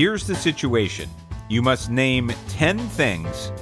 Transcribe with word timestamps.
Here's 0.00 0.26
the 0.26 0.34
situation 0.34 1.10
you 1.50 1.60
must 1.60 1.90
name 1.90 2.32
10 2.48 2.78
things 2.78 3.52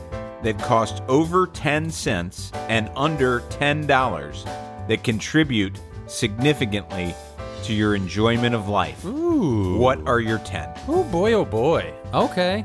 that 0.44 0.56
cost 0.60 1.02
over 1.08 1.48
10 1.48 1.90
cents 1.90 2.52
and 2.68 2.88
under 2.94 3.40
$10 3.40 4.86
that 4.86 5.02
contribute 5.02 5.80
significantly 6.06 7.12
to 7.64 7.74
your 7.74 7.96
enjoyment 7.96 8.54
of 8.54 8.68
life. 8.68 9.04
Ooh. 9.04 9.78
What 9.78 10.06
are 10.06 10.20
your 10.20 10.38
10? 10.38 10.70
Oh 10.86 11.02
boy, 11.02 11.32
oh 11.32 11.44
boy. 11.44 11.92
Okay. 12.14 12.64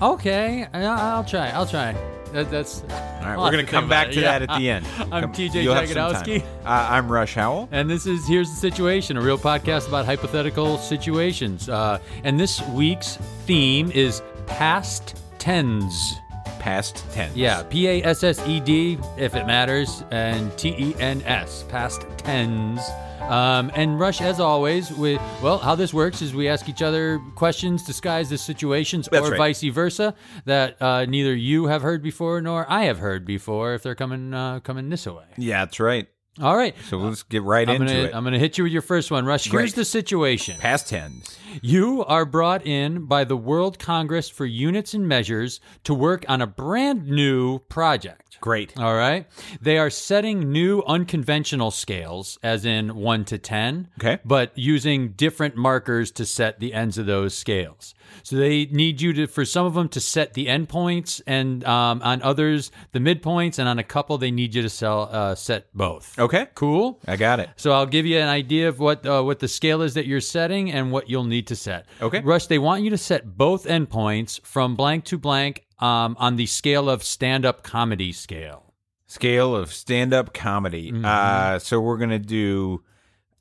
Okay. 0.00 0.66
I'll 0.72 1.22
try. 1.22 1.50
I'll 1.50 1.66
try. 1.66 1.92
That, 2.32 2.50
that's. 2.50 2.82
All 3.20 3.26
right, 3.26 3.38
we're 3.38 3.52
going 3.52 3.64
to 3.66 3.70
come 3.70 3.88
back 3.88 4.10
to 4.12 4.20
that 4.22 4.42
at 4.42 4.58
the 4.58 4.70
end. 4.70 4.86
I'm 5.12 5.22
Come- 5.22 5.32
TJ 5.32 5.62
you'll 5.62 5.74
have 5.74 5.88
some 5.88 5.96
time. 5.96 6.24
Jagodowski. 6.24 6.42
Uh, 6.64 6.88
I'm 6.90 7.10
Rush 7.10 7.34
Howell. 7.34 7.68
And 7.70 7.88
this 7.90 8.06
is 8.06 8.26
Here's 8.26 8.48
the 8.50 8.56
Situation, 8.56 9.16
a 9.16 9.20
real 9.20 9.38
podcast 9.38 9.88
about 9.88 10.06
hypothetical 10.06 10.78
situations. 10.78 11.68
Uh, 11.68 11.98
and 12.24 12.40
this 12.40 12.60
week's 12.68 13.16
theme 13.46 13.90
is 13.90 14.22
past 14.46 15.20
tens. 15.38 16.14
Past 16.58 17.04
tense. 17.12 17.34
Yeah, 17.36 17.62
P 17.62 17.88
A 17.88 18.02
S 18.02 18.22
S 18.22 18.46
E 18.46 18.60
D, 18.60 18.98
if 19.16 19.34
it 19.34 19.46
matters, 19.46 20.02
and 20.10 20.56
T 20.58 20.74
E 20.78 20.94
N 20.98 21.22
S, 21.24 21.64
past 21.68 22.06
tens. 22.18 22.80
Um, 23.20 23.70
and 23.74 23.98
Rush, 23.98 24.20
as 24.20 24.40
always, 24.40 24.90
we, 24.90 25.16
well, 25.42 25.58
how 25.58 25.74
this 25.74 25.94
works 25.94 26.20
is 26.22 26.34
we 26.34 26.48
ask 26.48 26.68
each 26.68 26.82
other 26.82 27.20
questions 27.36 27.84
disguise 27.84 28.28
the 28.28 28.38
situations 28.38 29.08
That's 29.10 29.26
or 29.28 29.32
right. 29.32 29.38
vice 29.38 29.62
versa 29.62 30.14
that 30.46 30.80
uh, 30.82 31.04
neither 31.04 31.34
you 31.34 31.66
have 31.66 31.82
heard 31.82 32.02
before 32.02 32.40
nor 32.40 32.68
I 32.68 32.84
have 32.84 32.98
heard 32.98 33.24
before 33.24 33.74
if 33.74 33.82
they're 33.82 33.94
coming 33.94 34.34
uh, 34.34 34.60
coming 34.60 34.88
this 34.88 35.06
way. 35.06 35.24
Yeah, 35.36 35.64
that's 35.64 35.78
right. 35.78 36.08
All 36.40 36.56
right. 36.56 36.74
So 36.88 36.96
let's 36.96 37.22
get 37.22 37.42
right 37.42 37.68
I'm 37.68 37.82
into 37.82 37.92
gonna, 37.92 38.06
it. 38.06 38.14
I'm 38.14 38.24
gonna 38.24 38.38
hit 38.38 38.56
you 38.56 38.64
with 38.64 38.72
your 38.72 38.82
first 38.82 39.10
one, 39.10 39.26
Rush. 39.26 39.44
Here's 39.44 39.52
Great. 39.52 39.74
the 39.74 39.84
situation. 39.84 40.56
Past 40.58 40.88
tense. 40.88 41.38
You 41.60 42.04
are 42.04 42.24
brought 42.24 42.64
in 42.64 43.06
by 43.06 43.24
the 43.24 43.36
World 43.36 43.78
Congress 43.78 44.28
for 44.28 44.46
Units 44.46 44.94
and 44.94 45.06
Measures 45.06 45.60
to 45.84 45.92
work 45.92 46.24
on 46.28 46.40
a 46.40 46.46
brand 46.46 47.08
new 47.08 47.58
project. 47.58 48.29
Great. 48.40 48.78
All 48.78 48.94
right. 48.94 49.26
They 49.60 49.78
are 49.78 49.90
setting 49.90 50.50
new 50.50 50.82
unconventional 50.86 51.70
scales, 51.70 52.38
as 52.42 52.64
in 52.64 52.96
1 52.96 53.24
to 53.26 53.38
10. 53.38 53.88
Okay. 53.98 54.18
But 54.24 54.56
using 54.56 55.10
different 55.10 55.56
markers 55.56 56.10
to 56.12 56.24
set 56.24 56.58
the 56.60 56.72
ends 56.72 56.96
of 56.98 57.06
those 57.06 57.36
scales. 57.36 57.94
So 58.22 58.36
they 58.36 58.66
need 58.66 59.00
you 59.00 59.12
to, 59.12 59.26
for 59.26 59.44
some 59.44 59.66
of 59.66 59.74
them, 59.74 59.88
to 59.90 60.00
set 60.00 60.34
the 60.34 60.46
endpoints, 60.46 61.20
and 61.26 61.64
um, 61.64 62.00
on 62.02 62.22
others, 62.22 62.70
the 62.92 62.98
midpoints, 62.98 63.58
and 63.58 63.68
on 63.68 63.78
a 63.78 63.84
couple, 63.84 64.18
they 64.18 64.30
need 64.30 64.54
you 64.54 64.62
to 64.62 64.70
sell, 64.70 65.08
uh, 65.12 65.34
set 65.34 65.66
both. 65.74 66.18
Okay. 66.18 66.48
Cool. 66.54 66.98
I 67.06 67.16
got 67.16 67.40
it. 67.40 67.50
So 67.56 67.72
I'll 67.72 67.86
give 67.86 68.06
you 68.06 68.18
an 68.18 68.28
idea 68.28 68.68
of 68.68 68.78
what 68.78 69.06
uh, 69.06 69.22
what 69.22 69.38
the 69.38 69.48
scale 69.48 69.82
is 69.82 69.94
that 69.94 70.06
you're 70.06 70.20
setting 70.20 70.70
and 70.72 70.90
what 70.90 71.08
you'll 71.08 71.24
need 71.24 71.46
to 71.48 71.56
set. 71.56 71.86
Okay. 72.00 72.20
Rush, 72.20 72.46
they 72.46 72.58
want 72.58 72.82
you 72.82 72.90
to 72.90 72.98
set 72.98 73.36
both 73.36 73.66
endpoints 73.66 74.40
from 74.42 74.76
blank 74.76 75.04
to 75.06 75.18
blank 75.18 75.66
um, 75.80 76.16
on 76.18 76.36
the 76.36 76.46
scale 76.46 76.88
of 76.88 77.02
stand 77.02 77.44
up 77.44 77.62
comedy 77.62 78.12
scale. 78.12 78.74
Scale 79.06 79.56
of 79.56 79.72
stand 79.72 80.14
up 80.14 80.32
comedy. 80.32 80.92
Mm-hmm. 80.92 81.04
Uh, 81.04 81.58
so 81.58 81.80
we're 81.80 81.96
going 81.96 82.10
to 82.10 82.18
do 82.18 82.84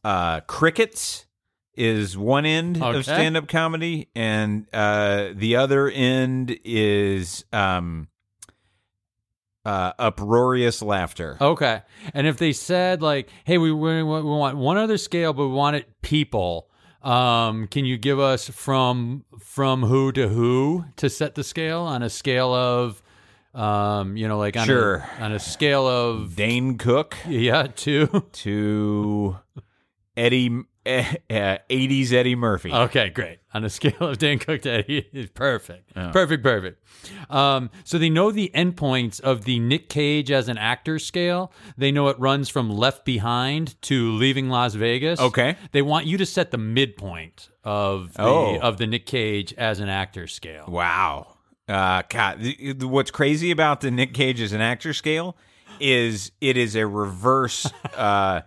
uh, 0.04 0.40
crickets 0.42 1.26
is 1.76 2.18
one 2.18 2.46
end 2.46 2.78
Okay. 2.82 2.98
of 2.98 3.04
stand 3.04 3.38
up 3.38 3.48
comedy, 3.48 4.10
and 4.16 4.66
uh, 4.74 5.30
the 5.34 5.56
other 5.56 5.90
end 5.90 6.58
is 6.66 7.46
um, 7.54 8.08
uh, 9.66 9.94
uproarious 10.00 10.82
laughter. 10.82 11.38
Okay. 11.40 11.82
And 12.14 12.28
if 12.28 12.38
they 12.38 12.52
said 12.52 13.02
like, 13.02 13.30
"Hey, 13.46 13.58
we 13.58 13.72
we, 13.72 13.98
we 13.98 14.04
want 14.04 14.58
one 14.58 14.78
other 14.78 14.98
scale, 14.98 15.32
but 15.34 15.48
we 15.48 15.54
want 15.54 15.76
it 15.78 16.02
people," 16.02 16.69
um, 17.04 17.68
can 17.68 17.86
you 17.86 17.98
give 17.98 18.20
us 18.20 18.50
from 18.50 19.24
from 19.40 19.84
who 19.84 20.12
to 20.12 20.28
who 20.28 20.86
to 20.98 21.10
set 21.10 21.36
the 21.36 21.44
scale 21.44 21.82
on 21.82 22.04
a 22.04 22.10
scale 22.10 22.54
of, 22.54 23.02
um, 23.54 24.18
you 24.18 24.28
know, 24.28 24.38
like 24.38 24.58
on 24.58 24.66
Sure. 24.66 25.08
a, 25.20 25.24
on 25.24 25.32
a 25.32 25.40
scale 25.40 25.88
of 25.88 26.36
Dane 26.36 26.78
Cook 26.78 27.16
yeah 27.28 27.68
to 27.78 28.26
to 28.34 29.38
Eddie, 30.18 30.64
uh, 31.30 31.58
80s 31.70 32.12
Eddie 32.14 32.36
Murphy. 32.36 32.72
Okay, 32.74 33.10
great. 33.10 33.40
On 33.54 33.64
a 33.64 33.70
scale 33.70 33.94
of 34.02 34.18
Dan 34.18 34.40
Cook 34.40 34.62
to 34.64 34.70
Eddie, 34.72 35.02
perfect. 35.34 35.94
Perfect, 35.94 36.44
perfect. 36.44 36.84
Um, 37.32 37.70
so 37.84 37.98
they 37.98 38.10
know 38.10 38.32
the 38.32 38.52
endpoints 38.54 39.20
of 39.22 39.46
the 39.46 39.60
Nick 39.60 39.90
Cage 39.90 40.30
as 40.32 40.48
an 40.50 40.58
actor 40.58 41.00
scale. 41.00 41.52
They 41.78 41.92
know 41.92 42.10
it 42.10 42.20
runs 42.20 42.50
from 42.50 42.70
Left 42.70 43.06
Behind 43.06 43.80
to 43.84 44.12
Leaving 44.12 44.50
Las 44.50 44.74
Vegas. 44.76 45.20
Okay. 45.20 45.56
They 45.72 45.82
want 45.82 46.06
you 46.06 46.18
to 46.18 46.26
set 46.26 46.52
the 46.52 46.58
midpoint 46.58 47.50
of 47.64 48.14
the, 48.14 48.22
Oh. 48.24 48.60
of 48.60 48.78
the 48.78 48.88
Nick 48.88 49.06
Cage 49.06 49.54
as 49.54 49.80
an 49.80 49.90
actor 49.90 50.28
scale. 50.28 50.66
Wow. 50.68 51.36
Uh, 51.68 52.02
God, 52.10 52.44
what's 52.82 53.12
crazy 53.12 53.52
about 53.52 53.82
the 53.82 53.92
Nick 53.92 54.14
Cage 54.14 54.42
as 54.42 54.54
an 54.54 54.62
actor 54.62 54.94
scale 54.94 55.38
is 55.80 56.32
it 56.42 56.58
is 56.58 56.76
a 56.76 56.86
reverse 56.86 57.72
uh, 57.96 58.42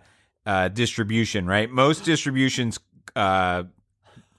uh, 0.45 0.67
distribution, 0.69 1.45
right? 1.45 1.69
Most 1.69 2.03
distributions 2.03 2.79
uh, 3.15 3.63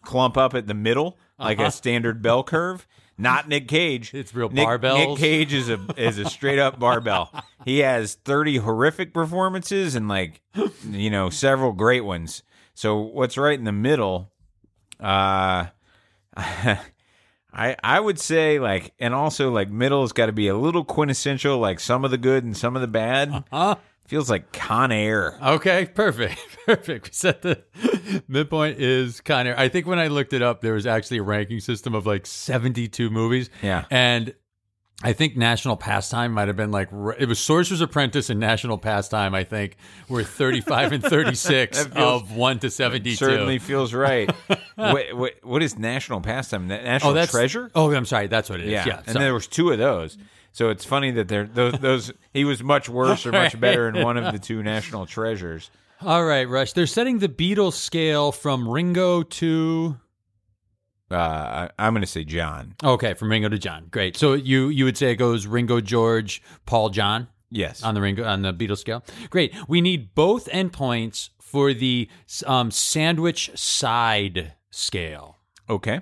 clump 0.03 0.37
up 0.37 0.55
at 0.55 0.67
the 0.67 0.75
middle, 0.75 1.19
like 1.39 1.59
a 1.59 1.71
standard 1.71 2.23
bell 2.23 2.43
curve. 2.45 2.87
Not 3.17 3.49
Nick 3.49 3.69
Cage. 3.69 4.13
It's 4.15 4.35
real 4.35 4.51
Nick, 4.51 4.67
barbells. 4.67 5.09
Nick 5.11 5.19
Cage 5.19 5.53
is 5.53 5.69
a 5.69 5.79
is 5.97 6.19
a 6.19 6.29
straight 6.29 6.59
up 6.59 6.79
barbell. 6.79 7.31
He 7.65 7.79
has 7.79 8.15
thirty 8.15 8.59
horrific 8.59 9.15
performances 9.15 9.95
and 9.95 10.07
like 10.07 10.43
you 10.87 11.09
know 11.09 11.31
several 11.31 11.73
great 11.73 12.03
ones. 12.03 12.43
So 12.75 13.01
what's 13.01 13.39
right 13.39 13.59
in 13.59 13.65
the 13.65 13.73
middle? 13.73 14.31
Uh 15.01 15.69
I 16.37 17.77
I 17.83 18.01
would 18.01 18.19
say 18.19 18.59
like 18.59 18.93
and 18.99 19.15
also 19.15 19.51
like 19.51 19.71
middle's 19.71 20.13
got 20.13 20.27
to 20.27 20.33
be 20.33 20.49
a 20.49 20.57
little 20.57 20.85
quintessential 20.85 21.59
like 21.59 21.81
some 21.81 22.05
of 22.05 22.11
the 22.11 22.19
good 22.19 22.45
and 22.45 22.55
some 22.55 22.77
of 22.77 22.83
the 22.83 22.89
bad. 22.89 23.45
Huh? 23.51 23.77
Feels 24.07 24.29
like 24.29 24.53
Con 24.53 24.93
Air. 24.93 25.39
Okay, 25.43 25.87
perfect, 25.95 26.39
perfect. 26.67 27.07
We 27.07 27.13
set 27.13 27.43
the 27.43 27.63
midpoint 28.29 28.79
is 28.79 29.21
Con 29.21 29.47
Air. 29.47 29.59
I 29.59 29.69
think 29.69 29.87
when 29.87 29.99
I 29.99 30.09
looked 30.09 30.33
it 30.33 30.43
up, 30.43 30.61
there 30.61 30.75
was 30.75 30.87
actually 30.87 31.19
a 31.19 31.23
ranking 31.23 31.61
system 31.61 31.95
of 31.95 32.07
like 32.07 32.27
seventy-two 32.27 33.09
movies. 33.11 33.49
Yeah. 33.63 33.85
and 33.91 34.35
I 35.03 35.13
think 35.13 35.37
National 35.37 35.77
Pastime 35.77 36.33
might 36.33 36.49
have 36.49 36.57
been 36.57 36.71
like 36.71 36.89
it 37.19 37.27
was 37.29 37.39
Sorcerer's 37.39 37.81
Apprentice 37.81 38.31
and 38.31 38.39
National 38.39 38.79
Pastime. 38.79 39.35
I 39.35 39.43
think 39.43 39.77
were 40.09 40.23
thirty-five 40.23 40.93
and 40.93 41.03
thirty-six 41.03 41.87
feels- 41.87 42.23
of 42.23 42.37
one 42.37 42.59
to 42.61 42.71
seventy-two. 42.71 43.17
Certainly 43.17 43.59
feels 43.59 43.93
right. 43.93 44.31
what, 44.77 45.15
what 45.15 45.33
what 45.43 45.63
is 45.63 45.79
national 45.79 46.21
pastime? 46.21 46.69
National 46.69 47.11
oh, 47.11 47.15
that's 47.15 47.33
treasure? 47.33 47.71
Oh, 47.75 47.93
I'm 47.93 48.05
sorry, 48.07 48.29
that's 48.29 48.49
what 48.49 48.61
it 48.61 48.67
is. 48.67 48.73
Yeah, 48.73 48.87
Yeah, 48.87 48.99
and 49.07 49.15
so- 49.15 49.19
there 49.19 49.35
was 49.35 49.47
two 49.47 49.71
of 49.71 49.79
those. 49.79 50.17
So 50.55 50.71
it's 50.71 50.85
funny 50.85 51.11
that 51.11 51.27
they're 51.29 51.47
those 51.47 51.73
those 51.81 52.13
he 52.33 52.45
was 52.45 52.63
much 52.63 52.89
worse 52.89 53.27
or 53.27 53.33
much 53.33 53.59
better 53.61 53.89
in 53.89 54.03
one 54.03 54.17
of 54.17 54.33
the 54.33 54.39
two 54.39 54.63
national 54.73 55.05
treasures. 55.05 55.71
all 56.01 56.25
right, 56.25 56.49
Rush. 56.49 56.73
They're 56.73 56.87
setting 56.87 57.19
the 57.19 57.29
Beatles 57.29 57.73
scale 57.75 58.31
from 58.33 58.69
Ringo 58.69 59.23
to 59.25 59.97
Uh, 61.11 61.17
I, 61.17 61.71
I'm 61.79 61.93
going 61.93 62.01
to 62.03 62.07
say 62.07 62.25
John. 62.25 62.75
okay, 62.83 63.15
from 63.15 63.31
Ringo 63.31 63.49
to 63.49 63.59
John. 63.59 63.89
Great. 63.91 64.17
So 64.17 64.33
you 64.35 64.69
you 64.69 64.85
would 64.85 64.97
say 64.97 65.11
it 65.11 65.17
goes 65.17 65.47
Ringo, 65.47 65.81
George, 65.81 66.41
Paul, 66.67 66.91
John. 66.91 67.29
Yes. 67.51 67.83
on 67.85 67.95
the 67.95 68.01
Ringo 68.01 68.25
on 68.25 68.43
the 68.43 68.53
Beatles 68.55 68.79
scale. 68.79 69.05
Great. 69.31 69.55
We 69.69 69.81
need 69.81 70.15
both 70.15 70.49
endpoints 70.49 71.31
for 71.41 71.73
the 71.75 72.09
um, 72.47 72.71
sandwich 72.73 73.51
side 73.57 74.55
scale. 74.71 75.37
Okay. 75.69 76.01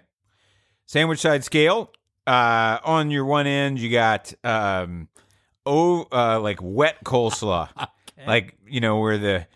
Sandwich 0.87 1.21
side 1.21 1.45
scale. 1.45 1.91
Uh, 2.27 2.79
on 2.85 3.11
your 3.11 3.25
one 3.25 3.47
end, 3.47 3.79
you 3.79 3.91
got 3.91 4.33
um, 4.45 5.09
oh, 5.67 6.07
uh, 6.13 6.39
like 6.41 6.59
wet 6.63 7.03
coleslaw, 7.05 7.69
like 8.27 8.57
you 8.67 8.81
know 8.81 9.01
where 9.01 9.19
the 9.19 9.47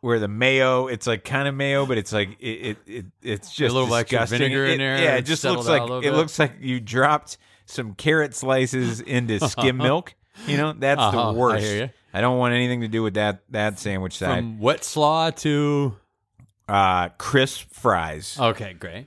where 0.00 0.18
the 0.18 0.28
mayo. 0.28 0.86
It's 0.86 1.06
like 1.06 1.24
kind 1.24 1.46
of 1.48 1.54
mayo, 1.54 1.84
but 1.86 1.98
it's 1.98 2.12
like 2.12 2.36
it, 2.40 2.46
it, 2.46 2.78
it 2.86 3.04
it's 3.22 3.54
just 3.54 3.70
a 3.70 3.74
little 3.78 3.88
disgusting. 3.94 4.38
vinegar 4.38 4.64
in 4.66 4.72
It- 4.72 4.78
there, 4.78 5.02
Yeah, 5.02 5.16
it 5.16 5.22
just 5.26 5.44
looks 5.44 5.66
like 5.68 5.82
it 5.82 6.02
bit. 6.02 6.12
looks 6.14 6.38
like 6.38 6.52
you 6.60 6.80
dropped 6.80 7.36
some 7.66 7.94
carrot 7.94 8.34
slices 8.34 9.00
into 9.00 9.40
skim 9.48 9.76
milk. 9.76 10.14
You 10.46 10.56
know 10.56 10.72
that's 10.72 11.00
Uh-huh, 11.00 11.32
the 11.32 11.38
worst. 11.38 11.64
hear 11.64 11.78
ya. 11.84 11.88
I 12.14 12.20
don't 12.20 12.38
want 12.38 12.54
anything 12.54 12.80
to 12.80 12.88
do 12.88 13.02
with 13.02 13.14
that 13.14 13.42
that 13.50 13.78
sandwich 13.78 14.16
side. 14.16 14.36
From 14.38 14.58
wet 14.58 14.84
slaw 14.84 15.30
to 15.30 15.96
uh, 16.68 17.10
crisp 17.18 17.72
fries. 17.72 18.38
okay, 18.40 18.72
great. 18.72 19.06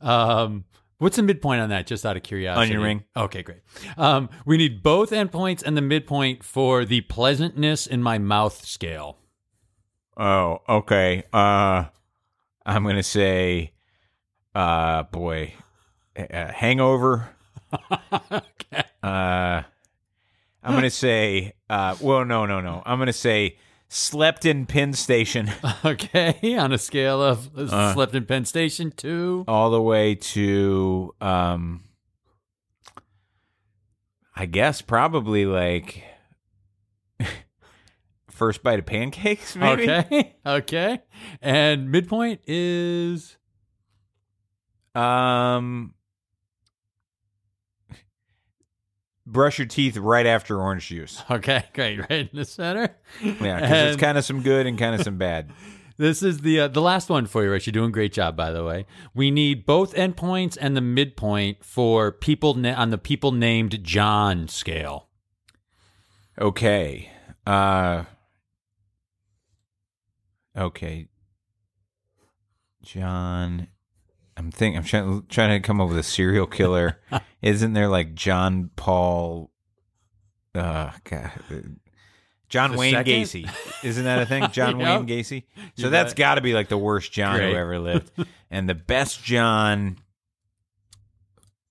Um, 0.00 0.64
what's 1.02 1.16
the 1.16 1.22
midpoint 1.22 1.60
on 1.60 1.70
that? 1.70 1.86
Just 1.86 2.06
out 2.06 2.16
of 2.16 2.22
curiosity. 2.22 2.66
Onion 2.66 2.80
ring. 2.80 3.04
Okay, 3.16 3.42
great. 3.42 3.58
Um, 3.96 4.30
we 4.46 4.56
need 4.56 4.82
both 4.82 5.10
endpoints 5.10 5.62
and 5.62 5.76
the 5.76 5.82
midpoint 5.82 6.44
for 6.44 6.84
the 6.84 7.00
pleasantness 7.02 7.86
in 7.86 8.02
my 8.02 8.18
mouth 8.18 8.64
scale. 8.64 9.18
Oh, 10.16 10.58
okay. 10.68 11.24
Uh, 11.32 11.84
I'm 12.64 12.84
gonna 12.84 13.02
say, 13.02 13.72
uh, 14.54 15.02
boy, 15.04 15.54
uh, 16.16 16.52
hangover. 16.52 17.28
Uh, 19.02 19.64
I'm 20.62 20.74
gonna 20.74 20.88
say, 20.88 21.54
uh, 21.68 21.96
well, 22.00 22.24
no, 22.24 22.46
no, 22.46 22.60
no. 22.60 22.84
I'm 22.86 23.00
gonna 23.00 23.12
say 23.12 23.58
slept 23.94 24.46
in 24.46 24.64
Penn 24.64 24.94
Station 24.94 25.50
Okay, 25.84 26.56
on 26.56 26.72
a 26.72 26.78
scale 26.78 27.22
of 27.22 27.50
Uh. 27.56 27.92
slept 27.92 28.14
in 28.14 28.24
Penn 28.24 28.46
Station 28.46 28.90
to 28.96 29.44
all 29.46 29.70
the 29.70 29.82
way 29.82 30.14
to 30.14 31.14
um 31.20 31.84
I 34.34 34.46
guess 34.46 34.80
probably 34.80 35.44
like 35.44 36.02
first 38.30 38.62
bite 38.62 38.78
of 38.78 38.86
pancakes 38.86 39.54
maybe. 39.56 39.90
okay, 39.90 40.36
okay, 40.46 41.02
and 41.42 41.90
midpoint 41.90 42.40
is 42.46 43.36
Um 44.94 45.94
brush 49.32 49.58
your 49.58 49.66
teeth 49.66 49.96
right 49.96 50.26
after 50.26 50.60
orange 50.60 50.86
juice. 50.88 51.22
okay, 51.30 51.64
great, 51.74 51.98
right 52.00 52.10
in 52.10 52.30
the 52.32 52.44
center. 52.44 52.94
Yeah, 53.22 53.60
cuz 53.60 53.94
it's 53.94 53.96
kind 54.00 54.18
of 54.18 54.24
some 54.24 54.42
good 54.42 54.66
and 54.66 54.78
kind 54.78 54.94
of 54.94 55.02
some 55.02 55.18
bad. 55.18 55.50
This 55.98 56.22
is 56.22 56.38
the 56.40 56.58
uh, 56.60 56.68
the 56.68 56.80
last 56.80 57.10
one 57.10 57.26
for 57.26 57.44
you, 57.44 57.50
Rich. 57.50 57.66
You're 57.66 57.72
doing 57.72 57.90
a 57.90 57.92
great 57.92 58.14
job, 58.14 58.34
by 58.34 58.50
the 58.50 58.64
way. 58.64 58.86
We 59.14 59.30
need 59.30 59.66
both 59.66 59.94
endpoints 59.94 60.56
and 60.60 60.74
the 60.74 60.80
midpoint 60.80 61.62
for 61.64 62.10
people 62.10 62.54
na- 62.54 62.74
on 62.74 62.88
the 62.90 62.98
people 62.98 63.30
named 63.30 63.84
John 63.84 64.48
scale. 64.48 65.08
Okay. 66.40 67.10
Uh 67.46 68.04
Okay. 70.56 71.08
John 72.82 73.68
I'm 74.36 74.50
think 74.50 74.76
I'm 74.76 74.84
trying 74.84 75.24
trying 75.28 75.50
to 75.60 75.66
come 75.66 75.80
up 75.80 75.88
with 75.88 75.98
a 75.98 76.02
serial 76.02 76.46
killer. 76.46 76.98
Isn't 77.42 77.72
there 77.74 77.88
like 77.88 78.14
John 78.14 78.70
Paul 78.76 79.50
uh 80.54 80.90
God, 81.04 81.30
John 82.48 82.72
The 82.72 82.78
Wayne 82.78 82.92
second? 82.94 83.12
Gacy. 83.12 83.50
Isn't 83.84 84.04
that 84.04 84.20
a 84.20 84.26
thing? 84.26 84.46
John 84.52 84.78
Yep. 84.80 84.88
Wayne 85.00 85.06
Gacy. 85.06 85.44
So 85.76 85.84
You 85.86 85.90
that's 85.90 86.14
got 86.14 86.34
to 86.36 86.40
be 86.40 86.52
like 86.54 86.68
the 86.68 86.78
worst 86.78 87.12
John 87.12 87.36
Great. 87.36 87.52
who 87.52 87.56
ever 87.58 87.78
lived. 87.78 88.10
and 88.50 88.68
the 88.68 88.74
best 88.74 89.22
John 89.22 89.98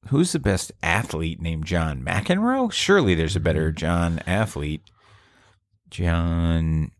Who's 0.07 0.31
the 0.31 0.39
best 0.39 0.71
athlete 0.81 1.39
named 1.41 1.65
John 1.65 2.03
McEnroe? 2.03 2.71
Surely 2.71 3.13
there's 3.13 3.35
a 3.35 3.39
better 3.39 3.71
John 3.71 4.19
athlete. 4.25 4.81
John 5.91 6.91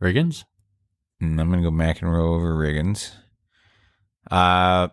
Riggins. 0.00 0.44
Mm, 1.20 1.40
I'm 1.40 1.50
gonna 1.50 1.62
go 1.62 1.70
McEnroe 1.72 2.34
over 2.36 2.54
Riggins. 2.54 3.10
Uh, 4.30 4.88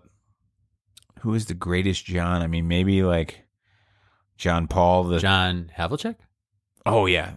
who 1.22 1.34
is 1.34 1.46
the 1.46 1.54
greatest 1.54 2.06
John? 2.06 2.42
I 2.42 2.48
mean, 2.48 2.68
maybe 2.68 3.04
like 3.04 3.46
John 4.38 4.68
Paul. 4.68 5.06
The 5.06 5.20
John 5.20 5.72
Havlicek. 5.78 6.16
oh 6.86 7.06
yeah, 7.06 7.36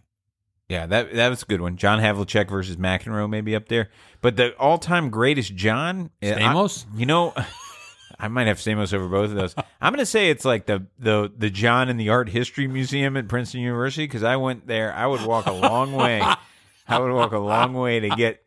yeah 0.69 0.87
that 0.87 1.15
that 1.15 1.29
was 1.29 1.43
a 1.43 1.47
good 1.47 1.61
one. 1.61 1.77
John 1.77 1.99
Havlicek 2.01 2.49
versus 2.49 2.77
McEnroe, 2.77 3.29
maybe 3.29 3.55
up 3.57 3.69
there. 3.69 3.91
But 4.21 4.37
the 4.37 4.55
all 4.57 4.79
time 4.79 5.11
greatest 5.11 5.55
John, 5.55 6.11
I- 6.23 6.27
Stamos. 6.27 6.87
you 6.95 7.07
know, 7.07 7.35
I 8.19 8.29
might 8.29 8.47
have 8.49 8.59
Stamos 8.59 8.93
over 8.93 9.09
both 9.09 9.31
of 9.31 9.37
those. 9.37 9.55
I'm 9.81 9.93
gonna 9.93 10.07
say 10.07 10.31
it's 10.31 10.45
like 10.45 10.67
the 10.67 10.87
the 10.99 11.33
the 11.37 11.51
John 11.51 11.89
in 11.89 11.97
the 11.97 12.11
Art 12.11 12.29
History 12.29 12.67
Museum 12.69 13.17
at 13.17 13.29
Princeton 13.29 13.61
University 13.63 14.05
because 14.05 14.23
I 14.23 14.37
went 14.37 14.67
there. 14.67 14.93
I 14.93 15.07
would 15.07 15.23
walk 15.23 15.47
a 15.47 15.53
long 15.53 15.93
way. 15.93 16.21
I 16.89 16.99
would 16.99 17.13
walk 17.13 17.33
a 17.33 17.39
long 17.39 17.75
way 17.75 18.01
to 18.01 18.09
get 18.11 18.47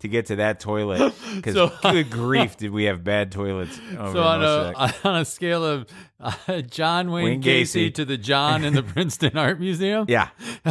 to 0.00 0.08
get 0.08 0.26
to 0.26 0.36
that 0.36 0.60
toilet 0.60 1.12
because 1.36 1.54
So- 1.54 1.72
good 1.82 2.10
grief, 2.10 2.56
did 2.56 2.70
we 2.72 2.84
have 2.84 3.02
bad 3.04 3.32
toilets? 3.32 3.78
Over 3.98 4.12
So 4.12 4.22
on 4.22 4.42
a 4.42 4.94
on 5.08 5.16
a 5.20 5.24
scale 5.24 5.64
of 5.64 5.86
uh, 6.18 6.60
John 6.62 7.10
Wayne, 7.10 7.24
Wayne 7.24 7.42
Gacy. 7.42 7.88
Gacy. 7.90 7.94
to 7.94 8.04
the 8.04 8.16
John 8.18 8.64
in 8.64 8.74
the 8.74 8.82
Princeton 8.94 9.36
Art 9.38 9.58
Museum. 9.60 10.06
yeah, 10.08 10.28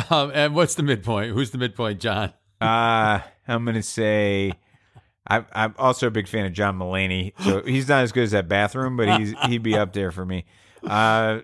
Um, 0.09 0.31
and 0.33 0.53
what's 0.55 0.75
the 0.75 0.83
midpoint? 0.83 1.33
Who's 1.33 1.51
the 1.51 1.57
midpoint, 1.57 1.99
John? 1.99 2.33
uh, 2.61 3.19
I'm 3.47 3.65
gonna 3.65 3.81
say. 3.83 4.51
I, 5.31 5.45
I'm 5.53 5.75
also 5.77 6.07
a 6.07 6.11
big 6.11 6.27
fan 6.27 6.47
of 6.47 6.53
John 6.53 6.79
Mulaney, 6.79 7.33
so 7.43 7.61
he's 7.61 7.87
not 7.87 8.01
as 8.03 8.11
good 8.11 8.23
as 8.23 8.31
that 8.31 8.47
bathroom, 8.47 8.97
but 8.97 9.19
he's 9.19 9.33
he'd 9.45 9.61
be 9.61 9.75
up 9.75 9.93
there 9.93 10.11
for 10.11 10.25
me. 10.25 10.45
Uh, 10.83 11.41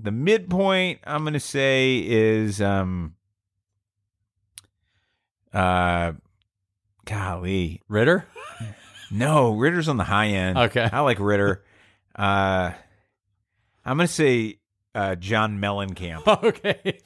the 0.00 0.10
midpoint 0.12 1.00
I'm 1.04 1.24
gonna 1.24 1.38
say 1.40 1.98
is 2.06 2.62
um, 2.62 3.14
uh, 5.52 6.12
golly, 7.08 7.82
Ritter. 7.88 8.26
no, 9.10 9.52
Ritter's 9.54 9.88
on 9.88 9.96
the 9.96 10.04
high 10.04 10.28
end. 10.28 10.58
Okay. 10.58 10.88
I 10.92 11.00
like 11.00 11.18
Ritter. 11.18 11.64
Uh, 12.14 12.72
I'm 13.84 13.96
gonna 13.96 14.06
say 14.08 14.58
uh, 14.94 15.14
John 15.14 15.58
Mellencamp, 15.58 16.26
okay. 16.44 16.98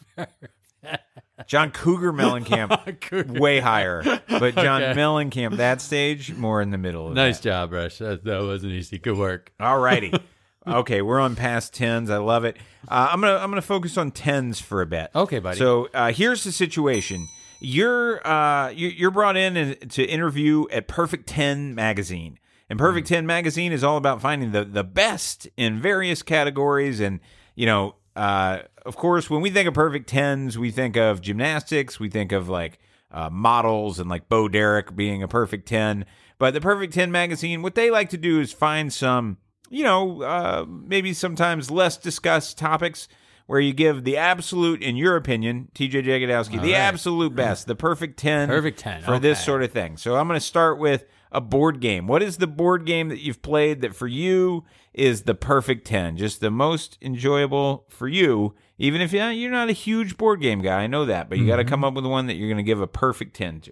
John 1.46 1.70
Cougar 1.70 2.12
Mellencamp, 2.12 3.00
Cougar. 3.00 3.40
way 3.40 3.60
higher, 3.60 4.02
but 4.28 4.54
John 4.54 4.82
Okay. 4.82 4.98
Mellencamp 5.00 5.56
that 5.56 5.80
stage 5.80 6.32
more 6.34 6.62
in 6.62 6.70
the 6.70 6.78
middle. 6.78 7.08
Of 7.08 7.14
Nice 7.14 7.38
that. 7.38 7.44
job, 7.44 7.72
Rush. 7.72 7.98
That, 7.98 8.24
that 8.24 8.42
wasn't 8.42 8.72
easy. 8.72 8.98
Good 8.98 9.16
work. 9.18 9.52
All 9.60 9.78
righty. 9.78 10.12
okay, 10.66 11.02
we're 11.02 11.20
on 11.20 11.36
past 11.36 11.74
tens. 11.74 12.10
I 12.10 12.18
love 12.18 12.44
it. 12.44 12.56
Uh, 12.88 13.08
I'm 13.10 13.20
gonna 13.20 13.36
I'm 13.36 13.50
gonna 13.50 13.60
focus 13.62 13.96
on 13.98 14.10
tens 14.12 14.60
for 14.60 14.82
a 14.82 14.86
bit. 14.86 15.10
Okay, 15.14 15.38
buddy. 15.40 15.58
So 15.58 15.88
uh, 15.94 16.12
here's 16.12 16.44
the 16.44 16.52
situation. 16.52 17.28
You're 17.64 18.26
uh, 18.26 18.70
you- 18.70 18.88
you're 18.88 19.10
brought 19.12 19.36
in 19.36 19.76
to 19.90 20.04
interview 20.04 20.66
at 20.70 20.88
Perfect 20.88 21.28
Ten 21.28 21.74
magazine, 21.74 22.38
and 22.68 22.78
Perfect 22.78 23.06
Ten 23.06 23.24
magazine 23.24 23.70
is 23.72 23.84
all 23.84 23.96
about 23.96 24.20
finding 24.20 24.50
the 24.52 24.64
the 24.64 24.84
best 24.84 25.48
in 25.56 25.80
various 25.80 26.22
categories. 26.22 26.98
And 27.00 27.20
you 27.54 27.66
know, 27.66 27.94
uh, 28.16 28.60
of 28.84 28.96
course, 28.96 29.30
when 29.30 29.42
we 29.42 29.50
think 29.50 29.68
of 29.68 29.74
Perfect 29.74 30.08
Tens, 30.08 30.58
we 30.58 30.70
think 30.72 30.96
of 30.96 31.20
gymnastics. 31.20 32.00
We 32.00 32.08
think 32.10 32.32
of 32.32 32.48
like 32.48 32.78
uh, 33.12 33.30
models 33.30 33.98
and 34.00 34.10
like 34.10 34.28
Bo 34.28 34.48
Derek 34.48 34.96
being 34.96 35.22
a 35.22 35.28
Perfect 35.28 35.68
Ten. 35.68 36.04
But 36.38 36.54
the 36.54 36.60
Perfect 36.60 36.92
Ten 36.94 37.12
magazine, 37.12 37.62
what 37.62 37.76
they 37.76 37.90
like 37.90 38.08
to 38.10 38.16
do 38.16 38.40
is 38.40 38.52
find 38.52 38.92
some, 38.92 39.36
you 39.70 39.84
know, 39.84 40.22
uh, 40.22 40.64
maybe 40.68 41.12
sometimes 41.12 41.70
less 41.70 41.96
discussed 41.96 42.58
topics 42.58 43.06
where 43.46 43.60
you 43.60 43.72
give 43.72 44.04
the 44.04 44.16
absolute, 44.16 44.82
in 44.82 44.96
your 44.96 45.16
opinion, 45.16 45.68
TJ 45.74 46.04
Jagodowski, 46.04 46.60
the 46.60 46.72
right. 46.72 46.80
absolute 46.80 47.34
best, 47.34 47.66
the 47.66 47.74
perfect 47.74 48.18
10, 48.18 48.48
Perfect 48.48 48.78
10, 48.78 49.02
for 49.02 49.18
this 49.18 49.44
sort 49.44 49.62
of 49.62 49.72
thing. 49.72 49.96
So 49.96 50.16
I'm 50.16 50.28
going 50.28 50.38
to 50.38 50.44
start 50.44 50.78
with 50.78 51.04
a 51.30 51.40
board 51.40 51.80
game. 51.80 52.06
What 52.06 52.22
is 52.22 52.36
the 52.36 52.46
board 52.46 52.86
game 52.86 53.08
that 53.08 53.20
you've 53.20 53.42
played 53.42 53.80
that 53.80 53.94
for 53.94 54.06
you 54.06 54.64
is 54.92 55.22
the 55.22 55.34
perfect 55.34 55.86
10? 55.86 56.16
Just 56.16 56.40
the 56.40 56.50
most 56.50 56.98
enjoyable 57.02 57.86
for 57.88 58.06
you, 58.06 58.54
even 58.78 59.00
if 59.00 59.12
you're 59.12 59.50
not 59.50 59.70
a 59.70 59.72
huge 59.72 60.16
board 60.16 60.40
game 60.40 60.60
guy. 60.60 60.82
I 60.82 60.86
know 60.86 61.04
that, 61.06 61.28
but 61.28 61.38
you 61.38 61.46
got 61.46 61.56
to 61.56 61.64
come 61.64 61.84
up 61.84 61.94
with 61.94 62.06
one 62.06 62.26
that 62.26 62.34
you're 62.34 62.48
going 62.48 62.58
to 62.58 62.62
give 62.62 62.80
a 62.80 62.86
perfect 62.86 63.34
10 63.34 63.62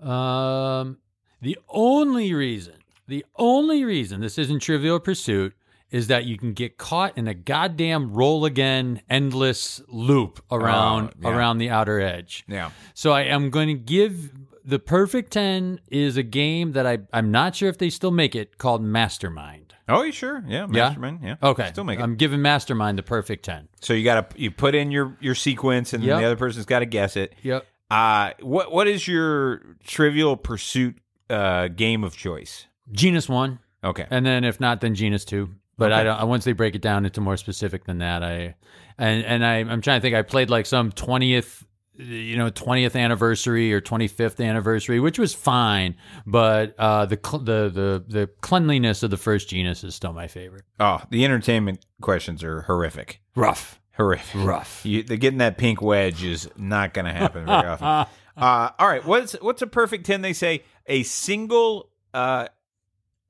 to. 0.00 0.08
Um, 0.08 0.98
the 1.40 1.58
only 1.68 2.32
reason, 2.32 2.74
the 3.06 3.24
only 3.36 3.84
reason 3.84 4.20
this 4.20 4.38
isn't 4.38 4.60
Trivial 4.60 4.98
Pursuit 4.98 5.54
is 5.94 6.08
that 6.08 6.24
you 6.24 6.36
can 6.36 6.52
get 6.52 6.76
caught 6.76 7.16
in 7.16 7.28
a 7.28 7.34
goddamn 7.34 8.12
roll 8.12 8.44
again 8.44 9.00
endless 9.08 9.80
loop 9.88 10.42
around 10.50 11.10
Oh, 11.10 11.28
yeah. 11.30 11.36
around 11.36 11.58
the 11.58 11.70
outer 11.70 12.00
edge. 12.00 12.44
Yeah. 12.48 12.70
So 12.94 13.12
I 13.12 13.22
am 13.22 13.50
going 13.50 13.68
to 13.68 13.74
give 13.74 14.32
the 14.64 14.78
perfect 14.78 15.30
10 15.32 15.80
is 15.90 16.16
a 16.16 16.22
game 16.22 16.72
that 16.72 16.86
I 16.86 16.98
I'm 17.12 17.30
not 17.30 17.54
sure 17.54 17.68
if 17.68 17.78
they 17.78 17.90
still 17.90 18.10
make 18.10 18.34
it 18.34 18.58
called 18.58 18.82
Mastermind. 18.82 19.74
Oh, 19.88 20.02
you 20.02 20.12
sure? 20.12 20.42
Yeah, 20.48 20.66
Mastermind. 20.66 21.20
Yeah. 21.22 21.36
Okay. 21.42 21.68
Still 21.68 21.84
make 21.84 21.98
it. 21.98 22.02
I'm 22.02 22.16
giving 22.16 22.40
Mastermind 22.42 22.98
the 22.98 23.02
perfect 23.02 23.44
10. 23.44 23.68
so 23.82 23.92
you 23.92 24.02
got 24.02 24.30
to 24.30 24.40
you 24.40 24.50
put 24.50 24.74
in 24.74 24.90
your 24.90 25.16
your 25.20 25.34
sequence, 25.34 25.92
and 25.92 26.02
then 26.02 26.08
Yep. 26.08 26.18
the 26.20 26.24
other 26.26 26.36
person's 26.36 26.64
got 26.66 26.78
to 26.80 26.86
guess 26.86 27.16
it. 27.16 27.34
Yep. 27.42 27.66
Uh 27.90 28.30
what 28.40 28.72
what 28.72 28.88
is 28.88 29.06
your 29.06 29.76
Trivial 29.84 30.36
Pursuit 30.36 30.96
uh 31.30 31.68
game 31.68 32.02
of 32.02 32.16
choice? 32.16 32.66
Genus 32.90 33.28
1 33.28 33.58
Okay. 33.84 34.06
and 34.10 34.24
then 34.26 34.42
if 34.44 34.58
not 34.58 34.80
then 34.80 34.94
Genus 34.94 35.24
2. 35.26 35.50
But 35.76 35.92
I 35.92 36.04
don't 36.04 36.28
once 36.28 36.44
they 36.44 36.52
break 36.52 36.74
it 36.74 36.82
down 36.82 37.04
into 37.04 37.20
more 37.20 37.36
specific 37.36 37.84
than 37.84 37.98
that, 37.98 38.22
I 38.22 38.54
and 38.98 39.24
and 39.24 39.44
I 39.44 39.56
I'm 39.56 39.80
trying 39.80 39.98
to 39.98 40.02
think 40.02 40.14
I 40.14 40.22
played 40.22 40.50
like 40.50 40.66
some 40.66 40.92
20th 40.92 41.64
you 41.96 42.36
know 42.36 42.50
20th 42.50 42.96
anniversary 43.00 43.72
or 43.72 43.80
25th 43.80 44.44
anniversary 44.44 44.98
which 44.98 45.16
was 45.16 45.32
fine 45.32 45.94
but 46.26 46.74
uh 46.76 47.06
the 47.06 47.16
cl- 47.24 47.38
the 47.44 47.70
the 47.72 48.04
the 48.08 48.26
cleanliness 48.40 49.04
of 49.04 49.10
the 49.12 49.16
first 49.16 49.48
genus 49.48 49.84
is 49.84 49.94
still 49.94 50.12
my 50.12 50.26
favorite 50.26 50.64
Oh, 50.80 51.00
the 51.10 51.24
entertainment 51.24 51.86
questions 52.00 52.42
are 52.42 52.62
horrific. 52.62 53.20
rough 53.36 53.80
Horrific. 53.96 54.44
rough 54.44 54.84
You, 54.84 55.04
the, 55.04 55.16
getting 55.16 55.38
that 55.38 55.56
pink 55.56 55.80
wedge 55.80 56.24
is 56.24 56.50
not 56.56 56.94
going 56.94 57.04
to 57.04 57.12
happen 57.12 57.46
very 57.46 57.64
often. 57.68 58.12
Uh, 58.36 58.70
all 58.80 58.88
right, 58.88 59.04
what's 59.06 59.34
what's 59.34 59.62
a 59.62 59.66
perfect 59.68 60.04
ten? 60.06 60.20
They 60.20 60.32
say 60.32 60.64
a 60.88 61.04
single 61.04 61.90
uh, 62.12 62.48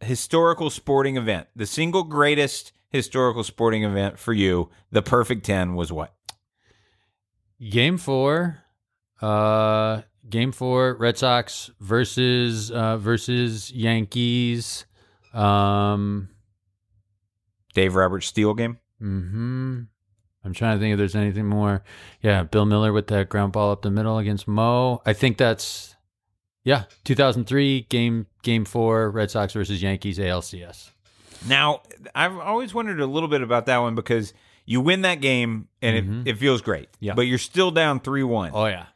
historical 0.04 0.70
sporting 0.70 1.16
event, 1.16 1.48
the 1.56 1.66
single 1.66 2.04
greatest 2.04 2.72
historical 2.88 3.42
sporting 3.42 3.82
event 3.84 4.18
for 4.18 4.32
you. 4.32 4.70
The 4.90 5.02
perfect 5.02 5.44
ten 5.44 5.74
was 5.74 5.92
what? 5.92 6.14
Game 7.70 7.98
four, 7.98 8.58
uh, 9.20 10.02
game 10.28 10.52
four, 10.52 10.94
Red 10.94 11.18
Sox 11.18 11.70
versus 11.80 12.70
uh, 12.70 12.96
versus 12.98 13.72
Yankees. 13.72 14.86
Um, 15.32 16.28
Dave 17.74 17.94
Roberts 17.96 18.26
steal 18.26 18.54
game. 18.54 18.78
hmm 18.98 19.82
I'm 20.44 20.52
trying 20.52 20.76
to 20.76 20.80
think 20.80 20.92
if 20.92 20.98
there's 20.98 21.16
anything 21.16 21.46
more. 21.46 21.82
Yeah, 22.20 22.42
Bill 22.42 22.66
Mueller 22.66 22.92
with 22.92 23.06
that 23.06 23.30
ground 23.30 23.52
ball 23.52 23.70
up 23.72 23.80
the 23.80 23.90
middle 23.90 24.18
against 24.18 24.46
Mo. 24.46 25.00
I 25.06 25.14
think 25.14 25.38
that's 25.38 25.93
yeah, 26.64 26.84
2003 27.04 27.82
game 27.88 28.26
game 28.42 28.64
4 28.64 29.10
Red 29.10 29.30
Sox 29.30 29.52
versus 29.52 29.82
Yankees 29.82 30.18
ALCS. 30.18 30.90
Now, 31.46 31.82
I've 32.14 32.36
always 32.38 32.72
wondered 32.72 33.00
a 33.00 33.06
little 33.06 33.28
bit 33.28 33.42
about 33.42 33.66
that 33.66 33.78
one 33.78 33.94
because 33.94 34.32
you 34.64 34.80
win 34.80 35.02
that 35.02 35.20
game 35.20 35.68
and 35.82 36.24
it, 36.26 36.30
it 36.32 36.38
feels 36.38 36.62
great. 36.62 36.90
Mm-hmm. 36.92 37.04
Yeah. 37.04 37.14
But 37.14 37.22
you're 37.22 37.38
still 37.38 37.70
down 37.70 38.00
3 38.00 38.22
1. 38.22 38.50
Oh 38.54 38.66
yeah. 38.66 38.86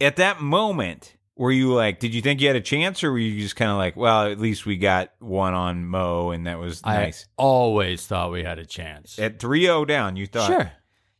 At 0.00 0.16
that 0.16 0.40
moment, 0.40 1.16
were 1.34 1.50
you 1.50 1.74
like, 1.74 1.98
did 1.98 2.14
you 2.14 2.22
think 2.22 2.40
you 2.40 2.46
had 2.46 2.56
a 2.56 2.60
chance 2.60 3.02
or 3.02 3.10
were 3.10 3.18
you 3.18 3.40
just 3.40 3.56
kind 3.56 3.70
of 3.70 3.76
like, 3.76 3.96
well, 3.96 4.26
at 4.30 4.38
least 4.38 4.64
we 4.64 4.76
got 4.76 5.10
one 5.18 5.54
on 5.54 5.86
Mo 5.86 6.30
and 6.30 6.46
that 6.46 6.58
was 6.58 6.84
nice? 6.86 7.26
I 7.36 7.42
always 7.42 8.06
thought 8.06 8.30
we 8.30 8.44
had 8.44 8.58
a 8.60 8.66
chance. 8.66 9.18
At 9.18 9.40
3 9.40 9.62
0 9.62 9.84
down, 9.86 10.16
you 10.16 10.26
thought, 10.26 10.46
sure. 10.46 10.72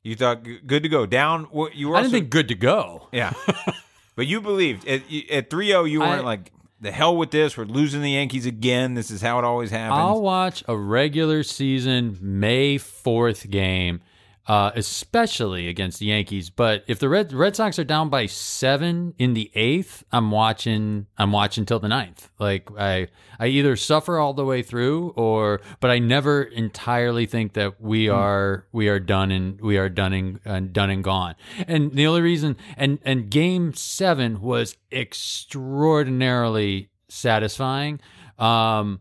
you 0.04 0.14
thought 0.14 0.46
good 0.64 0.84
to 0.84 0.88
go. 0.88 1.06
Down, 1.06 1.44
what- 1.44 1.74
you 1.74 1.88
were 1.88 1.96
I 1.96 2.02
didn't 2.02 2.12
think 2.12 2.30
good 2.30 2.48
to 2.48 2.54
go. 2.54 3.08
yeah. 3.12 3.32
but 4.18 4.26
you 4.26 4.40
believed 4.40 4.84
at, 4.88 5.02
at 5.30 5.48
3 5.48 5.66
0, 5.68 5.84
you 5.84 6.00
weren't 6.00 6.24
like, 6.24 6.50
the 6.80 6.90
hell 6.90 7.16
with 7.16 7.30
this. 7.30 7.56
We're 7.56 7.66
losing 7.66 8.02
the 8.02 8.10
Yankees 8.10 8.46
again. 8.46 8.94
This 8.94 9.12
is 9.12 9.22
how 9.22 9.38
it 9.38 9.44
always 9.44 9.70
happens. 9.70 9.96
I'll 9.96 10.20
watch 10.20 10.64
a 10.66 10.76
regular 10.76 11.44
season 11.44 12.18
May 12.20 12.78
4th 12.78 13.48
game, 13.48 14.00
uh, 14.48 14.72
especially 14.74 15.68
against 15.68 16.00
the 16.00 16.06
Yankees. 16.06 16.48
But 16.48 16.82
if 16.86 16.98
the 16.98 17.08
Red 17.08 17.34
Red 17.34 17.54
Sox 17.54 17.78
are 17.78 17.84
down 17.84 18.08
by 18.08 18.24
seven 18.26 19.14
in 19.18 19.34
the 19.34 19.50
eighth, 19.54 20.02
I'm 20.10 20.30
watching. 20.30 21.06
I'm 21.18 21.32
watching 21.32 21.66
till 21.66 21.78
the 21.78 21.88
ninth. 21.88 22.30
Like 22.38 22.70
I, 22.78 23.08
I 23.38 23.48
either 23.48 23.76
suffer 23.76 24.18
all 24.18 24.32
the 24.32 24.46
way 24.46 24.62
through, 24.62 25.10
or 25.10 25.60
but 25.80 25.90
I 25.90 25.98
never 25.98 26.42
entirely 26.42 27.26
think 27.26 27.52
that 27.52 27.78
we 27.78 28.08
are 28.08 28.66
we 28.72 28.88
are 28.88 28.98
done 28.98 29.30
and 29.30 29.60
we 29.60 29.76
are 29.76 29.90
done 29.90 30.14
and 30.14 30.40
uh, 30.46 30.60
done 30.60 30.88
and 30.88 31.04
gone. 31.04 31.34
And 31.66 31.92
the 31.92 32.06
only 32.06 32.22
reason 32.22 32.56
and 32.78 32.98
and 33.04 33.28
Game 33.30 33.74
Seven 33.74 34.40
was 34.40 34.78
extraordinarily 34.90 36.88
satisfying. 37.10 38.00
Um, 38.38 39.00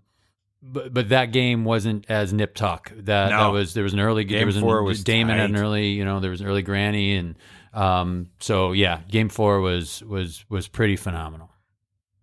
but 0.71 0.93
but 0.93 1.09
that 1.09 1.31
game 1.31 1.63
wasn't 1.63 2.05
as 2.09 2.33
nip 2.33 2.55
tuck. 2.55 2.91
That 2.95 3.29
No. 3.29 3.39
that 3.39 3.51
was 3.51 3.73
there 3.73 3.83
was 3.83 3.93
an 3.93 3.99
early 3.99 4.23
Game 4.23 4.37
there 4.39 4.45
was 4.45 4.57
four 4.57 4.79
an, 4.79 4.85
was 4.85 5.03
Damon 5.03 5.37
had 5.37 5.49
an 5.49 5.57
early 5.57 5.89
you 5.89 6.05
know 6.05 6.19
there 6.19 6.31
was 6.31 6.41
an 6.41 6.47
early 6.47 6.61
granny 6.61 7.15
and 7.15 7.35
um 7.73 8.29
so 8.39 8.71
yeah 8.71 9.01
game 9.09 9.29
four 9.29 9.61
was 9.61 10.03
was 10.03 10.45
was 10.49 10.67
pretty 10.67 10.95
phenomenal. 10.95 11.49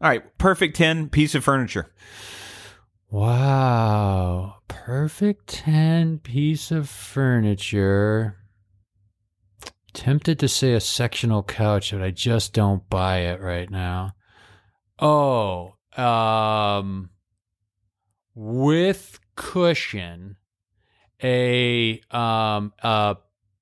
All 0.00 0.08
right, 0.10 0.36
perfect 0.38 0.76
10 0.76 1.08
piece 1.08 1.34
of 1.34 1.42
furniture. 1.44 1.90
Wow, 3.10 4.56
perfect 4.66 5.46
ten 5.46 6.18
piece 6.18 6.70
of 6.72 6.88
furniture. 6.88 8.38
Tempted 9.92 10.40
to 10.40 10.48
say 10.48 10.72
a 10.72 10.80
sectional 10.80 11.44
couch, 11.44 11.92
but 11.92 12.02
I 12.02 12.10
just 12.10 12.52
don't 12.52 12.90
buy 12.90 13.18
it 13.18 13.40
right 13.40 13.70
now. 13.70 14.14
Oh, 14.98 15.74
um, 15.96 17.10
with 18.34 19.20
cushion, 19.36 20.36
a 21.22 22.00
um 22.10 22.72
a 22.82 23.16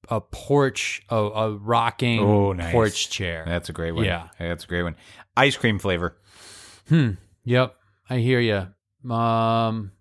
a 0.09 0.21
porch, 0.21 1.03
a, 1.09 1.17
a 1.17 1.57
rocking 1.57 2.21
Oh, 2.21 2.53
nice. 2.53 2.73
porch 2.73 3.09
chair. 3.11 3.45
That's 3.47 3.69
a 3.69 3.73
great 3.73 3.93
one. 3.93 4.05
Yeah. 4.05 4.29
That's 4.39 4.65
a 4.65 4.67
great 4.67 4.83
one. 4.83 4.97
Ice 5.37 5.57
cream 5.57 5.79
flavor. 5.79 6.17
Hmm. 6.89 7.13
Yep. 7.45 7.75
I 8.11 8.19
hear 8.19 8.41
you. 8.41 9.11
Um, 9.11 9.93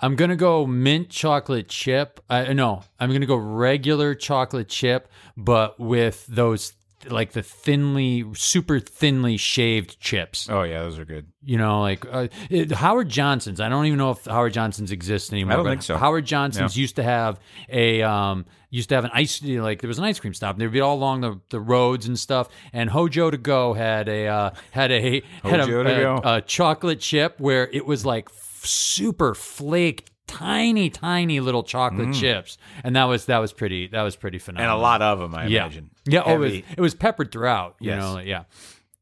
I'm 0.00 0.14
gonna 0.16 0.36
go 0.36 0.64
mint 0.66 1.10
chocolate 1.10 1.68
chip. 1.68 2.20
I 2.30 2.52
no, 2.52 2.82
I'm 3.00 3.12
gonna 3.12 3.26
go 3.26 3.36
regular 3.36 4.14
chocolate 4.14 4.68
chip, 4.68 5.10
but 5.36 5.78
with 5.80 6.24
those 6.26 6.72
like 7.08 7.32
the 7.32 7.42
thinly, 7.42 8.24
super 8.34 8.80
thinly 8.80 9.36
shaved 9.36 10.00
chips. 10.00 10.48
Oh, 10.50 10.62
yeah, 10.62 10.82
those 10.82 10.98
are 10.98 11.04
good. 11.04 11.26
You 11.44 11.56
know, 11.58 11.80
like 11.80 12.04
uh, 12.10 12.28
it, 12.50 12.72
Howard 12.72 13.08
Johnson's. 13.08 13.60
I 13.60 13.68
don't 13.68 13.86
even 13.86 13.98
know 13.98 14.10
if 14.10 14.24
Howard 14.24 14.52
Johnson's 14.52 14.90
exists 14.92 15.32
anymore. 15.32 15.52
I 15.52 15.56
don't 15.56 15.64
think 15.66 15.82
so. 15.82 15.96
Howard 15.96 16.24
Johnson's 16.26 16.76
used 16.76 16.96
to 16.96 17.02
have 17.02 17.40
a 17.68 18.02
um 18.02 18.44
used 18.70 18.88
to 18.90 18.96
have 18.96 19.04
an 19.04 19.10
ice 19.14 19.42
like 19.42 19.80
there 19.80 19.88
was 19.88 19.98
an 19.98 20.04
ice 20.04 20.20
cream 20.20 20.34
stop. 20.34 20.54
and 20.54 20.60
They'd 20.60 20.72
be 20.72 20.80
all 20.80 20.94
along 20.96 21.20
the, 21.22 21.40
the 21.50 21.60
roads 21.60 22.06
and 22.06 22.18
stuff. 22.18 22.48
And 22.72 22.90
Hojo 22.90 23.30
to 23.30 23.38
go 23.38 23.72
had 23.72 24.08
a 24.08 24.26
uh, 24.26 24.50
had 24.72 24.90
a 24.90 25.22
had 25.50 25.60
a, 25.60 25.66
a- 25.86 26.00
a 26.24 26.40
chocolate 26.42 27.00
chip 27.00 27.38
where 27.40 27.68
it 27.68 27.86
was 27.86 28.04
like 28.04 28.28
f- 28.28 28.64
super 28.66 29.34
flaked. 29.34 30.10
Tiny, 30.28 30.88
tiny 30.90 31.40
little 31.40 31.64
chocolate 31.64 32.14
chips, 32.14 32.58
and 32.84 32.94
that 32.94 33.04
was 33.04 33.24
that 33.26 33.38
was 33.38 33.52
pretty 33.52 33.88
that 33.88 34.02
was 34.02 34.14
pretty 34.14 34.38
Mm. 34.38 34.48
And 34.50 34.66
a 34.70 34.76
lot 34.76 35.02
of 35.02 35.18
them, 35.18 35.34
I 35.34 35.46
yeah, 35.46 35.62
imagine. 35.64 35.90
yeah. 36.06 36.22
Oh, 36.24 36.34
it 36.34 36.38
was, 36.38 36.52
it 36.76 36.80
was 36.80 36.94
peppered 36.94 37.32
throughout. 37.32 37.74
You 37.80 37.90
Yes. 37.90 38.00
know, 38.02 38.18
yeah. 38.20 38.44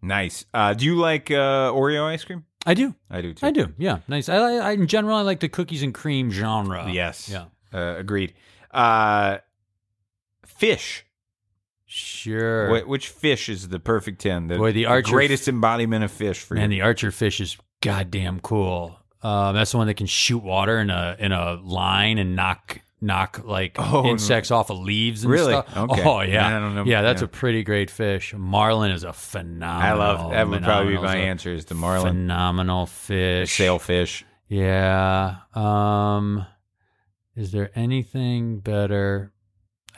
Nice. 0.00 0.46
Uh, 0.54 0.72
do 0.72 0.84
you 0.86 0.94
like 0.96 1.30
uh, 1.30 1.70
Oreo 1.72 2.04
ice 2.06 2.24
cream? 2.24 2.44
I 2.64 2.74
do. 2.74 2.94
I 3.10 3.20
do 3.20 3.34
too. 3.34 3.44
I 3.46 3.50
do. 3.50 3.74
Yeah, 3.76 3.98
nice. 4.08 4.28
I, 4.28 4.36
I 4.36 4.72
in 4.72 4.86
general 4.86 5.16
I 5.16 5.22
like 5.22 5.40
the 5.40 5.48
cookies 5.48 5.82
and 5.82 5.92
cream 5.92 6.30
genre. 6.30 6.88
Yes. 6.90 7.28
Yeah. 7.28 7.44
Uh, 7.74 7.96
agreed. 7.98 8.32
Uh, 8.70 9.38
fish. 10.46 11.04
Sure. 11.86 12.80
Wh- 12.80 12.88
which 12.88 13.08
fish 13.08 13.48
is 13.48 13.68
the 13.68 13.78
perfect 13.78 14.20
10? 14.20 14.48
The, 14.48 14.56
Boy, 14.58 14.72
the 14.72 14.86
Archer- 14.86 15.12
greatest 15.12 15.48
embodiment 15.48 16.04
of 16.04 16.10
fish 16.10 16.40
for 16.40 16.54
Man, 16.54 16.60
you. 16.60 16.64
And 16.64 16.72
the 16.72 16.80
archer 16.82 17.10
fish 17.10 17.40
is 17.40 17.56
goddamn 17.80 18.40
cool. 18.40 18.98
Um, 19.22 19.54
that's 19.54 19.72
the 19.72 19.78
one 19.78 19.86
that 19.88 19.94
can 19.94 20.06
shoot 20.06 20.42
water 20.42 20.78
in 20.78 20.90
a 20.90 21.16
in 21.18 21.32
a 21.32 21.54
line 21.54 22.18
and 22.18 22.36
knock 22.36 22.80
knock 23.00 23.42
like 23.44 23.76
Oh, 23.78 24.06
insects 24.06 24.50
off 24.50 24.70
of 24.70 24.78
leaves 24.78 25.22
and 25.24 25.32
Really? 25.32 25.52
stuff. 25.52 25.76
Okay. 25.76 26.02
Oh 26.04 26.20
yeah, 26.20 26.46
I 26.46 26.60
don't 26.60 26.74
know. 26.74 26.84
Yeah, 26.84 27.02
that's 27.02 27.20
Yeah. 27.22 27.26
a 27.26 27.28
pretty 27.28 27.62
great 27.62 27.90
fish. 27.90 28.34
Marlin 28.36 28.90
is 28.90 29.04
a 29.04 29.12
phenomenal. 29.12 30.02
I 30.02 30.06
love 30.12 30.30
that. 30.30 30.48
Would 30.48 30.62
probably 30.62 30.96
be 30.96 31.02
my 31.02 31.16
answer 31.16 31.52
is 31.52 31.64
the 31.66 31.74
marlin, 31.74 32.12
Phenomenal 32.12 32.86
fish. 32.86 33.52
sailfish. 33.56 34.24
Yeah. 34.48 35.36
Um 35.54 36.46
is 37.34 37.52
there 37.52 37.70
anything 37.74 38.60
better? 38.60 39.32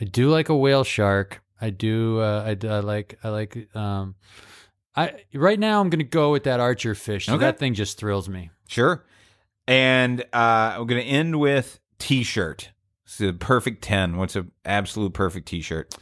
I 0.00 0.04
do 0.04 0.28
like 0.28 0.48
a 0.48 0.56
whale 0.56 0.84
shark. 0.84 1.42
I 1.60 1.70
do 1.70 2.20
uh 2.20 2.44
I, 2.62 2.66
I 2.66 2.80
like 2.80 3.18
I 3.22 3.28
like 3.28 3.74
um 3.76 4.14
I 4.96 5.14
right 5.34 5.58
now 5.58 5.80
I'm 5.80 5.90
going 5.90 5.98
to 6.00 6.04
go 6.04 6.32
with 6.32 6.44
that 6.44 6.58
archer 6.58 6.94
fish. 6.96 7.26
So 7.26 7.34
Okay. 7.34 7.44
That 7.44 7.58
thing 7.58 7.74
just 7.74 7.98
thrills 7.98 8.28
me. 8.28 8.50
Sure. 8.68 9.04
And 9.66 10.20
uh, 10.32 10.76
I'm 10.76 10.86
going 10.86 11.02
to 11.02 11.08
end 11.08 11.40
with 11.40 11.80
T-shirt. 11.98 12.70
It's 13.04 13.18
the 13.18 13.32
perfect 13.32 13.82
ten. 13.82 14.16
What's 14.18 14.36
an 14.36 14.52
absolute 14.64 15.14
perfect 15.14 15.48
T-shirt? 15.48 15.92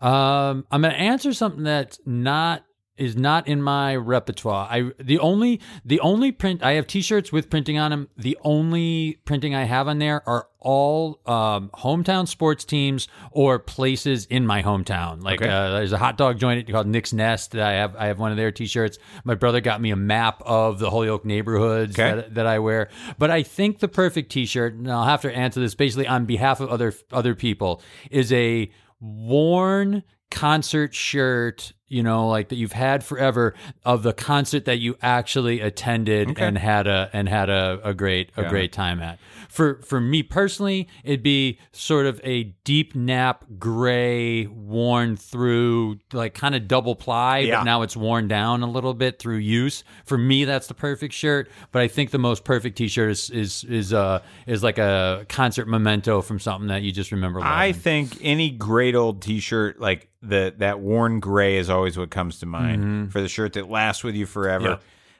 Um, 0.00 0.64
I'm 0.70 0.80
gonna 0.82 0.94
answer 0.94 1.32
something 1.34 1.62
that's 1.62 2.00
not 2.06 2.64
is 3.00 3.16
not 3.16 3.48
in 3.48 3.62
my 3.62 3.96
repertoire. 3.96 4.68
I 4.70 4.90
the 5.00 5.18
only 5.18 5.60
the 5.84 5.98
only 6.00 6.30
print 6.32 6.62
I 6.62 6.72
have 6.72 6.86
T-shirts 6.86 7.32
with 7.32 7.50
printing 7.50 7.78
on 7.78 7.90
them. 7.90 8.08
The 8.16 8.36
only 8.42 9.18
printing 9.24 9.54
I 9.54 9.64
have 9.64 9.88
on 9.88 9.98
there 9.98 10.22
are 10.28 10.48
all 10.62 11.20
um, 11.24 11.70
hometown 11.72 12.28
sports 12.28 12.64
teams 12.66 13.08
or 13.32 13.58
places 13.58 14.26
in 14.26 14.46
my 14.46 14.62
hometown. 14.62 15.22
Like 15.22 15.40
Okay. 15.40 15.50
uh, 15.50 15.70
there's 15.70 15.92
a 15.92 15.98
hot 15.98 16.18
dog 16.18 16.38
joint 16.38 16.68
called 16.70 16.86
Nick's 16.86 17.12
Nest. 17.14 17.52
That 17.52 17.62
I 17.62 17.72
have 17.72 17.96
I 17.96 18.06
have 18.06 18.18
one 18.18 18.30
of 18.30 18.36
their 18.36 18.52
T-shirts. 18.52 18.98
My 19.24 19.34
brother 19.34 19.60
got 19.60 19.80
me 19.80 19.90
a 19.90 19.96
map 19.96 20.42
of 20.44 20.78
the 20.78 20.90
Holyoke 20.90 21.24
neighborhoods 21.24 21.98
Okay. 21.98 22.14
that, 22.16 22.34
that 22.34 22.46
I 22.46 22.58
wear. 22.58 22.90
But 23.18 23.30
I 23.30 23.42
think 23.42 23.78
the 23.78 23.88
perfect 23.88 24.30
T-shirt, 24.30 24.74
and 24.74 24.90
I'll 24.92 25.04
have 25.06 25.22
to 25.22 25.34
answer 25.34 25.60
this 25.60 25.74
basically 25.74 26.06
on 26.06 26.26
behalf 26.26 26.60
of 26.60 26.68
other 26.68 26.92
other 27.10 27.34
people, 27.34 27.80
is 28.10 28.30
a 28.32 28.70
worn 29.00 30.02
concert 30.30 30.94
shirt, 30.94 31.72
you 31.90 32.02
know, 32.02 32.28
like 32.28 32.48
that 32.48 32.56
you've 32.56 32.72
had 32.72 33.04
forever 33.04 33.52
of 33.84 34.02
the 34.02 34.12
concert 34.14 34.64
that 34.64 34.78
you 34.78 34.96
actually 35.02 35.60
attended 35.60 36.30
Okay. 36.30 36.46
and 36.46 36.56
had 36.56 36.86
a 36.86 37.10
and 37.12 37.28
had 37.28 37.50
a, 37.50 37.80
a 37.84 37.92
great 37.92 38.30
a 38.36 38.42
Got 38.42 38.50
great 38.50 38.72
time 38.72 39.00
at. 39.02 39.18
For 39.48 39.82
for 39.82 40.00
me 40.00 40.22
personally, 40.22 40.88
it'd 41.04 41.22
be 41.24 41.58
sort 41.72 42.06
of 42.06 42.20
a 42.24 42.44
deep 42.64 42.94
nap 42.94 43.44
gray 43.58 44.46
worn 44.46 45.16
through 45.16 45.98
like 46.12 46.34
kind 46.34 46.54
of 46.54 46.68
double 46.68 46.94
ply, 46.94 47.38
Yeah. 47.38 47.58
but 47.58 47.64
now 47.64 47.82
it's 47.82 47.96
worn 47.96 48.28
down 48.28 48.62
a 48.62 48.70
little 48.70 48.94
bit 48.94 49.18
through 49.18 49.38
use. 49.38 49.82
For 50.04 50.16
me, 50.16 50.44
that's 50.44 50.68
the 50.68 50.74
perfect 50.74 51.12
shirt. 51.12 51.50
But 51.72 51.82
I 51.82 51.88
think 51.88 52.10
the 52.12 52.18
most 52.18 52.44
perfect 52.44 52.78
T-shirt 52.78 53.10
is 53.10 53.30
is 53.30 53.64
is 53.64 53.92
uh 53.92 54.20
is 54.46 54.62
like 54.62 54.78
a 54.78 55.26
concert 55.28 55.66
memento 55.66 56.20
from 56.22 56.38
something 56.38 56.68
that 56.68 56.82
you 56.82 56.92
just 56.92 57.10
remember. 57.10 57.40
I 57.42 57.72
think 57.72 58.16
any 58.22 58.50
great 58.50 58.94
old 58.94 59.20
T-shirt 59.22 59.80
like 59.80 60.06
the 60.22 60.54
that 60.58 60.80
worn 60.80 61.20
gray 61.20 61.56
is 61.56 61.70
always 61.70 61.96
what 61.96 62.10
comes 62.10 62.38
to 62.40 62.46
mind 62.46 63.12
for 63.12 63.20
the 63.20 63.28
shirt 63.28 63.54
that 63.54 63.70
lasts 63.70 64.04
with 64.04 64.14
you 64.14 64.26
forever. 64.26 64.78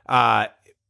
Uh, 0.09 0.47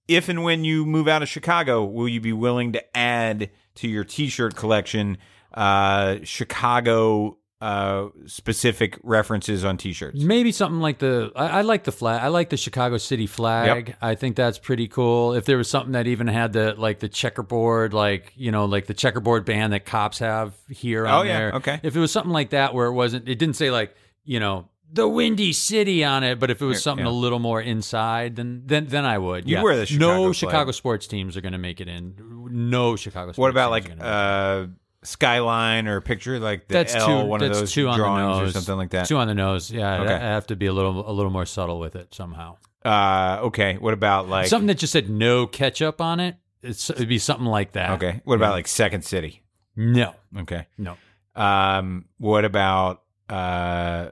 if 0.09 0.29
and 0.29 0.43
when 0.43 0.65
you 0.65 0.85
move 0.85 1.07
out 1.07 1.23
of 1.23 1.29
Chicago, 1.29 1.85
will 1.85 2.09
you 2.09 2.21
be 2.21 2.33
willing 2.33 2.73
to 2.73 2.97
add 2.97 3.51
to 3.77 3.89
your 3.89 4.03
T-shirt 4.05 4.57
collection 4.57 5.19
uh, 5.55 6.17
Chicago 6.25 7.39
uh, 7.61 8.09
specific 8.27 8.99
references 9.03 9.65
on 9.65 9.77
T-shirts. 9.77 10.19
Maybe 10.23 10.51
something 10.53 10.81
like 10.81 10.99
the 10.99 11.31
I, 11.37 11.59
I 11.59 11.61
like 11.63 11.85
the 11.85 11.93
flag. 11.93 12.23
I 12.23 12.29
like 12.29 12.49
the 12.49 12.57
Chicago 12.57 12.97
City 12.97 13.27
flag. 13.27 13.97
I 14.01 14.15
think 14.15 14.37
that's 14.37 14.59
pretty 14.59 14.89
cool. 14.89 15.35
If 15.35 15.45
there 15.45 15.59
was 15.59 15.69
something 15.69 15.93
that 15.93 16.07
even 16.07 16.27
had 16.27 16.53
the 16.55 16.75
like 16.79 17.01
the 17.01 17.09
checkerboard, 17.09 17.93
like 17.93 18.33
you 18.37 18.51
know, 18.51 18.65
like 18.65 18.87
the 18.87 18.95
checkerboard 18.95 19.45
band 19.45 19.73
that 19.75 19.85
cops 19.85 20.19
have 20.21 20.55
here 20.69 21.07
on 21.07 21.21
Oh, 21.21 21.23
yeah. 21.23 21.39
there. 21.39 21.53
Okay. 21.57 21.81
If 21.83 21.95
it 21.97 22.01
was 22.01 22.11
something 22.13 22.33
like 22.33 22.51
that 22.51 22.73
where 22.73 22.87
it 22.87 22.93
wasn't, 22.95 23.29
it 23.29 23.39
didn't 23.39 23.57
say 23.57 23.71
like 23.71 23.95
you 24.25 24.41
know 24.41 24.69
the 24.93 25.07
Windy 25.07 25.53
City 25.53 26.03
on 26.03 26.25
it, 26.25 26.41
but 26.41 26.51
if 26.51 26.61
it 26.61 26.65
was 26.65 26.83
something 26.83 27.07
yeah. 27.07 27.13
a 27.13 27.15
little 27.15 27.39
more 27.39 27.61
inside, 27.61 28.37
then 28.37 28.63
then 28.67 28.87
then 28.87 29.05
I 29.05 29.19
would. 29.19 29.49
You 29.49 29.57
yeah. 29.57 29.63
wear 29.63 29.77
the 29.77 29.87
Chicago 29.87 30.07
no 30.15 30.23
flag. 30.33 30.35
Chicago 30.37 30.71
sports 30.73 31.07
teams 31.07 31.37
are 31.37 31.41
going 31.41 31.53
to 31.53 31.59
make 31.59 31.81
it 31.81 31.87
in. 31.89 32.15
No 32.51 32.97
Chicago. 32.97 33.27
Sports 33.33 33.39
What 33.39 33.51
about 33.51 33.71
like 33.71 33.85
are 33.85 33.89
gonna 33.95 34.01
make 34.01 34.07
it. 34.07 34.71
uh, 34.73 34.77
skyline 35.03 35.89
or 35.89 36.01
picture 36.01 36.39
like 36.39 36.69
the 36.69 36.75
that's 36.75 36.95
L, 36.95 37.23
two. 37.23 37.27
one 37.29 37.41
that's 37.41 37.57
of 37.57 37.61
those 37.63 37.73
two 37.73 37.89
on 37.89 37.99
the 37.99 38.05
drawings 38.05 38.39
nose 38.39 38.49
or 38.51 38.53
something 38.53 38.77
like 38.77 38.91
that? 38.91 39.07
Two 39.09 39.17
on 39.17 39.29
the 39.29 39.35
nose. 39.35 39.71
Yeah, 39.71 40.03
Okay. 40.03 40.15
I 40.15 40.19
have 40.19 40.47
to 40.49 40.57
be 40.57 40.67
a 40.67 40.73
little 40.73 41.09
a 41.09 41.13
little 41.13 41.31
more 41.33 41.47
subtle 41.47 41.79
with 41.81 41.97
it 41.97 42.15
somehow. 42.15 42.57
Uh, 42.85 43.39
okay. 43.45 43.77
What 43.79 43.95
about 43.95 44.29
like 44.29 44.47
something 44.47 44.67
that 44.69 44.79
just 44.79 44.93
said 44.93 45.09
no 45.11 45.47
ketchup 45.47 46.01
on 46.01 46.21
it. 46.21 46.37
It's, 46.63 46.91
it'd 46.91 47.09
be 47.09 47.19
something 47.19 47.47
like 47.47 47.73
that. 47.73 47.91
Okay. 47.93 48.21
What 48.25 48.35
about 48.35 48.53
like 48.53 48.69
Second 48.69 49.03
City? 49.05 49.43
No, 49.77 50.15
Okay. 50.41 50.67
no. 50.77 50.97
Um, 51.35 52.05
what 52.19 52.45
about 52.45 53.03
uh, 53.31 54.11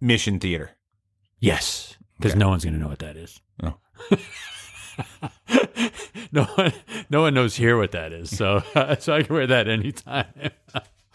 Mission 0.00 0.40
Theater? 0.40 0.70
Yes, 1.38 1.96
because 2.18 2.32
Okay. 2.32 2.38
no 2.40 2.48
one's 2.48 2.64
going 2.64 2.74
to 2.74 2.80
know 2.80 2.88
what 2.88 2.98
that 3.00 3.16
is. 3.16 3.40
Oh. 3.62 3.74
no 6.32 6.44
one, 6.44 6.72
no 7.10 7.22
one 7.22 7.34
knows 7.34 7.56
here 7.56 7.76
what 7.76 7.92
that 7.92 8.12
is. 8.12 8.36
So, 8.36 8.62
so 8.98 9.14
I 9.14 9.22
can 9.22 9.34
wear 9.34 9.46
that 9.46 9.68
anytime. 9.68 10.26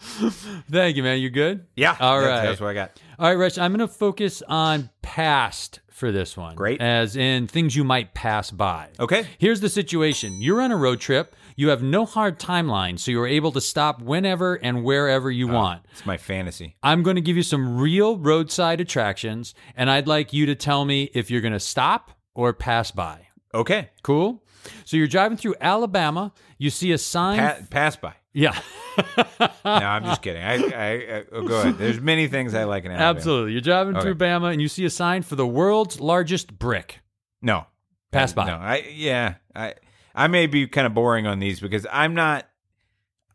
Thank 0.00 0.96
you, 0.96 1.02
man. 1.02 1.20
You 1.20 1.30
good? 1.30 1.66
Yeah. 1.76 1.96
All 2.00 2.20
that's, 2.20 2.30
right. 2.30 2.42
That's 2.42 2.60
what 2.60 2.70
I 2.70 2.74
got. 2.74 3.00
All 3.18 3.28
right, 3.28 3.36
Rich. 3.36 3.58
I'm 3.58 3.72
going 3.72 3.86
to 3.86 3.92
focus 3.92 4.42
on 4.48 4.90
past 5.02 5.80
for 5.90 6.10
this 6.10 6.36
one. 6.36 6.56
Great. 6.56 6.80
As 6.80 7.16
in 7.16 7.46
things 7.46 7.76
you 7.76 7.84
might 7.84 8.14
pass 8.14 8.50
by. 8.50 8.88
Okay. 8.98 9.26
Here's 9.38 9.60
the 9.60 9.68
situation 9.68 10.40
you're 10.40 10.62
on 10.62 10.72
a 10.72 10.76
road 10.76 11.00
trip. 11.00 11.36
You 11.56 11.68
have 11.68 11.82
no 11.82 12.06
hard 12.06 12.38
timeline, 12.38 12.98
so 12.98 13.10
you're 13.10 13.26
able 13.26 13.52
to 13.52 13.60
stop 13.60 14.00
whenever 14.00 14.54
and 14.54 14.82
wherever 14.82 15.30
you 15.30 15.50
oh, 15.50 15.54
want. 15.54 15.82
It's 15.92 16.06
my 16.06 16.16
fantasy. 16.16 16.76
I'm 16.82 17.02
going 17.02 17.16
to 17.16 17.22
give 17.22 17.36
you 17.36 17.42
some 17.42 17.78
real 17.78 18.16
roadside 18.16 18.80
attractions, 18.80 19.54
and 19.76 19.90
I'd 19.90 20.08
like 20.08 20.32
you 20.32 20.46
to 20.46 20.54
tell 20.54 20.86
me 20.86 21.10
if 21.12 21.30
you're 21.30 21.42
going 21.42 21.52
to 21.52 21.60
stop 21.60 22.12
or 22.34 22.54
pass 22.54 22.90
by. 22.90 23.26
Okay. 23.54 23.90
Cool? 24.02 24.42
So 24.84 24.96
you're 24.96 25.06
driving 25.06 25.36
through 25.36 25.54
Alabama. 25.60 26.32
You 26.58 26.70
see 26.70 26.92
a 26.92 26.98
sign. 26.98 27.38
Pa- 27.38 27.58
pass 27.70 27.96
by. 27.96 28.14
yeah, 28.32 28.58
No, 29.38 29.48
I'm 29.64 30.04
just 30.04 30.22
kidding. 30.22 30.42
I, 30.42 30.54
I, 30.54 30.92
I 31.18 31.24
oh, 31.32 31.42
go 31.46 31.60
ahead. 31.60 31.78
There's 31.78 32.00
many 32.00 32.28
things 32.28 32.54
I 32.54 32.64
like 32.64 32.84
in 32.84 32.90
Alabama. 32.92 33.16
absolutely. 33.18 33.52
You're 33.52 33.60
driving 33.62 33.98
through 34.00 34.16
Bama, 34.16 34.52
and 34.52 34.60
you 34.60 34.68
see 34.68 34.84
a 34.84 34.90
sign 34.90 35.22
for 35.22 35.36
the 35.36 35.46
world's 35.46 36.00
largest 36.00 36.58
brick. 36.58 37.00
No. 37.42 37.66
Pass 38.12 38.32
by. 38.32 38.46
No. 38.46 38.54
I 38.56 38.84
yeah. 38.92 39.34
I 39.54 39.74
I 40.14 40.26
may 40.26 40.46
be 40.46 40.66
kind 40.66 40.86
of 40.86 40.94
boring 40.94 41.26
on 41.26 41.38
these 41.38 41.60
because 41.60 41.86
I'm 41.90 42.14
not 42.14 42.46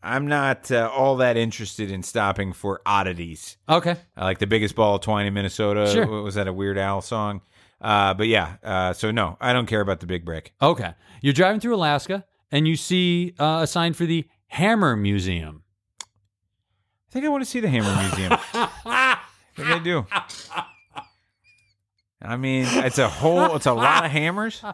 I'm 0.04 0.28
not 0.28 0.70
uh, 0.72 0.90
all 0.94 1.18
that 1.18 1.36
interested 1.38 1.90
in 1.92 2.04
stopping 2.04 2.54
for 2.54 2.82
oddities. 2.86 3.58
Okay. 3.68 3.96
I 4.16 4.24
like 4.26 4.38
the 4.40 4.48
biggest 4.48 4.76
ball 4.76 4.96
of 4.96 5.02
twine 5.02 5.26
in 5.26 5.34
Minnesota. 5.34 5.90
Sure. 5.92 6.22
Was 6.22 6.36
that 6.36 6.48
a 6.48 6.54
Weird 6.54 6.78
Al 6.78 7.02
song? 7.02 7.42
Uh, 7.82 8.14
but 8.14 8.28
yeah. 8.28 8.56
Uh, 8.64 8.94
so 8.94 9.12
no, 9.12 9.38
I 9.42 9.54
don't 9.54 9.66
care 9.68 9.82
about 9.82 10.00
the 10.00 10.08
big 10.08 10.26
brick. 10.26 10.54
Okay. 10.62 10.94
You're 11.22 11.34
driving 11.34 11.60
through 11.60 11.76
Alaska, 11.76 12.26
and 12.52 12.68
you 12.68 12.76
see 12.76 13.34
uh, 13.40 13.60
a 13.64 13.68
sign 13.68 13.94
for 13.94 14.06
the 14.06 14.26
Hammer 14.48 14.96
Museum. 14.96 15.64
I 16.02 17.12
think 17.12 17.26
I 17.26 17.30
want 17.30 17.44
to 17.44 17.50
see 17.50 17.60
the 17.60 17.70
Hammer 17.70 17.96
Museum. 18.02 18.32
I 18.54 19.18
think 19.56 19.70
I 19.70 19.80
do. 19.80 20.06
I 22.22 22.38
mean, 22.38 22.66
it's 22.68 22.98
a 22.98 23.08
whole, 23.08 23.56
it's 23.56 23.66
a 23.68 23.74
lot 23.74 24.04
of 24.06 24.12
hammers. 24.12 24.64
Uh, 24.64 24.74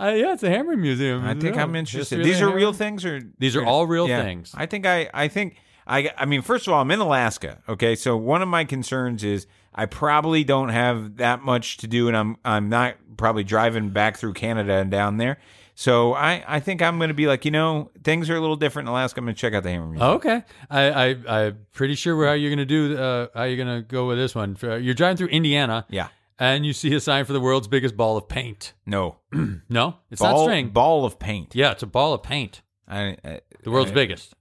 yeah, 0.00 0.32
it's 0.32 0.42
a 0.42 0.50
Hammer 0.50 0.76
Museum. 0.76 1.24
I 1.24 1.34
think 1.34 1.56
Yeah. 1.56 1.62
I'm 1.62 1.74
interested. 1.74 2.22
These 2.24 2.40
are 2.40 2.46
hammer. 2.46 2.56
real 2.56 2.72
things, 2.72 3.04
or 3.04 3.20
These 3.38 3.56
are 3.56 3.64
all 3.64 3.86
real 3.86 4.08
yeah. 4.08 4.22
things. 4.22 4.52
I 4.54 4.66
think 4.66 4.86
I, 4.86 5.08
I 5.14 5.28
think 5.28 5.56
I, 5.86 6.10
I 6.16 6.24
mean, 6.26 6.42
first 6.42 6.66
of 6.66 6.72
all, 6.72 6.80
I'm 6.80 6.90
in 6.90 7.00
Alaska. 7.00 7.62
Okay, 7.68 7.94
so 7.94 8.16
one 8.16 8.42
of 8.42 8.48
my 8.48 8.64
concerns 8.64 9.22
is 9.24 9.46
I 9.74 9.86
probably 9.86 10.44
don't 10.44 10.68
have 10.68 11.16
that 11.16 11.42
much 11.42 11.78
to 11.78 11.86
do, 11.86 12.08
and 12.08 12.16
I'm, 12.16 12.36
I'm 12.44 12.68
not 12.68 12.96
probably 13.16 13.44
driving 13.44 13.90
back 13.90 14.16
through 14.16 14.34
Canada 14.34 14.74
and 14.74 14.90
down 14.90 15.16
there. 15.16 15.38
So 15.76 16.14
I, 16.14 16.44
I 16.46 16.60
think 16.60 16.80
I'm 16.82 16.98
going 16.98 17.08
to 17.08 17.14
be 17.14 17.26
like, 17.26 17.44
you 17.44 17.50
know, 17.50 17.90
things 18.04 18.30
are 18.30 18.36
a 18.36 18.40
little 18.40 18.54
different 18.54 18.86
in 18.88 18.92
Alaska. 18.92 19.18
I'm 19.20 19.24
going 19.24 19.34
to 19.34 19.40
check 19.40 19.54
out 19.54 19.64
the 19.64 19.70
Hammer 19.70 19.86
Museum. 19.88 20.10
Okay, 20.12 20.42
I, 20.70 20.82
I 20.90 21.16
I'm 21.46 21.58
pretty 21.72 21.96
sure 21.96 22.24
how 22.26 22.32
you're 22.34 22.50
gonna 22.50 22.64
do. 22.64 22.96
Uh, 22.96 23.26
how 23.34 23.42
you're 23.42 23.56
gonna 23.56 23.82
go 23.82 24.06
with 24.06 24.16
this 24.16 24.36
one? 24.36 24.56
Uh, 24.62 24.76
You're 24.76 24.94
driving 24.94 25.16
through 25.16 25.28
Indiana, 25.28 25.84
Yeah. 25.90 26.08
and 26.38 26.64
you 26.64 26.72
see 26.72 26.94
a 26.94 27.00
sign 27.00 27.24
for 27.24 27.32
the 27.32 27.40
world's 27.40 27.66
biggest 27.66 27.96
ball 27.96 28.16
of 28.16 28.28
paint. 28.28 28.72
No. 28.86 29.16
No, 29.68 29.96
it's 30.12 30.20
ball, 30.20 30.36
not 30.36 30.42
string. 30.44 30.68
Ball 30.68 31.04
of 31.04 31.18
paint. 31.18 31.56
Yeah, 31.56 31.72
it's 31.72 31.82
a 31.82 31.86
ball 31.88 32.12
of 32.14 32.22
paint. 32.22 32.62
I, 32.86 33.16
I, 33.24 33.40
The 33.64 33.72
world's 33.72 33.90
I- 33.90 33.94
biggest. 33.94 34.34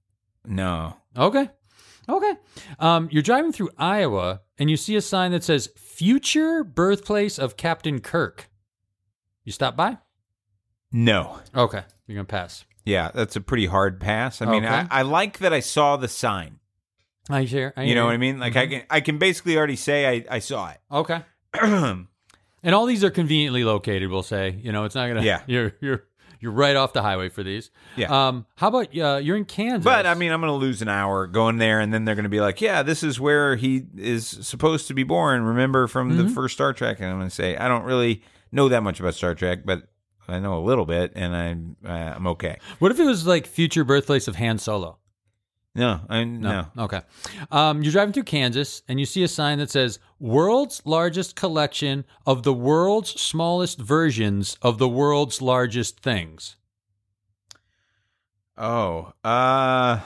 No. 0.45 0.97
Okay, 1.17 1.49
okay. 2.07 2.33
Um, 2.77 3.07
you're 3.11 3.23
driving 3.23 3.51
through 3.53 3.71
Iowa, 3.77 4.41
and 4.63 4.69
you 4.69 4.77
see 4.77 4.95
a 4.95 5.01
sign 5.01 5.31
that 5.31 5.43
says 5.43 5.67
"Future 5.75 6.63
Birthplace 6.63 7.37
of 7.37 7.57
Captain 7.57 7.99
Kirk." 7.99 8.49
You 9.43 9.51
stop 9.51 9.75
by. 9.75 9.97
No. 10.89 11.41
Okay, 11.53 11.83
you're 12.07 12.15
gonna 12.15 12.23
pass. 12.23 12.63
Yeah, 12.85 13.11
that's 13.13 13.35
a 13.35 13.41
pretty 13.41 13.65
hard 13.65 13.99
pass. 13.99 14.41
I 14.41 14.45
mean, 14.45 14.63
Okay. 14.63 14.73
I, 14.73 14.87
I 14.89 15.01
like 15.01 15.39
that 15.39 15.51
I 15.51 15.59
saw 15.59 15.97
the 15.97 16.07
sign. 16.07 16.59
I 17.29 17.41
hear. 17.41 17.73
I 17.75 17.83
You 17.83 17.93
know 17.93 18.05
what 18.05 18.13
I 18.13 18.17
mean? 18.17 18.39
Like 18.39 18.55
I 18.55 18.67
mm-hmm. 18.67 18.71
can 18.71 18.83
I 18.89 19.01
can 19.01 19.17
basically 19.17 19.57
already 19.57 19.75
say 19.75 20.07
I, 20.07 20.35
I 20.35 20.39
saw 20.39 20.69
it. 20.69 20.77
Okay. 20.89 21.21
And 22.65 22.73
all 22.73 22.85
these 22.85 23.03
are 23.03 23.11
conveniently 23.11 23.65
located. 23.65 24.09
We'll 24.09 24.23
say, 24.23 24.57
you 24.63 24.71
know, 24.71 24.85
it's 24.85 24.95
not 24.95 25.09
gonna. 25.09 25.23
Yeah. 25.23 25.41
You're 25.47 25.73
you're 25.81 26.05
you're 26.43 26.51
right 26.51 26.75
off 26.75 26.91
the 26.91 27.01
highway 27.01 27.29
for 27.29 27.41
these. 27.41 27.71
Yeah. 27.95 28.27
Um. 28.27 28.45
How 28.57 28.67
about 28.67 28.95
uh, 28.97 29.15
you're 29.23 29.37
in 29.37 29.45
Kansas? 29.45 29.85
but 29.85 30.05
I 30.05 30.13
mean, 30.13 30.31
I'm 30.33 30.41
going 30.41 30.51
to 30.51 30.57
lose 30.57 30.81
an 30.81 30.89
hour 30.89 31.25
going 31.25 31.57
there, 31.57 31.79
and 31.79 31.93
then 31.93 32.03
they're 32.03 32.15
going 32.15 32.23
to 32.23 32.29
be 32.29 32.41
like, 32.41 32.59
"Yeah, 32.59 32.83
this 32.83 33.01
is 33.01 33.19
where 33.19 33.55
he 33.55 33.85
is 33.97 34.27
supposed 34.27 34.87
to 34.89 34.93
be 34.93 35.03
born." 35.03 35.43
Remember 35.43 35.87
from 35.87 36.17
the 36.17 36.23
Mm-hmm. 36.23 36.33
first 36.33 36.55
Star 36.55 36.73
Trek? 36.73 36.99
And 36.99 37.09
I'm 37.09 37.17
going 37.17 37.29
to 37.29 37.33
say, 37.35 37.55
I 37.55 37.67
don't 37.69 37.85
really 37.85 38.21
know 38.51 38.67
that 38.69 38.83
much 38.83 38.99
about 38.99 39.15
Star 39.15 39.33
Trek, 39.33 39.59
but 39.65 39.87
I 40.27 40.39
know 40.39 40.57
a 40.57 40.63
little 40.65 40.85
bit, 40.85 41.13
and 41.15 41.35
I'm 41.35 41.75
uh, 41.85 41.89
I'm 42.17 42.27
okay. 42.27 42.57
what 42.79 42.91
if 42.91 42.99
it 42.99 43.05
was 43.05 43.25
like 43.25 43.47
future 43.47 43.83
birthplace 43.85 44.27
of 44.27 44.35
Han 44.35 44.59
Solo? 44.59 44.97
No, 45.75 46.01
I 46.07 46.23
no. 46.23 46.67
Okay. 46.77 47.01
Um. 47.51 47.81
You're 47.81 47.91
driving 47.91 48.13
through 48.13 48.23
Kansas, 48.23 48.83
and 48.87 48.99
you 48.99 49.07
see 49.07 49.23
a 49.23 49.27
sign 49.27 49.57
that 49.57 49.71
says 49.71 49.97
"World's 50.19 50.83
largest 50.85 51.35
collection 51.35 52.05
of 52.27 52.43
the 52.43 52.53
world's 52.53 53.19
smallest 53.19 53.79
versions 53.79 54.55
of 54.61 54.77
the 54.77 54.87
world's 54.87 55.41
largest 55.41 55.99
things." 56.01 56.57
Oh, 58.57 59.13
uh. 59.23 59.99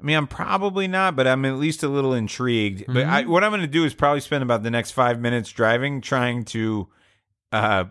I 0.00 0.04
mean, 0.04 0.16
I'm 0.16 0.26
probably 0.28 0.86
not, 0.86 1.16
but 1.16 1.26
I'm 1.26 1.44
at 1.44 1.54
least 1.56 1.82
a 1.82 1.88
little 1.88 2.14
intrigued. 2.14 2.84
But 2.86 3.04
I, 3.04 3.22
Mm-hmm. 3.22 3.32
what 3.32 3.42
I'm 3.42 3.50
going 3.50 3.62
to 3.62 3.66
do 3.66 3.84
is 3.84 3.94
probably 3.94 4.20
spend 4.20 4.42
about 4.44 4.62
the 4.62 4.70
next 4.70 4.92
five 4.92 5.20
minutes 5.20 5.50
driving, 5.50 6.00
trying 6.00 6.44
to 6.46 6.86
uh, 7.50 7.84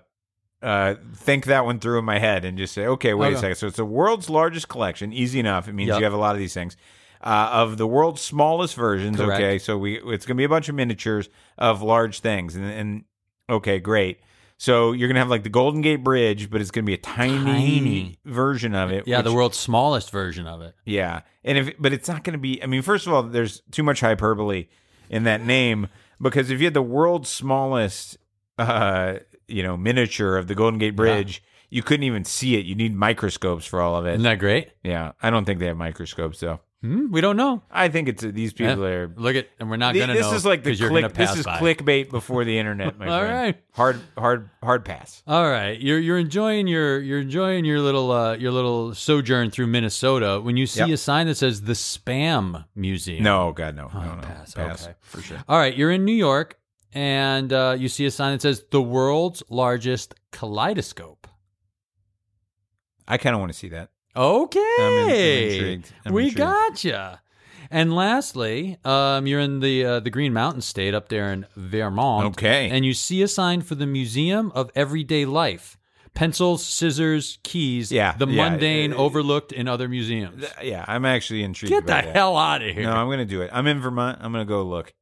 uh, 0.62 0.96
think 1.16 1.46
that 1.46 1.66
one 1.66 1.80
through 1.80 2.00
in 2.00 2.06
my 2.06 2.20
head 2.20 2.44
and 2.46 2.58
just 2.58 2.74
say, 2.74 2.86
okay, 2.88 3.14
wait 3.14 3.34
a 3.34 3.38
second. 3.38 3.56
So 3.56 3.68
it's 3.68 3.78
the 3.78 3.86
world's 3.86 4.30
largest 4.30 4.68
collection. 4.70 5.14
Easy 5.14 5.40
enough. 5.40 5.68
It 5.68 5.74
means 5.74 5.90
Yep. 5.90 6.00
you 6.00 6.04
have 6.06 6.14
a 6.14 6.18
lot 6.18 6.34
of 6.36 6.40
these 6.40 6.54
things. 6.54 6.76
Uh, 7.22 7.50
of 7.52 7.78
the 7.78 7.88
world's 7.88 8.22
smallest 8.22 8.76
versions, 8.76 9.18
Correct. 9.18 9.42
okay. 9.42 9.58
So 9.60 9.78
we 9.78 9.96
it's 9.98 10.26
going 10.26 10.36
to 10.36 10.40
be 10.40 10.44
a 10.44 10.50
bunch 10.50 10.70
of 10.70 10.76
miniatures 10.76 11.30
of 11.58 11.82
large 11.82 12.20
things, 12.20 12.56
and, 12.56 12.66
and 12.66 13.04
okay, 13.50 13.80
great. 13.80 14.20
So 14.60 14.92
you're 14.92 15.08
going 15.08 15.16
to 15.16 15.20
have 15.22 15.30
like 15.30 15.44
the 15.44 15.50
Golden 15.50 15.82
Gate 15.82 16.04
Bridge, 16.04 16.50
but 16.50 16.62
it's 16.62 16.70
going 16.72 16.84
to 16.86 16.88
be 16.88 16.94
a 16.94 16.98
tiny, 16.98 17.44
Tiny. 17.44 18.20
version 18.26 18.74
of 18.76 18.92
it. 18.92 19.08
Yeah, 19.08 19.18
which- 19.18 19.26
the 19.26 19.34
world's 19.34 19.58
smallest 19.58 20.12
version 20.12 20.46
of 20.48 20.62
it. 20.62 20.74
yeah, 20.86 21.22
and 21.44 21.58
if 21.58 21.74
but 21.80 21.92
it's 21.94 22.08
not 22.08 22.24
going 22.24 22.34
to 22.34 22.40
be. 22.40 22.62
I 22.62 22.66
mean, 22.68 22.82
first 22.84 23.08
of 23.08 23.14
all, 23.14 23.24
there's 23.24 23.62
too 23.72 23.84
much 23.84 24.00
hyperbole 24.02 24.68
in 25.10 25.24
that 25.24 25.44
name 25.44 25.88
because 26.22 26.50
if 26.52 26.60
you 26.60 26.66
had 26.68 26.74
the 26.76 26.82
world's 26.84 27.30
smallest, 27.30 28.18
uh, 28.60 29.16
you 29.48 29.64
know, 29.64 29.78
miniature 29.78 30.38
of 30.38 30.48
the 30.48 30.56
Golden 30.56 30.80
Gate 30.80 30.96
Bridge, 30.96 31.44
you 31.70 31.84
couldn't 31.84 32.04
even 32.04 32.24
see 32.26 32.56
it. 32.56 32.66
You 32.66 32.76
need 32.76 32.96
microscopes 32.96 33.66
for 33.66 33.82
all 33.82 33.96
of 33.96 34.06
it. 34.06 34.12
Isn't 34.12 34.24
that 34.24 34.40
great? 34.40 34.70
yeah, 34.84 35.12
I 35.22 35.30
don't 35.30 35.46
think 35.46 35.60
they 35.60 35.68
have 35.68 35.78
microscopes 35.78 36.40
though. 36.40 36.60
Hmm? 36.84 37.10
We 37.12 37.22
don't 37.22 37.38
know. 37.38 37.64
I 37.72 37.90
think 37.90 38.08
it's 38.08 38.22
these 38.22 38.54
people 38.54 38.86
are. 38.86 39.12
Look 39.18 39.36
at, 39.36 39.48
and 39.60 39.68
we're 39.68 39.78
not 39.78 39.96
gonna 39.96 40.14
This 40.14 40.30
know 40.30 40.34
is 40.36 40.46
like 40.46 40.64
the 40.64 40.76
click. 40.76 41.12
This 41.16 41.36
is 41.36 41.44
by. 41.44 41.58
clickbait 41.58 42.10
before 42.12 42.46
the 42.46 42.60
internet, 42.60 43.00
my 43.00 43.08
All 43.08 43.20
friend. 43.20 43.34
right. 43.34 43.58
Hard, 43.74 44.00
hard, 44.16 44.50
hard 44.62 44.86
pass. 44.86 45.24
All 45.26 45.50
right, 45.50 45.80
you're 45.82 45.98
you're 45.98 46.20
enjoying 46.20 46.68
your 46.68 47.00
you're 47.02 47.20
enjoying 47.20 47.66
your 47.66 47.80
little 47.80 48.12
uh, 48.12 48.36
your 48.36 48.52
little 48.52 48.94
sojourn 48.94 49.50
through 49.50 49.68
Minnesota 49.68 50.40
when 50.40 50.56
you 50.56 50.68
see 50.68 50.82
Yep. 50.82 50.90
a 50.92 50.98
sign 50.98 51.26
that 51.26 51.36
says 51.36 51.64
the 51.64 51.74
Spam 51.74 52.66
Museum. 52.76 53.24
No, 53.24 53.54
God, 53.54 53.76
no, 53.76 53.90
no, 53.92 54.00
no. 54.00 54.18
Oh, 54.20 54.22
pass, 54.22 54.54
Pass, 54.54 54.84
okay. 54.86 54.94
for 55.02 55.22
sure. 55.22 55.44
All 55.50 55.58
right, 55.58 55.76
you're 55.76 55.92
in 55.92 56.06
New 56.06 56.12
York 56.14 56.60
and 56.98 57.54
uh, 57.54 57.76
you 57.78 57.88
see 57.90 58.08
a 58.08 58.12
sign 58.12 58.32
that 58.34 58.42
says 58.42 58.64
the 58.72 58.82
world's 58.82 59.44
largest 59.50 60.16
kaleidoscope. 60.32 61.28
I 63.08 63.18
kind 63.18 63.36
of 63.36 63.40
want 63.40 63.52
to 63.54 63.58
see 63.58 63.70
that. 63.70 63.90
Okay, 64.16 64.76
I'm 64.80 64.94
in- 64.94 65.00
I'm 65.04 65.10
intrigued. 65.12 65.92
I'm 66.06 66.14
we 66.14 66.24
intrigued. 66.24 66.38
gotcha. 66.40 67.22
And 67.70 67.94
lastly, 67.96 68.78
um, 68.84 69.28
you're 69.28 69.42
in 69.42 69.60
the 69.60 69.86
uh, 69.86 70.00
the 70.00 70.10
Green 70.10 70.34
Mountain 70.34 70.62
State 70.62 70.96
up 70.96 71.10
there 71.10 71.32
in 71.32 71.46
Vermont. 71.56 72.26
Okay. 72.30 72.70
And 72.72 72.84
you 72.84 72.94
see 72.96 73.22
a 73.22 73.28
sign 73.28 73.62
for 73.62 73.76
the 73.76 73.86
Museum 73.86 74.52
of 74.56 74.72
Everyday 74.74 75.26
Life. 75.26 75.78
Pencils, 76.16 76.66
scissors, 76.66 77.38
keys. 77.44 77.92
Yeah, 77.92 78.16
The 78.18 78.26
yeah. 78.28 78.50
mundane 78.50 78.92
overlooked 78.94 79.52
in 79.52 79.68
other 79.68 79.88
museums. 79.88 80.44
Yeah, 80.64 80.84
I'm 80.88 81.06
actually 81.06 81.44
intrigued. 81.44 81.70
Get 81.72 81.84
the 81.86 81.92
that. 81.94 82.06
hell 82.16 82.36
out 82.38 82.64
of 82.64 82.74
here. 82.74 82.86
No, 82.86 82.94
I'm 82.94 83.08
gonna 83.08 83.24
do 83.26 83.42
it. 83.44 83.52
I'm 83.54 83.68
in 83.68 83.82
Vermont. 83.82 84.18
I'm 84.20 84.32
gonna 84.32 84.46
go 84.46 84.64
look. 84.64 84.94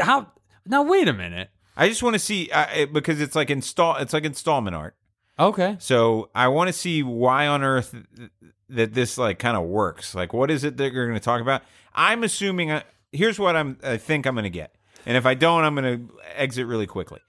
How? 0.00 0.28
Now 0.68 0.82
wait 0.82 1.08
a 1.08 1.12
minute. 1.12 1.50
I 1.76 1.88
just 1.88 2.02
want 2.02 2.14
to 2.14 2.18
see 2.18 2.50
uh, 2.52 2.86
because 2.86 3.20
it's 3.20 3.34
like 3.36 3.50
install. 3.50 3.96
It's 3.96 4.12
like 4.12 4.24
installment 4.24 4.74
art. 4.76 4.96
Okay. 5.38 5.76
So 5.78 6.30
I 6.34 6.48
want 6.48 6.68
to 6.68 6.72
see 6.72 7.02
why 7.04 7.46
on 7.46 7.62
earth 7.62 7.94
th- 8.16 8.30
that 8.70 8.94
this 8.94 9.16
like 9.18 9.38
kind 9.38 9.56
of 9.56 9.64
works. 9.64 10.14
Like, 10.14 10.32
what 10.32 10.50
is 10.50 10.64
it 10.64 10.76
that 10.78 10.92
you're 10.92 11.06
going 11.06 11.18
to 11.18 11.24
talk 11.24 11.40
about? 11.40 11.62
I'm 11.94 12.24
assuming. 12.24 12.72
I, 12.72 12.82
here's 13.12 13.38
what 13.38 13.54
I'm. 13.56 13.78
I 13.82 13.96
think 13.96 14.26
I'm 14.26 14.34
going 14.34 14.42
to 14.44 14.50
get, 14.50 14.74
and 15.06 15.16
if 15.16 15.24
I 15.26 15.34
don't, 15.34 15.64
I'm 15.64 15.74
going 15.76 16.08
to 16.08 16.14
exit 16.36 16.66
really 16.66 16.86
quickly. 16.86 17.20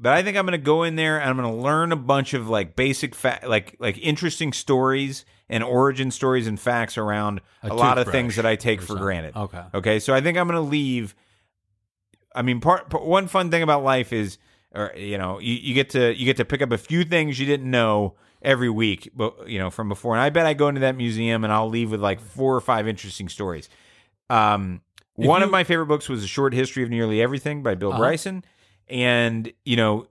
But 0.00 0.12
I 0.12 0.22
think 0.22 0.36
I'm 0.36 0.44
going 0.46 0.52
to 0.52 0.64
go 0.64 0.84
in 0.84 0.94
there 0.94 1.18
and 1.20 1.28
I'm 1.28 1.36
going 1.36 1.50
to 1.52 1.60
learn 1.60 1.90
a 1.90 1.96
bunch 1.96 2.32
of 2.32 2.48
like 2.48 2.76
basic, 2.76 3.16
fa- 3.16 3.40
like 3.46 3.74
like 3.80 3.98
interesting 3.98 4.52
stories 4.52 5.24
and 5.48 5.64
origin 5.64 6.10
stories 6.12 6.46
and 6.46 6.60
facts 6.60 6.96
around 6.96 7.40
a, 7.64 7.70
A 7.70 7.74
lot 7.74 7.98
of 7.98 8.06
things 8.08 8.36
that 8.36 8.46
I 8.46 8.54
take 8.54 8.80
for 8.80 8.88
something. 8.88 9.02
granted. 9.02 9.34
Okay. 9.36 9.62
Okay, 9.74 9.98
so 9.98 10.14
I 10.14 10.20
think 10.20 10.38
I'm 10.38 10.46
going 10.46 10.54
to 10.62 10.70
leave. 10.70 11.16
I 12.34 12.42
mean, 12.42 12.60
part, 12.60 12.90
part 12.90 13.04
one 13.04 13.26
fun 13.28 13.50
thing 13.50 13.62
about 13.62 13.82
life 13.82 14.12
is, 14.12 14.38
or 14.74 14.92
you 14.96 15.18
know, 15.18 15.38
you, 15.38 15.54
you 15.54 15.74
get 15.74 15.90
to 15.90 16.14
you 16.14 16.24
get 16.24 16.36
to 16.38 16.44
pick 16.44 16.62
up 16.62 16.72
a 16.72 16.78
few 16.78 17.04
things 17.04 17.38
you 17.38 17.46
didn't 17.46 17.70
know 17.70 18.14
every 18.42 18.68
week, 18.70 19.10
but 19.14 19.48
you 19.48 19.58
know 19.58 19.70
from 19.70 19.88
before. 19.88 20.14
And 20.14 20.22
I 20.22 20.30
bet 20.30 20.46
I 20.46 20.54
go 20.54 20.68
into 20.68 20.80
that 20.82 20.96
museum 20.96 21.42
and 21.44 21.52
I'll 21.52 21.68
leave 21.68 21.90
with 21.90 22.00
like 22.00 22.20
four 22.20 22.54
or 22.54 22.60
five 22.60 22.86
interesting 22.86 23.28
stories. 23.28 23.68
Um, 24.30 24.82
one 25.14 25.40
you- 25.40 25.46
of 25.46 25.50
my 25.50 25.64
favorite 25.64 25.86
books 25.86 26.08
was 26.08 26.22
A 26.22 26.26
Short 26.28 26.52
History 26.52 26.82
of 26.82 26.90
Nearly 26.90 27.20
Everything 27.22 27.62
by 27.62 27.74
Bill 27.74 27.90
Uh-huh. 27.90 27.98
Bryson, 27.98 28.44
and 28.88 29.52
you 29.64 29.76
know. 29.76 30.06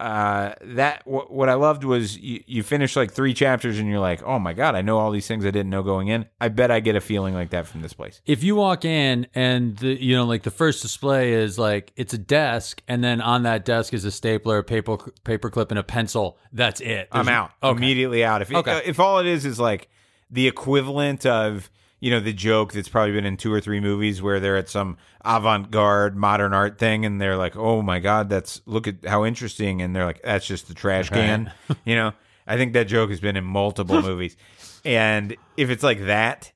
Uh, 0.00 0.54
that 0.62 1.06
what, 1.06 1.30
what 1.30 1.50
I 1.50 1.54
loved 1.54 1.84
was 1.84 2.16
you, 2.16 2.42
you 2.46 2.62
finish 2.62 2.96
like 2.96 3.12
three 3.12 3.34
chapters 3.34 3.78
and 3.78 3.86
you're 3.86 4.00
like, 4.00 4.22
oh 4.22 4.38
my 4.38 4.54
god, 4.54 4.74
I 4.74 4.80
know 4.80 4.96
all 4.98 5.10
these 5.10 5.26
things 5.28 5.44
I 5.44 5.50
didn't 5.50 5.68
know 5.68 5.82
going 5.82 6.08
in. 6.08 6.24
I 6.40 6.48
bet 6.48 6.70
I 6.70 6.80
get 6.80 6.96
a 6.96 7.02
feeling 7.02 7.34
like 7.34 7.50
that 7.50 7.66
from 7.66 7.82
this 7.82 7.92
place. 7.92 8.22
If 8.24 8.42
you 8.42 8.56
walk 8.56 8.86
in 8.86 9.26
and 9.34 9.76
the, 9.76 10.02
you 10.02 10.16
know, 10.16 10.24
like 10.24 10.42
the 10.42 10.50
first 10.50 10.80
display 10.80 11.34
is 11.34 11.58
like 11.58 11.92
it's 11.96 12.14
a 12.14 12.18
desk, 12.18 12.82
and 12.88 13.04
then 13.04 13.20
on 13.20 13.42
that 13.42 13.66
desk 13.66 13.92
is 13.92 14.06
a 14.06 14.10
stapler, 14.10 14.58
a 14.58 14.64
paper 14.64 14.96
paperclip, 15.24 15.68
and 15.68 15.78
a 15.78 15.82
pencil. 15.82 16.38
That's 16.50 16.80
it. 16.80 17.08
I'm 17.12 17.28
out 17.28 17.50
Okay. 17.62 17.76
immediately 17.76 18.24
out. 18.24 18.40
If 18.40 18.50
it, 18.50 18.56
Okay. 18.56 18.72
uh, 18.72 18.80
if 18.86 18.98
all 18.98 19.18
it 19.18 19.26
is 19.26 19.44
is 19.44 19.60
like 19.60 19.90
the 20.30 20.46
equivalent 20.48 21.26
of 21.26 21.68
you 22.00 22.10
know 22.10 22.18
the 22.20 22.32
joke 22.32 22.72
that's 22.72 22.88
probably 22.88 23.12
been 23.12 23.26
in 23.26 23.36
two 23.36 23.52
or 23.52 23.60
three 23.60 23.78
movies 23.80 24.20
where 24.22 24.40
they're 24.40 24.56
at 24.56 24.68
some 24.68 24.96
avant-garde 25.24 26.16
modern 26.16 26.52
art 26.52 26.78
thing 26.78 27.04
and 27.04 27.20
they're 27.20 27.36
like, 27.36 27.56
oh 27.56 27.82
my 27.82 27.98
god, 28.00 28.28
that's 28.28 28.60
look 28.66 28.88
at 28.88 29.04
how 29.06 29.24
interesting, 29.24 29.82
and 29.82 29.94
they're 29.94 30.06
like, 30.06 30.22
that's 30.22 30.46
just 30.46 30.68
the 30.68 30.74
trash 30.74 31.10
can. 31.10 31.52
you 31.84 31.94
know, 31.94 32.12
I 32.46 32.56
think 32.56 32.72
that 32.72 32.84
joke 32.88 33.10
has 33.10 33.20
been 33.20 33.36
in 33.36 33.44
multiple 33.44 34.00
movies, 34.10 34.36
and 34.84 35.36
if 35.56 35.70
it's 35.70 35.82
like 35.82 36.06
that. 36.06 36.52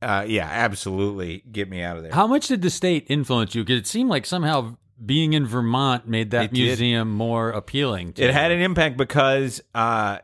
Uh, 0.00 0.24
yeah, 0.28 0.46
absolutely. 0.48 1.42
Get 1.50 1.68
me 1.68 1.82
out 1.82 1.96
of 1.96 2.04
there. 2.04 2.12
How 2.12 2.28
much 2.28 2.46
did 2.46 2.62
the 2.62 2.70
state 2.70 3.06
influence 3.08 3.56
you? 3.56 3.64
Because 3.64 3.80
it 3.80 3.86
seemed 3.88 4.08
like 4.08 4.26
somehow 4.26 4.76
being 5.04 5.32
in 5.32 5.44
Vermont 5.44 6.06
made 6.06 6.30
that 6.30 6.44
It 6.44 6.52
did. 6.52 6.62
museum 6.66 7.10
more 7.10 7.50
appealing. 7.50 8.12
To 8.12 8.22
It 8.22 8.26
you. 8.28 8.32
had 8.32 8.52
an 8.52 8.60
impact 8.60 8.96
because, 8.96 9.60
uh, 9.74 10.18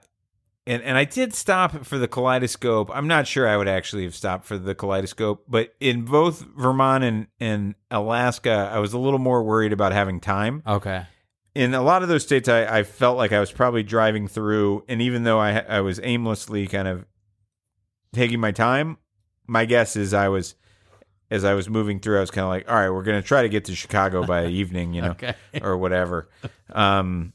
and 0.66 0.82
and 0.82 0.96
I 0.96 1.04
did 1.04 1.34
stop 1.34 1.84
for 1.84 1.98
the 1.98 2.08
kaleidoscope. 2.08 2.90
I'm 2.92 3.06
not 3.06 3.26
sure 3.26 3.46
I 3.46 3.56
would 3.56 3.68
actually 3.68 4.04
have 4.04 4.14
stopped 4.14 4.46
for 4.46 4.56
the 4.56 4.74
kaleidoscope, 4.74 5.44
but 5.48 5.74
in 5.80 6.02
both 6.02 6.40
Vermont 6.56 7.04
and, 7.04 7.26
and 7.38 7.74
Alaska, 7.90 8.70
I 8.72 8.78
was 8.78 8.92
a 8.92 8.98
little 8.98 9.18
more 9.18 9.42
worried 9.42 9.72
about 9.72 9.92
having 9.92 10.20
time. 10.20 10.62
Okay. 10.66 11.06
In 11.54 11.74
a 11.74 11.82
lot 11.82 12.02
of 12.02 12.08
those 12.08 12.22
states, 12.22 12.48
I, 12.48 12.78
I 12.78 12.82
felt 12.82 13.16
like 13.16 13.30
I 13.32 13.40
was 13.40 13.52
probably 13.52 13.82
driving 13.82 14.26
through, 14.26 14.84
and 14.88 15.00
even 15.02 15.22
though 15.24 15.38
I 15.38 15.58
I 15.58 15.80
was 15.82 16.00
aimlessly 16.02 16.66
kind 16.66 16.88
of 16.88 17.04
taking 18.12 18.40
my 18.40 18.50
time, 18.50 18.98
my 19.46 19.64
guess 19.64 19.96
is 19.96 20.14
I 20.14 20.28
was. 20.28 20.54
As 21.30 21.42
I 21.42 21.54
was 21.54 21.70
moving 21.70 22.00
through, 22.00 22.18
I 22.18 22.20
was 22.20 22.30
kind 22.30 22.44
of 22.44 22.50
like, 22.50 22.70
"All 22.70 22.76
right, 22.76 22.90
we're 22.90 23.02
going 23.02 23.20
to 23.20 23.26
try 23.26 23.42
to 23.42 23.48
get 23.48 23.64
to 23.64 23.74
Chicago 23.74 24.24
by 24.26 24.46
evening, 24.60 24.92
you 24.92 25.02
know." 25.02 25.12
Okay. 25.12 25.34
or 25.62 25.76
whatever. 25.76 26.28
Um, 26.70 27.32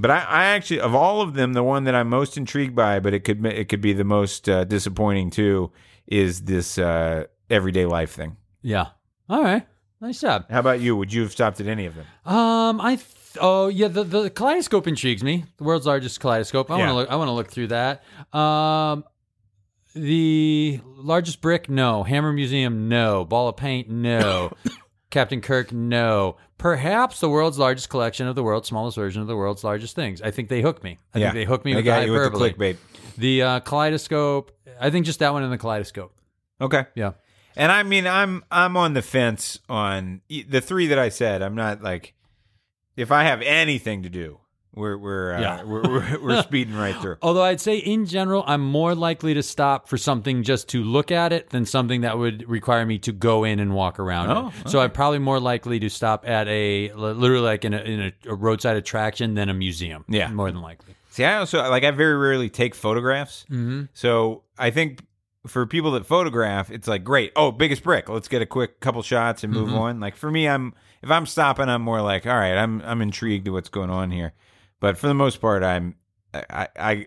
but 0.00 0.10
I, 0.10 0.18
I 0.20 0.44
actually, 0.46 0.80
of 0.80 0.94
all 0.94 1.20
of 1.22 1.34
them, 1.34 1.52
the 1.52 1.62
one 1.62 1.84
that 1.84 1.94
I'm 1.94 2.08
most 2.08 2.36
intrigued 2.36 2.74
by, 2.74 3.00
but 3.00 3.14
it 3.14 3.20
could 3.24 3.44
it 3.46 3.68
could 3.68 3.80
be 3.80 3.92
the 3.92 4.04
most 4.04 4.48
uh, 4.48 4.64
disappointing 4.64 5.30
too, 5.30 5.70
is 6.06 6.42
this 6.42 6.78
uh, 6.78 7.24
everyday 7.48 7.86
life 7.86 8.12
thing. 8.12 8.36
Yeah. 8.62 8.86
All 9.28 9.42
right. 9.42 9.66
Nice 10.00 10.20
job. 10.20 10.46
How 10.50 10.60
about 10.60 10.80
you? 10.80 10.96
Would 10.96 11.12
you 11.12 11.22
have 11.22 11.32
stopped 11.32 11.60
at 11.60 11.66
any 11.66 11.84
of 11.86 11.94
them? 11.94 12.06
Um, 12.24 12.80
I 12.80 12.96
th- 12.96 13.06
oh 13.40 13.68
yeah, 13.68 13.88
the, 13.88 14.02
the 14.02 14.30
kaleidoscope 14.30 14.86
intrigues 14.86 15.22
me. 15.22 15.44
The 15.58 15.64
world's 15.64 15.86
largest 15.86 16.20
kaleidoscope. 16.20 16.70
I 16.70 16.74
want 16.74 16.82
Yeah. 16.82 16.88
to 16.88 16.94
look. 16.94 17.10
I 17.10 17.16
want 17.16 17.28
to 17.28 17.32
look 17.32 17.50
through 17.50 17.66
that. 17.68 18.02
Um, 18.32 19.04
the 19.94 20.80
largest 20.84 21.40
brick, 21.40 21.68
no. 21.68 22.02
Hammer 22.02 22.32
Museum, 22.32 22.88
no. 22.88 23.24
Ball 23.24 23.48
of 23.48 23.56
paint, 23.56 23.88
no. 23.90 24.52
Captain 25.10 25.40
Kirk, 25.40 25.72
no. 25.72 26.36
Perhaps 26.60 27.20
the 27.20 27.28
world's 27.30 27.58
largest 27.58 27.88
collection 27.88 28.26
of 28.26 28.34
the 28.36 28.42
world's 28.42 28.68
smallest 28.68 28.94
version 28.94 29.22
of 29.22 29.28
the 29.28 29.36
world's 29.36 29.64
largest 29.64 29.96
things. 29.96 30.20
I 30.20 30.30
think 30.30 30.50
they 30.50 30.60
hook 30.60 30.84
me. 30.84 30.98
I 31.14 31.18
think 31.18 31.32
they 31.32 31.44
hook 31.46 31.64
me 31.64 31.72
I 31.72 31.76
with 31.76 31.84
got 31.86 32.00
the 32.00 32.06
you 32.06 32.12
with 32.12 32.32
the 32.32 32.38
clickbait. 32.38 32.76
The 33.16 33.42
uh, 33.42 33.60
kaleidoscope. 33.60 34.52
I 34.78 34.90
think 34.90 35.06
just 35.06 35.20
that 35.20 35.32
one 35.32 35.42
in 35.42 35.48
the 35.50 35.56
kaleidoscope. 35.56 36.12
Okay. 36.60 36.84
Yeah. 36.94 37.12
And 37.56 37.72
I 37.72 37.82
mean, 37.82 38.06
I'm 38.06 38.44
I'm 38.50 38.76
on 38.76 38.92
the 38.92 39.00
fence 39.00 39.58
on 39.70 40.20
the 40.28 40.60
three 40.60 40.86
that 40.88 40.98
I 40.98 41.08
said. 41.08 41.40
I'm 41.40 41.54
not 41.54 41.82
like 41.82 42.12
if 42.94 43.10
I 43.10 43.24
have 43.24 43.40
anything 43.40 44.02
to 44.02 44.10
do, 44.10 44.40
we're 44.74 44.96
we're 44.96 45.34
uh, 45.34 45.40
Yeah. 45.40 45.62
we're, 45.64 45.82
we're 45.82 46.18
we're 46.22 46.42
speeding 46.42 46.74
right 46.76 46.94
through. 46.96 47.16
Although 47.22 47.42
I'd 47.42 47.60
say 47.60 47.76
in 47.78 48.06
general, 48.06 48.44
I'm 48.46 48.60
more 48.60 48.94
likely 48.94 49.34
to 49.34 49.42
stop 49.42 49.88
for 49.88 49.98
something 49.98 50.42
just 50.42 50.68
to 50.70 50.82
look 50.84 51.10
at 51.10 51.32
it 51.32 51.50
than 51.50 51.66
something 51.66 52.02
that 52.02 52.18
would 52.18 52.48
require 52.48 52.86
me 52.86 52.98
to 53.00 53.12
go 53.12 53.44
in 53.44 53.58
and 53.60 53.74
walk 53.74 53.98
around 53.98 54.30
Oh, 54.30 54.52
it. 54.64 54.68
So 54.70 54.80
I'm 54.80 54.90
probably 54.92 55.18
more 55.18 55.40
likely 55.40 55.80
to 55.80 55.90
stop 55.90 56.28
at 56.28 56.46
a 56.48 56.92
literally 56.92 57.42
like 57.44 57.64
in 57.64 57.74
a, 57.74 57.78
in 57.78 58.12
a, 58.26 58.34
roadside 58.34 58.76
attraction 58.76 59.34
than 59.34 59.48
a 59.48 59.54
museum. 59.54 60.04
Yeah. 60.08 60.30
more 60.30 60.50
than 60.50 60.62
likely. 60.62 60.94
See, 61.10 61.24
I 61.24 61.38
also 61.38 61.58
like 61.68 61.82
I 61.84 61.90
very 61.90 62.16
rarely 62.16 62.48
take 62.48 62.74
photographs. 62.74 63.44
Mm-hmm. 63.50 63.84
So 63.92 64.44
I 64.56 64.70
think 64.70 65.00
for 65.46 65.66
people 65.66 65.92
that 65.92 66.06
photograph, 66.06 66.70
it's 66.70 66.86
like 66.86 67.02
great. 67.02 67.32
Oh, 67.34 67.50
biggest 67.50 67.82
brick. 67.82 68.08
Let's 68.08 68.28
get 68.28 68.42
a 68.42 68.46
quick 68.46 68.78
couple 68.80 69.02
shots 69.02 69.42
and 69.42 69.52
move 69.52 69.72
on. 69.74 69.98
Like 69.98 70.14
for 70.14 70.30
me, 70.30 70.46
I'm 70.46 70.74
if 71.02 71.10
I'm 71.10 71.26
stopping, 71.26 71.68
I'm 71.68 71.82
more 71.82 72.02
like, 72.02 72.26
all 72.26 72.36
right, 72.36 72.56
I'm 72.56 72.80
I'm 72.82 73.02
intrigued 73.02 73.46
to 73.46 73.52
what's 73.52 73.68
going 73.70 73.90
on 73.90 74.10
here. 74.10 74.32
But 74.80 74.98
for 74.98 75.06
the 75.08 75.14
most 75.14 75.40
part, 75.40 75.62
I'm 75.62 75.94
I 76.34 76.68
I. 76.78 77.06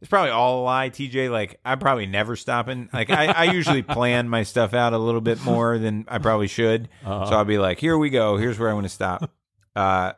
It's 0.00 0.10
probably 0.10 0.32
all 0.32 0.60
a 0.60 0.64
lie, 0.64 0.90
TJ. 0.90 1.30
Like 1.30 1.58
I'm 1.64 1.78
probably 1.78 2.04
never 2.04 2.36
stopping. 2.36 2.90
Like 2.92 3.08
I, 3.08 3.26
I 3.26 3.44
usually 3.44 3.82
plan 3.96 4.28
my 4.28 4.42
stuff 4.42 4.74
out 4.74 4.92
a 4.92 4.98
little 4.98 5.22
bit 5.22 5.42
more 5.42 5.78
than 5.78 6.04
I 6.08 6.18
probably 6.18 6.46
should. 6.48 6.90
So 7.02 7.10
I'll 7.10 7.46
be 7.46 7.56
like, 7.56 7.78
here 7.78 7.96
we 7.96 8.10
go. 8.10 8.36
Here's 8.36 8.58
where 8.58 8.68
I 8.68 8.74
want 8.74 8.84
to 8.84 8.90
stop. 8.90 9.30
Uh, 9.74 10.12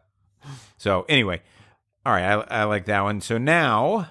so 0.77 1.07
anyway, 1.09 1.41
all 2.05 2.13
right, 2.13 2.25
I, 2.25 2.63
I 2.63 2.65
like 2.65 2.87
that 2.87 3.03
one. 3.03 3.21
So 3.21 3.39
now, 3.39 4.11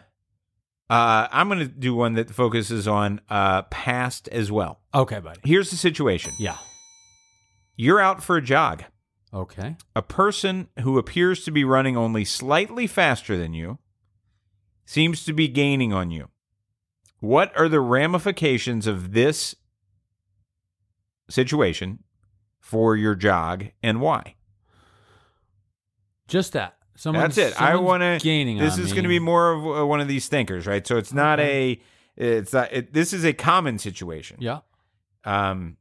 uh, 0.90 1.28
I'm 1.30 1.48
going 1.50 1.60
to 1.60 1.68
do 1.68 1.94
one 1.94 2.14
that 2.14 2.32
focuses 2.32 2.88
on 2.88 3.20
uh, 3.30 3.64
past 3.64 4.28
as 4.30 4.50
well. 4.52 4.80
Okay, 4.94 5.20
buddy. 5.20 5.42
Here's 5.44 5.72
the 5.72 5.78
situation: 5.78 6.32
Yeah. 6.40 6.58
you're 7.76 8.00
out 8.00 8.24
for 8.24 8.38
a 8.38 8.42
jog. 8.42 8.84
Okay. 9.36 9.76
A 9.96 10.02
person 10.02 10.70
who 10.80 10.98
appears 10.98 11.44
to 11.44 11.52
be 11.52 11.66
running 11.66 11.98
only 11.98 12.24
slightly 12.24 12.88
faster 12.88 13.36
than 13.36 13.54
you 13.54 13.80
seems 14.86 15.26
to 15.26 15.34
be 15.34 15.50
gaining 15.50 15.92
on 15.92 16.10
you. 16.10 16.30
What 17.20 17.56
are 17.58 17.68
the 17.68 17.82
ramifications 17.82 18.88
of 18.88 19.12
this 19.12 19.56
situation 21.30 22.04
for 22.60 22.96
your 22.96 23.16
jog 23.16 23.66
and 23.84 24.00
why? 24.00 24.36
Just 26.28 26.54
that. 26.54 26.78
Someone's, 26.96 27.36
That's 27.36 27.56
it. 27.56 27.62
I 27.62 27.76
want 27.76 28.02
to. 28.02 28.20
gaining. 28.24 28.58
This 28.58 28.78
is 28.78 28.94
going 28.94 29.04
to 29.04 29.10
be 29.10 29.20
more 29.20 29.52
of 29.52 29.82
uh, 29.82 29.86
one 29.86 30.00
of 30.00 30.08
these 30.08 30.30
thinkers, 30.30 30.66
right? 30.66 30.86
So 30.88 30.96
it's 30.98 31.12
not 31.12 31.42
a. 31.42 31.82
It's 32.16 32.54
not. 32.54 32.72
It, 32.72 32.94
this 32.94 33.12
is 33.12 33.26
a 33.26 33.34
common 33.34 33.80
situation. 33.80 34.38
Yeah. 34.40 34.60
Um, 35.26 35.76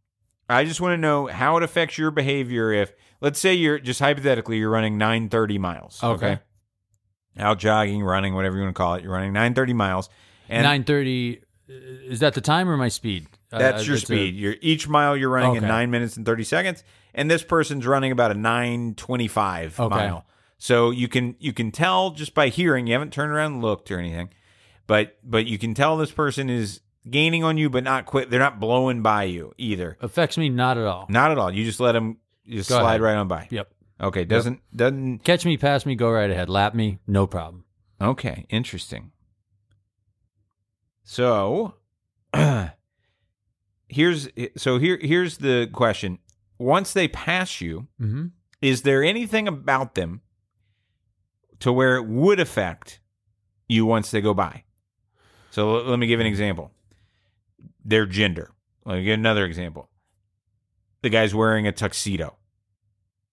I 0.48 0.64
just 0.64 0.80
want 0.80 0.94
to 0.94 0.98
know 0.98 1.26
how 1.28 1.56
it 1.56 1.62
affects 1.62 1.96
your 1.96 2.10
behavior. 2.10 2.72
If 2.72 2.92
let's 3.24 3.40
say 3.40 3.54
you're 3.54 3.78
just 3.80 3.98
hypothetically 3.98 4.58
you're 4.58 4.70
running 4.70 4.98
nine 4.98 5.28
thirty 5.28 5.58
miles. 5.58 5.98
Okay. 6.02 6.38
Out 7.36 7.58
jogging, 7.58 8.04
running, 8.04 8.34
whatever 8.34 8.56
you 8.56 8.62
want 8.62 8.76
to 8.76 8.78
call 8.78 8.94
it. 8.94 9.02
You're 9.02 9.12
running 9.12 9.32
nine 9.32 9.54
thirty 9.54 9.72
miles, 9.72 10.08
and 10.48 10.62
Nine 10.62 10.84
thirty. 10.84 11.40
Is 11.66 12.20
that 12.20 12.34
the 12.34 12.40
time 12.42 12.68
or 12.68 12.76
my 12.76 12.88
speed? 12.88 13.26
Uh, 13.50 13.58
that's 13.58 13.86
your 13.86 13.96
a- 13.96 14.00
speed. 14.00 14.34
you're 14.34 14.54
each 14.60 14.86
mile 14.86 15.16
you're 15.16 15.30
running 15.30 15.56
in 15.56 15.62
nine 15.64 15.90
minutes 15.90 16.16
and 16.16 16.24
thirty 16.26 16.44
seconds, 16.44 16.84
and 17.14 17.28
this 17.30 17.42
person's 17.42 17.86
running 17.86 18.12
about 18.12 18.30
a 18.30 18.34
nine 18.34 18.94
twenty 18.94 19.26
five 19.26 19.80
Okay. 19.80 19.94
mile. 19.96 20.26
So 20.58 20.90
you 20.90 21.08
can 21.08 21.34
you 21.40 21.52
can 21.52 21.72
tell 21.72 22.10
just 22.10 22.34
by 22.34 22.48
hearing. 22.50 22.86
You 22.86 22.92
haven't 22.92 23.12
turned 23.12 23.32
around 23.32 23.54
and 23.54 23.62
looked 23.62 23.90
or 23.90 23.98
anything, 23.98 24.28
but 24.86 25.16
but 25.24 25.46
you 25.46 25.58
can 25.58 25.74
tell 25.74 25.96
this 25.96 26.12
person 26.12 26.48
is 26.50 26.80
gaining 27.10 27.42
on 27.42 27.58
you, 27.58 27.68
but 27.68 27.82
not 27.82 28.06
quit. 28.06 28.30
They're 28.30 28.38
not 28.40 28.60
blowing 28.60 29.02
by 29.02 29.24
you 29.24 29.52
either. 29.58 29.96
Affects 30.00 30.38
me 30.38 30.48
not 30.50 30.78
at 30.78 30.84
all. 30.84 31.06
Not 31.08 31.32
at 31.32 31.38
all. 31.38 31.50
You 31.52 31.64
just 31.64 31.80
let 31.80 31.92
them 31.92 32.18
you 32.44 32.58
just 32.58 32.68
Go 32.68 32.78
slide 32.78 32.88
ahead. 32.90 33.00
right 33.02 33.14
on 33.16 33.28
by. 33.28 33.48
Yep. 33.50 33.70
Okay. 34.00 34.24
Doesn't 34.24 34.60
doesn't. 34.74 35.20
Catch 35.24 35.44
me, 35.44 35.56
pass 35.56 35.86
me, 35.86 35.94
go 35.94 36.10
right 36.10 36.30
ahead. 36.30 36.48
Lap 36.48 36.74
me, 36.74 36.98
no 37.06 37.26
problem. 37.26 37.64
Okay. 38.00 38.44
Interesting. 38.50 39.12
So 41.04 41.74
here's 43.88 44.28
so 44.56 44.78
here 44.78 44.98
here's 45.00 45.38
the 45.38 45.68
question. 45.72 46.18
Once 46.58 46.92
they 46.92 47.08
pass 47.08 47.60
you, 47.60 47.88
Mm-hmm. 48.00 48.26
is 48.62 48.82
there 48.82 49.02
anything 49.02 49.48
about 49.48 49.94
them 49.94 50.20
to 51.60 51.72
where 51.72 51.96
it 51.96 52.06
would 52.06 52.40
affect 52.40 53.00
you 53.68 53.84
once 53.86 54.10
they 54.10 54.20
go 54.20 54.34
by? 54.34 54.64
So 55.50 55.76
l- 55.78 55.84
let 55.84 55.98
me 55.98 56.06
give 56.06 56.20
an 56.20 56.26
example. 56.26 56.70
Their 57.84 58.06
gender. 58.06 58.50
Let 58.84 58.96
me 58.96 59.04
give 59.04 59.14
another 59.18 59.44
example. 59.44 59.88
The 61.04 61.10
guy's 61.10 61.34
wearing 61.34 61.66
a 61.66 61.72
tuxedo. 61.72 62.34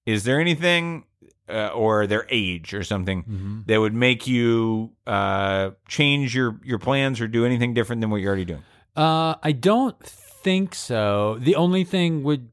Is 0.05 0.23
there 0.25 0.39
anything, 0.39 1.05
uh, 1.49 1.67
or 1.69 2.05
their 2.05 2.25
age 2.29 2.73
or 2.73 2.83
something, 2.83 3.23
Mm-hmm. 3.23 3.59
that 3.67 3.79
would 3.79 3.93
make 3.93 4.27
you 4.27 4.91
uh, 5.07 5.71
change 5.87 6.35
your 6.35 6.59
your 6.63 6.79
plans 6.79 7.21
or 7.21 7.27
do 7.27 7.45
anything 7.45 7.73
different 7.73 8.01
than 8.01 8.09
what 8.09 8.17
you're 8.21 8.29
already 8.29 8.45
doing? 8.45 8.63
Uh, 8.95 9.35
I 9.41 9.51
don't 9.53 9.97
think 10.03 10.75
so. 10.75 11.37
The 11.39 11.55
only 11.55 11.83
thing 11.85 12.23
would 12.23 12.49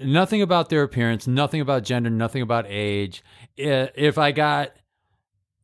nothing 0.00 0.42
about 0.42 0.68
their 0.68 0.82
appearance, 0.82 1.26
nothing 1.28 1.60
about 1.60 1.84
gender, 1.84 2.10
nothing 2.10 2.42
about 2.42 2.64
age. 2.68 3.22
If 3.56 4.18
I 4.18 4.32
got 4.32 4.72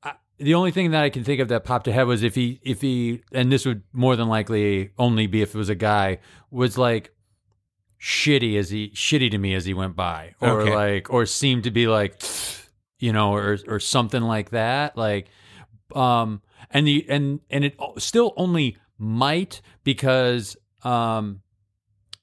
I- 0.03 0.15
the 0.39 0.55
only 0.55 0.71
thing 0.71 0.93
that 0.93 1.03
I 1.03 1.11
can 1.11 1.25
think 1.25 1.41
of 1.41 1.49
that 1.49 1.65
popped 1.65 1.89
ahead 1.89 2.07
was 2.07 2.23
if 2.23 2.35
he 2.37 2.61
if 2.63 2.81
he 2.83 3.23
and 3.33 3.51
this 3.51 3.65
would 3.67 3.83
more 3.93 4.15
than 4.17 4.29
likely 4.29 4.91
only 4.99 5.27
be 5.27 5.43
if 5.43 5.55
it 5.55 5.59
was 5.59 5.71
a 5.71 5.75
guy 5.75 6.19
was 6.53 6.79
like 6.79 7.11
shitty 8.03 8.59
as 8.59 8.69
he 8.71 8.91
shitty 8.91 9.31
to 9.31 9.39
me 9.39 9.55
as 9.55 9.65
he 9.65 9.73
went 9.73 9.95
by 9.95 10.35
or 10.41 10.63
Okay. 10.63 10.75
like 10.75 11.11
or 11.11 11.25
seemed 11.25 11.63
to 11.63 11.71
be 11.71 11.87
like 11.87 12.21
you 12.99 13.13
know 13.13 13.33
or 13.33 13.57
or 13.69 13.79
something 13.79 14.23
like 14.23 14.51
that 14.51 14.97
like 14.97 15.29
um 15.95 16.43
and 16.73 16.85
the 16.85 17.07
and 17.09 17.39
and 17.49 17.65
it 17.65 17.77
still 17.99 18.35
only 18.37 18.77
might 18.99 19.63
because 19.85 20.57
um 20.83 21.43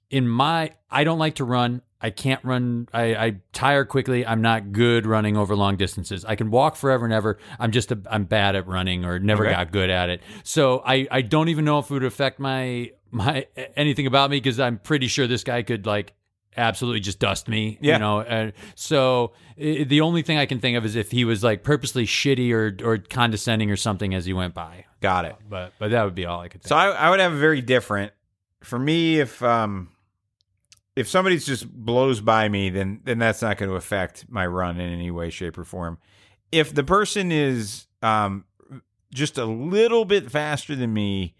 in 0.09 0.27
my 0.27 0.71
I 0.91 1.03
don't 1.05 1.19
like 1.19 1.35
to 1.35 1.45
run. 1.45 1.81
I 2.01 2.09
can't 2.11 2.43
run. 2.45 2.87
I, 2.93 3.13
I 3.15 3.35
tire 3.51 3.83
quickly. 3.85 4.25
I'm 4.25 4.41
not 4.41 4.71
good 4.71 5.05
running 5.05 5.35
over 5.37 5.53
long 5.55 5.75
distances. 5.75 6.23
I 6.25 6.35
can 6.35 6.49
walk 6.49 6.77
forever 6.77 7.03
and 7.05 7.13
ever. 7.13 7.37
I'm 7.59 7.71
just 7.71 7.91
a, 7.91 7.99
I'm 8.09 8.23
bad 8.23 8.55
at 8.55 8.67
running 8.67 9.03
or 9.05 9.19
never 9.19 9.43
Okay. 9.43 9.51
got 9.53 9.71
good 9.73 9.89
at 9.89 10.09
it. 10.09 10.21
So 10.43 10.81
I, 10.85 11.07
I 11.11 11.21
don't 11.21 11.49
even 11.49 11.65
know 11.65 11.77
if 11.79 11.91
it 11.91 11.93
would 11.93 12.05
affect 12.05 12.39
my 12.39 12.91
my 13.11 13.47
anything 13.75 14.07
about 14.07 14.29
me 14.29 14.37
because 14.37 14.59
I'm 14.59 14.77
pretty 14.77 15.07
sure 15.07 15.27
this 15.27 15.43
guy 15.43 15.63
could 15.63 15.85
like 15.85 16.13
absolutely 16.57 16.99
just 16.99 17.19
dust 17.19 17.47
me. 17.47 17.77
Yeah. 17.81 17.93
You 17.93 17.99
know. 17.99 18.21
And 18.21 18.53
so 18.75 19.33
i 19.57 19.83
the 19.83 20.01
only 20.01 20.21
thing 20.21 20.37
I 20.37 20.45
can 20.45 20.59
think 20.59 20.77
of 20.77 20.85
is 20.85 20.95
if 20.95 21.11
he 21.11 21.25
was 21.25 21.43
like 21.43 21.63
purposely 21.63 22.05
shitty 22.05 22.51
or 22.53 22.77
or 22.85 22.97
condescending 22.97 23.71
or 23.71 23.77
something 23.77 24.13
as 24.13 24.25
he 24.25 24.33
went 24.33 24.53
by. 24.53 24.85
Got 25.01 25.25
it. 25.25 25.35
But 25.49 25.73
but 25.79 25.91
that 25.91 26.03
would 26.03 26.15
be 26.15 26.25
all 26.25 26.39
I 26.39 26.47
could 26.47 26.61
think. 26.61 26.69
So 26.69 26.75
I, 26.75 26.89
I 26.89 27.09
would 27.09 27.19
have 27.19 27.33
a 27.33 27.37
very 27.37 27.61
different. 27.61 28.13
For 28.61 28.77
me, 28.77 29.19
if 29.19 29.41
um, 29.41 29.89
if 30.95 31.07
somebody 31.07 31.37
just 31.37 31.71
blows 31.71 32.19
by 32.19 32.49
me, 32.49 32.69
then 32.69 33.01
then 33.05 33.19
that's 33.19 33.41
not 33.41 33.57
going 33.57 33.69
to 33.69 33.75
affect 33.75 34.25
my 34.29 34.45
run 34.45 34.79
in 34.79 34.91
any 34.91 35.11
way, 35.11 35.29
shape, 35.29 35.57
or 35.57 35.63
form. 35.63 35.97
If 36.51 36.73
the 36.73 36.83
person 36.83 37.31
is 37.31 37.87
um 38.01 38.45
just 39.13 39.37
a 39.37 39.45
little 39.45 40.05
bit 40.05 40.29
faster 40.29 40.75
than 40.75 40.93
me, 40.93 41.35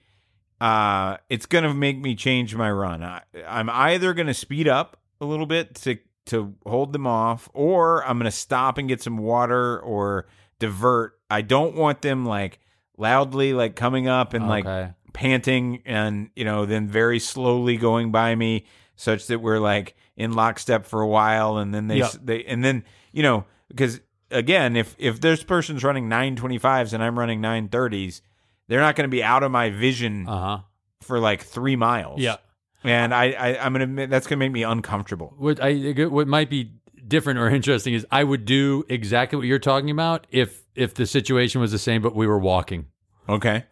uh, 0.62 1.18
it's 1.30 1.46
going 1.46 1.64
to 1.64 1.74
make 1.74 1.98
me 2.00 2.16
change 2.16 2.56
my 2.56 2.70
run. 2.72 3.04
I, 3.04 3.22
I'm 3.48 3.70
either 3.70 4.14
going 4.14 4.28
to 4.28 4.34
speed 4.34 4.68
up 4.68 4.98
a 5.22 5.26
little 5.26 5.46
bit 5.46 5.76
to 5.76 5.98
to 6.28 6.54
hold 6.66 6.94
them 6.94 7.08
off, 7.08 7.50
or 7.54 8.06
I'm 8.06 8.18
going 8.20 8.30
to 8.30 8.38
stop 8.38 8.78
and 8.78 8.88
get 8.88 9.02
some 9.02 9.18
water 9.18 9.80
or 9.80 10.28
divert. 10.60 11.18
I 11.30 11.42
don't 11.42 11.76
want 11.76 12.02
them 12.02 12.26
like 12.26 12.60
loudly 12.98 13.54
like 13.54 13.76
coming 13.76 14.08
up 14.08 14.34
and 14.34 14.48
like 14.48 14.66
panting 15.14 15.82
and 15.86 16.30
you 16.36 16.44
know 16.46 16.66
then 16.66 16.88
very 16.88 17.18
slowly 17.20 17.78
going 17.78 18.12
by 18.12 18.36
me 18.36 18.66
such 18.96 19.28
that 19.28 19.40
we're 19.40 19.60
like 19.60 19.96
in 20.18 20.34
lockstep 20.34 20.86
for 20.86 21.02
a 21.02 21.08
while 21.08 21.58
and 21.58 21.74
then 21.74 21.88
they 21.88 21.98
Yep. 21.98 22.12
they 22.22 22.44
and 22.44 22.64
then 22.64 22.84
you 23.14 23.24
know 23.24 23.46
because 23.70 24.02
again 24.32 24.76
if 24.76 24.96
if 25.00 25.20
this 25.22 25.44
person's 25.44 25.84
running 25.84 26.10
925s 26.10 26.92
and 26.94 27.02
I'm 27.02 27.18
running 27.18 27.42
930s 27.42 28.22
they're 28.70 28.80
not 28.80 28.96
going 28.96 29.04
to 29.10 29.12
be 29.12 29.22
out 29.22 29.44
of 29.44 29.52
my 29.52 29.70
vision 29.70 30.26
Uh 30.28 30.40
huh. 30.40 30.58
for 31.02 31.20
like 31.20 31.44
3 31.44 31.76
miles 31.76 32.22
Yeah. 32.22 32.38
and 32.86 33.14
I, 33.14 33.32
I 33.32 33.66
I'm 33.66 33.74
going 33.74 33.96
to 33.98 34.08
that's 34.08 34.26
going 34.28 34.40
to 34.40 34.46
make 34.46 34.54
me 34.54 34.64
uncomfortable 34.64 35.34
What 35.38 35.60
I 35.62 35.74
what 36.08 36.28
might 36.30 36.50
be 36.50 36.72
different 37.08 37.40
or 37.40 37.50
interesting 37.60 37.94
is 37.94 38.06
I 38.12 38.24
would 38.24 38.46
do 38.46 38.86
exactly 38.88 39.36
what 39.38 39.46
you're 39.48 39.60
talking 39.60 39.90
about 39.90 40.26
if 40.32 40.64
if 40.76 40.94
the 40.94 41.06
situation 41.06 41.60
was 41.60 41.72
the 41.74 41.80
same, 41.80 42.02
but 42.02 42.16
we 42.16 42.26
were 42.28 42.40
walking. 42.40 42.86
okay 43.28 43.66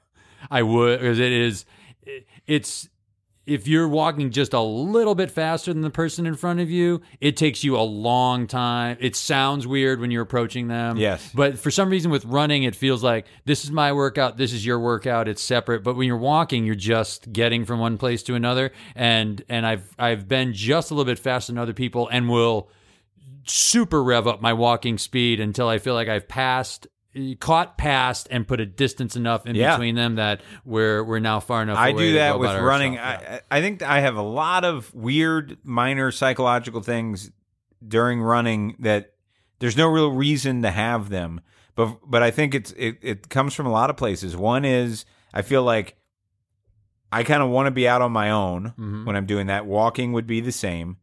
I 0.51 0.62
would 0.63 0.99
because 0.99 1.19
it 1.19 1.31
is 1.31 1.65
it's 2.45 2.89
if 3.47 3.65
you're 3.65 3.88
walking 3.88 4.29
just 4.31 4.53
a 4.53 4.60
little 4.60 5.15
bit 5.15 5.31
faster 5.31 5.73
than 5.73 5.81
the 5.81 5.89
person 5.89 6.27
in 6.27 6.36
front 6.36 6.60
of 6.60 6.69
you, 6.69 7.01
it 7.21 7.38
takes 7.38 7.63
you 7.63 7.77
a 7.77 7.81
long 7.81 8.45
time. 8.45 8.97
It 8.99 9.15
sounds 9.15 9.65
weird 9.65 10.01
when 10.01 10.12
you're 10.12 10.21
approaching 10.21 10.67
them. 10.67 10.97
Yes. 10.97 11.31
But 11.33 11.57
for 11.57 11.71
some 11.71 11.89
reason 11.89 12.12
with 12.12 12.25
running, 12.25 12.63
it 12.63 12.75
feels 12.75 13.01
like 13.01 13.25
this 13.45 13.63
is 13.63 13.71
my 13.71 13.93
workout, 13.93 14.36
this 14.36 14.51
is 14.51 14.65
your 14.65 14.79
workout, 14.79 15.29
it's 15.29 15.41
separate. 15.41 15.81
But 15.81 15.95
when 15.95 16.07
you're 16.07 16.17
walking, 16.17 16.65
you're 16.65 16.75
just 16.75 17.31
getting 17.31 17.63
from 17.63 17.79
one 17.79 17.97
place 17.97 18.21
to 18.23 18.36
another. 18.36 18.73
And 18.95 19.41
and 19.47 19.65
I've 19.65 19.95
I've 19.97 20.27
been 20.27 20.53
just 20.53 20.91
a 20.91 20.93
little 20.93 21.10
bit 21.10 21.17
faster 21.17 21.53
than 21.53 21.57
other 21.57 21.73
people 21.73 22.10
and 22.10 22.27
will 22.27 22.69
super 23.45 24.03
rev 24.03 24.27
up 24.27 24.41
my 24.41 24.51
walking 24.51 24.97
speed 24.97 25.39
until 25.39 25.69
I 25.69 25.77
feel 25.77 25.93
like 25.93 26.10
I've 26.10 26.27
passed 26.27 26.88
caught 27.39 27.77
past 27.77 28.27
and 28.32 28.47
put 28.47 28.60
a 28.60 28.65
distance 28.65 29.15
enough 29.15 29.45
in 29.45 29.56
Yeah. 29.56 29.75
between 29.75 29.95
them 29.95 30.15
that 30.15 30.41
we're 30.65 31.03
we're 31.03 31.19
now 31.19 31.39
far 31.39 31.62
enough 31.62 31.77
I 31.77 31.91
do 31.91 32.13
that 32.13 32.39
with 32.39 32.51
running. 32.60 32.93
yeah. 32.93 33.39
I, 33.51 33.58
I 33.58 33.62
think 33.62 33.82
I 33.82 33.99
have 34.01 34.15
a 34.15 34.21
lot 34.21 34.63
of 34.65 34.93
weird, 34.93 35.58
minor 35.63 36.12
psychological 36.12 36.82
things 36.82 37.32
during 37.88 38.21
running 38.21 38.75
that 38.80 39.13
there's 39.60 39.77
no 39.77 39.88
real 39.88 40.12
reason 40.12 40.62
to 40.63 40.71
have 40.71 41.10
them. 41.10 41.41
But 41.75 41.99
but 42.10 42.23
I 42.23 42.32
think 42.32 42.56
it's 42.56 42.71
it, 42.73 42.97
it 43.01 43.30
comes 43.30 43.53
from 43.53 43.65
a 43.67 43.71
lot 43.71 43.89
of 43.89 43.97
places. 43.97 44.36
One 44.36 44.65
is 44.65 45.06
I 45.34 45.41
feel 45.43 45.63
like 45.63 45.95
I 47.12 47.23
kind 47.23 47.41
of 47.41 47.49
want 47.49 47.67
to 47.67 47.71
be 47.71 47.88
out 47.88 48.01
on 48.01 48.12
my 48.12 48.30
own 48.32 48.73
Mhm. 48.77 49.06
when 49.06 49.15
I'm 49.15 49.25
doing 49.25 49.47
that. 49.47 49.65
Walking 49.65 50.12
would 50.13 50.27
be 50.27 50.41
the 50.41 50.51
same. 50.51 50.97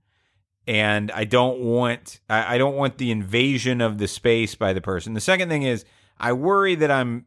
And 0.67 1.11
I 1.13 1.25
don't 1.25 1.61
want 1.61 2.21
I, 2.29 2.55
I 2.55 2.59
don't 2.59 2.75
want 2.77 2.99
the 2.99 3.11
invasion 3.11 3.81
of 3.81 3.99
the 3.99 4.09
space 4.09 4.55
by 4.55 4.73
the 4.73 4.81
person. 4.81 5.15
The 5.15 5.21
second 5.21 5.49
thing 5.49 5.63
is 5.63 5.85
I 6.19 6.33
worry 6.33 6.75
that 6.77 6.91
I'm 6.91 7.27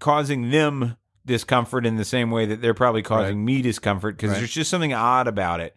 causing 0.00 0.50
them 0.50 0.96
discomfort 1.26 1.86
in 1.86 1.96
the 1.96 2.04
same 2.04 2.30
way 2.30 2.46
that 2.46 2.60
they're 2.60 2.74
probably 2.74 3.02
causing 3.02 3.44
me 3.44 3.62
discomfort 3.62 4.16
because 4.16 4.30
Right. 4.32 4.38
there's 4.38 4.52
just 4.52 4.70
something 4.70 4.92
odd 4.92 5.26
about 5.26 5.60
it. 5.60 5.76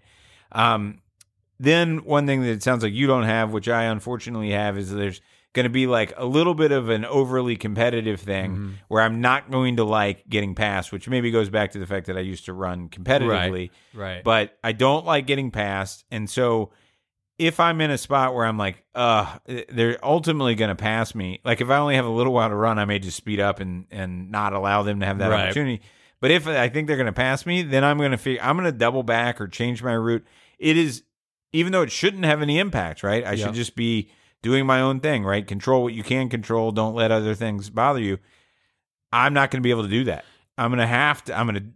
Um, 0.52 1.02
then 1.60 2.04
one 2.04 2.28
thing 2.28 2.42
that 2.42 2.50
it 2.50 2.64
sounds 2.64 2.84
like 2.84 2.94
you 2.94 3.08
don't 3.08 3.24
have, 3.24 3.52
which 3.52 3.70
I 3.70 3.84
unfortunately 3.84 4.52
have, 4.52 4.78
is 4.78 4.92
there's 4.92 5.22
going 5.54 5.64
to 5.64 5.70
be 5.70 5.88
like 5.88 6.14
a 6.18 6.26
little 6.26 6.54
bit 6.54 6.72
of 6.72 6.90
an 6.90 7.06
overly 7.06 7.56
competitive 7.56 8.20
thing 8.20 8.52
Mm-hmm. 8.52 8.72
where 8.90 9.02
I'm 9.02 9.22
not 9.22 9.50
going 9.50 9.78
to 9.78 9.84
like 9.84 10.28
getting 10.30 10.54
passed, 10.54 10.92
which 10.92 11.08
maybe 11.08 11.32
goes 11.32 11.50
back 11.50 11.72
to 11.72 11.80
the 11.80 11.88
fact 11.88 12.08
that 12.08 12.18
I 12.18 12.22
used 12.22 12.46
to 12.46 12.54
run 12.54 12.90
competitively, 12.90 13.72
right. 13.94 14.24
but 14.24 14.58
I 14.64 14.74
don't 14.74 15.06
like 15.06 15.26
getting 15.26 15.50
passed. 15.52 16.04
And 16.12 16.30
so 16.30 16.72
if 17.38 17.60
I'm 17.60 17.82
in 17.82 17.92
a 17.92 17.98
spot 17.98 18.34
where 18.34 18.46
I'm 18.46 18.58
like, 18.58 18.84
uh, 18.96 19.38
they're 19.70 20.04
ultimately 20.04 20.56
going 20.56 20.70
to 20.70 20.76
pass 20.76 21.14
me. 21.14 21.40
Like 21.46 21.62
if 21.62 21.70
I 21.70 21.78
only 21.78 21.96
have 21.96 22.06
a 22.06 22.10
little 22.10 22.34
while 22.34 22.50
to 22.50 22.56
run, 22.56 22.80
I 22.80 22.86
may 22.86 23.00
just 23.00 23.18
speed 23.18 23.40
up 23.40 23.60
and 23.60 23.86
and 23.92 24.32
not 24.32 24.54
allow 24.54 24.84
them 24.84 25.00
to 25.02 25.06
have 25.06 25.20
that 25.20 25.30
Right. 25.30 25.46
opportunity. 25.46 25.82
But 26.20 26.32
if 26.32 26.48
I 26.48 26.68
think 26.70 26.88
they're 26.88 26.98
going 26.98 27.06
to 27.06 27.12
pass 27.14 27.46
me, 27.46 27.62
then 27.62 27.84
I'm 27.84 27.98
going 28.00 28.12
to 28.12 28.18
figure 28.18 28.42
I'm 28.42 28.58
going 28.58 28.66
to 28.72 28.78
double 28.78 29.04
back 29.04 29.40
or 29.40 29.48
change 29.48 29.84
my 29.84 29.94
route. 29.94 30.26
It 30.58 30.76
is 30.78 31.04
even 31.54 31.72
though 31.72 31.84
it 31.84 31.92
shouldn't 31.92 32.26
have 32.26 32.42
any 32.42 32.58
impact, 32.60 33.04
right? 33.04 33.24
I 33.26 33.34
Yeah. 33.34 33.46
should 33.46 33.56
just 33.56 33.76
be 33.76 34.10
doing 34.42 34.66
my 34.66 34.82
own 34.82 35.00
thing, 35.00 35.24
right? 35.24 35.46
Control 35.46 35.84
what 35.84 35.94
you 35.94 36.04
can 36.04 36.30
control. 36.30 36.72
Don't 36.72 36.96
let 36.96 37.12
other 37.12 37.36
things 37.36 37.70
bother 37.70 38.00
you. 38.00 38.18
I'm 39.12 39.34
not 39.34 39.52
going 39.52 39.62
to 39.62 39.64
be 39.64 39.70
able 39.72 39.84
to 39.84 39.90
do 39.90 40.04
that. 40.06 40.26
I'm 40.58 40.70
going 40.72 40.80
to 40.80 40.88
have 40.88 41.24
to. 41.26 41.38
I'm 41.38 41.48
going 41.48 41.74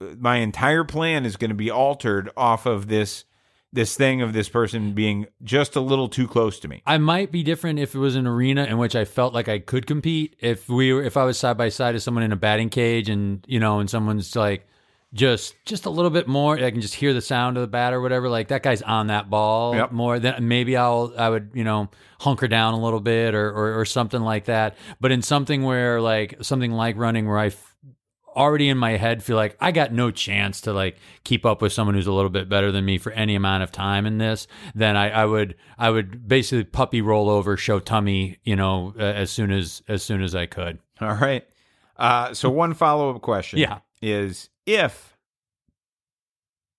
to. 0.00 0.16
My 0.18 0.36
entire 0.36 0.84
plan 0.84 1.24
is 1.24 1.36
going 1.36 1.50
to 1.50 1.54
be 1.56 1.70
altered 1.70 2.30
off 2.36 2.66
of 2.66 2.88
this 2.88 3.24
this 3.72 3.96
thing 3.96 4.20
of 4.20 4.32
this 4.32 4.48
person 4.48 4.92
being 4.92 5.26
just 5.42 5.76
a 5.76 5.80
little 5.80 6.08
too 6.08 6.28
close 6.28 6.60
to 6.60 6.68
me. 6.68 6.82
I 6.86 6.98
might 6.98 7.32
be 7.32 7.42
different 7.42 7.78
if 7.78 7.94
it 7.94 7.98
was 7.98 8.16
an 8.16 8.26
arena 8.26 8.64
in 8.64 8.76
which 8.78 8.94
I 8.94 9.04
felt 9.06 9.32
like 9.32 9.48
I 9.48 9.58
could 9.60 9.86
compete. 9.86 10.36
If 10.40 10.68
we 10.68 10.92
were, 10.92 11.02
if 11.02 11.16
I 11.16 11.24
was 11.24 11.38
side 11.38 11.56
by 11.56 11.70
side 11.70 11.94
with 11.94 12.02
someone 12.02 12.22
in 12.24 12.32
a 12.32 12.36
batting 12.36 12.68
cage, 12.68 13.08
and 13.08 13.44
you 13.48 13.58
know, 13.60 13.80
and 13.80 13.88
someone's 13.88 14.36
like 14.36 14.66
just 15.14 15.54
just 15.66 15.86
a 15.86 15.90
little 15.90 16.10
bit 16.10 16.26
more, 16.28 16.56
I 16.56 16.70
can 16.70 16.80
just 16.80 16.94
hear 16.94 17.12
the 17.14 17.20
sound 17.20 17.56
of 17.56 17.60
the 17.62 17.66
bat 17.66 17.92
or 17.92 18.00
whatever. 18.00 18.28
Like 18.28 18.48
that 18.48 18.62
guy's 18.62 18.82
on 18.82 19.06
that 19.08 19.28
ball 19.30 19.74
Yep. 19.74 19.92
more. 19.92 20.18
Then 20.18 20.48
maybe 20.48 20.76
I'll 20.76 21.12
I 21.16 21.28
would 21.28 21.50
you 21.54 21.64
know 21.64 21.88
hunker 22.20 22.48
down 22.48 22.74
a 22.74 22.80
little 22.80 23.00
bit 23.00 23.34
or, 23.34 23.50
or 23.50 23.80
or 23.80 23.84
something 23.84 24.20
like 24.20 24.46
that. 24.46 24.76
But 25.00 25.12
in 25.12 25.22
something 25.22 25.62
where 25.62 26.00
like 26.00 26.36
something 26.42 26.72
like 26.72 26.96
running 26.96 27.26
where 27.26 27.38
I 27.38 27.52
already 28.36 28.68
in 28.68 28.78
my 28.78 28.96
head 28.96 29.22
feel 29.22 29.36
like 29.36 29.56
I 29.60 29.72
got 29.72 29.92
no 29.92 30.10
chance 30.10 30.60
to 30.62 30.72
like 30.72 30.96
keep 31.24 31.44
up 31.46 31.62
with 31.62 31.72
someone 31.72 31.94
who's 31.94 32.06
a 32.06 32.12
little 32.12 32.30
bit 32.30 32.48
better 32.48 32.72
than 32.72 32.84
me 32.84 32.98
for 32.98 33.12
any 33.12 33.34
amount 33.34 33.62
of 33.62 33.72
time 33.72 34.06
in 34.06 34.18
this, 34.18 34.46
then 34.74 34.96
I, 34.96 35.10
I 35.10 35.24
would 35.24 35.54
I 35.78 35.90
would 35.90 36.26
basically 36.28 36.64
puppy 36.64 37.00
roll 37.00 37.28
over, 37.30 37.56
show 37.56 37.78
tummy, 37.80 38.38
you 38.44 38.56
know, 38.56 38.94
uh, 38.98 39.02
as 39.02 39.30
soon 39.30 39.50
as 39.52 39.82
as 39.88 40.02
soon 40.02 40.22
as 40.22 40.34
I 40.34 40.46
could. 40.46 40.78
All 41.00 41.14
right. 41.14 41.44
Uh, 41.96 42.32
so 42.34 42.50
one 42.50 42.74
follow 42.74 43.14
up 43.14 43.20
question 43.22 43.58
Yeah. 43.58 43.78
is 44.00 44.48
if 44.66 45.16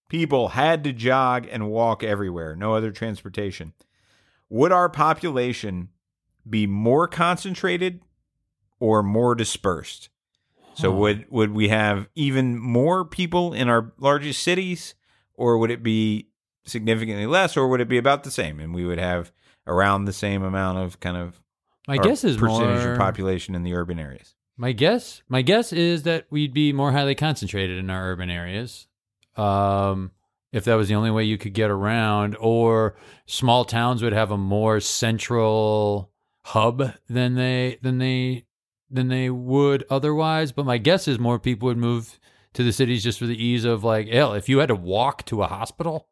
people 0.10 0.50
had 0.50 0.84
to 0.84 0.94
jog 0.94 1.48
and 1.52 1.70
walk 1.70 2.04
everywhere, 2.04 2.56
no 2.56 2.74
other 2.74 2.92
transportation, 2.92 3.74
would 4.50 4.72
our 4.72 4.90
population 4.90 5.90
be 6.50 6.68
more 6.68 7.08
concentrated 7.08 8.02
or 8.80 9.02
more 9.02 9.34
dispersed? 9.36 10.10
So 10.76 10.92
Huh. 10.92 10.98
would 10.98 11.26
would 11.30 11.52
we 11.52 11.70
have 11.70 12.08
even 12.16 12.58
more 12.58 13.06
people 13.06 13.54
in 13.54 13.70
our 13.70 13.94
largest 14.00 14.42
cities, 14.44 14.96
or 15.36 15.58
would 15.58 15.72
it 15.72 15.84
be 15.84 16.30
significantly 16.66 17.26
less, 17.26 17.56
or 17.58 17.68
would 17.68 17.82
it 17.82 17.90
be 17.90 17.98
about 17.98 18.24
the 18.24 18.32
same, 18.32 18.60
and 18.60 18.74
we 18.74 18.86
would 18.86 19.00
have 19.00 19.32
around 19.68 20.06
the 20.06 20.14
same 20.14 20.44
amount 20.44 20.78
of 20.78 21.00
kind 21.00 21.18
of 21.18 21.42
My 21.88 21.98
guess 21.98 22.24
is 22.24 22.38
percentage 22.38 22.84
more, 22.84 22.94
of 22.94 22.98
population 22.98 23.56
in 23.56 23.64
the 23.64 23.74
urban 23.76 24.00
areas? 24.00 24.36
My 24.58 24.72
guess, 24.72 25.22
my 25.28 25.42
guess 25.42 25.74
is 25.74 26.04
that 26.04 26.26
we'd 26.30 26.54
be 26.54 26.74
more 26.74 26.92
highly 26.92 27.16
concentrated 27.16 27.78
in 27.78 27.90
our 27.90 28.12
urban 28.12 28.30
areas, 28.30 28.88
um, 29.36 30.12
if 30.52 30.66
that 30.66 30.76
was 30.76 30.88
the 30.88 30.96
only 30.96 31.12
way 31.12 31.24
you 31.24 31.38
could 31.38 31.54
get 31.54 31.70
around. 31.72 32.36
Or 32.40 32.96
small 33.26 33.66
towns 33.66 34.04
would 34.04 34.14
have 34.14 34.32
a 34.32 34.38
more 34.38 34.80
central 34.80 36.12
hub 36.46 36.94
than 37.10 37.36
they 37.36 37.80
than 37.82 37.98
they 37.98 38.46
than 38.94 39.08
they 39.10 39.30
would 39.30 39.84
otherwise. 39.90 40.52
But 40.52 40.66
my 40.66 40.78
guess 40.78 41.08
is 41.08 41.20
more 41.20 41.40
people 41.40 41.66
would 41.68 41.78
move 41.78 42.20
to 42.54 42.64
the 42.64 42.72
cities 42.72 43.04
just 43.04 43.20
for 43.20 43.26
the 43.26 43.44
ease 43.44 43.66
of 43.66 43.84
like, 43.84 44.08
hell, 44.08 44.34
if 44.34 44.48
you 44.48 44.60
had 44.60 44.68
to 44.70 44.76
walk 44.76 45.26
to 45.26 45.42
a 45.44 45.48
hospital, 45.48 46.08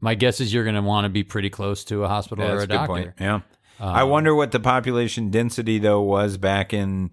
my 0.00 0.14
guess 0.14 0.40
is 0.40 0.52
you're 0.54 0.64
going 0.64 0.74
to 0.76 0.82
want 0.82 1.04
to 1.04 1.08
be 1.10 1.22
pretty 1.22 1.50
close 1.50 1.84
to 1.84 2.04
a 2.04 2.08
hospital 2.08 2.44
Yeah, 2.44 2.52
or 2.52 2.60
a 2.60 2.66
doctor. 2.66 2.86
point. 2.86 3.10
Yeah. 3.20 3.40
I 3.80 4.02
Um, 4.02 4.10
wonder 4.10 4.34
what 4.34 4.50
the 4.52 4.60
population 4.60 5.30
density 5.30 5.78
though 5.78 6.00
was 6.00 6.36
back 6.38 6.72
in, 6.72 7.12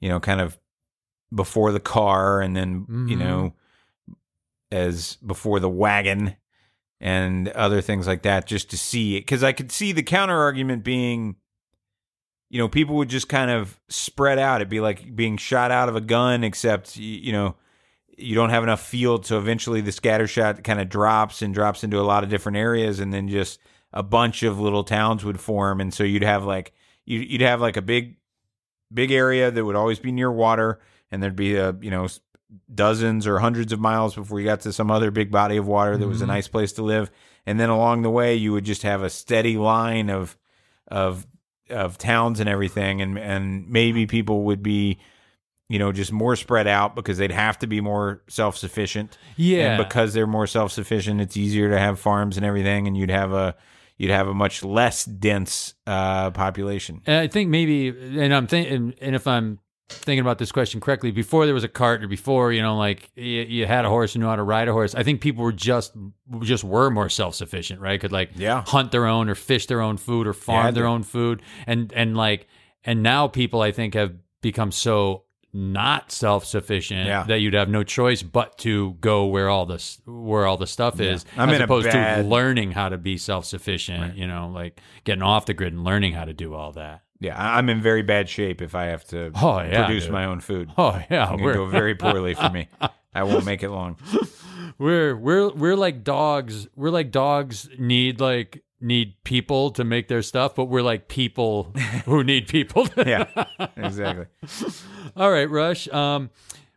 you 0.00 0.08
know, 0.08 0.20
kind 0.20 0.40
of 0.40 0.58
before 1.34 1.72
the 1.72 1.80
car 1.80 2.40
and 2.40 2.54
then, 2.56 2.86
you 3.08 3.16
Mhm. 3.16 3.18
know, 3.18 3.54
as 4.70 5.16
before 5.16 5.60
the 5.60 5.68
wagon 5.68 6.36
and 7.00 7.48
other 7.48 7.80
things 7.80 8.06
like 8.06 8.22
that 8.22 8.46
just 8.46 8.70
to 8.70 8.78
see 8.78 9.16
it 9.16 9.22
cuz 9.26 9.42
I 9.42 9.52
could 9.52 9.70
see 9.72 9.92
the 9.92 10.02
counter 10.02 10.36
argument 10.40 10.84
being 10.84 11.36
you 12.54 12.58
know, 12.58 12.68
people 12.68 12.94
would 12.94 13.08
just 13.08 13.28
kind 13.28 13.50
of 13.50 13.80
spread 13.88 14.38
out. 14.38 14.60
It'd 14.60 14.68
be 14.68 14.78
like 14.78 15.16
being 15.16 15.36
shot 15.36 15.72
out 15.72 15.88
of 15.88 15.96
a 15.96 16.00
gun 16.00 16.44
except 16.44 16.96
you 16.96 17.32
know, 17.32 17.56
you 18.16 18.36
don't 18.36 18.50
have 18.50 18.62
enough 18.62 18.80
field 18.80 19.26
so 19.26 19.38
eventually 19.38 19.80
the 19.80 19.90
scatter 19.90 20.28
shot 20.28 20.62
kind 20.62 20.80
of 20.80 20.88
drops 20.88 21.42
and 21.42 21.52
drops 21.52 21.82
into 21.82 21.98
a 21.98 22.06
lot 22.06 22.22
of 22.22 22.30
different 22.30 22.56
areas 22.56 23.00
and 23.00 23.12
then 23.12 23.26
just 23.28 23.58
a 23.92 24.04
bunch 24.04 24.44
of 24.44 24.60
little 24.60 24.84
towns 24.84 25.24
would 25.24 25.40
form 25.40 25.80
and 25.80 25.92
so 25.92 26.04
you'd 26.04 26.22
have 26.22 26.44
like 26.44 26.72
you 27.04 27.18
you'd 27.18 27.40
have 27.40 27.60
like 27.60 27.76
a 27.76 27.82
big 27.82 28.18
big 28.92 29.10
area 29.10 29.50
that 29.50 29.64
would 29.64 29.74
always 29.74 29.98
be 29.98 30.12
near 30.12 30.30
water 30.30 30.78
and 31.10 31.20
there'd 31.20 31.34
be 31.34 31.56
a 31.56 31.74
you 31.80 31.90
know 31.90 32.06
dozens 32.72 33.26
or 33.26 33.40
hundreds 33.40 33.72
of 33.72 33.80
miles 33.80 34.14
before 34.14 34.38
you 34.38 34.46
got 34.46 34.60
to 34.60 34.72
some 34.72 34.92
other 34.92 35.10
big 35.10 35.32
body 35.32 35.56
of 35.56 35.66
water 35.66 35.96
that 35.96 36.06
was 36.06 36.22
a 36.22 36.24
Mhm. 36.24 36.28
nice 36.28 36.46
place 36.46 36.72
to 36.74 36.82
live 36.82 37.10
and 37.46 37.58
then 37.58 37.68
along 37.68 38.02
the 38.02 38.10
way 38.10 38.36
you 38.36 38.52
would 38.52 38.64
just 38.64 38.84
have 38.84 39.02
a 39.02 39.10
steady 39.10 39.56
line 39.56 40.08
of 40.08 40.36
of 40.86 41.26
of 41.70 41.98
towns 41.98 42.40
and 42.40 42.48
everything 42.48 43.00
and 43.00 43.18
and 43.18 43.68
maybe 43.68 44.06
people 44.06 44.44
would 44.44 44.62
be 44.62 44.98
you 45.68 45.78
know 45.78 45.92
just 45.92 46.12
more 46.12 46.36
spread 46.36 46.66
out 46.66 46.94
because 46.94 47.18
they'd 47.18 47.30
have 47.30 47.58
to 47.58 47.66
be 47.66 47.80
more 47.80 48.22
self-sufficient. 48.28 49.16
Yeah, 49.36 49.74
and 49.74 49.84
because 49.84 50.12
they're 50.12 50.26
more 50.26 50.46
self-sufficient 50.46 51.20
it's 51.20 51.36
easier 51.36 51.70
to 51.70 51.78
have 51.78 51.98
farms 51.98 52.36
and 52.36 52.44
everything 52.44 52.86
and 52.86 52.96
you'd 52.96 53.10
have 53.10 53.32
a 53.32 53.56
you'd 53.96 54.10
have 54.10 54.28
a 54.28 54.34
much 54.34 54.62
less 54.62 55.04
dense 55.04 55.74
uh, 55.86 56.30
population. 56.32 57.02
And 57.06 57.16
I 57.16 57.28
think 57.28 57.48
maybe, 57.50 57.88
and 57.88 58.34
I'm 58.34 58.46
thinking, 58.46 58.94
and 59.00 59.14
if 59.14 59.26
I'm 59.26 59.60
thinking 59.88 60.20
about 60.20 60.38
this 60.38 60.50
question 60.52 60.80
correctly, 60.80 61.10
before 61.10 61.44
there 61.44 61.54
was 61.54 61.64
a 61.64 61.68
cart, 61.68 62.02
or 62.02 62.08
before 62.08 62.52
you 62.52 62.62
know, 62.62 62.76
like 62.76 63.10
you, 63.16 63.42
you 63.42 63.66
had 63.66 63.84
a 63.84 63.88
horse 63.88 64.14
and 64.14 64.22
knew 64.22 64.28
how 64.28 64.36
to 64.36 64.42
ride 64.42 64.68
a 64.68 64.72
horse, 64.72 64.94
I 64.94 65.02
think 65.02 65.20
people 65.20 65.44
were 65.44 65.52
just 65.52 65.92
just 66.40 66.64
were 66.64 66.90
more 66.90 67.08
self 67.08 67.34
sufficient, 67.34 67.80
right? 67.80 68.00
Could 68.00 68.12
like 68.12 68.30
Yeah. 68.36 68.62
hunt 68.66 68.92
their 68.92 69.06
own, 69.06 69.28
or 69.28 69.34
fish 69.34 69.66
their 69.66 69.80
own 69.80 69.96
food, 69.96 70.26
or 70.26 70.32
farm 70.32 70.64
had 70.64 70.74
their 70.74 70.86
own 70.86 71.02
food, 71.02 71.42
and 71.66 71.92
and 71.92 72.16
like, 72.16 72.46
and 72.84 73.02
now 73.02 73.28
people 73.28 73.60
I 73.62 73.72
think 73.72 73.94
have 73.94 74.14
become 74.40 74.72
so 74.72 75.24
not 75.56 76.10
self 76.10 76.44
sufficient 76.44 77.06
Yeah. 77.06 77.22
that 77.28 77.38
you'd 77.38 77.54
have 77.54 77.68
no 77.68 77.84
choice 77.84 78.22
but 78.24 78.58
to 78.58 78.94
go 79.00 79.26
where 79.26 79.48
all 79.48 79.66
this 79.66 80.00
where 80.04 80.46
all 80.46 80.56
the 80.56 80.66
stuff 80.66 80.98
is, 81.00 81.24
I'm 81.36 81.48
as 81.50 81.60
opposed 81.60 81.86
bad- 81.86 82.22
to 82.22 82.28
learning 82.28 82.72
how 82.72 82.88
to 82.88 82.98
be 82.98 83.16
self 83.18 83.44
sufficient. 83.44 84.16
You 84.16 84.26
know, 84.26 84.50
like 84.52 84.80
getting 85.04 85.22
off 85.22 85.46
the 85.46 85.54
grid 85.54 85.72
and 85.72 85.84
learning 85.84 86.14
how 86.14 86.24
to 86.24 86.32
do 86.32 86.54
all 86.54 86.72
that. 86.72 87.02
Yeah 87.20 87.34
i'm 87.56 87.68
in 87.68 87.80
very 87.80 88.02
bad 88.02 88.28
shape 88.28 88.60
if 88.62 88.74
i 88.74 88.84
have 88.86 89.04
to 89.04 89.30
Oh, 89.34 89.60
yeah, 89.60 89.84
produce 89.86 90.04
dude. 90.04 90.12
my 90.12 90.24
own 90.24 90.40
food 90.40 90.70
Oh 90.76 91.00
yeah, 91.10 91.26
to 91.36 91.42
we're 91.42 91.54
go 91.54 91.66
very 91.66 91.94
poorly 92.04 92.34
for 92.34 92.50
me 92.50 92.68
i 93.14 93.22
won't 93.22 93.44
make 93.44 93.62
it 93.62 93.70
long 93.70 93.96
we're 94.78 95.14
we're 95.16 95.50
we're 95.52 95.76
like 95.76 96.02
dogs. 96.02 96.66
We're 96.74 96.90
like 96.90 97.10
dogs 97.12 97.68
need 97.78 98.20
like 98.20 98.62
need 98.80 99.14
people 99.24 99.70
to 99.70 99.84
make 99.84 100.08
their 100.08 100.20
stuff, 100.22 100.54
but 100.56 100.64
we're 100.66 100.82
like 100.82 101.06
people 101.08 101.64
who 102.06 102.24
need 102.24 102.48
people. 102.48 102.86
To- 102.86 103.04
yeah 103.06 103.44
exactly 103.76 104.26
All 105.16 105.30
right, 105.30 105.48
Rush. 105.48 105.86
Um, 105.88 106.30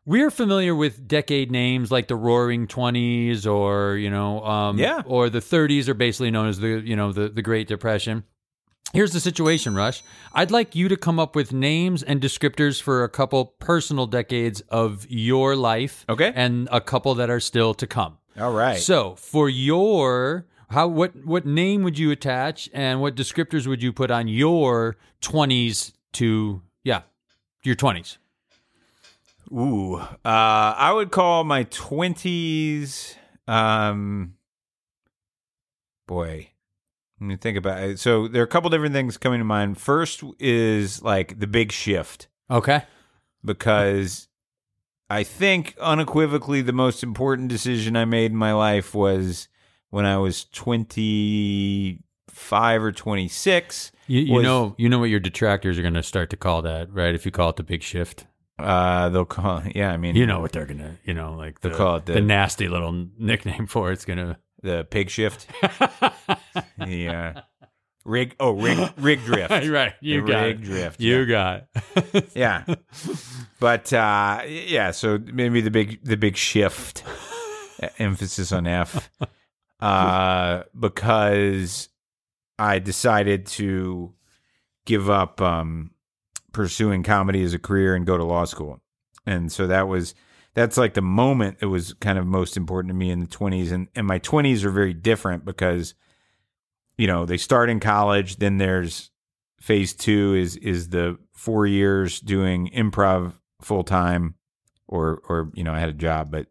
we're 0.06 0.30
familiar 0.32 0.76
with 0.76 1.08
decade 1.08 1.52
names 1.52 1.92
like 1.92 2.08
the 2.08 2.16
Roaring 2.16 2.68
Twenties, 2.68 3.46
or 3.48 3.96
you 3.98 4.10
know, 4.12 4.44
um, 4.46 4.78
Yeah. 4.78 5.02
or 5.06 5.30
the 5.30 5.42
Thirties 5.42 5.90
are 5.90 5.94
basically 5.96 6.30
known 6.32 6.48
as 6.48 6.60
the 6.60 6.82
you 6.86 6.96
know 6.96 7.12
the 7.12 7.30
the 7.30 7.42
Great 7.42 7.68
Depression. 7.68 8.24
Here's 8.94 9.12
the 9.12 9.20
situation, 9.20 9.76
Rush. 9.76 10.02
I'd 10.34 10.50
like 10.50 10.74
you 10.74 10.88
to 10.88 10.96
come 10.98 11.20
up 11.20 11.36
with 11.36 11.52
names 11.54 12.02
and 12.04 12.22
descriptors 12.22 12.82
for 12.82 13.04
a 13.04 13.10
couple 13.10 13.46
personal 13.46 14.08
decades 14.08 14.62
of 14.70 15.06
your 15.10 15.56
life, 15.56 16.06
Okay. 16.10 16.32
and 16.34 16.68
a 16.72 16.80
couple 16.82 17.14
that 17.16 17.30
are 17.30 17.40
still 17.42 17.74
to 17.76 17.86
come. 17.88 18.18
all 18.40 18.54
right 18.54 18.80
So, 18.80 19.16
for 19.16 19.50
your 19.50 20.46
how 20.70 20.88
what 20.88 21.16
what 21.26 21.46
name 21.46 21.84
would 21.84 21.98
you 22.00 22.12
attach, 22.12 22.70
and 22.74 23.00
what 23.02 23.16
descriptors 23.16 23.68
would 23.68 23.82
you 23.84 23.92
put 23.94 24.10
on 24.12 24.28
your 24.28 24.98
twenties 25.22 25.94
to 26.14 26.62
yeah 26.84 27.02
your 27.64 27.76
twenties? 27.76 28.18
Ooh, 29.52 29.96
uh, 29.96 30.08
I 30.26 30.92
would 30.94 31.12
call 31.12 31.44
my 31.46 31.64
twenties. 31.64 33.16
Um, 33.48 34.34
boy, 36.06 36.50
let 37.20 37.28
me 37.28 37.36
think 37.38 37.58
about 37.58 37.82
it. 37.84 38.00
So 38.00 38.28
there 38.28 38.42
are 38.42 38.46
a 38.46 38.48
couple 38.48 38.70
different 38.70 38.94
things 38.94 39.18
coming 39.18 39.40
to 39.40 39.46
mind. 39.46 39.78
First 39.80 40.24
is 40.40 41.02
like 41.02 41.40
the 41.40 41.48
big 41.48 41.72
shift 41.72 42.28
Okay. 42.50 42.84
because 43.44 44.28
I 45.10 45.24
think 45.24 45.76
unequivocally 45.82 46.62
the 46.62 46.74
most 46.74 47.02
important 47.04 47.48
decision 47.50 47.96
I 47.96 48.06
made 48.06 48.32
in 48.32 48.38
my 48.38 48.54
life 48.54 48.94
was 48.94 49.48
when 49.90 50.06
I 50.06 50.18
was 50.18 50.46
twenty 50.46 52.04
five 52.30 52.84
or 52.84 52.92
twenty 52.92 53.28
six. 53.28 53.92
You, 54.08 54.22
you 54.22 54.34
Was- 54.36 54.44
know 54.44 54.76
you 54.78 54.90
know 54.90 55.00
what 55.00 55.10
your 55.10 55.20
detractors 55.20 55.78
are 55.80 55.82
going 55.82 55.94
to 55.96 56.04
start 56.04 56.30
to 56.32 56.38
call 56.38 56.62
that, 56.64 56.92
right? 56.94 57.16
If 57.16 57.26
you 57.26 57.32
call 57.32 57.50
it 57.50 57.56
the 57.56 57.64
big 57.64 57.84
shift, 57.84 58.26
Uh, 58.60 59.10
they'll 59.10 59.26
call. 59.26 59.64
Yeah, 59.76 59.92
I 59.92 59.98
mean, 59.98 60.16
you 60.16 60.26
know 60.26 60.40
what 60.42 60.52
they're 60.52 60.66
going 60.66 60.80
to, 60.80 60.92
you 61.06 61.14
know, 61.14 61.34
like 61.36 61.62
the, 61.62 61.70
They'll 61.70 61.78
call 61.78 61.96
it 61.98 62.06
the- 62.06 62.14
the 62.14 62.22
nasty 62.22 62.68
little 62.68 63.08
nickname 63.18 63.66
for 63.68 63.92
it's 63.92 64.06
going 64.06 64.20
to. 64.20 64.38
the 64.62 64.86
pig 64.90 65.10
shift. 65.10 65.48
the 66.78 67.08
uh, 67.10 67.42
rig. 68.06 68.36
Oh, 68.40 68.52
rig 68.52 68.78
rig 68.98 69.24
drift. 69.26 69.52
right, 69.52 69.94
you 70.02 70.22
The 70.22 70.28
got 70.32 70.42
rig 70.44 70.60
it. 70.60 70.64
drift. 70.64 71.00
You 71.02 71.20
yeah. 71.22 71.26
got 71.26 71.64
it. 72.14 72.30
yeah. 72.36 72.64
But 73.60 73.92
uh, 73.92 74.42
yeah, 74.48 74.92
so 74.92 75.18
maybe 75.18 75.62
the 75.62 75.72
big 75.72 76.04
the 76.04 76.16
big 76.16 76.38
shift, 76.38 77.04
emphasis 77.98 78.52
on 78.52 78.68
F, 78.68 79.10
uh, 79.80 80.62
because 80.80 81.90
I 82.60 82.78
decided 82.78 83.48
to 83.48 84.14
give 84.86 85.10
up 85.10 85.42
um, 85.42 85.90
pursuing 86.54 87.02
comedy 87.02 87.42
as 87.42 87.56
a 87.56 87.60
career 87.60 87.96
and 87.96 88.06
go 88.06 88.16
to 88.16 88.24
law 88.24 88.46
school, 88.46 88.80
and 89.26 89.52
so 89.52 89.66
that 89.66 89.88
was 89.88 90.14
that's 90.54 90.78
like 90.78 90.94
the 90.94 91.02
moment 91.02 91.58
that 91.60 91.70
was 91.70 91.94
kind 91.96 92.20
of 92.20 92.28
most 92.28 92.58
important 92.58 92.92
to 92.92 92.96
me 92.96 93.10
in 93.10 93.22
the 93.22 93.26
twenties, 93.28 93.72
and 93.72 93.88
and 93.96 94.06
my 94.06 94.20
twenties 94.20 94.64
are 94.64 94.70
very 94.72 94.94
different 94.94 95.46
because 95.46 95.96
you 96.98 97.08
know 97.08 97.26
they 97.26 97.38
start 97.38 97.70
in 97.70 97.80
college, 97.80 98.38
then 98.38 98.58
there's 98.58 99.12
phase 99.60 99.94
two 99.94 100.36
is 100.36 100.56
is 100.58 100.90
the 100.90 101.18
four 101.34 101.66
years 101.66 102.20
doing 102.20 102.70
improv 102.76 103.34
full 103.62 103.84
time 103.84 104.36
or 104.88 105.22
or 105.28 105.52
you 105.56 105.64
know 105.64 105.74
i 105.74 105.80
had 105.80 105.90
a 105.90 105.94
job 105.94 106.30
but 106.32 106.46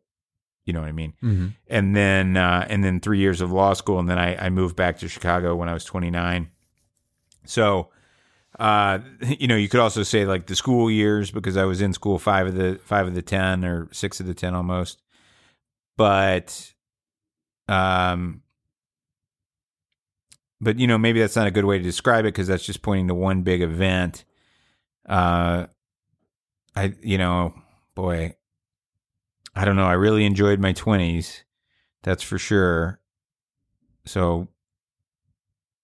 you 0.64 0.72
know 0.72 0.80
what 0.80 0.88
i 0.88 0.92
mean 0.92 1.12
Mhm. 1.22 1.54
and 1.68 1.94
then 1.94 2.36
uh 2.36 2.66
and 2.68 2.82
then 2.84 3.00
three 3.00 3.18
years 3.18 3.40
of 3.40 3.52
law 3.52 3.72
school 3.74 3.98
and 4.00 4.08
then 4.08 4.18
i 4.18 4.46
i 4.46 4.50
moved 4.50 4.74
back 4.76 4.98
to 4.98 5.08
chicago 5.08 5.54
when 5.54 5.68
i 5.68 5.72
was 5.72 5.84
29 5.84 6.50
so 7.44 7.90
Uh, 8.58 8.98
you 9.38 9.46
know, 9.46 9.56
you 9.56 9.68
could 9.68 9.80
also 9.80 10.02
say 10.02 10.24
like 10.24 10.46
the 10.46 10.56
school 10.56 10.90
years 10.90 11.30
because 11.30 11.56
I 11.58 11.64
was 11.64 11.80
in 11.82 11.92
school 11.92 12.18
five 12.18 12.46
of 12.46 12.54
the 12.54 12.80
five 12.84 13.06
of 13.06 13.14
the 13.14 13.20
ten 13.22 13.64
or 13.66 13.88
six 13.92 14.18
of 14.18 14.26
the 14.26 14.32
ten 14.34 14.54
almost. 14.54 15.02
But, 15.98 16.72
um, 17.68 18.40
but 20.60 20.78
you 20.78 20.86
know, 20.86 20.98
maybe 20.98 21.20
that's 21.20 21.36
not 21.36 21.46
a 21.46 21.50
good 21.50 21.64
way 21.64 21.78
to 21.78 21.84
describe 21.84 22.24
it 22.24 22.28
because 22.34 22.46
that's 22.46 22.64
just 22.64 22.82
pointing 22.82 23.08
to 23.08 23.14
one 23.14 23.42
big 23.42 23.62
event. 23.62 24.24
Uh, 25.08 25.66
I 26.74 26.94
you 27.02 27.18
know, 27.18 27.54
boy, 27.94 28.34
I 29.54 29.64
don't 29.64 29.76
know. 29.76 29.86
I 29.86 29.92
really 29.94 30.24
enjoyed 30.24 30.60
my 30.60 30.72
twenties, 30.72 31.44
that's 32.02 32.22
for 32.22 32.38
sure. 32.38 33.00
So 34.04 34.48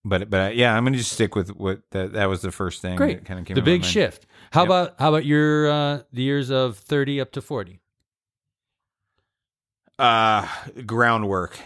but 0.05 0.29
but 0.31 0.41
uh, 0.41 0.53
yeah, 0.55 0.77
I'm 0.77 0.85
gonna 0.85 0.97
just 0.97 1.13
stick 1.13 1.35
with 1.37 1.51
what 1.57 1.83
that 1.93 2.13
that 2.15 2.29
was 2.29 2.43
the 2.43 2.51
first 2.53 2.83
thing. 2.83 2.97
Great. 2.97 3.19
that 3.19 3.25
kind 3.25 3.41
of 3.41 3.47
came 3.47 3.55
the 3.55 3.63
big 3.63 3.85
shift. 3.85 4.27
How 4.53 4.63
Yep. 4.63 4.69
about 4.69 4.95
how 4.99 5.09
about 5.11 5.25
your 5.25 5.71
uh, 5.71 6.03
the 6.13 6.23
years 6.23 6.51
of 6.51 6.77
thirty 6.79 7.21
up 7.21 7.31
to 7.33 7.41
forty? 7.41 7.81
Uh, 9.99 10.47
groundwork. 10.87 11.59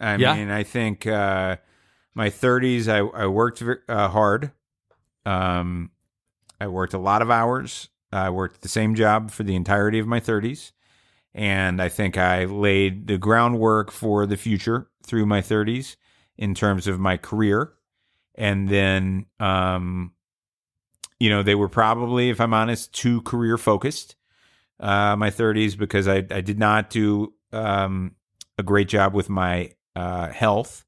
I 0.00 0.16
Yeah. 0.16 0.34
mean, 0.34 0.50
I 0.50 0.62
think 0.64 1.06
uh, 1.06 1.56
my 2.18 2.30
30s, 2.30 2.88
I 2.88 2.98
I 3.22 3.26
worked 3.26 3.62
uh, 3.62 4.08
hard. 4.08 4.50
Um, 5.24 5.92
I 6.60 6.66
worked 6.66 6.92
a 6.92 6.98
lot 6.98 7.22
of 7.22 7.30
hours. 7.30 7.90
I 8.12 8.30
worked 8.30 8.62
the 8.62 8.68
same 8.68 8.96
job 8.96 9.30
for 9.30 9.44
the 9.44 9.54
entirety 9.54 10.00
of 10.00 10.08
my 10.08 10.18
30s, 10.18 10.72
and 11.32 11.80
I 11.80 11.88
think 11.88 12.18
I 12.18 12.44
laid 12.44 13.06
the 13.06 13.18
groundwork 13.18 13.92
for 13.92 14.26
the 14.26 14.36
future 14.36 14.88
through 15.06 15.26
my 15.26 15.40
30s 15.40 15.94
in 16.36 16.54
terms 16.56 16.88
of 16.88 16.98
my 16.98 17.16
career. 17.16 17.74
And 18.34 18.68
then, 18.68 19.26
um, 19.38 20.12
you 21.20 21.30
know, 21.30 21.44
they 21.44 21.54
were 21.54 21.68
probably, 21.68 22.30
if 22.30 22.40
I'm 22.40 22.54
honest, 22.54 22.92
too 22.92 23.22
career 23.22 23.56
focused. 23.56 24.16
Uh, 24.80 25.14
my 25.16 25.30
30s 25.30 25.78
because 25.78 26.08
I 26.08 26.18
I 26.30 26.40
did 26.40 26.58
not 26.58 26.90
do 26.90 27.34
um, 27.52 28.16
a 28.56 28.64
great 28.64 28.88
job 28.88 29.14
with 29.14 29.28
my 29.28 29.70
uh, 29.94 30.28
health. 30.30 30.84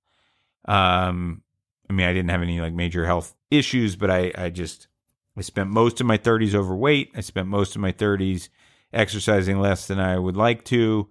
Um, 0.67 1.43
I 1.89 1.93
mean, 1.93 2.07
I 2.07 2.13
didn't 2.13 2.31
have 2.31 2.43
any 2.43 2.61
like 2.61 2.73
major 2.73 3.05
health 3.07 3.35
issues, 3.51 3.97
but 3.97 4.11
I, 4.11 4.33
I 4.37 4.51
just 4.51 4.89
I 5.37 5.41
spent 5.43 5.71
most 5.71 6.01
of 6.01 6.07
my 6.07 6.19
30s 6.19 6.55
overweight. 6.55 7.13
I 7.17 7.21
spent 7.21 7.49
most 7.49 7.75
of 7.75 7.81
my 7.81 7.93
30s 7.93 8.49
exercising 8.93 9.59
less 9.59 9.87
than 9.87 9.99
I 9.99 10.19
would 10.19 10.37
like 10.37 10.65
to. 10.67 11.09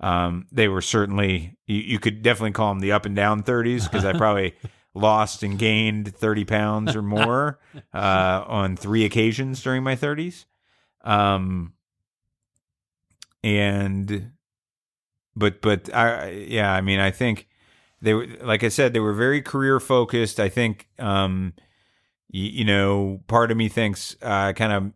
Um, 0.00 0.46
they 0.52 0.68
were 0.68 0.80
certainly 0.80 1.56
you, 1.66 1.76
you 1.76 1.98
could 1.98 2.22
definitely 2.22 2.52
call 2.52 2.72
them 2.72 2.80
the 2.80 2.92
up 2.92 3.06
and 3.06 3.16
down 3.16 3.42
30s 3.42 3.84
because 3.84 4.04
I 4.04 4.12
probably 4.12 4.54
lost 4.94 5.42
and 5.42 5.58
gained 5.58 6.14
30 6.14 6.44
pounds 6.44 6.96
or 6.96 7.02
more 7.02 7.58
uh, 7.94 8.44
on 8.46 8.76
three 8.76 9.04
occasions 9.04 9.62
during 9.62 9.82
my 9.82 9.96
30s. 9.96 10.44
Um, 11.02 11.72
and 13.42 14.32
but 15.36 15.62
but 15.62 15.94
I 15.94 16.30
yeah, 16.30 16.72
I 16.72 16.80
mean, 16.80 17.00
I 17.00 17.10
think 17.10 17.48
they 18.00 18.14
were 18.14 18.26
like 18.42 18.64
I 18.64 18.68
said, 18.68 18.92
they 18.92 19.00
were 19.00 19.14
very 19.14 19.42
career 19.42 19.80
focused. 19.80 20.40
I 20.40 20.48
think 20.48 20.88
um, 20.98 21.54
you, 22.30 22.44
you 22.44 22.64
know, 22.64 23.20
part 23.26 23.50
of 23.50 23.56
me 23.56 23.68
thinks 23.68 24.16
I 24.22 24.52
kind 24.52 24.72
of 24.72 24.92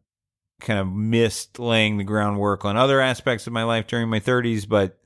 kind 0.61 0.79
of 0.79 0.89
missed 0.89 1.59
laying 1.59 1.99
the 1.99 2.05
groundwork 2.05 2.65
on 2.65 2.77
other 2.77 3.01
aspects 3.01 3.47
of 3.47 3.53
my 3.53 3.65
life 3.65 3.87
during 3.87 4.09
my 4.09 4.21
30s, 4.21 4.69
but 4.69 4.99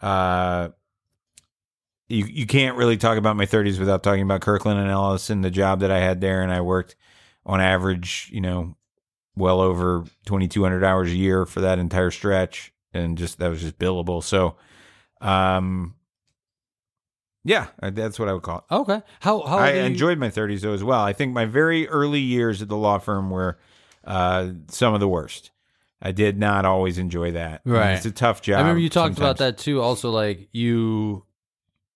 uh 0.00 0.68
you 2.08 2.24
you 2.26 2.46
can't 2.46 2.76
really 2.76 2.96
talk 2.96 3.18
about 3.18 3.36
my 3.36 3.46
30s 3.46 3.78
without 3.78 4.02
talking 4.02 4.22
about 4.22 4.40
Kirkland 4.40 4.78
and 4.80 4.90
Ellis 4.90 5.30
and 5.30 5.44
the 5.44 5.50
job 5.50 5.80
that 5.80 5.90
I 5.90 6.00
had 6.00 6.20
there 6.20 6.42
and 6.42 6.52
I 6.52 6.60
worked 6.60 6.96
on 7.46 7.60
average, 7.60 8.28
you 8.32 8.40
know, 8.40 8.76
well 9.36 9.60
over 9.60 10.04
2200 10.26 10.84
hours 10.84 11.10
a 11.10 11.16
year 11.16 11.46
for 11.46 11.62
that 11.62 11.78
entire 11.78 12.10
stretch 12.10 12.72
and 12.92 13.16
just 13.16 13.38
that 13.38 13.48
was 13.48 13.62
just 13.62 13.78
billable. 13.78 14.22
So 14.22 14.56
um 15.20 15.94
yeah, 17.44 17.68
uh, 17.82 17.90
that's 17.90 18.18
what 18.18 18.28
I 18.28 18.32
would 18.32 18.42
call 18.42 18.58
it. 18.70 18.74
Okay. 18.74 19.02
How 19.20 19.40
how 19.42 19.58
I 19.58 19.72
you- 19.74 19.80
enjoyed 19.82 20.18
my 20.18 20.28
30s 20.30 20.60
though 20.62 20.72
as 20.74 20.84
well. 20.84 21.00
I 21.00 21.12
think 21.12 21.32
my 21.32 21.44
very 21.46 21.88
early 21.88 22.20
years 22.20 22.60
at 22.62 22.68
the 22.68 22.76
law 22.76 22.98
firm 22.98 23.30
were 23.30 23.58
uh, 24.04 24.50
some 24.68 24.94
of 24.94 25.00
the 25.00 25.08
worst. 25.08 25.50
I 26.02 26.12
did 26.12 26.38
not 26.38 26.64
always 26.64 26.96
enjoy 26.96 27.32
that. 27.32 27.60
Right. 27.64 27.92
it's 27.92 28.06
a 28.06 28.10
tough 28.10 28.40
job. 28.40 28.56
I 28.56 28.60
remember 28.60 28.80
you 28.80 28.88
talked 28.88 29.18
about 29.18 29.36
that 29.38 29.58
too. 29.58 29.82
Also, 29.82 30.10
like 30.10 30.48
you, 30.52 31.24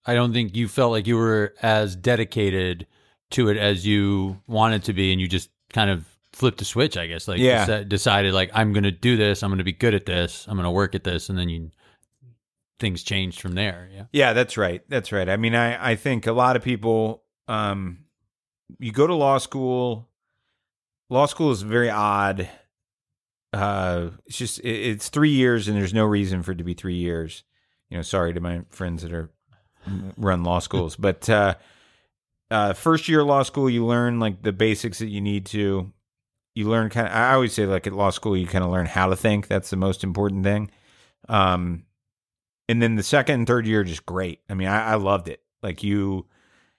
I 0.04 0.12
don't 0.14 0.32
think 0.34 0.54
you 0.54 0.68
felt 0.68 0.90
like 0.92 1.06
you 1.06 1.16
were 1.16 1.54
as 1.62 1.96
dedicated 1.96 2.86
to 3.30 3.48
it 3.48 3.56
as 3.56 3.86
you 3.86 4.40
wanted 4.46 4.84
to 4.84 4.92
be, 4.92 5.10
and 5.12 5.20
you 5.20 5.26
just 5.26 5.48
kind 5.72 5.88
of 5.90 6.04
flipped 6.34 6.58
the 6.58 6.64
switch. 6.66 6.98
I 6.98 7.06
guess, 7.06 7.26
like 7.26 7.38
Yeah. 7.40 7.82
decided 7.82 8.34
like 8.34 8.50
I'm 8.52 8.72
going 8.74 8.84
to 8.84 8.90
do 8.90 9.16
this. 9.16 9.42
I'm 9.42 9.48
going 9.50 9.58
to 9.58 9.64
be 9.64 9.72
good 9.72 9.94
at 9.94 10.04
this. 10.04 10.44
I'm 10.48 10.56
going 10.56 10.64
to 10.64 10.70
work 10.70 10.94
at 10.94 11.04
this, 11.04 11.30
and 11.30 11.38
then 11.38 11.48
you 11.48 11.70
things 12.84 13.02
changed 13.02 13.40
from 13.40 13.54
there. 13.54 13.88
Yeah. 13.90 14.04
Yeah, 14.12 14.32
that's 14.34 14.58
right. 14.58 14.82
That's 14.90 15.10
right. 15.10 15.26
I 15.26 15.38
mean, 15.38 15.54
I, 15.54 15.92
I 15.92 15.96
think 15.96 16.26
a 16.26 16.32
lot 16.32 16.54
of 16.54 16.62
people, 16.62 17.22
um, 17.48 18.00
you 18.78 18.92
go 18.92 19.06
to 19.06 19.14
law 19.14 19.38
school. 19.38 20.10
Law 21.08 21.24
school 21.24 21.50
is 21.50 21.62
very 21.62 21.88
odd. 21.88 22.46
Uh, 23.54 24.10
it's 24.26 24.36
just 24.36 24.58
it, 24.60 24.68
it's 24.68 25.08
three 25.08 25.30
years, 25.30 25.66
and 25.66 25.76
there's 25.78 25.94
no 25.94 26.04
reason 26.04 26.42
for 26.42 26.52
it 26.52 26.58
to 26.58 26.64
be 26.64 26.74
three 26.74 26.96
years. 26.96 27.44
You 27.88 27.96
know, 27.96 28.02
sorry 28.02 28.34
to 28.34 28.40
my 28.40 28.62
friends 28.68 29.02
that 29.02 29.14
are 29.14 29.30
run 30.18 30.44
law 30.44 30.58
schools, 30.68 30.94
but 30.96 31.28
uh, 31.30 31.54
uh, 32.50 32.74
first 32.74 33.08
year 33.08 33.20
of 33.20 33.28
law 33.28 33.44
school, 33.44 33.70
you 33.70 33.86
learn 33.86 34.20
like 34.20 34.42
the 34.42 34.52
basics 34.52 34.98
that 34.98 35.08
you 35.08 35.22
need 35.22 35.46
to. 35.46 35.90
You 36.54 36.68
learn 36.68 36.90
kind 36.90 37.06
of. 37.06 37.14
I 37.14 37.32
always 37.32 37.54
say 37.54 37.64
like 37.64 37.86
at 37.86 37.94
law 37.94 38.10
school, 38.10 38.36
you 38.36 38.46
kind 38.46 38.64
of 38.64 38.70
learn 38.70 38.86
how 38.86 39.06
to 39.08 39.16
think. 39.16 39.46
That's 39.48 39.70
the 39.70 39.76
most 39.76 40.04
important 40.04 40.44
thing. 40.44 40.70
Um, 41.30 41.84
and 42.68 42.80
then 42.80 42.96
the 42.96 43.02
second 43.02 43.34
and 43.36 43.46
third 43.46 43.66
year 43.66 43.84
just 43.84 44.06
great. 44.06 44.40
I 44.48 44.54
mean, 44.54 44.68
I, 44.68 44.92
I 44.92 44.94
loved 44.94 45.28
it. 45.28 45.40
Like 45.62 45.82
you, 45.82 46.26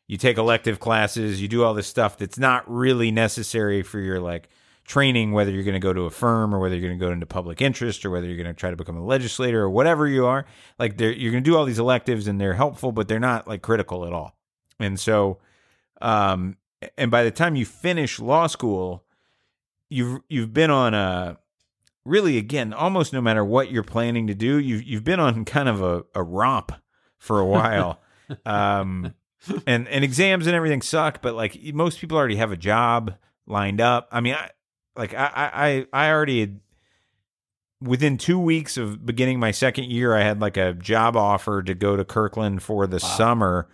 you 0.08 0.18
take 0.18 0.38
elective 0.38 0.80
classes, 0.80 1.42
you 1.42 1.48
do 1.48 1.64
all 1.64 1.74
this 1.74 1.88
stuff 1.88 2.18
that's 2.18 2.38
not 2.38 2.70
really 2.72 3.12
necessary 3.12 3.82
for 3.82 4.00
your 4.00 4.20
like 4.20 4.50
training, 4.86 5.32
whether 5.32 5.52
you're 5.52 5.64
going 5.64 5.74
to 5.74 5.80
go 5.80 5.94
to 5.94 6.02
a 6.02 6.12
firm 6.12 6.54
or 6.54 6.60
whether 6.60 6.76
you're 6.76 6.88
going 6.88 7.00
to 7.00 7.06
go 7.06 7.12
into 7.12 7.26
public 7.26 7.62
interest 7.62 8.06
or 8.06 8.12
whether 8.12 8.28
you're 8.28 8.38
going 8.38 8.48
to 8.48 8.54
try 8.54 8.70
to 8.70 8.76
become 8.76 8.98
a 8.98 9.04
legislator 9.04 9.62
or 9.62 9.70
whatever 9.70 10.08
you 10.08 10.26
are. 10.26 10.46
Like 10.78 11.00
you're 11.00 11.32
going 11.32 11.44
to 11.44 11.50
do 11.50 11.58
all 11.58 11.66
these 11.66 11.80
electives 11.80 12.28
and 12.28 12.40
they're 12.40 12.54
helpful, 12.54 12.92
but 12.92 13.08
they're 13.08 13.20
not 13.20 13.48
like 13.48 13.62
critical 13.62 14.06
at 14.06 14.14
all. 14.14 14.36
And 14.80 15.00
so, 15.00 15.40
um, 16.02 16.58
and 16.98 17.10
by 17.10 17.24
the 17.24 17.32
time 17.32 17.56
you 17.56 17.66
finish 17.66 18.20
law 18.20 18.48
school, 18.48 19.04
you've 19.90 20.22
you've 20.30 20.54
been 20.54 20.70
on 20.70 20.94
a 20.94 21.38
really 22.06 22.38
again 22.38 22.74
almost 22.74 23.14
no 23.14 23.22
matter 23.22 23.44
what 23.44 23.72
you're 23.72 23.84
planning 23.84 24.28
to 24.28 24.36
do, 24.36 24.60
you've 24.60 24.84
you've 24.84 25.04
been 25.04 25.20
on 25.20 25.46
kind 25.46 25.68
of 25.68 25.82
a, 25.82 26.04
a 26.14 26.24
romp 26.24 26.72
for 27.18 27.40
a 27.40 27.46
while. 27.46 28.00
um, 28.46 29.14
and 29.68 29.88
and 29.88 30.04
exams 30.04 30.48
and 30.48 30.56
everything 30.56 30.82
suck, 30.82 31.22
but 31.22 31.36
like 31.36 31.60
most 31.74 32.00
people 32.00 32.18
already 32.18 32.38
have 32.38 32.52
a 32.52 32.58
job 32.58 33.16
lined 33.48 33.82
up. 33.82 34.08
I 34.12 34.22
mean, 34.22 34.36
I 34.36 34.50
like 34.96 35.14
I 35.14 35.30
I 35.34 35.86
I 35.94 36.12
already 36.12 36.40
had 36.40 36.60
within 37.82 38.18
two 38.18 38.40
weeks 38.40 38.78
of 38.78 39.06
beginning 39.06 39.40
my 39.40 39.52
second 39.52 39.86
year, 39.86 40.16
I 40.16 40.24
had 40.24 40.42
like 40.42 40.58
a 40.58 40.74
job 40.74 41.16
offer 41.16 41.62
to 41.64 41.74
go 41.74 41.96
to 41.96 42.06
Kirkland 42.06 42.64
for 42.64 42.88
the 42.88 43.00
summer. 43.00 43.70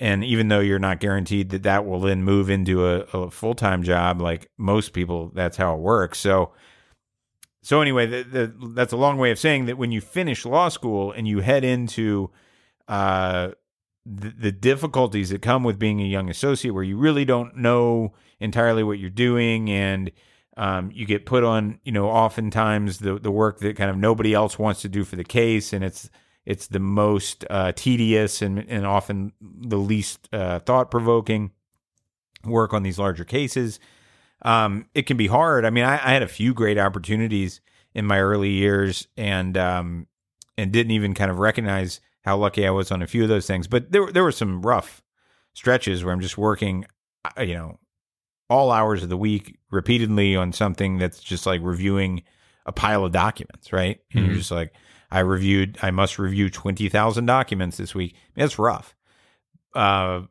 And 0.00 0.24
even 0.24 0.48
though 0.48 0.60
you're 0.60 0.78
not 0.78 1.00
guaranteed 1.00 1.50
that 1.50 1.62
that 1.62 1.86
will 1.86 2.00
then 2.00 2.24
move 2.24 2.50
into 2.50 2.86
a, 2.86 3.00
a 3.12 3.30
full 3.30 3.54
time 3.54 3.82
job, 3.82 4.20
like 4.20 4.50
most 4.58 4.92
people, 4.92 5.30
that's 5.34 5.56
how 5.56 5.74
it 5.74 5.80
works. 5.80 6.18
So, 6.18 6.52
so 7.62 7.80
anyway, 7.80 8.06
the, 8.06 8.24
the, 8.24 8.52
that's 8.74 8.92
a 8.92 8.96
long 8.96 9.18
way 9.18 9.30
of 9.30 9.38
saying 9.38 9.66
that 9.66 9.78
when 9.78 9.92
you 9.92 10.00
finish 10.00 10.44
law 10.44 10.68
school 10.68 11.12
and 11.12 11.28
you 11.28 11.40
head 11.40 11.62
into 11.62 12.30
uh, 12.88 13.52
the, 14.04 14.30
the 14.30 14.52
difficulties 14.52 15.30
that 15.30 15.42
come 15.42 15.62
with 15.62 15.78
being 15.78 16.00
a 16.00 16.04
young 16.04 16.28
associate, 16.28 16.72
where 16.72 16.82
you 16.82 16.96
really 16.96 17.24
don't 17.24 17.56
know 17.56 18.14
entirely 18.40 18.82
what 18.82 18.98
you're 18.98 19.10
doing, 19.10 19.70
and 19.70 20.10
um, 20.56 20.90
you 20.92 21.06
get 21.06 21.24
put 21.24 21.44
on, 21.44 21.78
you 21.84 21.92
know, 21.92 22.08
oftentimes 22.10 22.98
the 22.98 23.18
the 23.18 23.30
work 23.30 23.60
that 23.60 23.76
kind 23.76 23.90
of 23.90 23.96
nobody 23.96 24.34
else 24.34 24.58
wants 24.58 24.82
to 24.82 24.88
do 24.88 25.04
for 25.04 25.14
the 25.14 25.24
case, 25.24 25.72
and 25.72 25.84
it's 25.84 26.10
it's 26.44 26.66
the 26.66 26.80
most 26.80 27.44
uh, 27.48 27.72
tedious 27.76 28.42
and 28.42 28.58
and 28.68 28.84
often 28.84 29.32
the 29.40 29.78
least 29.78 30.28
uh, 30.32 30.58
thought 30.58 30.90
provoking 30.90 31.52
work 32.44 32.74
on 32.74 32.82
these 32.82 32.98
larger 32.98 33.24
cases. 33.24 33.78
Um, 34.44 34.86
it 34.94 35.06
can 35.06 35.16
be 35.16 35.28
hard. 35.28 35.64
I 35.64 35.70
mean, 35.70 35.84
I, 35.84 35.94
I 35.94 36.12
had 36.12 36.22
a 36.22 36.28
few 36.28 36.52
great 36.52 36.78
opportunities 36.78 37.60
in 37.94 38.06
my 38.06 38.20
early 38.20 38.50
years, 38.50 39.06
and 39.16 39.56
um, 39.56 40.06
and 40.58 40.72
didn't 40.72 40.92
even 40.92 41.14
kind 41.14 41.30
of 41.30 41.38
recognize 41.38 42.00
how 42.24 42.36
lucky 42.36 42.66
I 42.66 42.70
was 42.70 42.90
on 42.90 43.02
a 43.02 43.06
few 43.06 43.22
of 43.22 43.28
those 43.28 43.46
things. 43.46 43.66
But 43.68 43.92
there 43.92 44.10
there 44.10 44.22
were 44.24 44.32
some 44.32 44.62
rough 44.62 45.02
stretches 45.54 46.02
where 46.04 46.12
I'm 46.12 46.20
just 46.20 46.38
working, 46.38 46.86
uh, 47.24 47.42
you 47.42 47.54
know, 47.54 47.78
all 48.48 48.70
hours 48.70 49.02
of 49.02 49.08
the 49.10 49.16
week 49.16 49.58
repeatedly 49.70 50.34
on 50.34 50.52
something 50.52 50.98
that's 50.98 51.20
just 51.22 51.46
like 51.46 51.60
reviewing 51.62 52.22
a 52.66 52.72
pile 52.72 53.04
of 53.04 53.12
documents, 53.12 53.72
right? 53.72 54.00
And 54.14 54.24
you're 54.24 54.34
Mhm. 54.34 54.38
just 54.38 54.50
like, 54.50 54.72
I 55.10 55.20
reviewed, 55.20 55.78
I 55.82 55.90
must 55.90 56.18
review 56.18 56.48
twenty 56.50 56.88
thousand 56.88 57.26
documents 57.26 57.76
this 57.76 57.94
week. 57.94 58.14
That's 58.34 58.58
rough. 58.58 58.94
Uh, 59.74 60.22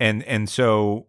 and 0.00 0.22
and 0.24 0.48
so 0.48 1.06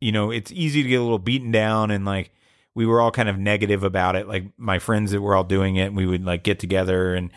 you 0.00 0.12
know, 0.12 0.30
it's 0.30 0.52
easy 0.52 0.82
to 0.82 0.88
get 0.88 1.00
a 1.00 1.02
little 1.02 1.18
beaten 1.18 1.50
down 1.50 1.90
and 1.90 2.04
like 2.04 2.32
we 2.74 2.86
were 2.86 3.00
all 3.00 3.10
kind 3.10 3.28
of 3.28 3.38
negative 3.38 3.82
about 3.82 4.16
it. 4.16 4.28
Like 4.28 4.44
my 4.56 4.78
friends 4.78 5.10
that 5.12 5.20
were 5.20 5.34
all 5.34 5.44
doing 5.44 5.76
it, 5.76 5.86
and 5.86 5.96
we 5.96 6.06
would 6.06 6.24
like 6.24 6.42
get 6.42 6.58
together 6.58 7.14
and 7.14 7.30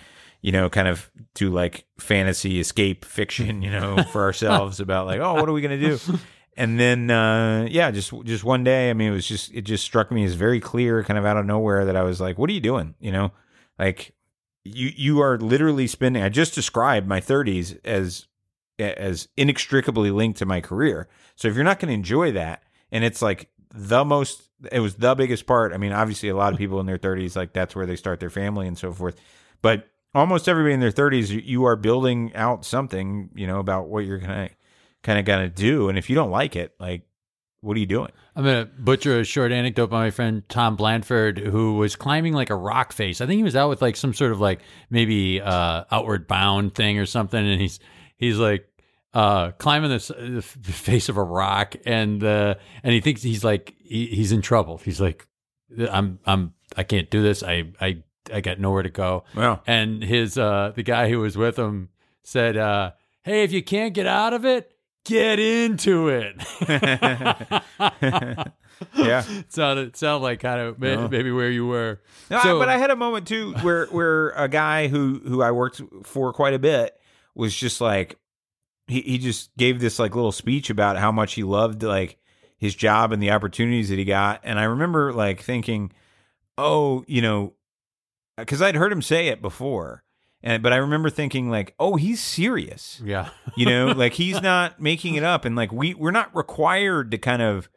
you 0.44 0.52
know, 0.52 0.70
kind 0.70 0.90
of 0.90 1.10
do 1.34 1.50
like 1.50 1.86
fantasy 1.98 2.60
escape 2.60 3.06
fiction, 3.06 3.62
you 3.62 3.72
know, 3.72 4.04
for 4.12 4.22
ourselves 4.24 4.82
about 4.82 5.08
like, 5.08 5.22
oh, 5.22 5.36
what 5.36 5.48
are 5.48 5.54
we 5.54 5.62
gonna 5.62 5.80
do? 5.80 5.98
And 6.56 6.80
then, 6.80 7.10
uh, 7.10 7.66
yeah, 7.72 7.90
just 7.92 8.14
just 8.26 8.44
one 8.44 8.64
day, 8.64 8.90
I 8.90 8.94
mean, 8.94 9.08
it 9.08 9.16
was 9.16 9.26
just 9.26 9.52
it 9.54 9.62
just 9.62 9.84
struck 9.84 10.12
me 10.12 10.24
as 10.26 10.36
very 10.36 10.60
clear, 10.60 11.02
kind 11.04 11.18
of 11.18 11.26
out 11.26 11.38
of 11.38 11.46
nowhere, 11.46 11.86
that 11.86 11.96
I 11.96 12.04
was 12.04 12.22
like, 12.22 12.38
what 12.38 12.50
are 12.50 12.54
you 12.54 12.60
doing? 12.60 12.94
You 13.00 13.12
know, 13.12 13.32
like 13.80 14.14
you 14.66 14.92
you 14.96 15.22
are 15.22 15.38
literally 15.38 15.88
spending. 15.88 16.22
I 16.22 16.30
just 16.30 16.54
described 16.54 17.08
my 17.08 17.22
30s 17.22 17.80
as 17.84 18.28
as 18.78 19.30
inextricably 19.38 20.12
linked 20.12 20.40
to 20.40 20.46
my 20.46 20.62
career. 20.62 21.08
So 21.36 21.48
if 21.48 21.56
you're 21.56 21.64
not 21.64 21.80
going 21.80 21.90
to 21.90 21.96
enjoy 21.96 22.34
that, 22.34 22.64
and 22.92 23.04
it's 23.04 23.22
like 23.22 23.50
the 23.74 24.06
most, 24.06 24.44
it 24.72 24.80
was 24.80 24.96
the 24.96 25.16
biggest 25.16 25.46
part. 25.46 25.74
I 25.74 25.78
mean, 25.78 25.92
obviously, 25.92 26.30
a 26.30 26.36
lot 26.36 26.54
of 26.54 26.60
people 26.60 26.80
in 26.80 26.86
their 26.86 26.98
30s, 26.98 27.36
like 27.36 27.54
that's 27.54 27.76
where 27.76 27.86
they 27.86 27.96
start 27.96 28.20
their 28.20 28.30
family 28.30 28.68
and 28.68 28.78
so 28.78 28.92
forth. 28.94 29.20
But 29.62 29.88
almost 30.14 30.48
everybody 30.48 30.74
in 30.74 30.80
their 30.80 30.92
30s, 30.92 31.44
you, 31.44 31.66
are 31.66 31.76
building 31.76 32.34
out 32.36 32.66
something, 32.66 33.30
you 33.36 33.48
know, 33.48 33.60
about 33.60 33.88
what 33.88 34.06
you're 34.06 34.20
gonna 34.20 34.50
kind 35.02 35.20
of 35.20 35.26
gonna 35.26 35.50
do. 35.50 35.90
And 35.90 35.98
if 35.98 36.10
you 36.10 36.16
don't 36.16 36.32
like 36.32 36.56
it, 36.56 36.74
like, 36.80 37.04
what 37.62 37.78
are 37.78 37.80
you 37.80 37.86
doing? 37.86 38.12
I'm 38.36 38.44
gonna 38.44 38.66
butcher 38.66 39.20
a 39.20 39.24
short 39.24 39.52
anecdote 39.52 39.90
by 39.90 40.02
my 40.02 40.12
friend 40.12 40.44
Tom 40.50 40.76
Blandford, 40.76 41.40
who 41.40 41.76
was 41.76 41.96
climbing 41.96 42.34
like 42.34 42.50
a 42.50 42.56
rock 42.56 42.92
face. 42.92 43.22
I 43.22 43.26
think 43.26 43.38
he 43.38 43.44
was 43.44 43.56
out 43.56 43.70
with 43.70 43.82
like 43.82 43.96
some 43.96 44.14
sort 44.14 44.32
of 44.32 44.40
like 44.40 44.62
maybe 44.90 45.42
uh, 45.42 45.86
outward 45.90 46.28
bound 46.28 46.76
thing 46.76 47.00
or 47.00 47.06
something, 47.06 47.46
and 47.46 47.62
he's 47.62 47.80
he's 48.18 48.38
like 48.38 48.68
uh, 49.14 49.52
climbing 49.52 49.90
this 49.90 50.08
the 50.08 50.42
face 50.42 51.10
of 51.10 51.18
a 51.18 51.24
rock, 51.24 51.76
and 51.86 52.24
uh, 52.24 52.56
and 52.84 52.94
he 52.94 53.02
thinks 53.02 53.22
he's 53.22 53.44
like 53.44 53.76
he, 53.80 54.08
he's 54.08 54.32
in 54.32 54.42
trouble. 54.42 54.78
He's 54.80 55.00
like, 55.02 55.28
I'm 55.92 56.20
I'm 56.26 56.54
I 56.78 56.84
can't 56.84 57.10
do 57.10 57.22
this. 57.22 57.44
I 57.44 57.72
I 57.80 58.04
I 58.34 58.42
got 58.42 58.60
nowhere 58.60 58.84
to 58.84 58.90
go. 58.90 59.24
Well, 59.36 59.62
And 59.68 60.04
his 60.04 60.38
uh, 60.38 60.72
the 60.76 60.84
guy 60.84 61.10
who 61.10 61.20
was 61.20 61.38
with 61.38 61.58
him 61.60 61.90
said, 62.24 62.58
uh, 62.58 62.92
"Hey, 63.24 63.44
if 63.44 63.52
you 63.52 63.62
can't 63.64 63.94
get 63.94 64.08
out 64.08 64.34
of 64.34 64.46
it." 64.46 64.70
Get 65.06 65.38
into 65.38 66.08
it. 66.08 66.38
yeah. 68.96 69.24
sounded 69.50 69.96
sounded 69.96 70.24
like 70.24 70.40
kind 70.40 70.60
of 70.62 70.80
may, 70.80 70.96
No. 70.96 71.08
maybe 71.08 71.32
where 71.32 71.50
you 71.50 71.66
were. 71.68 72.02
No, 72.30 72.38
I- 72.38 72.54
but 72.54 72.70
I 72.70 72.78
had 72.78 72.90
a 72.90 72.96
moment 72.96 73.28
too 73.28 73.54
where 73.62 73.86
where 73.88 74.30
a 74.30 74.48
guy 74.48 74.88
who 74.88 75.22
who 75.26 75.42
I 75.42 75.52
worked 75.52 75.82
for 76.04 76.34
quite 76.34 76.54
a 76.54 76.60
bit 76.60 76.98
was 77.36 77.56
just 77.56 77.82
like 77.82 78.18
he 78.88 79.02
he 79.02 79.18
just 79.18 79.56
gave 79.58 79.80
this 79.80 80.00
like 80.00 80.16
little 80.16 80.32
speech 80.32 80.70
about 80.70 80.98
how 80.98 81.12
much 81.12 81.34
he 81.34 81.44
loved 81.44 81.84
like 81.84 82.18
his 82.58 82.76
job 82.76 83.12
and 83.12 83.22
the 83.22 83.32
opportunities 83.32 83.90
that 83.90 83.98
he 83.98 84.06
got. 84.06 84.42
And 84.44 84.60
I 84.60 84.64
remember 84.64 85.14
like 85.14 85.42
thinking 85.42 85.92
oh 86.58 87.04
you 87.08 87.22
know 87.22 87.54
cuz 88.46 88.62
I'd 88.62 88.76
heard 88.76 88.92
him 88.92 89.02
say 89.02 89.28
it 89.28 89.42
before 89.42 90.04
and 90.42 90.62
but 90.62 90.74
I 90.74 90.78
remember 90.78 91.10
thinking 91.10 91.50
like 91.50 91.74
oh 91.80 91.96
he's 91.96 92.22
serious. 92.22 93.02
Yeah. 93.04 93.30
you 93.56 93.66
know 93.66 93.88
like 93.96 94.14
he's 94.14 94.42
not 94.42 94.80
making 94.82 95.16
it 95.16 95.24
up 95.24 95.46
and 95.46 95.56
like 95.56 95.72
we 95.72 95.94
we're 95.94 96.12
not 96.12 96.36
required 96.36 97.12
to 97.12 97.18
kind 97.18 97.42
of 97.42 97.70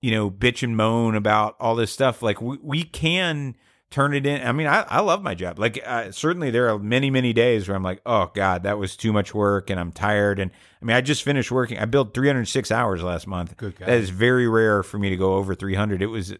you 0.00 0.10
know 0.10 0.30
bitch 0.30 0.62
and 0.62 0.76
moan 0.76 1.14
about 1.14 1.56
all 1.60 1.74
this 1.74 1.92
stuff. 1.92 2.22
Like 2.22 2.40
we, 2.40 2.58
we 2.62 2.82
can 2.82 3.56
turn 3.96 4.14
it 4.14 4.26
in. 4.26 4.46
I 4.46 4.52
mean 4.52 4.66
i, 4.66 4.82
I 4.82 5.00
love 5.00 5.22
my 5.22 5.34
job. 5.34 5.58
Like 5.58 5.80
uh, 5.86 6.12
certainly 6.12 6.50
there 6.50 6.68
are 6.68 6.78
many 6.78 7.08
many 7.10 7.32
days 7.32 7.66
where 7.66 7.74
i'm 7.76 7.82
like 7.82 8.00
oh 8.04 8.30
god 8.34 8.62
that 8.64 8.78
was 8.78 8.94
too 8.96 9.12
much 9.12 9.32
work 9.34 9.70
and 9.70 9.80
i'm 9.80 9.90
tired. 9.92 10.38
And 10.38 10.50
i 10.80 10.84
mean 10.84 10.94
i 10.96 11.00
just 11.00 11.22
finished 11.22 11.50
working. 11.50 11.78
I 11.78 11.86
built 11.86 12.12
306 12.14 12.70
hours 12.70 13.02
last 13.02 13.26
month. 13.26 13.56
Good 13.56 13.76
God. 13.78 13.88
that 13.88 13.98
is 13.98 14.10
very 14.10 14.46
rare 14.48 14.82
for 14.82 14.98
me 14.98 15.08
to 15.10 15.16
go 15.16 15.34
over 15.34 15.54
300 15.54 16.02
it 16.02 16.06
was 16.06 16.34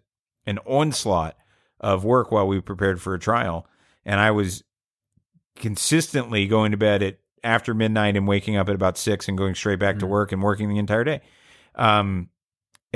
an 0.46 0.58
onslaught 0.66 1.36
of 1.80 2.04
work 2.04 2.30
while 2.30 2.46
we 2.46 2.60
prepared 2.60 3.00
for 3.00 3.14
a 3.14 3.18
trial. 3.18 3.66
And 4.04 4.20
i 4.20 4.30
was 4.30 4.62
consistently 5.56 6.46
going 6.46 6.70
to 6.72 6.76
bed 6.76 7.02
at 7.02 7.18
after 7.42 7.72
midnight 7.74 8.16
and 8.16 8.26
waking 8.28 8.56
up 8.56 8.68
at 8.68 8.74
about 8.74 8.98
six 8.98 9.28
and 9.28 9.38
going 9.38 9.54
straight 9.54 9.78
back 9.78 9.98
to 10.00 10.04
Mhm. 10.06 10.10
work 10.10 10.32
and 10.32 10.42
working 10.42 10.68
the 10.68 10.78
entire 10.78 11.04
day. 11.04 11.20
Um, 11.74 12.28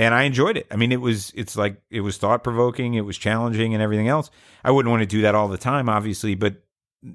and 0.00 0.14
I 0.14 0.22
enjoyed 0.22 0.56
it. 0.56 0.66
I 0.70 0.76
mean, 0.76 0.92
it 0.92 1.00
was 1.00 1.30
it's 1.34 1.56
like 1.56 1.82
it 1.90 2.00
was 2.00 2.16
thought 2.16 2.42
provoking, 2.42 2.94
it 2.94 3.02
was 3.02 3.18
challenging, 3.18 3.74
and 3.74 3.82
everything 3.82 4.08
else. 4.08 4.30
I 4.64 4.70
wouldn't 4.70 4.90
want 4.90 5.02
to 5.02 5.06
do 5.06 5.22
that 5.22 5.34
all 5.34 5.46
the 5.46 5.58
time, 5.58 5.90
obviously, 5.90 6.34
but 6.34 6.62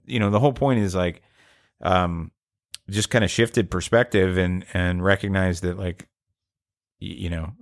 you 0.05 0.19
know, 0.19 0.29
the 0.29 0.39
whole 0.39 0.53
point 0.53 0.79
is 0.81 0.93
like, 0.93 1.23
um, 1.81 2.31
just 2.87 3.09
kind 3.09 3.23
of 3.23 3.31
shifted 3.31 3.71
perspective 3.71 4.37
and 4.37 4.65
and 4.75 5.03
recognize 5.03 5.61
that 5.61 5.79
like, 5.79 6.07
y- 7.01 7.07
you 7.07 7.29
know, 7.31 7.53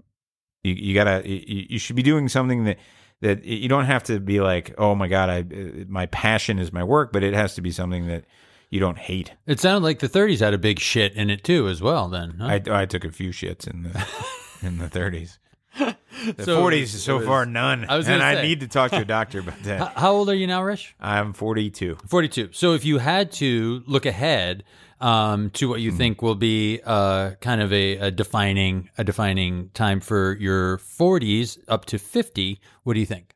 you, 0.62 0.74
you 0.74 0.94
gotta 0.94 1.22
you, 1.26 1.68
you 1.70 1.80
should 1.80 1.96
be 1.96 2.04
doing 2.04 2.28
something 2.28 2.66
that 2.66 2.78
that 3.22 3.46
you 3.46 3.70
don't 3.70 3.86
have 3.86 4.04
to 4.04 4.20
be 4.20 4.42
like, 4.42 4.76
oh 4.78 4.94
my 4.94 5.08
god, 5.08 5.30
I 5.30 5.40
uh, 5.40 5.86
my 5.88 6.06
passion 6.08 6.60
is 6.60 6.74
my 6.74 6.84
work, 6.84 7.14
but 7.14 7.24
it 7.24 7.34
has 7.34 7.56
to 7.56 7.62
be 7.62 7.72
something 7.72 8.08
that 8.08 8.26
you 8.70 8.82
don't 8.82 8.98
hate. 9.00 9.32
It 9.48 9.62
sounded 9.62 9.86
like 9.86 10.00
the 10.00 10.10
30s 10.10 10.42
had 10.42 10.54
a 10.54 10.58
big 10.58 10.80
shit 10.80 11.14
in 11.14 11.30
it 11.30 11.46
too, 11.46 11.70
as 11.70 11.82
well. 11.82 12.10
Then 12.10 12.40
huh? 12.42 12.48
I, 12.48 12.82
I 12.82 12.86
took 12.86 13.06
a 13.06 13.12
few 13.12 13.30
shits 13.30 13.66
in 13.66 13.84
the 13.84 14.06
in 14.64 14.78
the 14.78 14.90
thirties. 14.90 15.40
The 16.38 16.44
So 16.46 16.60
forties 16.62 16.94
was- 16.94 17.04
so 17.04 17.16
it 17.16 17.20
was- 17.20 17.28
far 17.28 17.46
none. 17.46 17.86
I 17.90 17.98
was 17.98 18.08
and 18.08 18.20
gonna 18.22 18.32
I 18.32 18.36
say. 18.36 18.44
need 18.48 18.60
to 18.62 18.68
talk 18.68 18.92
to 18.92 18.98
a 19.02 19.06
doctor 19.06 19.40
about 19.40 19.58
H- 19.60 19.64
that. 19.64 19.98
how 19.98 20.14
old 20.14 20.30
are 20.30 20.36
you 20.36 20.46
now, 20.48 20.64
Rish? 20.64 20.96
I'm 21.02 21.34
forty 21.34 21.70
two. 21.72 21.98
42. 22.08 22.50
So 22.54 22.74
if 22.76 22.86
you 22.86 23.00
had 23.00 23.32
to 23.34 23.84
look 23.88 24.06
ahead 24.06 24.64
um, 25.02 25.50
to 25.52 25.68
what 25.68 25.82
you 25.82 25.92
Hmm. 25.92 25.98
think 25.98 26.22
will 26.22 26.36
be 26.36 26.80
uh, 26.86 27.32
kind 27.42 27.62
of 27.62 27.74
a, 27.74 27.98
a 27.98 28.12
defining 28.12 28.90
a 28.98 29.04
defining 29.04 29.70
time 29.74 30.00
for 30.00 30.38
your 30.40 30.78
40s 30.78 31.58
up 31.68 31.84
to 31.86 31.98
50, 31.98 32.62
what 32.84 32.94
do 32.94 33.00
you 33.02 33.06
think? 33.08 33.34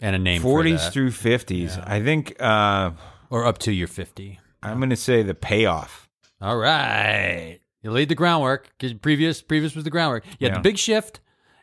And 0.00 0.16
a 0.16 0.18
name 0.18 0.42
for 0.42 0.48
Forties 0.48 0.88
through 0.88 1.12
fifties. 1.12 1.76
Yeah. 1.76 1.84
I 1.86 2.02
think 2.02 2.34
uh, 2.42 2.90
or 3.30 3.46
up 3.46 3.58
to 3.58 3.72
your 3.72 3.88
50. 3.88 4.38
I'm 4.62 4.80
gonna 4.80 4.96
say 4.96 5.22
the 5.22 5.34
payoff. 5.34 6.08
All 6.42 6.56
right. 6.58 7.60
You 7.82 7.90
laid 7.90 8.08
the 8.08 8.14
groundwork. 8.14 8.70
Previous 9.00 9.42
previous 9.42 9.74
was 9.74 9.84
the 9.84 9.90
groundwork. 9.90 10.24
You 10.38 10.46
had 10.46 10.52
Yeah. 10.52 10.58
the 10.58 10.62
big 10.62 10.76
shift, 10.78 11.20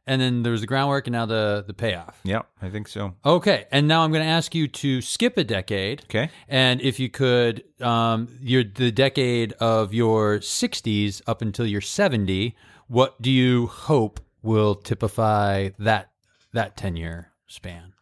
and 0.07 0.19
then 0.21 0.41
there 0.43 0.51
was 0.51 0.61
the 0.61 0.67
groundwork, 0.67 1.05
and 1.07 1.11
now 1.13 1.25
the 1.25 1.63
the 1.67 1.73
payoff. 1.73 2.19
Yep, 2.23 2.47
I 2.61 2.69
think 2.69 2.87
so. 2.87 3.13
Okay, 3.25 3.65
and 3.71 3.87
now 3.87 4.03
I'm 4.03 4.11
going 4.11 4.23
to 4.23 4.29
ask 4.29 4.55
you 4.55 4.67
to 4.67 5.01
skip 5.01 5.37
a 5.37 5.43
decade. 5.43 6.01
Okay. 6.05 6.29
And 6.47 6.81
if 6.81 6.99
you 6.99 7.09
could, 7.09 7.63
um, 7.81 8.29
your 8.41 8.63
the 8.63 8.91
decade 8.91 9.53
of 9.59 9.93
your 9.93 10.39
60s 10.39 11.21
up 11.27 11.41
until 11.41 11.67
your 11.67 11.81
70, 11.81 12.55
what 12.87 13.21
do 13.21 13.29
you 13.29 13.67
hope 13.67 14.19
will 14.41 14.75
typify 14.75 15.69
that 15.77 16.09
that 16.53 16.75
10 16.77 16.95
year 16.95 17.31
span? 17.45 17.93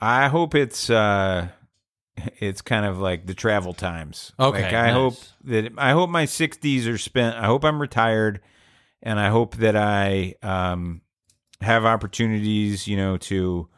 I 0.00 0.28
hope 0.28 0.54
it's 0.54 0.88
uh 0.90 1.48
it's 2.40 2.62
kind 2.62 2.84
of 2.86 2.98
like 2.98 3.26
the 3.26 3.34
travel 3.34 3.72
times. 3.74 4.32
Okay, 4.38 4.62
Like 4.62 4.72
I 4.72 4.86
nice. 4.90 4.94
hope 4.94 5.14
that 5.44 5.72
I 5.78 5.92
hope 5.92 6.10
my 6.10 6.24
60s 6.26 6.86
are 6.86 6.98
spent. 6.98 7.36
I 7.36 7.46
hope 7.46 7.64
I'm 7.64 7.80
retired 7.80 8.40
and 9.02 9.18
I 9.20 9.28
hope 9.28 9.56
that 9.56 9.76
I 9.76 10.34
um 10.42 11.02
have 11.60 11.84
opportunities, 11.84 12.86
you 12.86 12.96
know, 12.96 13.16
to 13.18 13.68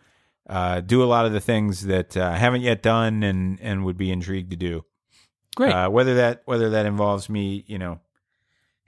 uh 0.49 0.81
do 0.81 1.03
a 1.03 1.07
lot 1.07 1.27
of 1.27 1.33
the 1.33 1.41
things 1.41 1.87
that 1.87 2.17
uh, 2.17 2.25
I 2.35 2.37
haven't 2.37 2.63
yet 2.63 2.83
done 2.83 3.23
and 3.23 3.59
and 3.61 3.85
would 3.85 3.97
be 3.97 4.11
intrigued 4.11 4.51
to 4.51 4.57
do. 4.57 4.85
Great. 5.57 5.73
Uh 5.73 5.89
whether 5.89 6.15
that 6.17 6.43
whether 6.45 6.71
that 6.71 6.87
involves 6.87 7.29
me, 7.29 7.65
you 7.67 7.79
know, 7.79 8.01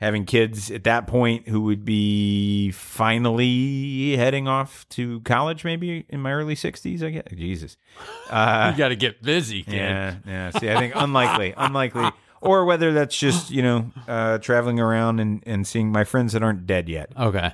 having 0.02 0.26
kids 0.26 0.68
at 0.70 0.82
that 0.82 1.06
point 1.06 1.48
who 1.48 1.60
would 1.60 1.84
be 1.84 2.72
finally 2.72 4.16
heading 4.16 4.48
off 4.48 4.84
to 4.88 5.20
college 5.20 5.64
maybe 5.64 6.04
in 6.08 6.20
my 6.20 6.32
early 6.32 6.56
60s, 6.56 7.02
I 7.02 7.10
guess. 7.10 7.28
Jesus. 7.34 7.76
Uh 8.30 8.70
you 8.72 8.78
got 8.78 8.88
to 8.88 8.96
get 8.96 9.22
busy, 9.22 9.62
kid. 9.62 9.74
yeah, 9.74 10.14
yeah. 10.26 10.50
See, 10.50 10.70
I 10.70 10.78
think 10.78 10.94
unlikely, 10.96 11.52
unlikely, 11.54 12.10
or 12.40 12.64
whether 12.64 12.92
that's 12.94 13.16
just 13.16 13.50
you 13.50 13.62
know 13.62 13.92
uh, 14.08 14.38
traveling 14.38 14.80
around 14.80 15.20
and, 15.20 15.42
and 15.44 15.66
seeing 15.66 15.92
my 15.92 16.04
friends 16.04 16.32
that 16.32 16.42
aren't 16.42 16.66
dead 16.66 16.88
yet. 16.88 17.12
Okay. 17.18 17.52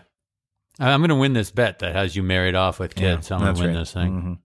I'm 0.78 1.00
going 1.00 1.08
to 1.08 1.16
win 1.16 1.32
this 1.32 1.50
bet 1.50 1.80
that 1.80 1.96
has 1.96 2.14
you 2.14 2.22
married 2.22 2.54
off 2.54 2.78
with 2.78 2.94
kids. 2.94 3.32
I'm 3.32 3.40
going 3.40 3.54
to 3.56 3.60
win 3.60 3.70
right. 3.70 3.78
this 3.80 3.92
thing. 3.92 4.38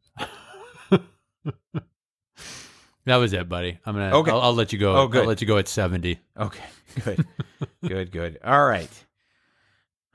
Mhm. 0.92 1.04
That 3.06 3.18
was 3.18 3.34
it, 3.34 3.50
buddy. 3.50 3.78
I'm 3.86 3.96
to, 3.96 4.14
Okay. 4.16 4.32
I'll, 4.32 4.40
I'll 4.42 4.54
let 4.54 4.72
you 4.74 4.80
go. 4.80 4.96
Oh, 4.96 5.08
good. 5.08 5.22
I'll 5.24 5.28
let 5.28 5.42
you 5.42 5.48
go 5.48 5.58
at 5.58 5.68
70. 5.68 6.20
Okay, 6.38 6.64
good, 7.04 7.26
good, 7.88 8.12
good. 8.12 8.40
All 8.44 8.66
right, 8.66 8.90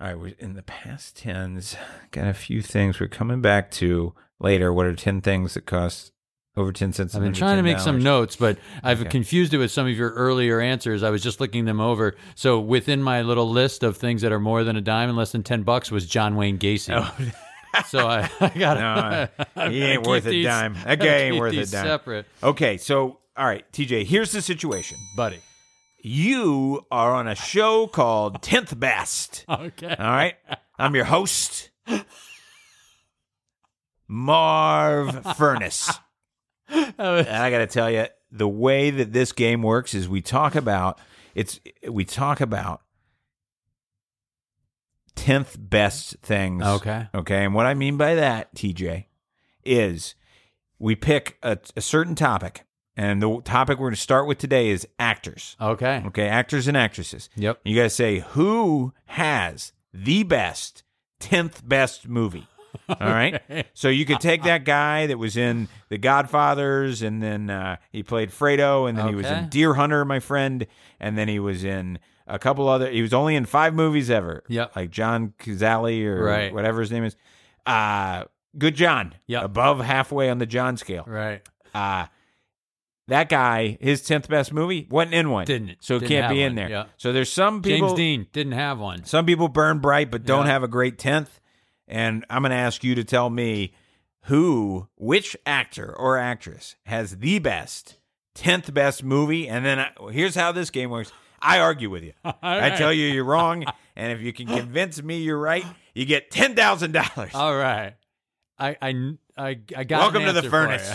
all 0.00 0.06
right. 0.06 0.18
We're 0.18 0.34
in 0.38 0.54
the 0.54 0.62
past 0.62 1.16
tens. 1.16 1.76
Got 2.12 2.28
a 2.28 2.34
few 2.34 2.62
things 2.62 2.98
we're 3.00 3.08
coming 3.08 3.40
back 3.42 3.70
to 3.72 4.14
later. 4.40 4.72
What 4.72 4.86
are 4.86 4.94
ten 4.94 5.20
things 5.20 5.54
that 5.54 5.66
cost 5.66 6.12
over 6.56 6.72
ten 6.72 6.92
cents? 6.92 7.14
I've 7.14 7.22
been 7.22 7.32
trying 7.34 7.56
to 7.58 7.62
make 7.62 7.78
some 7.78 8.02
notes, 8.02 8.36
but 8.36 8.58
I've 8.82 9.00
Okay. 9.02 9.10
confused 9.10 9.52
it 9.54 9.58
with 9.58 9.70
some 9.70 9.86
of 9.86 9.92
your 9.96 10.10
earlier 10.10 10.60
answers. 10.60 11.02
I 11.02 11.10
was 11.10 11.22
just 11.22 11.40
looking 11.40 11.66
them 11.66 11.80
over. 11.80 12.16
So 12.36 12.58
within 12.58 13.02
my 13.02 13.22
little 13.22 13.48
list 13.50 13.82
of 13.82 13.96
things 13.96 14.22
that 14.22 14.32
are 14.32 14.40
more 14.40 14.64
than 14.64 14.76
a 14.76 14.80
dime 14.80 15.08
and 15.08 15.18
less 15.18 15.32
than 15.32 15.42
ten 15.42 15.62
bucks 15.62 15.90
was 15.90 16.06
John 16.06 16.36
Wayne 16.36 16.58
Gacy. 16.58 16.94
Oh, 16.96 17.30
so 17.86 18.06
I, 18.06 18.28
I 18.40 18.48
got 18.50 19.30
No, 19.56 19.68
he 19.70 19.82
ain't 19.82 20.06
worth 20.06 20.26
a 20.26 20.42
dime. 20.42 20.74
That 20.84 20.98
guy 20.98 21.06
ain't 21.06 21.36
worth 21.38 21.52
a 21.52 21.66
dime. 21.66 21.86
Separate, 21.86 22.26
Okay, 22.42 22.76
so 22.76 23.18
all 23.36 23.46
right, 23.46 23.64
TJ. 23.72 24.04
Here's 24.06 24.32
the 24.32 24.42
situation. 24.42 24.98
buddy. 25.16 25.40
you 26.02 26.84
are 26.90 27.14
on 27.14 27.28
a 27.28 27.34
show 27.34 27.86
called 27.86 28.42
10th 28.42 28.78
Best. 28.78 29.44
Okay. 29.48 29.94
All 29.98 30.10
right. 30.10 30.34
I'm 30.78 30.94
your 30.94 31.04
host, 31.04 31.70
Marv 34.06 35.36
Furnace. 35.36 35.90
And 36.68 36.94
I 36.98 37.50
got 37.50 37.58
to 37.58 37.66
tell 37.66 37.90
you, 37.90 38.06
the 38.30 38.48
way 38.48 38.90
that 38.90 39.12
this 39.12 39.32
game 39.32 39.62
works 39.62 39.94
is 39.94 40.08
we 40.08 40.20
talk 40.20 40.54
about 40.54 41.00
it's 41.34 41.60
we 41.88 42.04
talk 42.04 42.40
about 42.40 42.82
10th 45.18 45.56
best 45.58 46.16
things. 46.22 46.62
Okay. 46.64 47.08
Okay. 47.14 47.44
And 47.44 47.54
what 47.54 47.66
I 47.66 47.74
mean 47.74 47.96
by 47.96 48.14
that, 48.14 48.54
TJ, 48.54 49.06
is 49.64 50.14
we 50.78 50.94
pick 50.94 51.38
a, 51.42 51.58
a 51.76 51.80
certain 51.80 52.14
topic. 52.14 52.64
And 52.96 53.22
the 53.22 53.40
topic 53.42 53.78
we're 53.78 53.86
going 53.86 53.94
to 53.94 54.00
start 54.00 54.26
with 54.26 54.38
today 54.38 54.70
is 54.70 54.86
actors. 54.98 55.56
Okay. 55.60 56.02
Okay. 56.06 56.26
Actors 56.26 56.66
and 56.66 56.76
actresses. 56.76 57.28
Yep. 57.36 57.60
You 57.64 57.76
got 57.76 57.84
to 57.84 57.90
say 57.90 58.20
who 58.30 58.92
has 59.06 59.72
the 59.94 60.24
best 60.24 60.82
10th 61.20 61.66
best 61.66 62.08
movie. 62.08 62.46
All 62.88 62.96
right. 63.00 63.40
So 63.72 63.88
you 63.88 64.04
could 64.04 64.20
take 64.20 64.42
that 64.44 64.64
guy 64.64 65.06
that 65.06 65.18
was 65.18 65.36
in 65.36 65.68
The 65.88 65.98
Godfathers, 65.98 67.02
and 67.02 67.22
then 67.22 67.50
uh, 67.50 67.76
he 67.90 68.02
played 68.02 68.30
Fredo, 68.30 68.88
and 68.88 68.96
then 68.98 69.08
he 69.08 69.14
was 69.14 69.26
in 69.26 69.48
Deer 69.48 69.74
Hunter, 69.74 70.04
my 70.04 70.20
friend, 70.20 70.66
and 71.00 71.16
then 71.16 71.28
he 71.28 71.38
was 71.38 71.64
in 71.64 71.98
a 72.28 72.38
couple 72.38 72.68
other. 72.68 72.90
He 72.90 73.02
was 73.02 73.12
only 73.14 73.34
in 73.36 73.44
five 73.46 73.74
movies 73.74 74.10
ever. 74.10 74.44
Yep. 74.48 74.76
Like 74.76 74.90
John 74.90 75.34
Cazale 75.38 76.04
or 76.06 76.22
Right. 76.22 76.52
whatever 76.54 76.80
his 76.80 76.90
name 76.92 77.04
is. 77.04 77.16
Uh, 77.66 78.24
good 78.56 78.74
John. 78.74 79.14
Yep. 79.26 79.44
Above 79.44 79.80
halfway 79.80 80.30
on 80.30 80.38
the 80.38 80.46
John 80.46 80.76
scale. 80.76 81.04
Right. 81.06 81.42
Uh, 81.74 82.06
that 83.08 83.28
guy, 83.30 83.78
his 83.80 84.02
10th 84.02 84.28
best 84.28 84.52
movie, 84.52 84.86
wasn't 84.90 85.14
in 85.14 85.30
one. 85.30 85.46
Didn't. 85.46 85.70
It? 85.70 85.78
So 85.80 85.96
it 85.96 86.00
Didn't 86.00 86.08
can't 86.20 86.32
be 86.34 86.42
in 86.42 86.50
one. 86.50 86.56
there. 86.56 86.70
Yeah. 86.70 86.84
So 86.98 87.12
there's 87.12 87.32
some 87.32 87.62
people. 87.62 87.88
James 87.88 87.96
Dean 87.96 88.26
didn't 88.32 88.52
have 88.52 88.78
one. 88.78 89.04
Some 89.04 89.24
people 89.26 89.48
burn 89.48 89.78
bright 89.78 90.10
but 90.10 90.24
don't 90.24 90.46
Yeah. 90.46 90.52
have 90.52 90.62
a 90.62 90.68
great 90.68 90.98
10th. 90.98 91.40
And 91.86 92.24
I'm 92.28 92.42
going 92.42 92.50
to 92.50 92.56
ask 92.56 92.84
you 92.84 92.94
to 92.96 93.04
tell 93.04 93.30
me 93.30 93.72
who, 94.24 94.88
which 94.96 95.34
actor 95.46 95.94
or 95.96 96.18
actress 96.18 96.76
has 96.84 97.16
the 97.18 97.38
best 97.38 97.96
10th 98.34 98.74
best 98.74 99.02
movie. 99.02 99.48
And 99.48 99.64
then 99.64 99.78
I, 99.80 99.90
here's 100.10 100.34
how 100.34 100.52
this 100.52 100.68
game 100.68 100.90
works 100.90 101.10
I 101.40 101.60
argue 101.60 101.90
with 101.90 102.02
you. 102.02 102.12
I 102.42 102.70
tell 102.70 102.92
you 102.92 103.06
you're 103.06 103.24
wrong. 103.24 103.64
And 104.00 104.12
if 104.12 104.20
you 104.20 104.32
can 104.32 104.46
convince 104.46 105.02
me 105.02 105.22
you're 105.22 105.36
right, 105.36 105.64
you 105.92 106.04
get 106.04 106.30
$10,000. 106.30 107.34
All 107.34 107.56
right. 107.56 107.94
I 108.56 108.76
I 108.80 109.12
I, 109.36 109.58
I 109.76 109.82
got. 109.82 110.00
Welcome 110.00 110.22
an 110.22 110.34
to 110.34 110.40
the 110.40 110.48
furnace. 110.48 110.88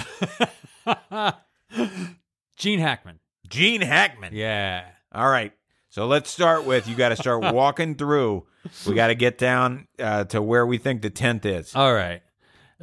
Gene 2.55 2.79
Hackman. 2.79 3.19
Gene 3.49 3.81
Hackman. 3.81 4.33
Yeah. 4.33 4.85
All 5.13 5.29
right. 5.29 5.51
So 5.89 6.07
let's 6.07 6.29
start 6.29 6.65
with 6.65 6.87
you 6.87 6.95
got 6.95 7.09
to 7.09 7.17
start 7.17 7.53
walking 7.53 7.95
through. 7.95 8.47
We 8.87 8.95
got 8.95 9.07
to 9.07 9.15
get 9.15 9.37
down 9.37 9.87
uh, 9.99 10.23
to 10.25 10.41
where 10.41 10.65
we 10.65 10.77
think 10.77 11.01
the 11.01 11.11
10th 11.11 11.45
is. 11.45 11.75
All 11.75 11.93
right. 11.93 12.21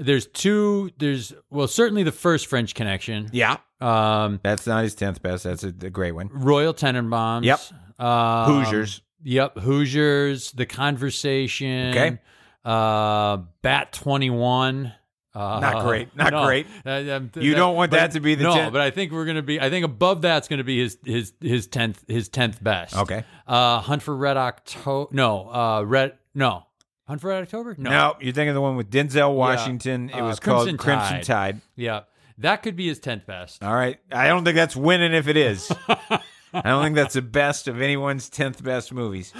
There's 0.00 0.26
two. 0.26 0.90
There's 0.98 1.32
well, 1.50 1.68
certainly 1.68 2.02
the 2.02 2.12
first 2.12 2.46
French 2.46 2.74
Connection. 2.74 3.28
yeah. 3.32 3.58
Um, 3.80 4.40
That's 4.42 4.66
not 4.66 4.82
his 4.82 4.94
10th 4.94 5.22
best. 5.22 5.44
That's 5.44 5.64
a, 5.64 5.68
a 5.68 5.90
great 5.90 6.12
one. 6.12 6.28
Royal 6.32 6.74
Tenenbaums. 6.74 7.44
Yep. 7.44 7.60
Um, 7.98 8.52
Hoosiers. 8.64 9.00
Yep. 9.22 9.58
Hoosiers. 9.58 10.52
The 10.52 10.66
Conversation. 10.66 11.90
Okay. 11.90 12.18
Uh, 12.64 13.38
Bat 13.62 13.92
Twenty 13.92 14.30
One. 14.30 14.92
Uh, 15.32 15.60
Not 15.60 15.84
great. 15.86 16.14
Not 16.16 16.32
no. 16.32 16.44
great. 16.44 16.66
Uh, 16.84 16.90
um, 17.16 17.30
You 17.36 17.54
don't 17.54 17.76
want 17.76 17.92
but- 17.92 17.98
that 17.98 18.10
to 18.12 18.20
be 18.20 18.34
the 18.34 18.42
no, 18.42 18.52
10th? 18.54 18.72
but 18.72 18.80
I 18.80 18.90
think 18.90 19.12
we're 19.12 19.24
gonna 19.26 19.42
be. 19.42 19.60
I 19.60 19.70
think 19.70 19.84
above 19.84 20.22
that's 20.22 20.48
gonna 20.48 20.64
be 20.64 20.80
his 20.80 20.98
his 21.04 21.32
his 21.40 21.66
tenth 21.68 22.04
his 22.08 22.28
tenth 22.28 22.62
best. 22.62 22.96
Okay. 22.96 23.24
Uh, 23.46 23.78
Hunt 23.80 24.02
for 24.02 24.14
Red 24.16 24.36
October. 24.36 25.08
No. 25.14 25.48
Uh, 25.48 25.82
Red. 25.86 26.18
No. 26.34 26.66
Hunt 27.10 27.20
for 27.20 27.28
Red 27.28 27.42
October. 27.42 27.74
No. 27.76 27.90
No, 27.90 28.14
you're 28.20 28.32
thinking 28.32 28.48
of 28.50 28.54
the 28.54 28.60
one 28.60 28.76
with 28.76 28.90
Denzel 28.90 29.34
Washington. 29.34 30.10
It 30.10 30.14
Uh, 30.20 30.24
was 30.26 30.40
Crimson 30.40 30.76
called 30.76 30.78
Crimson 30.78 31.16
Tide. 31.16 31.24
Tide. 31.24 31.60
Yeah. 31.76 32.00
That 32.38 32.62
could 32.62 32.76
be 32.76 32.86
his 32.88 32.98
tenth 32.98 33.26
best. 33.26 33.62
All 33.62 33.74
right. 33.74 33.98
I 34.10 34.28
don't 34.28 34.44
think 34.44 34.54
that's 34.56 34.74
winning 34.76 35.12
if 35.12 35.28
it 35.28 35.36
is. 35.36 35.70
I 35.88 36.62
don't 36.64 36.82
think 36.82 36.96
that's 36.96 37.14
the 37.14 37.22
best 37.22 37.68
of 37.68 37.80
anyone's 37.82 38.30
10th 38.30 38.62
best 38.62 38.92
movies. 38.92 39.32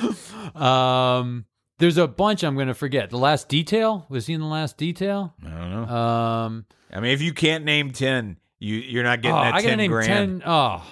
Um, 0.55 1.47
there's 1.79 1.97
a 1.97 2.07
bunch 2.07 2.43
I'm 2.45 2.57
gonna 2.57 2.75
forget. 2.75 3.11
The 3.11 3.17
Last 3.19 3.49
Detail 3.49 4.05
was 4.09 4.27
he 4.27 4.35
in 4.35 4.41
the 4.41 4.47
Last 4.47 4.77
Detail? 4.77 5.35
I 5.45 5.49
don't 5.49 5.71
know. 5.71 5.85
Um, 5.97 6.67
I 6.93 7.01
mean, 7.01 7.13
if 7.13 7.23
you 7.23 7.33
can't 7.33 7.65
name 7.65 7.93
10, 7.93 8.37
you, 8.59 8.75
you're 8.77 9.05
not 9.05 9.21
oh, 9.21 9.23
getting 9.23 9.41
that 9.41 9.55
I 9.55 9.63
10 9.63 9.79
name 9.79 9.91
grand. 9.91 10.07
ten. 10.09 10.43
Oh, 10.45 10.85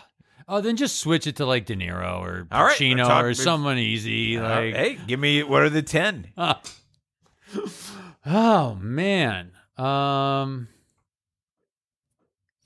oh, 0.49 0.61
then 0.61 0.77
just 0.77 0.99
switch 0.99 1.27
it 1.27 1.37
to 1.37 1.47
like 1.47 1.67
De 1.67 1.77
Niro 1.77 2.21
or 2.21 2.49
All 2.51 2.65
right, 2.65 2.77
Pacino 2.77 3.07
talk- 3.07 3.25
or 3.25 3.35
someone 3.35 3.79
easy. 3.79 4.37
Uh, 4.39 4.43
Like, 4.49 4.75
hey, 4.75 4.99
give 5.07 5.21
me, 5.21 5.43
what 5.43 5.63
are 5.63 5.71
the 5.71 5.83
10? 5.83 6.33
oh 8.27 8.75
man. 8.81 9.53
Um. 9.77 10.69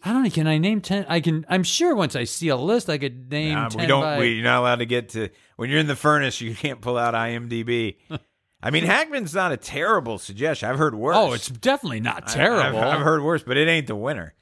I 0.05 0.12
don't 0.12 0.24
know. 0.24 0.30
Can 0.30 0.49
I 0.49 0.59
name 0.59 0.80
ten? 0.80 1.07
I 1.09 1.20
can. 1.20 1.47
I'm 1.49 1.62
sure 1.62 1.95
once 1.95 2.16
I 2.16 2.24
see 2.24 2.49
a 2.49 2.57
list, 2.57 2.91
I 2.91 2.99
could 2.99 3.30
name 3.30 3.55
Nah, 3.55 3.68
ten. 3.68 3.83
we 3.83 3.87
don't, 3.87 4.03
by- 4.03 4.18
we, 4.18 4.33
you're 4.35 4.43
not 4.45 4.59
allowed 4.61 4.76
to 4.76 4.87
get 4.87 5.11
to, 5.11 5.28
when 5.57 5.70
you're 5.70 5.78
in 5.78 5.87
the 5.87 5.95
furnace, 5.95 6.41
you 6.41 6.57
can't 6.57 6.80
pull 6.80 6.99
out 6.99 7.14
IMDb. 7.14 7.99
I 8.64 8.70
mean, 8.70 8.83
Hackman's 8.85 9.33
not 9.35 9.53
a 9.53 9.57
terrible 9.57 10.18
suggestion. 10.18 10.68
I've 10.68 10.78
heard 10.78 10.95
worse. 10.97 11.14
oh, 11.16 11.33
it's 11.35 11.49
definitely 11.49 12.01
not 12.01 12.24
I- 12.30 12.33
terrible. 12.33 12.80
I've, 12.80 12.97
I've 12.99 13.03
heard 13.05 13.22
worse, 13.22 13.45
but 13.45 13.57
it 13.57 13.68
ain't 13.68 13.87
the 13.87 13.95
winner. 13.95 14.35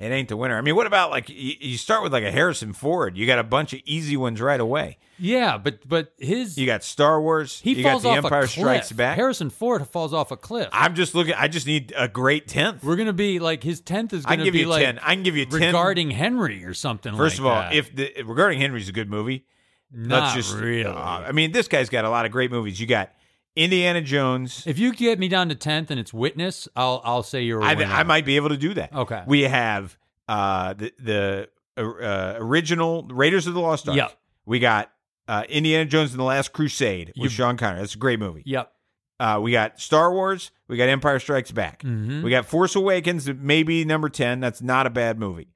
It 0.00 0.10
ain't 0.10 0.30
the 0.30 0.36
winner. 0.38 0.56
I 0.56 0.62
mean, 0.62 0.76
what 0.76 0.86
about 0.86 1.10
like 1.10 1.28
you, 1.28 1.54
you 1.60 1.76
start 1.76 2.02
with 2.02 2.10
like 2.10 2.24
a 2.24 2.30
Harrison 2.32 2.72
Ford? 2.72 3.18
You 3.18 3.26
got 3.26 3.38
a 3.38 3.42
bunch 3.44 3.74
of 3.74 3.80
easy 3.84 4.16
ones 4.16 4.40
right 4.40 4.58
away. 4.58 4.96
yeah, 5.18 5.58
but 5.58 5.86
but 5.86 6.14
his 6.18 6.56
You 6.56 6.64
got 6.64 6.82
Star 6.82 7.20
Wars. 7.20 7.60
he 7.62 7.74
you 7.74 7.82
falls 7.82 8.02
got 8.04 8.08
The 8.14 8.18
off 8.18 8.24
Empire 8.24 8.38
a 8.38 8.42
cliff. 8.44 8.50
Strikes 8.50 8.92
Back. 8.92 9.16
Harrison 9.16 9.50
Ford 9.50 9.86
falls 9.86 10.14
off 10.14 10.30
a 10.30 10.38
cliff. 10.38 10.70
I'm 10.72 10.94
just 10.94 11.14
looking. 11.14 11.34
I 11.34 11.48
just 11.48 11.66
need 11.66 11.92
a 11.94 12.08
great 12.08 12.48
tenth. 12.48 12.82
We're 12.82 12.96
gonna 12.96 13.12
be 13.12 13.40
like 13.40 13.62
his 13.62 13.82
tenth 13.82 14.14
is 14.14 14.24
gonna 14.24 14.38
can 14.38 14.44
give 14.46 14.54
be 14.54 14.60
you 14.60 14.66
like 14.68 14.82
ten. 14.82 14.98
I 15.00 15.12
can 15.14 15.22
give 15.22 15.36
you 15.36 15.44
ten. 15.44 15.60
regarding 15.60 16.10
Henry 16.12 16.64
or 16.64 16.72
something. 16.72 17.14
First 17.14 17.34
like 17.34 17.40
of 17.40 17.46
all, 17.46 17.60
that. 17.60 17.74
if 17.74 17.94
the 17.94 18.22
regarding 18.22 18.58
Henry's 18.58 18.88
a 18.88 18.92
good 18.92 19.10
movie, 19.10 19.44
not 19.92 20.34
let's 20.34 20.34
just. 20.34 20.56
really, 20.58 20.86
uh, 20.86 20.94
I 20.94 21.32
mean, 21.32 21.52
this 21.52 21.68
guy's 21.68 21.90
got 21.90 22.06
a 22.06 22.10
lot 22.10 22.24
of 22.24 22.32
great 22.32 22.50
movies. 22.50 22.80
You 22.80 22.86
got 22.86 23.10
Indiana 23.56 24.00
Jones. 24.00 24.64
if 24.66 24.78
you 24.78 24.92
get 24.94 25.18
me 25.18 25.28
down 25.28 25.48
to 25.48 25.54
tenth 25.54 25.90
and 25.90 25.98
it's 26.00 26.12
Witness, 26.14 26.68
I'll 26.76 27.00
I'll 27.04 27.22
say 27.22 27.42
you're 27.42 27.62
I. 27.62 27.72
I 27.72 28.02
might 28.04 28.24
be 28.24 28.36
able 28.36 28.50
to 28.50 28.56
do 28.56 28.74
that. 28.74 28.94
Okay. 28.94 29.22
We 29.26 29.42
have 29.42 29.96
uh, 30.28 30.74
the 30.74 30.92
the 30.98 31.48
uh, 31.76 32.34
original 32.38 33.04
Raiders 33.10 33.46
of 33.46 33.54
the 33.54 33.60
Lost 33.60 33.88
Ark. 33.88 33.96
Yep. 33.96 34.12
We 34.46 34.58
got 34.58 34.90
uh, 35.28 35.44
Indiana 35.48 35.84
Jones 35.84 36.10
and 36.12 36.20
the 36.20 36.24
Last 36.24 36.52
Crusade 36.52 37.08
with 37.08 37.24
You- 37.24 37.28
Sean 37.28 37.56
Connery. 37.56 37.80
That's 37.80 37.94
a 37.94 37.98
great 37.98 38.18
movie. 38.18 38.42
Yep. 38.46 38.72
Uh, 39.18 39.38
we 39.42 39.52
got 39.52 39.78
Star 39.80 40.12
Wars. 40.12 40.50
We 40.66 40.76
got 40.78 40.88
Empire 40.88 41.18
Strikes 41.18 41.50
Back. 41.50 41.82
Mhm. 41.82 42.22
We 42.22 42.30
got 42.30 42.46
Force 42.46 42.74
Awakens, 42.74 43.28
maybe 43.28 43.84
number 43.84 44.08
10. 44.08 44.40
That's 44.40 44.62
not 44.62 44.86
a 44.86 44.90
bad 44.90 45.18
movie. 45.18 45.48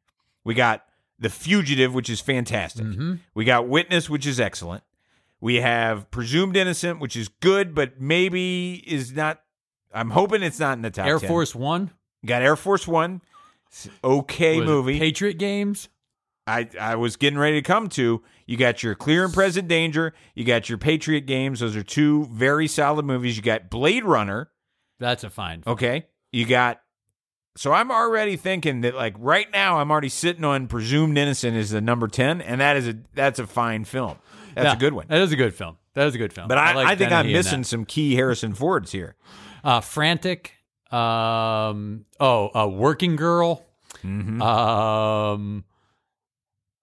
We 0.45 0.53
got 0.55 0.84
The 1.18 1.30
Fugitive, 1.30 1.95
which 1.95 2.11
is 2.11 2.20
fantastic. 2.20 2.84
Mhm. 2.84 3.20
We 3.34 3.45
got 3.47 3.66
Witness, 3.66 4.11
which 4.11 4.26
is 4.26 4.38
excellent. 4.38 4.84
We 5.45 5.57
have 5.57 6.11
Presumed 6.11 6.57
Innocent, 6.57 7.01
which 7.01 7.16
is 7.16 7.28
good, 7.28 7.74
but 7.74 8.01
maybe 8.01 8.82
is 8.86 9.12
not. 9.12 9.42
I'm 9.92 10.09
hoping 10.09 10.42
it's 10.42 10.59
not 10.59 10.78
in 10.78 10.80
the 10.80 10.90
top 10.90 11.07
Air 11.07 11.18
10. 11.18 11.28
Force 11.28 11.55
One. 11.55 11.90
Got 12.24 12.40
Air 12.40 12.57
Force 12.57 12.88
One. 12.88 13.20
Okay 14.03 14.61
Was 14.61 14.66
movie. 14.66 14.99
Patriot 14.99 15.34
Games. 15.34 15.90
I, 16.47 16.70
I 16.80 16.95
was 16.97 17.16
getting 17.16 17.38
ready 17.38 17.61
to 17.61 17.62
come 17.62 17.90
to. 17.90 18.22
You 18.47 18.57
got 18.57 18.82
your 18.82 18.95
Clear 18.95 19.22
and 19.22 19.34
Present 19.34 19.68
Danger. 19.68 20.14
You 20.34 20.45
got 20.45 20.70
your 20.70 20.78
Patriot 20.78 21.26
Games. 21.26 21.61
Those 21.61 21.76
are 21.76 21.82
two 21.82 22.24
very 22.32 22.66
solid 22.66 23.05
movies. 23.05 23.36
You 23.36 23.42
got 23.42 23.68
Blade 23.68 24.07
Runner. 24.07 24.51
That's 24.99 25.24
a 25.24 25.30
fine. 25.30 25.62
Okay. 25.66 26.07
You 26.32 26.47
got. 26.47 26.80
So 27.59 27.70
I'm 27.70 27.90
already 27.90 28.36
thinking 28.36 28.80
that 28.80 28.95
like 28.95 29.14
right 29.18 29.53
now 29.53 29.78
I'm 29.78 29.90
already 29.90 30.09
sitting 30.09 30.42
on 30.42 30.68
Presumed 30.68 31.18
Innocent 31.18 31.55
is 31.55 31.68
the 31.68 31.82
number 31.82 32.09
ten, 32.09 32.40
and 32.40 32.62
that 32.62 32.78
is 32.78 32.88
a 32.88 32.97
that's 33.12 33.38
a 33.38 33.47
fine 33.47 33.84
film. 33.84 34.16
That's 34.55 34.67
Yeah, 34.67 34.73
a 34.75 34.79
good 34.79 34.93
one. 34.93 35.07
That 35.09 35.21
is 35.21 35.33
a 35.33 35.37
good 35.37 35.55
film. 35.55 35.77
That 35.95 36.07
is 36.07 36.15
a 36.15 36.19
good 36.19 36.33
film. 36.33 36.49
But 36.49 36.59
I, 36.59 36.71
I, 36.71 36.75
like 36.75 36.99
think 36.99 37.11
Dennehy 37.11 37.31
I'm 37.31 37.37
missing 37.37 37.65
some 37.65 37.85
key 37.85 38.15
Harrison 38.15 38.55
Fords 38.55 38.93
here. 38.93 39.17
Uh, 39.63 39.81
Frantic. 39.81 40.53
Um. 40.91 42.05
Oh, 42.21 42.51
uh, 42.55 42.69
Working 42.69 43.17
Girl. 43.17 43.65
Mm-hmm. 44.03 44.41
Um. 44.43 45.65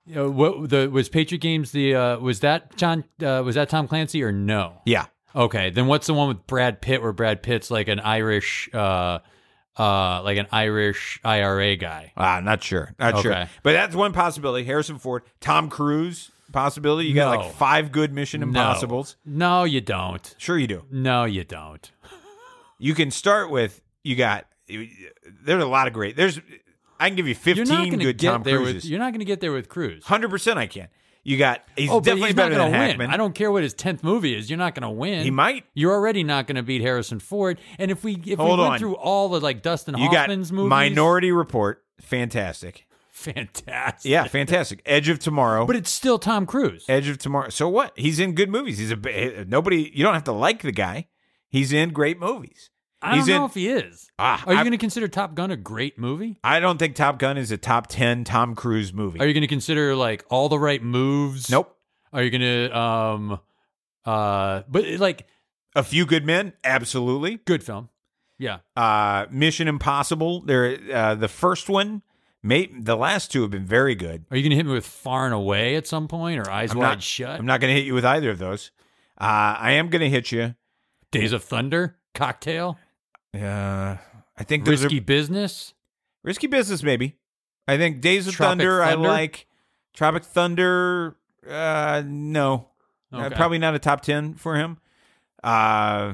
you 0.06 0.16
know, 0.16 0.30
what 0.30 0.70
the 0.70 0.90
was 0.90 1.10
Patriot 1.10 1.40
Games? 1.40 1.72
The 1.72 1.96
uh, 1.96 2.20
was 2.20 2.40
that 2.42 2.76
John? 2.76 3.04
Uh, 3.22 3.42
was 3.46 3.56
that 3.56 3.70
Tom 3.70 3.88
Clancy 3.88 4.24
or 4.24 4.32
no? 4.32 4.82
Yeah. 4.86 5.06
Okay, 5.36 5.70
then 5.70 5.88
what's 5.88 6.08
the 6.08 6.14
one 6.14 6.28
with 6.28 6.46
Brad 6.46 6.82
Pitt 6.82 7.02
where 7.02 7.14
Brad 7.14 7.42
Pitt's 7.42 7.72
like 7.72 7.88
an 7.88 8.02
Irish, 8.02 8.70
uh, 8.74 9.20
uh, 9.78 10.22
like 10.24 10.38
an 10.38 10.48
Irish 10.52 11.22
IRA 11.24 11.78
guy? 11.78 12.12
Ah, 12.18 12.42
not 12.44 12.62
sure. 12.62 12.94
Not 13.00 13.22
sure. 13.22 13.48
But 13.64 13.72
that's 13.72 13.96
one 13.96 14.12
possibility. 14.12 14.66
Harrison 14.66 15.00
Ford, 15.00 15.24
Tom 15.40 15.70
Cruise 15.70 16.32
possibility. 16.52 17.08
You 17.08 17.16
got 17.16 17.32
No. 17.34 17.46
like 17.46 17.56
five 17.56 17.92
good 17.92 18.14
Mission 18.14 18.44
Impossibles. 18.44 19.16
No, 19.26 19.64
you 19.64 19.82
don't. 19.82 20.36
Sure, 20.38 20.58
you 20.58 20.68
do. 20.68 20.84
No, 20.92 21.26
you 21.26 21.44
don't. 21.44 21.92
You 22.80 22.94
can 22.96 23.12
start 23.12 23.50
with 23.50 23.82
you 24.04 24.16
got. 24.16 24.48
There's 24.68 25.64
a 25.64 25.68
lot 25.68 25.88
of 25.88 25.94
great. 25.94 26.16
There's. 26.16 26.40
I 27.00 27.10
can 27.10 27.16
give 27.16 27.28
you 27.28 27.36
You're 27.44 27.56
not 27.66 27.68
15 27.68 27.76
going 27.90 28.00
to 28.00 28.06
good 28.06 28.18
get 28.18 28.32
Tom 28.32 28.44
there 28.44 28.60
with. 28.60 28.72
Cruises. 28.72 28.90
You're 28.90 29.00
not 29.00 29.12
going 29.12 29.20
to 29.20 29.26
get 29.26 29.40
there 29.42 29.52
with 29.52 29.70
Cruise. 29.70 30.04
Hundred 30.06 30.30
percent, 30.30 30.60
I 30.60 30.68
can. 30.68 30.88
You 31.24 31.38
got 31.38 31.62
he's 31.76 31.90
oh, 31.92 32.00
but 32.00 32.06
definitely 32.06 32.30
he's 32.30 32.36
not 32.36 32.44
better 32.44 32.56
gonna 32.56 32.72
than 32.72 32.80
win. 32.80 32.90
Hackman. 32.90 33.10
I 33.12 33.18
don't 33.18 33.36
care 33.36 33.52
what 33.52 33.62
his 33.62 33.74
tenth 33.76 34.04
movie 34.04 34.36
is. 34.36 34.50
You're 34.50 34.58
not 34.58 34.74
going 34.74 34.84
to 34.84 34.90
win. 34.90 35.24
He 35.24 35.30
might. 35.30 35.66
You're 35.76 35.94
already 35.94 36.24
not 36.24 36.48
going 36.48 36.56
to 36.56 36.64
beat 36.64 36.82
Harrison 36.82 37.20
Ford. 37.20 37.60
And 37.78 37.92
if 37.92 38.04
we 38.04 38.16
if 38.26 38.40
Hold 38.40 38.58
we 38.58 38.64
went 38.64 38.74
on. 38.74 38.80
through 38.80 38.96
all 38.96 39.30
the 39.30 39.40
like 39.40 39.62
Dustin 39.62 39.96
You 39.98 40.10
got 40.10 40.22
Hoffman's 40.30 40.52
movies, 40.52 40.70
Minority 40.70 41.32
Report, 41.32 41.84
fantastic. 42.02 42.88
Fantastic. 43.22 44.10
Yeah, 44.10 44.26
fantastic. 44.26 44.82
Edge 44.86 45.10
of 45.10 45.20
Tomorrow. 45.20 45.66
but 45.66 45.76
it's 45.76 45.90
still 45.92 46.20
Tom 46.20 46.46
Cruise. 46.46 46.86
Edge 46.90 47.08
of 47.08 47.18
Tomorrow. 47.18 47.50
So 47.50 47.70
what? 47.70 47.94
He's 47.98 48.20
in 48.20 48.34
good 48.36 48.50
movies. 48.50 48.78
He's 48.78 48.92
a 48.92 49.46
nobody. 49.48 49.92
You 49.94 50.04
don't 50.04 50.14
have 50.14 50.24
to 50.26 50.32
like 50.32 50.62
the 50.62 50.72
guy. 50.72 51.08
He's 51.50 51.72
in 51.74 51.92
great 51.92 52.20
movies. 52.20 52.70
I 53.04 53.16
he's 53.16 53.26
don't 53.26 53.36
know 53.38 53.44
in- 53.46 53.50
if 53.50 53.56
he 53.56 53.68
is. 53.70 54.10
Ah, 54.20 54.44
Are 54.46 54.54
you 54.54 54.60
going 54.60 54.72
to 54.72 54.78
consider 54.78 55.08
Top 55.08 55.34
Gun 55.34 55.50
a 55.50 55.58
great 55.58 55.98
movie? 55.98 56.38
I 56.44 56.60
don't 56.60 56.78
think 56.78 56.96
Top 56.96 57.18
Gun 57.18 57.38
is 57.38 57.52
a 57.52 57.58
top 57.58 57.88
ten 57.88 58.24
Tom 58.24 58.54
Cruise 58.56 58.94
movie. 58.94 59.20
Are 59.20 59.26
you 59.26 59.34
going 59.34 59.42
to 59.42 59.48
consider 59.48 59.96
like 59.96 60.24
all 60.30 60.50
the 60.50 60.60
right 60.60 60.82
moves? 60.84 61.50
nope. 61.50 61.76
Are 62.14 62.22
you 62.22 62.30
going 62.30 62.42
to 62.70 62.78
um 62.78 63.40
uh 64.06 64.62
but 64.70 64.86
like 65.00 65.28
A 65.76 65.84
Few 65.84 66.06
Good 66.06 66.26
Men, 66.26 66.54
absolutely. 66.64 67.38
good 67.46 67.64
film? 67.64 67.90
Yeah. 68.38 68.58
Uh, 68.76 69.26
Mission 69.32 69.68
Impossible. 69.68 70.42
There, 70.42 70.78
uh, 70.94 71.14
the 71.16 71.28
first 71.28 71.70
one. 71.70 72.02
May, 72.44 72.66
the 72.68 72.96
last 72.96 73.32
two 73.32 73.42
have 73.44 73.52
been 73.52 73.66
very 73.66 73.94
good. 73.94 74.26
Are 74.32 74.38
you 74.38 74.44
going 74.44 74.50
to 74.52 74.56
hit 74.56 74.66
me 74.66 74.72
with 74.74 74.86
Far 74.86 75.26
and 75.26 75.34
Away 75.34 75.76
at 75.76 75.86
some 75.86 76.08
point 76.08 76.40
or 76.40 76.50
Eyes 76.50 76.72
I'm 76.72 76.80
Wide 76.80 76.86
not- 76.88 77.04
Shut? 77.04 77.40
I'm 77.40 77.46
not 77.46 77.60
going 77.62 77.72
to 77.74 77.80
hit 77.80 77.86
you 77.86 77.94
with 77.94 78.06
either 78.06 78.32
of 78.32 78.40
those. 78.40 78.72
Uh, 79.20 79.56
I 79.60 79.74
am 79.74 79.90
going 79.90 80.02
to 80.02 80.10
hit 80.10 80.32
you. 80.32 80.56
Days 81.12 81.34
of 81.34 81.44
Thunder, 81.44 81.98
Cocktail, 82.16 82.80
Uh, 83.36 83.98
I 84.38 84.44
think 84.44 84.66
Risky 84.66 84.98
are 84.98 85.02
Business. 85.02 85.74
risky 86.24 86.48
business. 86.48 86.82
Maybe. 86.84 87.18
I 87.68 87.78
think 87.78 88.02
Days 88.02 88.28
of 88.28 88.34
Tropic 88.34 88.50
Thunder, 88.60 88.80
Thunder? 88.84 89.08
I 89.08 89.12
like. 89.12 89.48
Tropic 89.94 90.24
Thunder. 90.24 91.18
Uh, 91.48 92.02
no, 92.06 92.70
Uh, 93.14 93.26
Okay. 93.26 93.36
probably 93.36 93.58
not 93.60 93.76
a 93.76 93.80
top 93.80 94.02
ten 94.02 94.34
for 94.36 94.56
him. 94.56 94.78
Uh, 95.44 96.14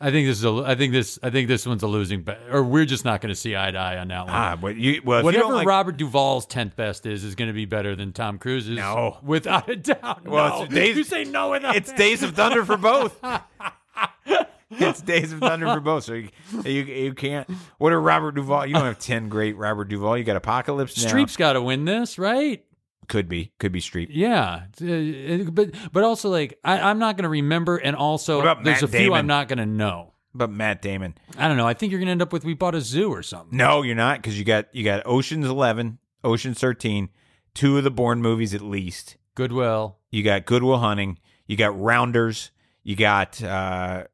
I 0.00 0.10
think 0.10 0.26
this 0.26 0.38
is 0.38 0.44
a. 0.44 0.64
I 0.66 0.74
think 0.74 0.92
this. 0.92 1.18
I 1.22 1.30
think 1.30 1.48
this 1.48 1.66
one's 1.66 1.82
a 1.82 1.86
losing 1.86 2.22
bet, 2.22 2.40
or 2.50 2.62
we're 2.64 2.84
just 2.84 3.04
not 3.04 3.20
going 3.20 3.32
to 3.32 3.40
see 3.40 3.56
eye 3.56 3.70
to 3.70 3.78
eye 3.78 3.96
on 3.98 4.08
that 4.08 4.26
one. 4.26 4.34
ah, 4.34 4.56
but 4.56 4.76
you 4.76 5.00
well, 5.04 5.20
if 5.20 5.22
you 5.22 5.26
Whatever 5.26 5.54
like, 5.54 5.66
Robert 5.68 5.96
Duvall's 5.96 6.46
tenth 6.46 6.74
best 6.76 7.06
is, 7.06 7.22
is 7.22 7.34
going 7.36 7.48
to 7.48 7.54
be 7.54 7.64
better 7.64 7.94
than 7.94 8.12
Tom 8.12 8.38
Cruise's. 8.38 8.76
No. 8.76 9.18
without 9.22 9.70
a 9.70 9.76
doubt. 9.76 10.26
Well, 10.26 10.58
no. 10.58 10.64
it's 10.64 10.74
Days- 10.74 10.96
you 10.96 11.04
say 11.04 11.24
no 11.24 11.52
without. 11.52 11.76
it's 11.76 11.92
Days 11.92 12.22
of 12.22 12.34
Thunder 12.34 12.64
for 12.64 12.76
both. 12.76 13.18
it's 14.70 15.00
Days 15.00 15.32
of 15.32 15.38
Thunder 15.38 15.72
for 15.72 15.80
both. 15.80 16.04
So 16.04 16.14
you, 16.14 16.28
you 16.64 16.82
you 16.82 17.14
can't. 17.14 17.48
What 17.78 17.92
are 17.92 18.00
Robert 18.00 18.34
Duvall? 18.34 18.66
You 18.66 18.74
don't 18.74 18.84
have 18.84 18.98
ten 18.98 19.28
great 19.28 19.56
Robert 19.56 19.88
Duvall. 19.88 20.18
You 20.18 20.24
got 20.24 20.36
Apocalypse 20.36 21.02
Now. 21.02 21.10
Streep's 21.10 21.36
got 21.36 21.52
to 21.54 21.62
win 21.62 21.84
this, 21.84 22.18
right? 22.18 22.64
Could 23.08 23.28
be 23.28 23.52
could 23.58 23.72
be 23.72 23.80
Streep. 23.80 24.08
Yeah, 24.10 24.64
Uh, 24.80 25.50
but 25.50 25.70
but 25.92 26.04
also 26.04 26.28
like 26.30 26.58
I, 26.64 26.78
I'm 26.80 26.98
not 26.98 27.16
going 27.16 27.24
to 27.24 27.28
remember, 27.28 27.76
and 27.76 27.94
also 27.96 28.40
there's 28.42 28.64
Matt 28.64 28.82
a 28.82 28.88
few 28.88 28.98
Damon? 28.98 29.18
I'm 29.18 29.26
not 29.26 29.48
going 29.48 29.58
to 29.58 29.66
know. 29.66 30.12
But 30.36 30.50
Matt 30.50 30.82
Damon. 30.82 31.14
I 31.38 31.46
don't 31.46 31.56
know. 31.56 31.66
I 31.68 31.74
think 31.74 31.92
you're 31.92 32.00
going 32.00 32.06
to 32.08 32.12
end 32.12 32.22
up 32.22 32.32
with 32.32 32.44
we 32.44 32.54
bought 32.54 32.74
a 32.74 32.80
zoo 32.80 33.08
or 33.12 33.22
something. 33.22 33.56
No, 33.56 33.82
you're 33.82 33.94
not 33.94 34.18
because 34.20 34.36
you 34.38 34.44
got 34.44 34.66
you 34.74 34.82
got 34.84 35.02
Ocean's 35.06 35.46
Eleven, 35.46 35.98
Ocean's 36.24 36.58
Thirteen, 36.58 37.08
two 37.54 37.78
of 37.78 37.84
the 37.84 37.90
Bourne 37.90 38.20
movies 38.20 38.52
at 38.54 38.60
least. 38.62 39.16
Good 39.36 39.52
Will. 39.52 39.98
You 40.10 40.22
got 40.24 40.44
Good 40.46 40.62
Will 40.64 40.78
Hunting. 40.78 41.18
You 41.46 41.56
got 41.56 41.78
Rounders. 41.80 42.50
You 42.82 42.96
got. 42.96 43.42
uh 43.42 44.04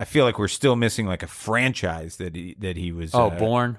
I 0.00 0.04
feel 0.06 0.24
like 0.24 0.40
we're 0.40 0.48
still 0.48 0.74
missing 0.74 1.06
like 1.06 1.22
a 1.22 1.28
franchise 1.28 2.16
that 2.16 2.34
he 2.34 2.56
that 2.58 2.76
he 2.76 2.90
was. 2.90 3.14
Oh, 3.14 3.28
uh, 3.28 3.38
Bourne. 3.38 3.78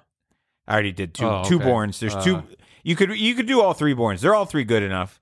I 0.68 0.74
already 0.74 0.94
did 0.94 1.14
two 1.14 1.26
Oh, 1.26 1.44
two 1.46 1.58
okay. 1.58 1.66
Bournes. 1.66 2.00
There's 2.00 2.16
Uh, 2.16 2.22
two. 2.24 2.44
You 2.86 2.96
could 2.96 3.18
you 3.18 3.34
could 3.34 3.48
do 3.48 3.62
all 3.62 3.74
three 3.74 3.94
Bournes. 3.96 4.22
They're 4.22 4.36
all 4.36 4.46
three 4.46 4.64
good 4.64 4.84
enough. 4.84 5.20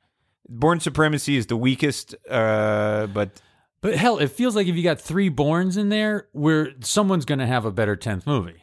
Bourne 0.49 0.81
Supremacy 0.81 1.37
is 1.37 1.45
the 1.47 1.55
weakest, 1.55 2.13
uh, 2.29 3.07
but 3.07 3.41
But 3.79 3.95
hell, 3.95 4.17
it 4.19 4.27
feels 4.31 4.53
like 4.55 4.67
if 4.67 4.75
you 4.75 4.83
got 4.83 4.99
three 4.99 5.29
Bournes 5.29 5.77
in 5.77 5.87
there, 5.87 6.27
where 6.33 6.71
someone's 6.81 7.23
going 7.23 7.39
to 7.39 7.47
have 7.47 7.63
a 7.63 7.71
better 7.71 7.95
tenth 7.95 8.27
movie. 8.27 8.61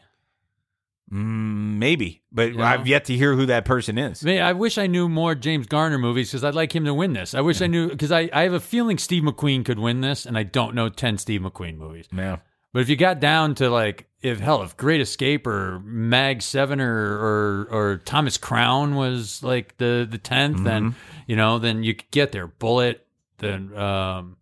mm, 1.10 1.78
maybe. 1.78 2.22
But 2.30 2.54
Yeah. 2.54 2.62
I've 2.70 2.86
yet 2.86 3.06
to 3.06 3.16
hear 3.16 3.34
who 3.34 3.46
that 3.46 3.64
person 3.64 3.96
is. 3.96 4.22
Man, 4.22 4.42
I 4.42 4.52
wish 4.52 4.76
I 4.76 4.86
knew 4.86 5.08
more 5.08 5.34
James 5.34 5.66
Garner 5.66 5.98
movies 5.98 6.30
because 6.30 6.44
I'd 6.44 6.54
like 6.54 6.74
him 6.76 6.84
to 6.84 6.92
win 6.94 7.14
this. 7.14 7.34
I 7.34 7.40
wish 7.40 7.62
I 7.62 7.66
knew 7.68 7.88
because 7.88 8.12
I, 8.12 8.28
I 8.34 8.42
have 8.42 8.52
a 8.52 8.60
feeling 8.60 8.98
Steve 8.98 9.22
McQueen 9.22 9.64
could 9.64 9.78
win 9.78 10.02
this, 10.02 10.26
and 10.26 10.36
I 10.36 10.42
don't 10.42 10.74
know 10.74 10.90
ten 10.90 11.16
Steve 11.16 11.40
McQueen 11.40 11.78
movies. 11.78 12.06
Yeah. 12.14 12.36
But 12.72 12.80
if 12.80 12.88
you 12.88 12.96
got 12.96 13.20
down 13.20 13.54
to 13.56 13.68
like 13.70 14.06
if 14.22 14.38
hell 14.38 14.62
if 14.62 14.76
Great 14.76 15.00
Escape 15.00 15.46
or 15.46 15.80
Mag 15.80 16.42
Seven 16.42 16.80
or 16.80 16.88
or, 16.88 17.68
or 17.70 17.96
Thomas 17.98 18.36
Crown 18.36 18.94
was 18.94 19.42
like 19.42 19.76
the 19.78 20.06
the 20.08 20.18
10th 20.18 20.64
then 20.64 20.94
you 21.26 21.36
know 21.36 21.58
then 21.58 21.82
you 21.82 21.94
could 21.94 22.10
get 22.10 22.32
there. 22.32 22.46
Bullet 22.46 23.06
then 23.38 23.76
um 23.76 24.36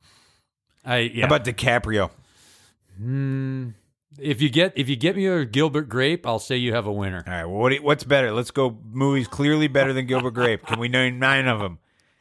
I 0.84 0.98
yeah. 0.98 1.26
How 1.26 1.34
about 1.34 1.44
DiCaprio? 1.44 2.10
Hmm, 2.96 3.70
if 4.18 4.42
you 4.42 4.48
get 4.48 4.72
if 4.76 4.88
you 4.88 4.96
get 4.96 5.16
me 5.16 5.26
a 5.26 5.44
Gilbert 5.44 5.88
Grape, 5.88 6.26
I'll 6.26 6.38
say 6.38 6.56
you 6.56 6.74
have 6.74 6.86
a 6.86 6.92
winner. 6.92 7.22
All 7.26 7.32
right. 7.32 7.44
Well, 7.44 7.60
what 7.60 7.74
what's 7.76 8.04
better? 8.04 8.32
Let's 8.32 8.50
go. 8.50 8.78
Movies 8.90 9.28
clearly 9.28 9.68
better 9.68 9.92
than 9.92 10.06
Gilbert 10.06 10.32
Grape. 10.32 10.66
Can 10.66 10.78
we 10.78 10.88
name 10.88 11.18
nine 11.18 11.46
of 11.46 11.60
them? 11.60 11.78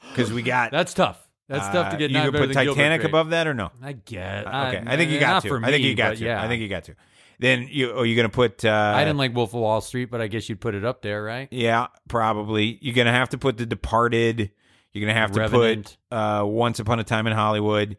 Because 0.10 0.32
we 0.32 0.42
got. 0.42 0.72
That's 0.72 0.94
tough. 0.94 1.27
That's 1.48 1.68
tough 1.68 1.90
to 1.92 1.96
uh, 1.96 2.00
get. 2.00 2.12
You 2.12 2.20
can 2.20 2.32
put 2.32 2.54
Titanic 2.54 3.04
above 3.04 3.30
that 3.30 3.48
or 3.48 3.54
no? 3.54 3.72
I 3.82 3.94
get. 3.94 4.48
Okay. 4.48 4.84
I 4.86 4.98
think 4.98 5.12
you 5.12 5.20
got 5.20 5.28
not 5.28 5.44
to. 5.44 5.50
For 5.50 5.64
I 5.64 5.72
think 5.72 5.84
you 5.84 5.96
got 5.96 6.18
to. 6.18 6.26
Yeah. 6.26 6.44
I 6.44 6.48
think 6.48 6.62
you 6.62 6.68
got 6.68 6.86
to. 6.86 6.96
Then 7.40 7.68
you. 7.70 7.92
Oh, 7.92 8.04
you're 8.04 8.18
gonna 8.18 8.30
put. 8.30 8.66
Uh, 8.66 8.94
I 8.96 9.04
didn't 9.04 9.18
like 9.18 9.36
Wolf 9.36 9.54
of 9.54 9.62
Wall 9.62 9.80
Street, 9.80 10.06
but 10.06 10.22
I 10.22 10.28
guess 10.28 10.50
you'd 10.50 10.60
put 10.60 10.76
it 10.76 10.84
up 10.84 11.02
there, 11.02 11.24
right? 11.24 11.48
Yeah, 11.52 11.88
probably. 12.08 12.80
You're 12.82 12.96
gonna 12.96 13.12
have 13.14 13.30
to 13.30 13.38
put 13.38 13.58
The 13.58 13.66
Departed. 13.66 14.52
You're 14.92 15.08
gonna 15.08 15.20
have 15.20 15.32
to 15.34 15.50
put 15.50 15.98
uh, 16.12 16.44
Once 16.46 16.80
Upon 16.80 17.00
a 17.00 17.04
Time 17.04 17.28
in 17.28 17.34
Hollywood. 17.34 17.98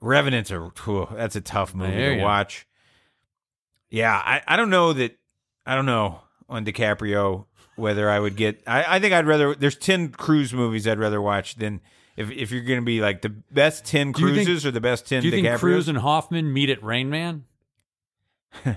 Revenant's 0.00 0.50
a 0.50 0.60
whew, 0.60 1.08
that's 1.14 1.34
a 1.34 1.40
tough 1.40 1.74
movie 1.74 1.96
to 1.96 2.22
watch. 2.22 2.66
Yeah, 3.90 4.12
I, 4.12 4.42
I 4.46 4.56
don't 4.56 4.70
know 4.70 4.92
that 4.92 5.16
I 5.64 5.74
don't 5.74 5.86
know 5.86 6.20
on 6.48 6.64
DiCaprio 6.64 7.46
whether 7.76 8.10
I 8.10 8.20
would 8.20 8.36
get. 8.36 8.62
I, 8.66 8.96
I 8.96 9.00
think 9.00 9.14
I'd 9.14 9.26
rather. 9.26 9.54
There's 9.54 9.76
ten 9.76 10.10
cruise 10.10 10.52
movies 10.52 10.86
I'd 10.86 10.98
rather 10.98 11.22
watch 11.22 11.56
than 11.56 11.80
if 12.16 12.30
if 12.30 12.50
you're 12.50 12.62
gonna 12.62 12.82
be 12.82 13.00
like 13.00 13.22
the 13.22 13.28
best 13.28 13.84
ten 13.84 14.08
you 14.08 14.12
think- 14.14 14.34
cruises 14.46 14.66
or 14.66 14.70
the 14.70 14.80
best 14.80 15.06
ten 15.06 15.22
Do 15.22 15.28
you 15.28 15.42
think. 15.42 15.58
Cruise 15.58 15.88
and 15.88 15.98
Hoffman 15.98 16.52
meet 16.52 16.70
at 16.70 16.82
Rain 16.82 17.10
Man? 17.10 17.44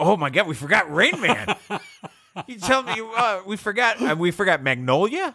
oh 0.00 0.16
my 0.16 0.30
god, 0.30 0.46
we 0.46 0.54
forgot 0.54 0.92
Rain 0.92 1.20
Man. 1.20 1.56
you 2.46 2.58
tell 2.58 2.82
me 2.82 2.94
uh, 3.16 3.40
we 3.46 3.56
forgot 3.56 4.00
uh, 4.02 4.16
we 4.16 4.30
forgot 4.30 4.62
Magnolia. 4.62 5.32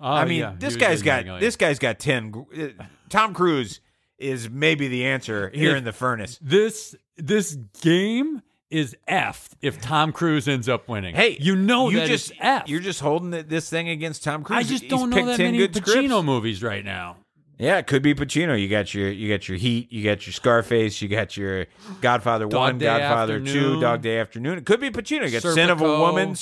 Oh, 0.00 0.12
I 0.12 0.24
mean, 0.24 0.40
yeah. 0.40 0.54
this 0.58 0.76
guy's 0.76 1.02
got 1.02 1.18
Magnolia. 1.18 1.40
this 1.40 1.56
guy's 1.56 1.78
got 1.78 1.98
ten. 1.98 2.46
uh, 2.56 2.84
Tom 3.08 3.34
Cruise 3.34 3.80
is 4.18 4.50
maybe 4.50 4.88
the 4.88 5.04
answer 5.06 5.50
here 5.54 5.72
If- 5.72 5.78
in 5.78 5.84
the 5.84 5.92
furnace. 5.92 6.38
This 6.42 6.94
this 7.16 7.54
game 7.82 8.42
is 8.70 8.96
effed 9.08 9.52
if 9.62 9.80
Tom 9.80 10.12
Cruise 10.12 10.46
ends 10.46 10.68
up 10.68 10.88
winning. 10.88 11.14
Hey, 11.14 11.38
you 11.40 11.56
know 11.56 11.88
you 11.88 11.98
that 11.98 12.06
just 12.06 12.30
it's 12.32 12.40
effed. 12.40 12.68
you're 12.68 12.80
just 12.80 13.00
holding 13.00 13.30
this 13.30 13.70
thing 13.70 13.88
against 13.88 14.24
Tom 14.24 14.44
Cruise. 14.44 14.58
I 14.58 14.62
just 14.62 14.84
He's 14.84 14.90
don't 14.90 15.10
know 15.10 15.24
that 15.24 15.36
10 15.36 15.52
many 15.52 15.68
Pacino 15.68 15.86
scripts. 15.86 16.24
movies 16.24 16.62
right 16.62 16.84
now. 16.84 17.16
Yeah, 17.58 17.78
it 17.78 17.88
could 17.88 18.02
be 18.02 18.14
Pacino. 18.14 18.60
You 18.60 18.68
got 18.68 18.94
your 18.94 19.10
you 19.10 19.28
got 19.28 19.48
your 19.48 19.58
Heat. 19.58 19.92
You 19.92 20.04
got 20.04 20.26
your 20.26 20.32
Scarface. 20.32 21.02
You 21.02 21.08
got 21.08 21.36
your 21.36 21.66
Godfather 22.00 22.46
Dog 22.46 22.60
One, 22.60 22.78
Day 22.78 22.86
Godfather 22.86 23.40
Two, 23.40 23.80
Dog 23.80 24.00
Day 24.02 24.20
Afternoon. 24.20 24.58
It 24.58 24.66
could 24.66 24.80
be 24.80 24.90
Pacino. 24.90 25.24
You 25.28 25.40
got 25.40 25.42
Sin 25.42 25.68
of 25.68 25.80
a 25.80 25.84
Serpico. 25.84 26.00
Woman. 26.00 26.36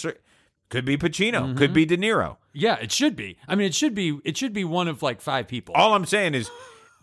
Could 0.68 0.85
be 0.85 0.99
Pacino. 0.99 1.57
Could 1.57 1.68
mm-hmm. 1.68 1.74
be 1.74 1.87
De 1.87 1.97
Niro. 1.97 2.37
Yeah, 2.53 2.77
it 2.77 2.91
should 2.91 3.14
be. 3.14 3.39
I 3.47 3.55
mean, 3.55 3.68
it 3.68 3.74
should 3.74 3.95
be. 3.95 4.18
It 4.24 4.37
should 4.37 4.53
be 4.53 4.64
one 4.64 4.89
of 4.89 5.03
like 5.03 5.20
five 5.20 5.49
people. 5.49 5.74
All 5.74 5.95
I'm 5.95 6.05
saying 6.05 6.35
is, 6.35 6.51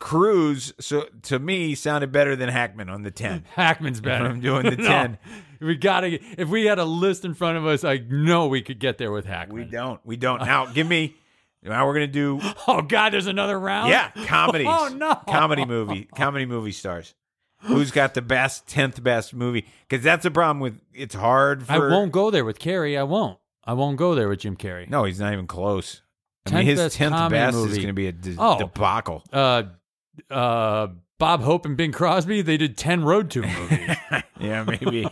Cruise. 0.03 0.73
So 0.81 1.05
to 1.23 1.39
me, 1.39 1.75
sounded 1.75 2.11
better 2.11 2.35
than 2.35 2.49
Hackman 2.49 2.89
on 2.89 3.03
the 3.03 3.09
ten. 3.11 3.45
Hackman's 3.55 4.01
better. 4.01 4.25
I'm 4.25 4.41
doing 4.41 4.63
the 4.63 4.75
No. 4.77 4.83
10. 4.85 5.17
We 5.61 5.75
gotta. 5.75 6.19
If 6.37 6.49
we 6.49 6.65
had 6.65 6.77
a 6.77 6.83
list 6.83 7.23
in 7.23 7.33
front 7.33 7.57
of 7.57 7.65
us, 7.65 7.85
I 7.85 7.97
know 8.09 8.47
we 8.47 8.61
could 8.61 8.79
get 8.79 8.97
there 8.97 9.13
with 9.13 9.25
Hackman. 9.25 9.55
We 9.55 9.63
don't. 9.63 10.01
We 10.05 10.17
don't. 10.17 10.39
Now, 10.45 10.65
give 10.65 10.87
me. 10.87 11.15
Now 11.63 11.87
we're 11.87 11.93
gonna 11.93 12.07
do. 12.07 12.41
Oh 12.67 12.81
God, 12.81 13.13
there's 13.13 13.27
another 13.27 13.57
round. 13.57 13.91
Yeah, 13.91 14.11
comedies. 14.25 14.67
Oh 14.69 14.89
no, 14.93 15.15
Comedy 15.29 15.63
movie. 15.63 16.09
Comedy 16.13 16.45
movie 16.45 16.73
stars. 16.73 17.15
Who's 17.61 17.91
got 17.91 18.13
the 18.13 18.21
best 18.21 18.67
tenth 18.67 19.01
best 19.01 19.33
movie? 19.33 19.65
Because 19.87 20.03
that's 20.03 20.23
the 20.23 20.31
problem 20.31 20.59
with. 20.59 20.77
It's 20.93 21.15
hard 21.15 21.65
for. 21.65 21.71
I 21.71 21.77
won't 21.79 22.11
go 22.11 22.29
there 22.29 22.43
with 22.43 22.59
Carrie. 22.59 22.97
I 22.97 23.03
won't. 23.03 23.39
I 23.63 23.71
won't 23.71 23.95
go 23.95 24.15
there 24.15 24.27
with 24.27 24.39
Jim 24.39 24.57
Carrey. 24.57 24.89
No, 24.89 25.05
he's 25.05 25.21
not 25.21 25.31
even 25.31 25.47
close. 25.47 26.01
I 26.45 26.49
mean, 26.55 26.63
10th 26.63 26.65
his 26.65 26.79
best 26.79 26.95
tenth 26.97 27.31
best 27.31 27.55
is 27.57 27.77
gonna 27.77 27.93
be 27.93 28.07
a 28.07 28.11
de- 28.11 28.35
Oh. 28.37 28.57
debacle. 28.59 29.23
Uh, 29.31 29.63
uh, 30.29 30.87
Bob 31.17 31.41
Hope 31.41 31.65
and 31.65 31.77
Bing 31.77 31.91
Crosby. 31.91 32.41
They 32.41 32.57
did 32.57 32.77
ten 32.77 33.03
Road 33.03 33.29
to 33.31 33.41
movies. 33.43 33.95
Yeah, 34.39 34.63
maybe. 34.63 35.07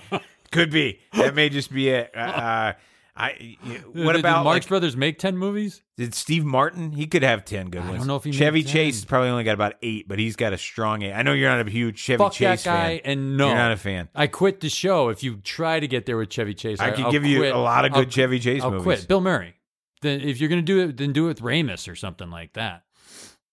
Could 0.52 0.72
be. 0.72 1.00
That 1.14 1.36
may 1.36 1.50
just 1.50 1.72
be 1.74 1.90
it. 1.90 2.12
Uh, 2.16 2.20
uh, 2.20 2.74
I. 3.16 3.58
What 3.94 4.14
Did 4.14 4.20
about 4.22 4.44
Marx 4.44 4.66
like, 4.66 4.68
Brothers 4.70 4.98
make 4.98 5.20
ten 5.20 5.38
movies? 5.38 5.82
Did 5.98 6.14
Steve 6.16 6.44
Martin? 6.46 6.92
He 6.92 7.08
could 7.08 7.24
have 7.24 7.46
ten 7.46 7.70
good 7.70 7.82
ones. 7.82 7.94
I 7.96 7.98
don't 8.00 8.08
know 8.08 8.16
if 8.16 8.24
he 8.24 8.32
Chevy 8.32 8.64
10. 8.64 8.72
Chase 8.72 8.96
has 8.96 9.06
probably 9.06 9.30
only 9.30 9.44
got 9.44 9.54
about 9.54 9.74
eight, 9.82 10.08
but 10.08 10.18
he's 10.18 10.36
got 10.36 10.54
a 10.54 10.58
strong 10.58 11.04
eight. 11.04 11.14
I 11.14 11.22
know 11.22 11.34
you're 11.34 11.50
not 11.50 11.66
a 11.66 11.70
huge 11.70 12.00
Chevy 12.00 12.18
Fuck 12.18 12.34
Chase 12.34 12.64
that 12.64 12.70
guy. 12.70 12.88
fan. 12.98 13.02
And 13.06 13.38
no, 13.38 13.48
You're 13.48 13.56
not 13.56 13.72
a 13.74 13.78
fan. 13.78 14.10
I 14.16 14.28
quit 14.28 14.60
the 14.62 14.70
show. 14.70 15.10
If 15.10 15.24
you 15.24 15.38
try 15.38 15.80
to 15.80 15.88
get 15.88 16.06
there 16.06 16.18
with 16.18 16.30
Chevy 16.30 16.54
Chase, 16.54 16.80
I 16.80 16.92
could 16.92 17.06
I'll 17.06 17.12
give 17.12 17.26
you 17.26 17.46
a 17.46 17.56
lot 17.56 17.86
of 17.86 17.92
good 17.94 18.06
I'll- 18.06 18.12
Chevy 18.12 18.40
Chase 18.40 18.62
I'll 18.64 18.72
movies. 18.72 18.84
quit. 18.84 19.08
Bill 19.08 19.22
Murray. 19.22 19.56
then 20.02 20.22
if 20.22 20.40
you're 20.40 20.50
gonna 20.50 20.62
do 20.62 20.80
it, 20.82 20.98
then 20.98 21.14
do 21.14 21.26
it 21.26 21.28
with 21.28 21.42
Ramis 21.42 21.90
or 21.92 21.96
something 21.96 22.30
like 22.32 22.54
that. 22.54 22.84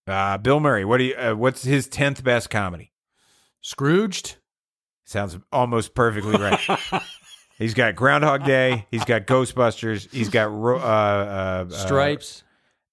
Uh, 0.09 0.38
Bill 0.38 0.61
Murray. 0.61 0.84
What 0.84 0.98
do 0.98 1.04
you? 1.04 1.14
Uh, 1.14 1.34
what's 1.34 1.62
his 1.62 1.88
tenth 1.88 2.22
best 2.24 2.50
comedy? 2.50 2.92
Scrooged. 3.61 4.36
Sounds 5.04 5.38
almost 5.52 5.94
perfectly 5.94 6.36
right. 6.36 6.61
he's 7.59 7.74
got 7.74 7.96
Groundhog 7.96 8.44
Day. 8.44 8.86
He's 8.90 9.04
got 9.04 9.26
Ghostbusters. 9.26 10.12
He's 10.12 10.28
got 10.28 10.52
Ro- 10.52 10.78
uh, 10.78 10.82
uh, 10.82 11.64
uh, 11.66 11.68
Stripes. 11.70 12.44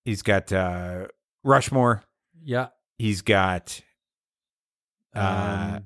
he's 0.05 0.21
got 0.21 0.51
uh, 0.53 1.07
Rushmore. 1.43 2.03
yeah. 2.43 2.67
He's 2.97 3.21
got 3.21 3.81
Uh, 5.13 5.73
Um, 5.77 5.83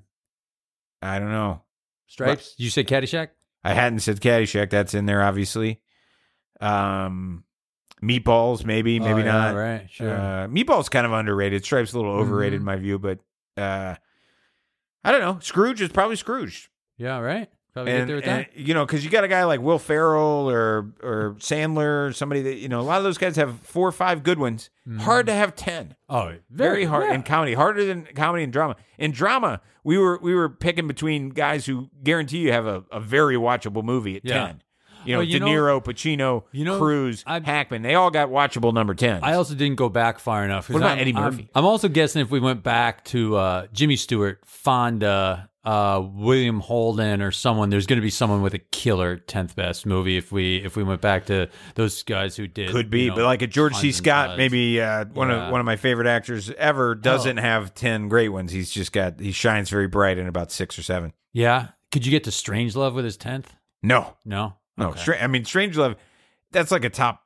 I 1.02 1.18
don't 1.20 1.32
know. 1.32 1.64
Stripes. 2.08 2.54
You 2.58 2.70
said 2.70 2.88
Caddyshack. 2.88 3.30
I 3.64 3.74
hadn't 3.74 4.00
said 4.00 4.22
Caddyshack. 4.22 4.70
That's 4.70 4.94
in 4.94 5.06
there, 5.08 5.24
obviously. 5.24 5.82
Um, 6.62 7.44
Meatballs, 8.02 8.64
maybe, 8.66 9.00
maybe 9.00 9.14
Oh, 9.22 9.26
yeah, 9.26 9.32
not. 9.32 9.56
right. 9.56 9.88
Sure. 9.90 10.10
Uh, 10.16 10.48
Meatballs 10.48 10.90
kind 10.90 11.06
of 11.06 11.12
underrated. 11.14 11.64
Stripes 11.66 11.94
a 11.94 11.98
little 11.98 12.14
overrated 12.14 12.56
in 12.58 12.62
Mhm. 12.62 12.66
my 12.66 12.76
view, 12.78 12.98
but 13.00 13.20
uh, 13.58 13.96
I 15.04 15.12
don't 15.12 15.22
know. 15.22 15.40
Scrooge 15.42 15.82
is 15.82 15.90
probably 15.90 16.16
Scrooge. 16.16 16.70
yeah. 16.98 17.20
Right. 17.20 17.50
Probably 17.72 17.92
get 17.92 18.00
and, 18.02 18.10
there 18.10 18.16
with 18.16 18.28
and, 18.28 18.48
you 18.56 18.74
know, 18.74 18.84
because 18.84 19.06
you 19.06 19.12
got 19.12 19.24
a 19.24 19.28
guy 19.28 19.44
like 19.44 19.62
Will 19.62 19.78
Ferrell 19.78 20.50
or 20.50 20.92
or 21.04 21.36
Sandler, 21.38 22.08
or 22.08 22.14
somebody 22.14 22.42
that 22.42 22.56
you 22.56 22.68
know, 22.68 22.80
a 22.80 22.82
lot 22.82 22.98
of 22.98 23.04
those 23.04 23.20
guys 23.20 23.36
have 23.36 23.60
four 23.60 23.88
or 23.88 23.92
five 23.92 24.24
good 24.24 24.40
ones. 24.40 24.72
Hard 24.98 25.28
to 25.28 25.34
have 25.34 25.56
ten. 25.56 25.96
Oh, 26.10 26.34
Very 26.50 26.86
hard 26.86 27.06
yeah. 27.10 27.14
in 27.14 27.22
comedy, 27.22 27.54
harder 27.54 27.86
than 27.86 28.08
comedy 28.16 28.44
and 28.44 28.52
drama. 28.52 28.76
In 28.98 29.12
drama, 29.12 29.62
we 29.84 30.00
were 30.00 30.18
we 30.20 30.34
were 30.34 30.50
picking 30.50 30.88
between 30.88 31.30
guys 31.30 31.68
who 31.68 31.92
guarantee 32.04 32.40
you 32.40 32.52
have 32.52 32.66
a, 32.66 32.84
a 32.92 33.00
very 33.00 33.36
watchable 33.36 33.84
movie 33.84 34.16
at 34.18 34.26
Yeah. 34.26 34.48
ten. 34.48 34.64
You 35.06 35.14
know, 35.14 35.20
Well, 35.20 35.28
you 35.28 35.40
De 35.40 35.46
know- 35.46 35.52
Niro, 35.52 35.84
Pacino, 35.84 36.44
you 36.52 36.66
know, 36.66 36.78
Cruise, 36.78 37.24
I- 37.26 37.40
Hackman. 37.40 37.82
They 37.82 37.96
all 37.96 38.12
got 38.12 38.30
watchable 38.30 38.74
number 38.74 38.94
ten. 38.94 39.24
I 39.24 39.34
also 39.34 39.56
didn't 39.56 39.78
go 39.78 39.90
back 39.90 40.20
far 40.20 40.44
enough. 40.46 40.70
What 40.70 40.78
about 40.80 40.92
I'm- 40.92 41.00
Eddie 41.00 41.14
I'm- 41.16 41.24
Murphy? 41.24 41.50
I'm, 41.56 41.66
also 41.66 41.88
guessing 41.88 42.22
if 42.22 42.32
we 42.32 42.40
went 42.40 42.64
back 42.64 43.04
to 43.06 43.36
uh, 43.36 43.68
Jimmy 43.74 43.96
Stewart, 43.96 44.40
Fonda, 44.46 45.50
uh, 45.66 46.02
William 46.14 46.60
Holden, 46.62 47.22
or 47.22 47.32
someone, 47.32 47.70
there's 47.70 47.86
going 47.86 47.98
to 47.98 48.02
be 48.04 48.10
someone 48.10 48.42
with 48.42 48.54
a 48.54 48.60
killer 48.60 49.18
tenth 49.18 49.56
best 49.56 49.86
movie. 49.86 50.18
If 50.18 50.32
we 50.32 50.58
if 50.58 50.76
we 50.76 50.84
went 50.84 51.02
back 51.02 51.26
to 51.28 51.50
those 51.76 52.02
guys 52.04 52.36
who 52.36 52.48
did, 52.48 52.72
Could 52.72 52.90
be, 52.90 53.04
you 53.04 53.10
know, 53.10 53.16
but 53.16 53.24
like 53.26 53.42
a 53.42 53.48
George 53.48 53.76
C. 53.76 53.92
Scott, 53.92 54.38
maybe 54.38 54.82
uh, 54.82 55.06
one 55.14 55.30
Yeah. 55.30 55.36
Oh. 55.36 55.40
of 55.48 55.52
one 55.52 55.60
of 55.60 55.66
my 55.66 55.76
favorite 55.76 56.08
actors 56.08 56.50
ever, 56.52 56.96
doesn't 56.96 57.38
have 57.38 57.74
ten 57.74 58.08
great 58.08 58.30
ones. 58.30 58.52
He's 58.52 58.70
just 58.72 58.92
got 58.92 59.20
he 59.20 59.32
shines 59.32 59.70
very 59.70 59.88
bright 59.88 60.18
in 60.18 60.28
about 60.28 60.52
six 60.52 60.78
or 60.80 60.84
seven. 60.84 61.14
Yeah, 61.34 61.68
could 61.92 62.06
you 62.06 62.12
get 62.12 62.24
to 62.26 62.32
Strangelove 62.32 62.94
with 62.94 63.06
his 63.06 63.18
tenth? 63.18 63.54
No, 63.84 64.16
No, 64.26 64.56
no. 64.80 64.90
Okay. 64.90 65.00
Stra- 65.00 65.24
I 65.24 65.28
mean, 65.28 65.44
Strangelove, 65.44 65.96
that's 66.52 66.72
like 66.72 66.86
a 66.86 66.90
top 66.90 67.24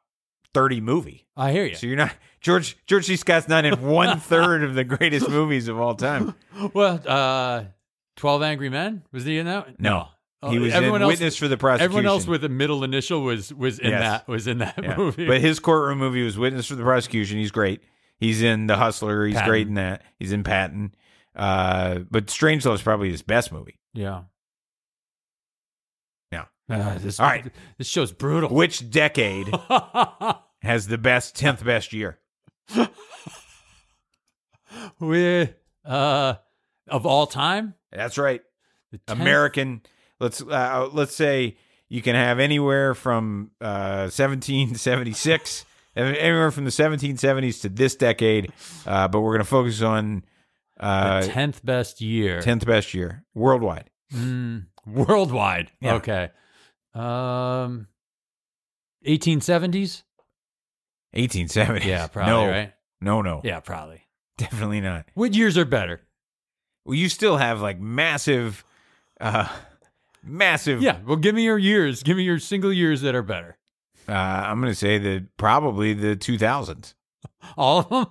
thirty 0.54 0.82
movie. 0.82 1.28
I 1.38 1.52
hear 1.52 1.66
you. 1.66 1.76
So 1.76 1.88
you're 1.88 1.96
not 1.98 2.12
George 2.42 2.78
George 2.86 3.06
C. 3.06 3.16
Scott's 3.16 3.48
not 3.48 3.66
in 3.66 3.82
one 3.82 4.20
third 4.22 4.64
of 4.64 4.76
the 4.76 4.84
greatest 4.84 5.30
movies 5.30 5.68
of 5.68 5.80
all 5.80 5.96
time. 5.96 6.36
Well, 6.74 7.02
uh, 7.08 7.64
Twelve 8.16 8.42
Angry 8.44 8.70
Men 8.70 9.04
was 9.12 9.26
he 9.26 9.38
in 9.38 9.46
that? 9.48 9.80
No. 9.80 10.08
Oh, 10.42 10.52
He 10.52 10.60
was 10.60 10.74
everyone 10.74 10.98
in 11.02 11.04
else, 11.04 11.14
Witness 11.14 11.38
for 11.38 11.48
the 11.48 11.56
Prosecution. 11.56 11.86
Everyone 11.86 12.06
else 12.06 12.28
with 12.28 12.44
a 12.44 12.50
middle 12.50 12.84
initial 12.84 13.22
was 13.24 13.54
was 13.54 13.80
in 13.80 13.92
Yes. 13.92 14.02
that 14.02 14.28
was 14.28 14.46
in 14.48 14.58
that 14.58 14.76
Yeah. 14.82 14.98
movie. 14.98 15.26
But 15.26 15.40
his 15.40 15.60
courtroom 15.60 16.00
movie 16.00 16.24
was 16.24 16.38
Witness 16.38 16.68
for 16.68 16.76
the 16.76 16.84
Prosecution. 16.84 17.38
He's 17.38 17.52
great. 17.52 17.82
He's 18.18 18.42
in 18.44 18.68
The 18.68 18.76
Hustler. 18.76 19.26
He's 19.26 19.36
Patton. 19.36 19.50
great 19.50 19.68
in 19.68 19.74
that. 19.76 20.04
He's 20.20 20.32
in 20.34 20.44
Patton. 20.44 20.94
Uh, 21.36 22.00
but 22.12 22.28
Strangelove 22.28 22.76
is 22.76 22.82
probably 22.82 23.10
his 23.10 23.22
best 23.22 23.52
movie. 23.52 23.80
yeah. 23.94 24.24
Yeah. 26.70 26.90
Uh, 26.90 26.98
this, 26.98 27.20
All 27.20 27.28
right. 27.28 27.46
This 27.78 27.88
show's 27.88 28.12
brutal. 28.12 28.50
Which 28.50 28.90
decade 28.90 29.48
has 30.62 30.88
the 30.88 30.98
best 30.98 31.36
tenth 31.36 31.64
best 31.64 31.94
year? 31.94 32.20
we 35.00 35.50
uh 35.86 36.36
of 36.88 37.06
all 37.06 37.28
time, 37.28 37.76
That's 37.92 38.18
right. 38.18 38.42
American. 39.08 39.82
Let's 40.20 40.42
uh, 40.42 40.90
let's 40.92 41.16
say 41.16 41.58
you 41.90 42.02
can 42.02 42.16
have 42.16 42.40
anywhere 42.40 42.94
from 42.94 43.52
uh, 43.60 44.10
1776, 44.12 45.66
anywhere 45.96 46.52
from 46.52 46.66
the 46.66 46.72
1770s 46.72 47.62
to 47.62 47.70
this 47.70 47.96
decade. 47.96 48.52
Uh, 48.86 49.08
but 49.08 49.22
we're 49.22 49.32
going 49.32 49.40
to 49.40 49.50
focus 49.50 49.82
on 49.82 50.24
the 50.78 50.86
uh, 50.86 51.22
tenth 51.24 51.64
best 51.66 52.02
year. 52.02 52.42
tenth 52.42 52.66
best 52.66 52.94
year 52.94 53.24
worldwide. 53.34 53.90
Mm, 54.14 54.68
worldwide. 54.86 55.72
Yeah. 55.82 55.96
Okay. 55.96 56.32
Um, 56.96 57.88
eighteen 59.06 59.42
seventies. 59.42 60.04
1870. 61.14 61.88
Yeah, 61.88 62.08
probably 62.12 62.32
no, 62.34 62.48
right. 62.50 62.74
No, 63.00 63.22
no, 63.22 63.42
Yeah, 63.44 63.60
probably. 63.60 64.02
definitely 64.40 64.82
not. 64.82 65.06
What 65.14 65.36
years 65.36 65.58
are 65.60 65.66
better? 65.66 66.02
Well, 66.86 66.96
you 66.96 67.08
still 67.08 67.38
have 67.38 67.62
like 67.62 67.80
massive, 67.80 68.66
uh, 69.22 69.48
massive. 70.24 70.82
Yeah. 70.82 70.98
Well, 71.06 71.18
give 71.18 71.36
me 71.36 71.44
your 71.44 71.60
years. 71.60 72.02
Give 72.02 72.18
me 72.18 72.24
your 72.24 72.40
single 72.40 72.74
years 72.74 73.02
that 73.02 73.14
are 73.14 73.22
better. 73.22 73.58
Uh, 74.10 74.14
I'm 74.14 74.60
going 74.60 74.72
to 74.72 74.76
say 74.76 74.98
that 74.98 75.38
probably 75.38 75.94
the 75.94 76.16
2000s, 76.16 76.96
All 77.58 77.80
of 77.80 77.90
them. 77.90 78.08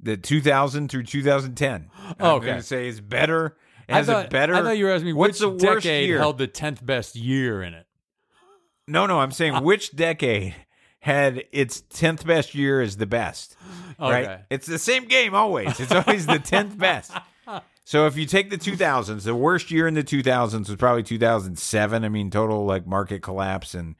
the 0.00 0.16
2000 0.16 0.90
through 0.90 1.02
2010. 1.04 1.90
oh 1.94 2.14
I'm 2.18 2.26
Okay. 2.36 2.46
going 2.46 2.56
to 2.58 2.62
say 2.62 2.88
is 2.88 3.00
better. 3.02 3.56
I 3.88 4.02
thought, 4.02 4.26
a 4.26 4.28
better. 4.28 4.54
I 4.54 4.62
thought 4.62 4.76
you 4.78 4.84
were 4.86 4.90
asking 4.92 5.06
me 5.06 5.12
What's 5.12 5.40
which 5.40 5.60
the 5.60 5.66
worst 5.68 5.84
decade 5.84 6.08
year? 6.08 6.18
held 6.18 6.38
the 6.38 6.46
tenth 6.46 6.84
best 6.84 7.14
year 7.16 7.62
in 7.62 7.74
it. 7.74 7.86
No, 8.88 9.06
no, 9.06 9.20
I'm 9.20 9.32
saying 9.32 9.54
which 9.64 9.94
decade 9.94 10.54
had 11.00 11.44
its 11.52 11.82
10th 11.82 12.26
best 12.26 12.54
year 12.54 12.80
as 12.80 12.96
the 12.96 13.06
best, 13.06 13.56
Okay. 14.00 14.26
right? 14.26 14.40
It's 14.50 14.66
the 14.66 14.78
same 14.78 15.04
game 15.04 15.34
always. 15.34 15.78
It's 15.78 15.92
always 15.92 16.26
the 16.26 16.38
10th 16.40 16.76
best. 16.78 17.12
So 17.88 18.06
if 18.06 18.16
you 18.16 18.26
take 18.26 18.50
the 18.50 18.58
2000s, 18.58 19.22
the 19.22 19.36
worst 19.36 19.70
year 19.70 19.86
in 19.86 19.94
the 19.94 20.02
2000s 20.02 20.68
was 20.68 20.74
probably 20.74 21.04
2007. 21.04 22.04
I 22.04 22.08
mean, 22.08 22.32
total 22.32 22.66
like 22.66 22.84
market 22.84 23.22
collapse 23.22 23.74
and 23.74 23.94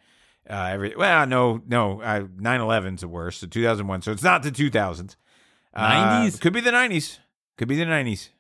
uh, 0.50 0.70
every. 0.72 0.96
Well, 0.96 1.24
no, 1.28 1.62
no, 1.68 2.00
uh, 2.02 2.22
9/11's 2.22 3.02
the 3.02 3.06
worst. 3.08 3.38
So 3.42 3.46
2001. 3.46 4.02
So 4.02 4.10
it's 4.10 4.24
not 4.24 4.42
the 4.42 4.50
2000s. 4.50 5.14
Uh, 5.72 6.24
90s? 6.24 6.40
could 6.40 6.52
be 6.52 6.60
the 6.60 6.72
90s. 6.72 7.18
Could 7.56 7.68
be 7.68 7.76
the 7.76 7.84
90s. 7.84 8.30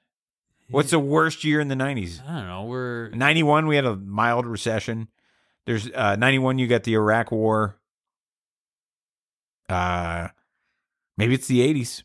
What's 0.68 0.90
the 0.90 0.98
worst 0.98 1.44
year 1.44 1.60
in 1.60 1.68
the 1.68 1.74
90s? 1.76 2.20
I 2.28 2.38
don't 2.38 2.46
know. 2.48 2.64
We're 2.64 3.10
91 3.10 3.66
we 3.66 3.76
had 3.76 3.84
a 3.84 3.96
mild 3.96 4.46
recession 4.46 5.08
there's 5.66 5.90
uh 5.90 6.14
91 6.16 6.58
you 6.58 6.66
got 6.68 6.84
the 6.84 6.94
iraq 6.94 7.32
war 7.32 7.76
uh 9.68 10.28
maybe 11.16 11.34
it's 11.34 11.46
the 11.48 11.60
80s 11.74 12.02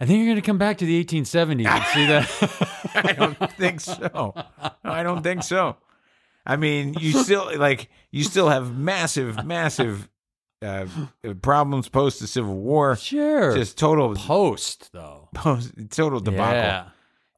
I 0.00 0.06
think 0.06 0.18
you're 0.18 0.26
going 0.26 0.36
to 0.36 0.42
come 0.42 0.58
back 0.58 0.78
to 0.78 0.84
the 0.86 1.02
1870s 1.04 1.66
and 1.66 1.84
see 1.94 2.06
that. 2.06 2.90
i 2.94 3.12
don't 3.12 3.52
think 3.52 3.80
so 3.80 4.34
i 4.84 5.02
don't 5.02 5.22
think 5.22 5.42
so 5.42 5.76
i 6.44 6.56
mean 6.56 6.94
you 7.00 7.12
still 7.12 7.50
like 7.58 7.88
you 8.10 8.22
still 8.24 8.48
have 8.50 8.76
massive 8.76 9.44
massive 9.46 10.08
uh 10.62 10.86
problems 11.42 11.88
post 11.88 12.20
the 12.20 12.26
civil 12.26 12.54
war 12.54 12.96
Sure. 12.96 13.54
just 13.56 13.78
total 13.78 14.14
post 14.14 14.90
though. 14.92 15.28
post 15.34 15.72
total 15.90 16.20
debacle 16.20 16.54
Yeah. 16.54 16.88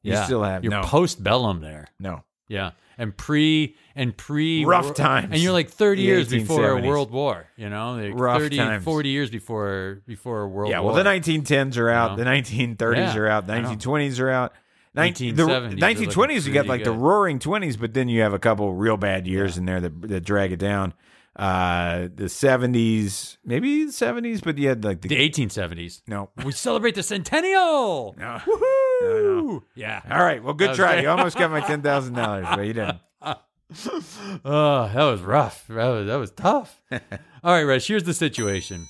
You 0.07 0.23
still 0.23 0.43
have- 0.43 0.63
you're 0.63 0.71
no. 0.71 0.81
post 0.83 1.23
bellum 1.23 1.61
there. 1.61 1.87
no 1.99 2.23
Yeah. 2.47 2.71
And 2.99 3.15
pre 3.15 3.75
and 3.95 4.17
pre 4.17 4.65
Rough 4.65 4.95
times. 4.95 5.29
And 5.31 5.39
you're 5.41 5.53
like 5.53 5.69
30 5.69 6.01
The 6.01 6.07
years 6.07 6.27
before 6.29 6.69
a 6.71 6.81
world 6.81 7.11
war, 7.11 7.45
you 7.55 7.69
know? 7.69 7.93
Like 7.93 8.13
Rough 8.19 8.41
30 8.41 8.57
times. 8.57 8.83
40 8.83 9.09
years 9.09 9.29
before 9.29 10.01
before 10.07 10.41
a 10.41 10.47
world 10.47 10.71
yeah 10.71 10.79
war. 10.81 10.91
Yeah, 10.91 10.95
well 10.95 11.03
the 11.03 11.09
1910s 11.09 11.77
are 11.77 11.89
out 11.91 12.17
You 12.17 12.23
the 12.23 12.29
1930s 12.29 12.95
Yeah, 12.97 13.17
are 13.17 13.27
out 13.27 13.45
the 13.47 13.53
1920s 13.53 14.19
are 14.19 14.29
out 14.31 14.53
19, 14.95 15.35
the 15.35 15.43
1970s 15.43 15.47
are 15.47 15.59
looking 15.61 15.79
1920s 15.79 16.47
you 16.47 16.53
got 16.53 16.65
like 16.65 16.83
the 16.83 16.91
roaring 16.91 17.37
20s 17.37 17.79
but 17.79 17.93
then 17.93 18.09
you 18.09 18.21
have 18.21 18.33
a 18.33 18.39
couple 18.39 18.73
real 18.73 18.97
bad 18.97 19.27
years 19.27 19.55
in 19.57 19.65
there 19.65 19.79
that, 19.79 20.01
that 20.07 20.21
drag 20.21 20.51
it 20.51 20.57
down 20.57 20.93
uh 21.37 22.07
the 22.15 22.25
70s 22.25 23.37
maybe 23.45 23.85
the 23.85 23.91
70s 23.91 24.43
but 24.43 24.57
you 24.57 24.67
had 24.69 24.83
like 24.83 25.01
the, 25.01 25.09
the 25.09 25.29
1870s. 25.29 26.01
no 26.07 26.29
We 26.43 26.51
celebrate 26.51 26.95
the 26.95 27.03
centennial. 27.03 28.15
no 28.19 28.39
Woohoo! 28.45 29.61
Yeah. 29.75 30.01
all 30.09 30.23
right 30.23 30.43
well 30.43 30.55
good 30.55 30.75
try 30.75 30.93
great. 30.93 31.03
you 31.03 31.09
almost 31.09 31.37
got 31.37 31.51
my 31.51 31.61
$10000 31.61 32.55
but 32.55 32.65
you 32.65 32.73
didn't 32.73 32.97
Oh, 34.45 34.89
that 34.93 35.03
was 35.03 35.21
rough. 35.21 35.65
That 35.67 35.87
was 35.89 36.07
that 36.07 36.15
was 36.15 36.31
tough. 36.31 36.81
All 36.91 37.53
right, 37.53 37.63
Rush. 37.63 37.87
Here's 37.87 38.05
the 38.05 38.13
situation, 38.13 38.87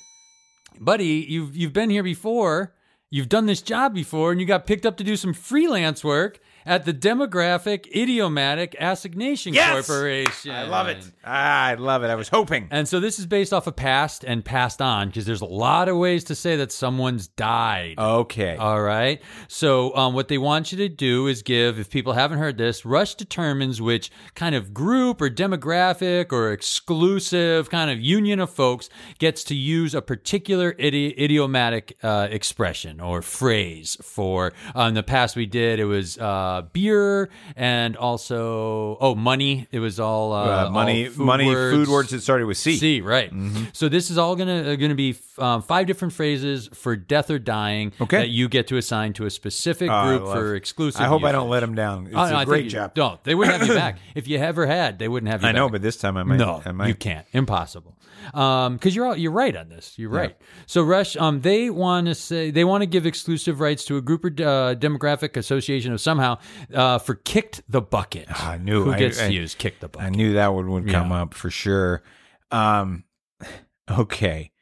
buddy. 0.78 1.26
You've 1.28 1.56
you've 1.56 1.72
been 1.72 1.90
here 1.90 2.04
before. 2.04 2.74
You've 3.10 3.28
done 3.28 3.46
this 3.46 3.60
job 3.60 3.92
before, 3.92 4.30
and 4.30 4.40
you 4.40 4.46
got 4.46 4.66
picked 4.66 4.86
up 4.86 4.96
to 4.98 5.04
do 5.04 5.16
some 5.16 5.32
freelance 5.34 6.04
work 6.04 6.38
at 6.68 6.84
the 6.84 6.92
Demographic 6.92 7.86
Idiomatic 7.96 8.76
Assignation 8.78 9.54
Yes! 9.54 9.72
Corporation. 9.86 10.50
I 10.50 10.64
love 10.64 10.86
it. 10.88 10.98
I 11.24 11.74
love 11.74 12.04
it. 12.04 12.08
I 12.08 12.14
was 12.14 12.28
hoping. 12.28 12.68
And 12.70 12.86
so 12.86 13.00
this 13.00 13.18
is 13.18 13.26
based 13.26 13.54
off 13.54 13.66
of 13.66 13.74
past 13.74 14.22
and 14.22 14.44
passed 14.44 14.82
on 14.82 15.08
because 15.08 15.24
there's 15.24 15.40
a 15.40 15.46
lot 15.46 15.88
of 15.88 15.96
ways 15.96 16.24
to 16.24 16.34
say 16.34 16.56
that 16.56 16.70
someone's 16.70 17.28
died. 17.28 17.94
Okay. 17.98 18.56
All 18.56 18.82
right. 18.82 19.22
So, 19.48 19.96
um, 19.96 20.12
what 20.12 20.28
they 20.28 20.36
want 20.36 20.70
you 20.70 20.78
to 20.78 20.88
do 20.90 21.26
is 21.26 21.42
give, 21.42 21.78
if 21.78 21.88
people 21.88 22.12
haven't 22.12 22.38
heard 22.38 22.58
this, 22.58 22.84
Rush 22.84 23.14
determines 23.14 23.80
which 23.80 24.10
kind 24.34 24.54
of 24.54 24.74
group 24.74 25.22
or 25.22 25.30
demographic 25.30 26.32
or 26.32 26.52
exclusive 26.52 27.70
kind 27.70 27.90
of 27.90 27.98
union 27.98 28.40
of 28.40 28.50
folks 28.50 28.90
gets 29.18 29.42
to 29.44 29.54
use 29.54 29.94
a 29.94 30.02
particular 30.02 30.74
idi- 30.74 31.18
idiomatic 31.18 31.96
uh, 32.02 32.28
expression 32.30 33.00
or 33.00 33.22
phrase 33.22 33.96
for. 34.02 34.52
Uh, 34.76 34.82
in 34.82 34.94
the 34.94 35.02
past, 35.02 35.34
we 35.34 35.46
did, 35.46 35.80
it 35.80 35.86
was 35.86 36.18
uh, 36.18 36.57
beer 36.62 37.28
and 37.56 37.96
also, 37.96 38.96
oh, 39.00 39.14
money. 39.14 39.66
It 39.70 39.78
was 39.80 39.98
all 40.00 40.32
uh, 40.32 40.66
Uh, 40.66 40.70
money, 40.70 41.06
all 41.06 41.12
food 41.12 41.26
money, 41.26 41.46
words. 41.46 41.76
food 41.76 41.88
words 41.88 42.10
that 42.10 42.20
started 42.20 42.46
with 42.46 42.56
C. 42.58 42.76
C, 42.76 43.00
right. 43.00 43.32
Mm-hmm. 43.32 43.64
So 43.72 43.88
this 43.88 44.10
is 44.10 44.18
all 44.18 44.36
gonna 44.36 44.72
uh, 44.72 44.76
gonna 44.76 44.94
be 44.94 45.16
um, 45.38 45.62
five 45.62 45.86
different 45.86 46.14
phrases 46.14 46.68
for 46.74 46.96
death 46.96 47.30
or 47.30 47.38
dying 47.38 47.92
Okay. 48.00 48.18
that 48.18 48.28
you 48.28 48.48
get 48.48 48.66
to 48.68 48.76
assign 48.76 49.12
to 49.14 49.26
a 49.26 49.30
specific 49.30 49.90
Oh, 49.90 50.04
group 50.18 50.32
for 50.32 50.54
exclusive. 50.54 51.00
I 51.00 51.04
hope 51.04 51.24
I 51.24 51.32
don't 51.32 51.48
let 51.48 51.62
him 51.62 51.74
down. 51.74 52.06
It's 52.06 52.14
Oh, 52.16 52.28
no, 52.28 52.38
a 52.40 52.44
great 52.44 52.64
you- 52.64 52.70
job. 52.70 52.94
Don't. 52.94 53.22
They 53.24 53.34
wouldn't 53.34 53.56
have 53.58 53.66
you 53.68 53.74
back. 53.74 53.98
If 54.14 54.26
you 54.28 54.38
ever 54.38 54.66
had, 54.66 54.98
they 54.98 55.08
wouldn't 55.08 55.30
have 55.30 55.40
you 55.42 55.46
back. 55.46 55.54
I 55.54 55.58
know, 55.58 55.68
but 55.68 55.82
this 55.82 55.96
time 55.96 56.16
I 56.16 56.22
might. 56.24 56.36
No, 56.38 56.62
I 56.64 56.72
might. 56.72 56.88
you 56.88 56.94
can't. 56.94 57.26
Impossible. 57.32 57.94
Um, 58.34 58.74
because 58.74 58.94
you're 58.94 59.06
all, 59.06 59.16
you're 59.16 59.32
right 59.32 59.54
on 59.56 59.68
this. 59.68 59.98
You're 59.98 60.10
right. 60.10 60.36
So 60.66 60.82
Rush, 60.82 61.16
um, 61.16 61.40
they 61.40 61.70
want 61.70 62.06
to 62.06 62.14
say 62.14 62.50
they 62.50 62.64
want 62.64 62.82
to 62.82 62.86
give 62.86 63.06
exclusive 63.06 63.60
rights 63.60 63.84
to 63.86 63.96
a 63.96 64.00
group 64.02 64.24
or 64.24 64.28
uh, 64.28 64.74
demographic 64.74 65.36
association 65.36 65.92
of 65.92 66.00
somehow 66.00 66.38
uh, 66.74 66.98
for 66.98 67.14
kicked 67.14 67.62
the 67.68 67.80
bucket. 67.80 68.28
I 68.30 68.58
knew. 68.58 68.84
who 68.84 68.92
I- 68.92 68.98
gets 68.98 69.20
I- 69.20 69.28
to 69.28 69.34
use 69.34 69.54
kick 69.54 69.80
the 69.80 69.88
I 69.98 70.10
knew 70.10 70.34
that 70.34 70.52
one 70.54 70.70
would 70.70 70.88
come 70.88 71.10
Yeah. 71.10 71.22
up 71.22 71.34
for 71.34 71.50
sure. 71.50 72.02
Um, 72.50 73.04
okay, 73.90 74.52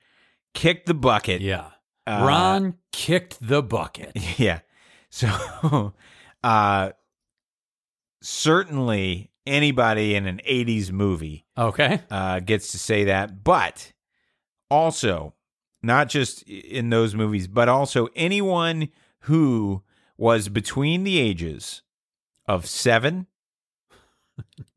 kick 0.54 0.86
the 0.86 0.94
bucket. 0.94 1.40
yeah. 1.40 1.70
Uh, 2.06 2.24
Ron 2.26 2.74
kicked 2.92 3.38
the 3.40 3.62
bucket. 3.62 4.12
Yeah. 4.38 4.60
So, 5.10 5.92
uh, 6.44 6.90
certainly 8.22 9.30
anybody 9.46 10.14
in 10.14 10.26
an 10.26 10.40
'80s 10.48 10.90
movie 10.92 11.46
Okay. 11.56 12.00
uh, 12.10 12.40
gets 12.40 12.72
to 12.72 12.78
say 12.78 13.04
that, 13.04 13.42
but 13.44 13.92
also 14.70 15.34
not 15.82 16.08
just 16.08 16.42
in 16.42 16.90
those 16.90 17.14
movies, 17.14 17.46
but 17.46 17.68
also 17.68 18.08
anyone 18.16 18.88
who 19.20 19.82
was 20.16 20.48
between 20.48 21.04
the 21.04 21.18
ages 21.18 21.82
of 22.46 22.66
seven 22.66 23.26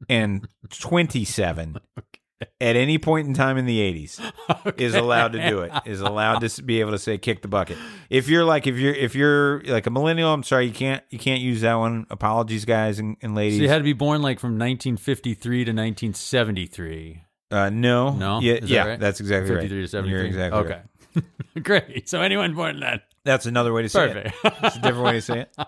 and 0.07 0.47
27 0.70 1.78
at 2.61 2.75
any 2.75 2.97
point 2.97 3.27
in 3.27 3.33
time 3.33 3.57
in 3.57 3.65
the 3.65 3.79
80s 3.79 4.77
is 4.79 4.95
allowed 4.95 5.33
to 5.33 5.49
do 5.49 5.59
it 5.61 5.71
is 5.85 5.99
allowed 6.01 6.39
to 6.39 6.63
be 6.63 6.79
able 6.79 6.91
to 6.91 6.97
say 6.99 7.17
kick 7.17 7.41
the 7.41 7.47
bucket 7.49 7.77
if 8.09 8.29
you're 8.29 8.45
like 8.45 8.65
if 8.65 8.77
you're 8.77 8.93
if 8.93 9.13
you're 9.15 9.61
like 9.63 9.85
a 9.87 9.89
millennial 9.89 10.31
i'm 10.33 10.43
sorry 10.43 10.65
you 10.65 10.71
can't 10.73 11.03
you 11.09 11.19
can't 11.19 11.41
use 11.41 11.61
that 11.61 11.75
one 11.75 12.05
apologies 12.09 12.63
guys 12.65 12.97
and, 12.99 13.17
and 13.21 13.35
ladies 13.35 13.57
So 13.57 13.63
you 13.63 13.69
had 13.69 13.79
to 13.79 13.83
be 13.83 13.91
born 13.93 14.21
like 14.21 14.39
from 14.39 14.51
1953 14.51 15.65
to 15.65 15.71
1973. 15.73 17.23
uh 17.51 17.69
no 17.69 18.11
No? 18.13 18.39
yeah 18.41 18.53
that 18.59 18.63
yeah 18.69 18.85
right? 18.87 18.99
that's 18.99 19.19
exactly 19.19 19.49
53 19.55 19.77
right 19.77 19.83
to 19.83 19.87
73. 19.89 20.11
you're 20.17 20.25
exactly 20.25 20.59
okay. 20.61 20.81
right. 21.15 21.63
Great. 21.63 22.07
So 22.09 22.21
anyone 22.21 22.53
born 22.55 22.79
then. 22.79 23.01
that's 23.25 23.45
another 23.47 23.73
way 23.73 23.81
to 23.81 23.89
say 23.89 24.07
Perfect. 24.13 24.35
it 24.45 24.53
it's 24.63 24.75
a 24.77 24.81
different 24.81 25.03
way 25.05 25.11
to 25.13 25.21
say 25.21 25.39
it 25.41 25.55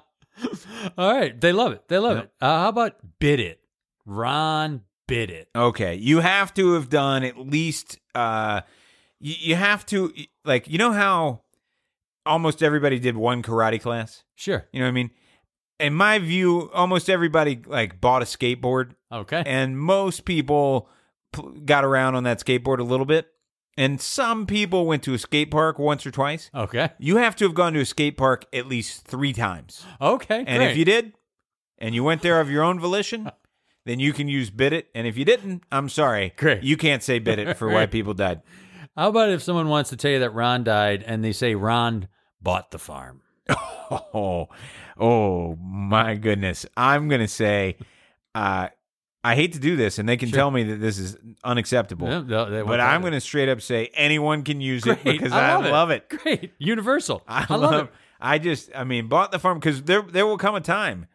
All 0.97 1.13
right. 1.13 1.39
They 1.39 1.51
love 1.51 1.73
it. 1.73 1.87
They 1.87 1.99
love 1.99 2.15
Yep. 2.17 2.23
it. 2.25 2.31
Uh, 2.41 2.59
how 2.61 2.69
about 2.69 2.95
bid 3.19 3.39
it? 3.39 3.59
Ron 4.05 4.81
bid 5.07 5.29
it. 5.29 5.49
Okay, 5.55 5.95
you 5.95 6.19
have 6.19 6.53
to 6.55 6.73
have 6.73 6.89
done 6.89 7.23
at 7.23 7.37
least. 7.37 7.99
uh 8.15 8.61
you, 9.19 9.35
you 9.39 9.55
have 9.55 9.85
to 9.87 10.13
like 10.45 10.67
you 10.67 10.77
know 10.77 10.91
how 10.91 11.41
almost 12.25 12.61
everybody 12.63 12.99
did 12.99 13.15
one 13.15 13.41
karate 13.43 13.81
class. 13.81 14.23
Sure. 14.35 14.67
You 14.71 14.79
know 14.79 14.85
what 14.85 14.89
I 14.89 14.93
mean? 14.93 15.11
In 15.79 15.93
my 15.95 16.19
view, 16.19 16.69
almost 16.73 17.09
everybody 17.09 17.59
like 17.65 17.99
bought 17.99 18.21
a 18.21 18.25
skateboard, 18.25 18.91
Okay. 19.11 19.41
and 19.45 19.79
most 19.79 20.25
people 20.25 20.87
pl- 21.33 21.51
got 21.65 21.83
around 21.83 22.13
on 22.15 22.23
that 22.23 22.39
skateboard 22.39 22.77
a 22.79 22.83
little 22.83 23.05
bit. 23.07 23.27
And 23.77 23.99
some 24.01 24.45
people 24.45 24.85
went 24.85 25.01
to 25.03 25.13
a 25.13 25.17
skate 25.17 25.49
park 25.49 25.79
once 25.79 26.05
or 26.05 26.11
twice. 26.11 26.51
Okay. 26.53 26.89
You 26.99 27.17
have 27.17 27.35
to 27.37 27.45
have 27.45 27.55
gone 27.55 27.73
to 27.73 27.79
a 27.79 27.85
skate 27.85 28.17
park 28.17 28.45
at 28.53 28.67
least 28.67 29.05
three 29.07 29.33
times. 29.33 29.83
Okay. 29.99 30.39
And 30.45 30.59
great. 30.59 30.71
if 30.71 30.77
you 30.77 30.85
did, 30.85 31.13
and 31.79 31.95
you 31.95 32.03
went 32.03 32.21
there 32.21 32.39
of 32.41 32.51
your 32.51 32.63
own 32.63 32.79
volition, 32.79 33.31
then 33.85 33.99
you 33.99 34.13
can 34.13 34.27
use 34.27 34.49
bid 34.49 34.73
it. 34.73 34.87
And 34.95 35.07
if 35.07 35.17
you 35.17 35.25
didn't, 35.25 35.63
I'm 35.71 35.89
sorry. 35.89 36.33
Great. 36.37 36.63
You 36.63 36.77
can't 36.77 37.01
say 37.03 37.19
bid 37.19 37.39
it 37.39 37.57
for 37.57 37.69
why 37.69 37.85
people 37.87 38.13
died. 38.13 38.41
How 38.95 39.09
about 39.09 39.29
if 39.29 39.41
someone 39.41 39.69
wants 39.69 39.89
to 39.91 39.95
tell 39.97 40.11
you 40.11 40.19
that 40.19 40.31
Ron 40.33 40.63
died 40.63 41.03
and 41.05 41.23
they 41.23 41.31
say 41.31 41.55
Ron 41.55 42.07
bought 42.41 42.71
the 42.71 42.79
farm? 42.79 43.21
Oh, 44.13 44.47
oh 44.97 45.57
my 45.57 46.15
goodness. 46.15 46.65
I'm 46.77 47.09
gonna 47.09 47.27
say, 47.27 47.75
uh, 48.33 48.69
I 49.21 49.35
hate 49.35 49.51
to 49.53 49.59
do 49.59 49.75
this, 49.75 49.99
and 49.99 50.07
they 50.07 50.15
can 50.15 50.29
Sure. 50.29 50.37
tell 50.37 50.51
me 50.51 50.63
that 50.63 50.77
this 50.77 50.97
is 50.97 51.17
unacceptable. 51.43 52.07
Yeah, 52.07 52.45
they 52.45 52.61
but 52.61 52.79
I'm 52.79 53.01
going 53.01 53.11
to 53.13 53.19
straight 53.19 53.49
up 53.49 53.61
say 53.61 53.89
anyone 53.93 54.43
can 54.43 54.61
use 54.61 54.83
Great. 54.83 54.99
it 54.99 55.03
because 55.03 55.31
I 55.33 55.49
I, 55.49 55.55
love 55.55 55.65
it. 55.65 55.71
love 55.71 55.89
it. 55.91 56.09
Great. 56.09 56.53
Universal. 56.57 57.21
I, 57.27 57.45
I, 57.49 57.55
love, 57.55 57.71
love 57.71 57.85
it. 57.87 57.91
I 58.21 58.37
just, 58.39 58.71
I 58.73 58.83
mean, 58.85 59.09
bought 59.09 59.31
the 59.33 59.39
farm 59.39 59.59
because 59.59 59.83
there, 59.83 60.01
there 60.01 60.25
will 60.25 60.37
come 60.39 60.55
a 60.55 60.61
time 60.61 61.05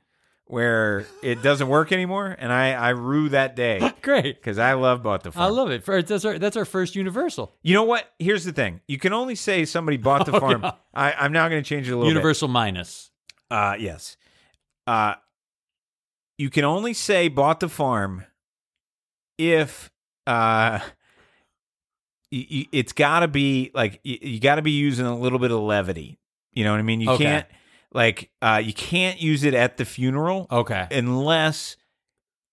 where 0.49 1.07
it 1.23 1.43
doesn't 1.43 1.67
work 1.69 1.91
anymore, 1.93 2.35
and 2.39 2.53
I, 2.53 2.73
I 2.73 2.89
rue 2.91 3.29
that 3.31 3.57
day 3.57 3.81
Great. 4.03 4.37
because 4.37 4.59
I 4.59 4.75
love 4.75 5.03
bought 5.03 5.23
the 5.25 5.33
farm. 5.33 5.45
I 5.45 5.49
love 5.55 5.71
it. 5.71 5.83
For, 5.85 6.01
that's, 6.03 6.25
our, 6.25 6.39
that's 6.39 6.57
our 6.57 6.65
first 6.65 6.95
universal. 6.95 7.53
you 7.63 7.75
know 7.75 7.83
what? 7.83 8.13
Here's 8.19 8.45
the 8.45 8.53
thing: 8.53 8.81
you 8.87 8.99
can 8.99 9.13
only 9.13 9.35
say 9.35 9.65
somebody 9.65 9.97
bought 9.97 10.25
the 10.27 10.33
Oh, 10.37 10.41
farm. 10.41 10.61
yeah. 10.63 10.73
I, 10.95 11.13
I'm 11.13 11.33
now 11.33 11.49
going 11.49 11.63
to 11.63 11.69
change 11.69 11.89
it 11.89 11.93
a 11.93 11.97
little 11.97 12.09
Universal 12.11 12.49
minus. 12.49 13.11
bit. 13.51 13.57
Uh, 13.57 13.75
yes. 13.79 14.17
Uh, 14.87 15.15
you 16.39 16.49
can 16.51 16.65
only 16.65 16.95
say 16.95 17.29
bought 17.29 17.61
the 17.61 17.69
farm 17.69 18.25
if 19.39 19.91
uh, 20.27 20.79
y- 22.33 22.47
y- 22.51 22.67
it's 22.73 22.93
got 22.93 23.21
to 23.21 23.29
be 23.29 23.71
like 23.75 24.01
y- 24.05 24.19
you 24.23 24.41
got 24.41 24.57
to 24.57 24.63
be 24.63 24.73
using 24.73 25.07
a 25.07 25.17
little 25.17 25.39
bit 25.39 25.51
of 25.51 25.61
levity. 25.61 26.19
You 26.53 26.65
know 26.65 26.71
what 26.73 26.79
I 26.79 26.83
mean? 26.83 27.01
You 27.01 27.11
Okay. 27.11 27.25
can't 27.25 27.47
like 27.93 28.31
uh, 28.43 28.61
you 28.65 28.73
can't 28.73 29.21
use 29.21 29.45
it 29.45 29.55
at 29.55 29.77
the 29.77 29.85
funeral 29.85 30.47
Okay. 30.51 30.87
unless 30.91 31.77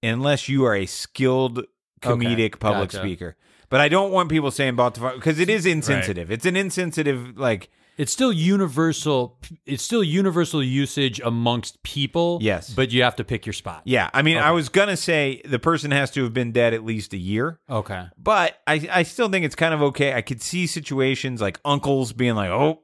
unless 0.02 0.50
you 0.50 0.66
are 0.66 0.76
a 0.76 0.86
skilled 0.86 1.64
comedic 2.02 2.60
public 2.60 2.90
gotcha. 2.92 2.98
speaker. 3.04 3.36
But 3.70 3.80
I 3.82 3.88
don't 3.90 4.12
want 4.12 4.30
people 4.30 4.52
saying 4.52 4.76
bought 4.76 4.94
the 4.94 5.00
farm 5.02 5.16
because 5.16 5.40
it 5.40 5.50
is 5.50 5.66
insensitive. 5.66 6.30
It's 6.32 6.46
an 6.46 6.56
insensitive 6.56 7.38
like 7.38 7.70
It's 7.98 8.12
still 8.14 8.32
universal. 8.34 9.40
It's 9.66 9.82
still 9.82 10.04
universal 10.04 10.62
usage 10.64 11.20
amongst 11.24 11.82
people. 11.84 12.38
Yes. 12.42 12.72
But 12.72 12.92
you 12.92 13.02
have 13.04 13.16
to 13.16 13.24
pick 13.24 13.46
your 13.48 13.54
spot. 13.54 13.82
yeah. 13.86 14.10
I 14.14 14.22
mean, 14.22 14.38
I 14.38 14.52
was 14.52 14.70
gonna 14.70 14.98
say 14.98 15.42
the 15.46 15.58
person 15.60 15.90
has 15.92 16.12
to 16.12 16.24
have 16.24 16.34
been 16.34 16.52
dead 16.52 16.74
at 16.76 16.84
least 16.86 17.14
a 17.14 17.18
year. 17.18 17.60
Okay. 17.70 18.06
But 18.18 18.60
I, 18.68 18.88
I 18.92 19.04
still 19.04 19.30
think 19.30 19.44
it's 19.46 19.56
kind 19.56 19.74
of 19.74 19.82
okay. 19.82 20.14
I 20.14 20.22
could 20.22 20.42
see 20.42 20.68
situations 20.68 21.42
like 21.42 21.60
uncles 21.66 22.14
being 22.14 22.36
like, 22.36 22.50
"Oh, 22.52 22.82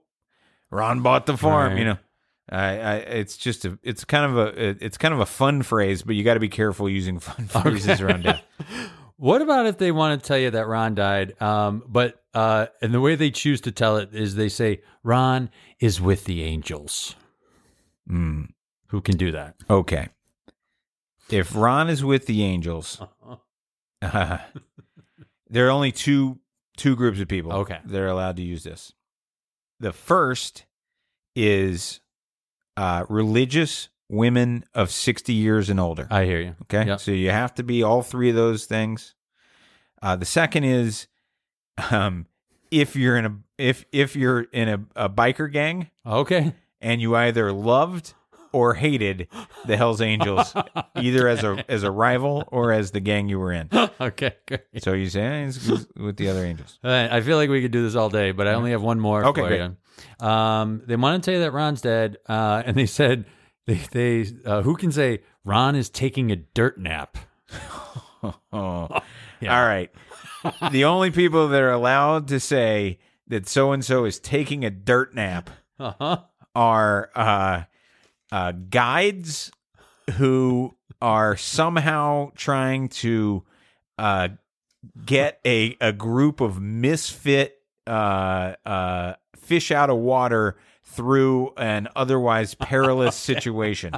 Ron 0.72 1.02
bought 1.02 1.26
the 1.28 1.38
farm," 1.38 1.74
Right. 1.74 1.80
you 1.80 1.86
know. 1.86 1.98
I, 2.52 2.80
I, 2.80 2.96
it's 2.96 3.38
just 3.38 3.66
a, 3.66 3.78
it's 3.84 4.04
kind 4.06 4.26
of 4.26 4.38
a, 4.38 4.86
it's 4.86 4.98
kind 4.98 5.14
of 5.14 5.20
a 5.20 5.26
fun 5.26 5.62
phrase, 5.62 6.02
but 6.04 6.16
you 6.16 6.24
got 6.24 6.34
to 6.34 6.40
be 6.40 6.50
careful 6.50 6.90
using 6.90 7.20
fun 7.20 7.48
phrases 7.48 8.02
around 8.02 8.24
death. 8.24 8.44
What 9.18 9.42
about 9.42 9.66
if 9.66 9.78
they 9.78 9.92
want 9.92 10.22
to 10.22 10.26
tell 10.26 10.38
you 10.38 10.50
that 10.52 10.66
Ron 10.66 10.96
died? 10.96 11.42
Um, 11.42 11.84
but 11.86 12.24
uh, 12.34 12.68
and 12.82 12.94
the 12.94 13.02
way 13.02 13.16
they 13.16 13.32
choose 13.32 13.60
to 13.62 13.72
tell 13.74 13.98
it 13.98 14.16
is 14.16 14.36
they 14.36 14.48
say 14.48 14.82
Ron 15.04 15.50
is 15.82 16.00
with 16.00 16.24
the 16.24 16.42
angels. 16.44 17.18
Mm, 18.10 18.52
Who 18.88 19.02
can 19.02 19.18
do 19.18 19.32
that? 19.34 19.56
okay, 19.70 20.08
if 21.30 21.54
Ron 21.54 21.90
is 21.90 22.02
with 22.02 22.28
the 22.28 22.44
Angels, 22.44 23.02
uh, 24.02 24.38
there 25.50 25.68
are 25.68 25.72
only 25.72 25.92
two 25.92 26.40
two 26.78 26.96
groups 26.96 27.20
of 27.20 27.28
people. 27.28 27.52
Okay. 27.52 27.80
they're 27.84 28.08
allowed 28.08 28.38
to 28.38 28.42
use 28.44 28.64
this. 28.64 28.94
The 29.82 29.92
first 29.92 30.66
is 31.36 32.00
uh, 32.80 33.06
religious 33.10 33.90
women 34.10 34.64
of 34.74 34.90
sixty 34.90 35.34
years 35.34 35.70
and 35.70 35.80
older. 35.80 36.08
I 36.10 36.26
hear 36.26 36.40
you. 36.40 36.56
Okay. 36.64 36.86
Yep. 36.88 37.00
So 37.02 37.12
you 37.12 37.30
have 37.32 37.54
to 37.56 37.64
be 37.64 37.84
all 37.84 38.02
three 38.02 38.30
of 38.30 38.36
those 38.36 38.66
things. 38.66 39.16
Uh, 40.02 40.16
the 40.16 40.26
second 40.26 40.64
is 40.64 41.08
um, 41.92 42.26
if 42.72 42.96
you're 42.96 43.18
in 43.18 43.26
a 43.26 43.36
if 43.58 43.86
if 43.92 44.16
you're 44.16 44.42
in 44.54 44.70
a, 44.70 45.06
a 45.06 45.10
biker 45.10 45.52
gang 45.52 45.90
Okay. 46.06 46.54
and 46.82 47.02
you 47.02 47.16
either 47.16 47.52
loved 47.52 48.14
or 48.52 48.74
hated 48.74 49.28
the 49.68 49.78
Hells 49.78 50.02
Angels, 50.02 50.56
either 50.96 51.28
as 51.28 51.44
a 51.44 51.64
as 51.70 51.84
a 51.84 51.92
rival 51.92 52.44
or 52.48 52.72
as 52.72 52.92
the 52.92 53.00
gang 53.00 53.30
you 53.30 53.38
were 53.40 53.52
in. 53.52 53.70
okay. 54.02 54.34
Great. 54.48 54.62
So 54.84 54.94
you 54.94 55.10
say 55.10 55.22
eh, 55.22 55.48
it's 55.48 55.68
with 55.96 56.18
the 56.18 56.30
other 56.30 56.44
angels. 56.46 56.80
All 56.84 56.90
right, 56.90 57.12
I 57.12 57.22
feel 57.22 57.38
like 57.38 57.50
we 57.50 57.62
could 57.62 57.72
do 57.72 57.84
this 57.84 57.96
all 57.96 58.10
day, 58.10 58.32
but 58.32 58.48
I 58.48 58.54
only 58.54 58.72
have 58.72 58.82
one 58.82 59.00
more 59.00 59.26
Okay, 59.26 59.42
for 59.42 59.48
great. 59.50 59.60
you. 59.62 59.76
Um, 60.20 60.82
they 60.86 60.96
want 60.96 61.24
to 61.24 61.30
tell 61.32 61.38
you 61.40 61.44
that 61.46 61.52
Ron's 61.54 61.82
dead, 61.82 62.18
uh, 62.28 62.64
and 62.66 62.76
they 62.78 62.86
said 62.86 63.26
They 63.66 63.76
they 63.92 64.26
uh, 64.46 64.62
who 64.64 64.76
can 64.76 64.92
say 64.92 65.22
Ron 65.46 65.76
is 65.76 65.90
taking 65.90 66.32
a 66.32 66.36
dirt 66.36 66.80
nap? 66.80 67.18
Oh. 68.52 68.88
Yeah. 69.42 69.58
All 69.58 69.66
right. 69.66 69.90
the 70.74 70.84
only 70.84 71.12
people 71.12 71.48
that 71.48 71.62
are 71.62 71.72
allowed 71.72 72.28
to 72.28 72.42
say 72.42 73.00
that 73.28 73.48
so 73.48 73.72
and 73.72 73.86
so 73.86 74.04
is 74.04 74.20
taking 74.20 74.66
a 74.66 74.70
dirt 74.70 75.16
nap 75.16 75.50
Uh 75.80 75.94
huh. 75.98 76.18
are 76.54 77.10
uh, 77.16 77.64
uh, 78.34 78.52
guides 78.70 79.50
who 80.18 80.76
are 81.02 81.38
somehow 81.38 82.32
trying 82.36 82.90
to 82.90 83.46
uh, 83.98 84.28
get 85.06 85.40
a, 85.46 85.78
a 85.80 85.94
group 85.94 86.42
of 86.42 86.60
misfit 86.60 87.56
uh, 87.88 88.56
uh, 88.66 89.14
fish 89.50 89.72
out 89.72 89.90
of 89.90 89.98
water 89.98 90.56
through 90.84 91.52
an 91.58 91.88
otherwise 91.96 92.54
perilous 92.56 93.16
situation. 93.32 93.94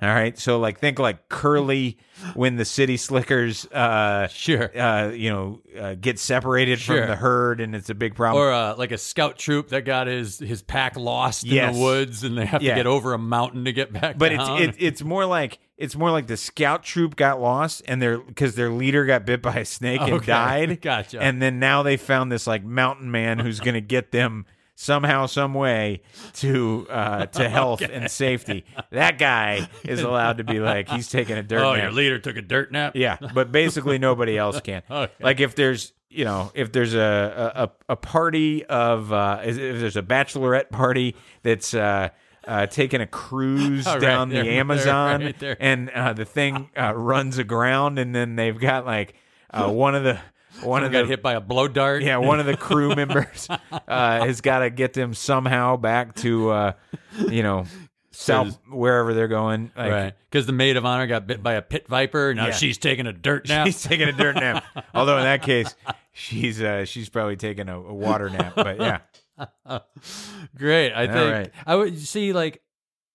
All 0.00 0.08
right. 0.08 0.38
So, 0.38 0.60
like, 0.60 0.78
think 0.78 0.98
like 1.00 1.28
Curly 1.28 1.98
when 2.34 2.56
the 2.56 2.64
city 2.64 2.96
slickers, 2.96 3.66
uh, 3.66 4.28
Sure. 4.28 4.70
uh, 4.78 5.08
you 5.10 5.30
know, 5.30 5.60
uh, 5.78 5.94
get 6.00 6.18
separated 6.20 6.78
Sure. 6.78 6.98
from 7.00 7.08
the 7.08 7.16
herd 7.16 7.60
and 7.60 7.74
it's 7.74 7.90
a 7.90 7.94
big 7.94 8.14
problem. 8.14 8.42
Or 8.44 8.52
uh, 8.52 8.76
like 8.76 8.92
a 8.92 8.98
scout 8.98 9.38
troop 9.38 9.70
that 9.70 9.84
got 9.84 10.06
his 10.06 10.38
his 10.38 10.62
pack 10.62 10.96
lost 10.96 11.44
Yes. 11.44 11.70
in 11.74 11.78
the 11.80 11.84
woods, 11.84 12.22
and 12.24 12.38
they 12.38 12.46
have 12.46 12.62
Yeah. 12.62 12.74
to 12.74 12.80
get 12.80 12.86
over 12.86 13.12
a 13.12 13.18
mountain 13.18 13.64
to 13.64 13.72
get 13.72 13.92
back. 13.92 14.16
but 14.18 14.32
it's 14.32 14.44
it, 14.48 14.74
it's 14.78 15.02
more 15.02 15.26
like 15.26 15.58
it's 15.76 15.96
more 15.96 16.10
like 16.12 16.28
the 16.28 16.36
scout 16.36 16.84
troop 16.84 17.16
got 17.16 17.40
lost 17.40 17.82
and 17.88 18.00
their 18.00 18.18
because 18.18 18.54
their 18.54 18.70
leader 18.70 19.04
got 19.04 19.24
bit 19.26 19.42
by 19.42 19.56
a 19.56 19.64
snake 19.64 20.00
and 20.02 20.24
died. 20.24 20.80
Gotcha. 20.82 21.20
And 21.20 21.42
then 21.42 21.58
now 21.58 21.82
they 21.82 21.96
found 21.96 22.30
this 22.30 22.46
like 22.46 22.62
mountain 22.62 23.10
man 23.10 23.38
who's 23.40 23.58
going 23.58 23.74
to 23.74 23.80
get 23.80 24.12
them 24.12 24.46
somehow, 24.78 25.26
some 25.26 25.54
way 25.54 26.00
to 26.34 26.86
uh, 26.88 27.26
to 27.26 27.48
health 27.58 27.80
and 27.82 28.08
safety. 28.10 28.64
That 28.90 29.18
guy 29.18 29.68
is 29.84 30.00
allowed 30.02 30.38
to 30.38 30.44
be 30.44 30.60
like 30.60 30.88
he's 30.88 31.08
taking 31.10 31.36
a 31.36 31.42
dirt 31.42 31.58
nap. 31.58 31.66
oh, 31.66 31.74
nap. 31.74 31.82
your 31.82 31.92
leader 31.92 32.18
took 32.20 32.36
a 32.36 32.42
dirt 32.42 32.70
nap. 32.70 32.92
Yeah, 32.94 33.16
but 33.34 33.50
basically 33.52 33.98
nobody 34.08 34.38
else 34.38 34.60
can. 34.60 34.82
Okay. 34.88 35.12
Like 35.20 35.40
if 35.40 35.54
there's 35.56 35.92
you 36.08 36.24
know 36.24 36.52
if 36.54 36.70
there's 36.72 36.94
a 36.94 37.70
a, 37.88 37.92
a 37.92 37.96
party 37.96 38.64
of 38.66 39.12
uh, 39.12 39.40
if 39.44 39.56
there's 39.56 39.96
a 39.96 40.02
bachelorette 40.02 40.70
party 40.70 41.16
that's 41.42 41.74
uh, 41.74 42.10
uh, 42.46 42.66
taking 42.66 43.00
a 43.00 43.06
cruise 43.06 43.86
Oh, 43.86 43.92
right 43.94 44.00
down 44.00 44.28
there, 44.30 44.44
the 44.44 44.48
right 44.50 44.58
Amazon 44.58 45.20
right 45.22 45.38
there. 45.38 45.56
and 45.58 45.90
uh, 45.90 46.12
the 46.12 46.24
thing 46.24 46.70
uh, 46.78 46.94
runs 46.94 47.36
aground 47.38 47.98
and 47.98 48.14
then 48.14 48.36
they've 48.36 48.58
got 48.58 48.86
like 48.86 49.14
uh, 49.50 49.68
one 49.68 49.94
of 49.94 50.04
the 50.04 50.18
one 50.62 50.84
of 50.84 50.92
got 50.92 51.02
the 51.02 51.06
hit 51.08 51.22
by 51.22 51.34
a 51.34 51.40
blow 51.40 51.68
dart. 51.68 52.02
yeah 52.02 52.16
one 52.16 52.40
of 52.40 52.46
the 52.46 52.56
crew 52.56 52.94
members 52.96 53.48
uh, 53.50 54.24
has 54.24 54.40
got 54.40 54.60
to 54.60 54.70
get 54.70 54.92
them 54.92 55.14
somehow 55.14 55.76
back 55.76 56.14
to 56.16 56.50
uh, 56.50 56.72
you 57.28 57.42
know 57.42 57.64
south 58.10 58.58
wherever 58.68 59.14
they're 59.14 59.28
going. 59.28 59.70
Like, 59.76 59.90
right. 59.92 60.14
Because 60.30 60.44
the 60.46 60.52
maid 60.52 60.76
of 60.76 60.84
honor 60.84 61.06
got 61.06 61.26
bit 61.26 61.40
by 61.42 61.54
a 61.54 61.62
pit 61.62 61.86
viper. 61.86 62.34
Now 62.34 62.46
Yeah. 62.46 62.52
she's 62.52 62.76
taking 62.76 63.06
a 63.06 63.12
dirt 63.12 63.48
nap. 63.48 63.66
She's 63.66 63.80
taking 63.82 64.08
a 64.08 64.12
dirt 64.12 64.34
nap. 64.34 64.64
Although 64.94 65.18
in 65.18 65.22
that 65.24 65.42
case, 65.42 65.74
she's 66.12 66.60
uh, 66.60 66.84
she's 66.84 67.08
probably 67.08 67.36
taking 67.36 67.68
a, 67.68 67.78
a 67.78 67.94
water 67.94 68.28
nap. 68.28 68.54
But 68.56 68.80
yeah, 68.80 68.98
Great. 70.56 70.92
I 70.92 71.06
All 71.06 71.12
think 71.12 71.32
right. 71.32 71.50
I 71.66 71.76
would 71.76 71.98
see 71.98 72.32
like 72.32 72.60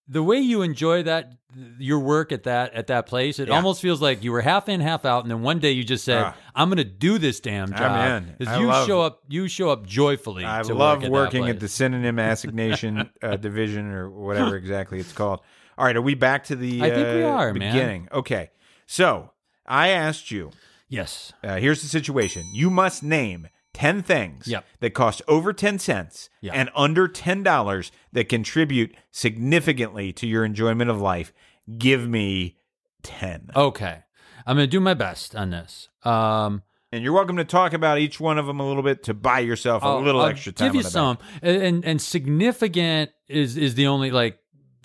the 0.07 0.21
way 0.23 0.37
you 0.39 0.61
enjoy 0.61 1.03
that 1.03 1.33
your 1.77 1.99
work 1.99 2.31
at 2.31 2.43
that 2.43 2.73
at 2.73 2.87
that 2.87 3.05
place. 3.05 3.37
It 3.39 3.47
Yeah. 3.47 3.55
almost 3.55 3.81
feels 3.81 4.01
like 4.01 4.23
you 4.23 4.31
were 4.31 4.41
half 4.41 4.67
in, 4.67 4.81
half 4.81 5.05
out, 5.05 5.23
and 5.23 5.29
then 5.31 5.41
one 5.43 5.59
day 5.59 5.71
you 5.71 5.83
just 5.83 6.03
said, 6.03 6.23
Ah. 6.23 6.35
"I'm 6.55 6.67
going 6.67 6.77
to 6.77 6.83
do 6.83 7.17
this 7.19 7.39
damn 7.39 7.69
job." 7.69 7.81
I'm 7.91 8.23
in. 8.23 8.35
'Cause 8.39 8.47
I 8.47 8.59
you 8.59 8.67
love- 8.67 8.87
show 8.87 9.01
up, 9.01 9.21
you 9.29 9.47
show 9.47 9.69
up 9.69 9.85
joyfully. 9.85 10.45
I 10.45 10.63
to 10.63 10.73
love 10.73 10.97
work 10.99 11.05
at 11.05 11.11
working 11.11 11.47
at 11.49 11.59
the 11.59 11.67
synonym 11.67 12.17
assignation 12.31 13.09
uh, 13.21 13.35
division 13.37 13.91
or 13.91 14.09
whatever 14.09 14.55
exactly 14.63 14.99
it's 14.99 15.13
called. 15.13 15.41
All 15.77 15.85
right, 15.85 15.95
are 15.95 16.01
we 16.01 16.15
back 16.15 16.43
to 16.45 16.55
the? 16.55 16.81
I 16.83 16.89
think 16.89 17.07
we 17.15 17.23
uh, 17.23 17.29
are, 17.29 17.53
man. 17.53 17.71
beginning. 17.73 18.07
Okay, 18.11 18.49
so 18.87 19.31
I 19.65 19.89
asked 19.89 20.31
you. 20.31 20.51
Yes. 20.89 21.33
Uh, 21.43 21.57
here's 21.57 21.81
the 21.81 21.87
situation: 21.87 22.43
you 22.53 22.69
must 22.69 23.03
name 23.03 23.47
ten 23.73 24.01
things 24.03 24.47
Yep. 24.47 24.65
that 24.81 24.89
cost 24.93 25.21
over 25.27 25.51
ten 25.53 25.79
cents 25.79 26.29
Yeah. 26.41 26.51
and 26.53 26.69
under 26.75 27.07
ten 27.07 27.43
dollars 27.43 27.91
that 28.11 28.29
contribute 28.29 28.95
significantly 29.11 30.13
to 30.13 30.27
your 30.27 30.45
enjoyment 30.45 30.89
of 30.89 31.01
life. 31.01 31.33
Give 31.77 32.07
me 32.07 32.57
ten. 33.01 33.49
Okay. 33.55 33.99
I'm 34.45 34.57
going 34.57 34.67
to 34.67 34.71
do 34.71 34.79
my 34.79 34.93
best 34.93 35.35
on 35.35 35.49
this. 35.51 35.89
Um, 36.03 36.63
And 36.91 37.03
you're 37.03 37.13
welcome 37.13 37.37
to 37.37 37.45
talk 37.45 37.73
about 37.73 37.97
each 37.97 38.19
one 38.19 38.37
of 38.37 38.45
them 38.45 38.59
a 38.59 38.67
little 38.67 38.83
bit 38.83 39.03
to 39.03 39.13
buy 39.13 39.39
yourself 39.39 39.81
a 39.83 39.87
I'll- 39.87 40.01
little 40.01 40.21
I'll 40.21 40.27
extra 40.27 40.51
time. 40.51 40.67
Give 40.67 40.75
you 40.75 40.83
some, 40.83 41.17
and, 41.41 41.61
and 41.61 41.85
and 41.85 42.01
significant 42.01 43.09
is 43.27 43.57
is 43.57 43.73
the 43.75 43.87
only 43.87 44.11
like 44.11 44.37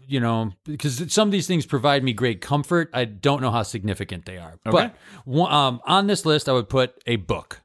you 0.07 0.20
know 0.20 0.53
because 0.64 1.12
some 1.12 1.28
of 1.28 1.32
these 1.32 1.47
things 1.47 1.66
provide 1.66 2.03
me 2.03 2.12
great 2.14 2.41
comfort. 2.41 2.89
I 2.95 3.05
don't 3.05 3.43
know 3.43 3.51
how 3.51 3.62
significant 3.62 4.24
they 4.24 4.39
are, 4.39 4.59
but 4.64 4.95
um, 5.26 5.80
on 5.84 6.07
this 6.07 6.24
list 6.24 6.49
I 6.49 6.53
would 6.53 6.68
put 6.70 6.95
a 7.07 7.16
book. 7.16 7.61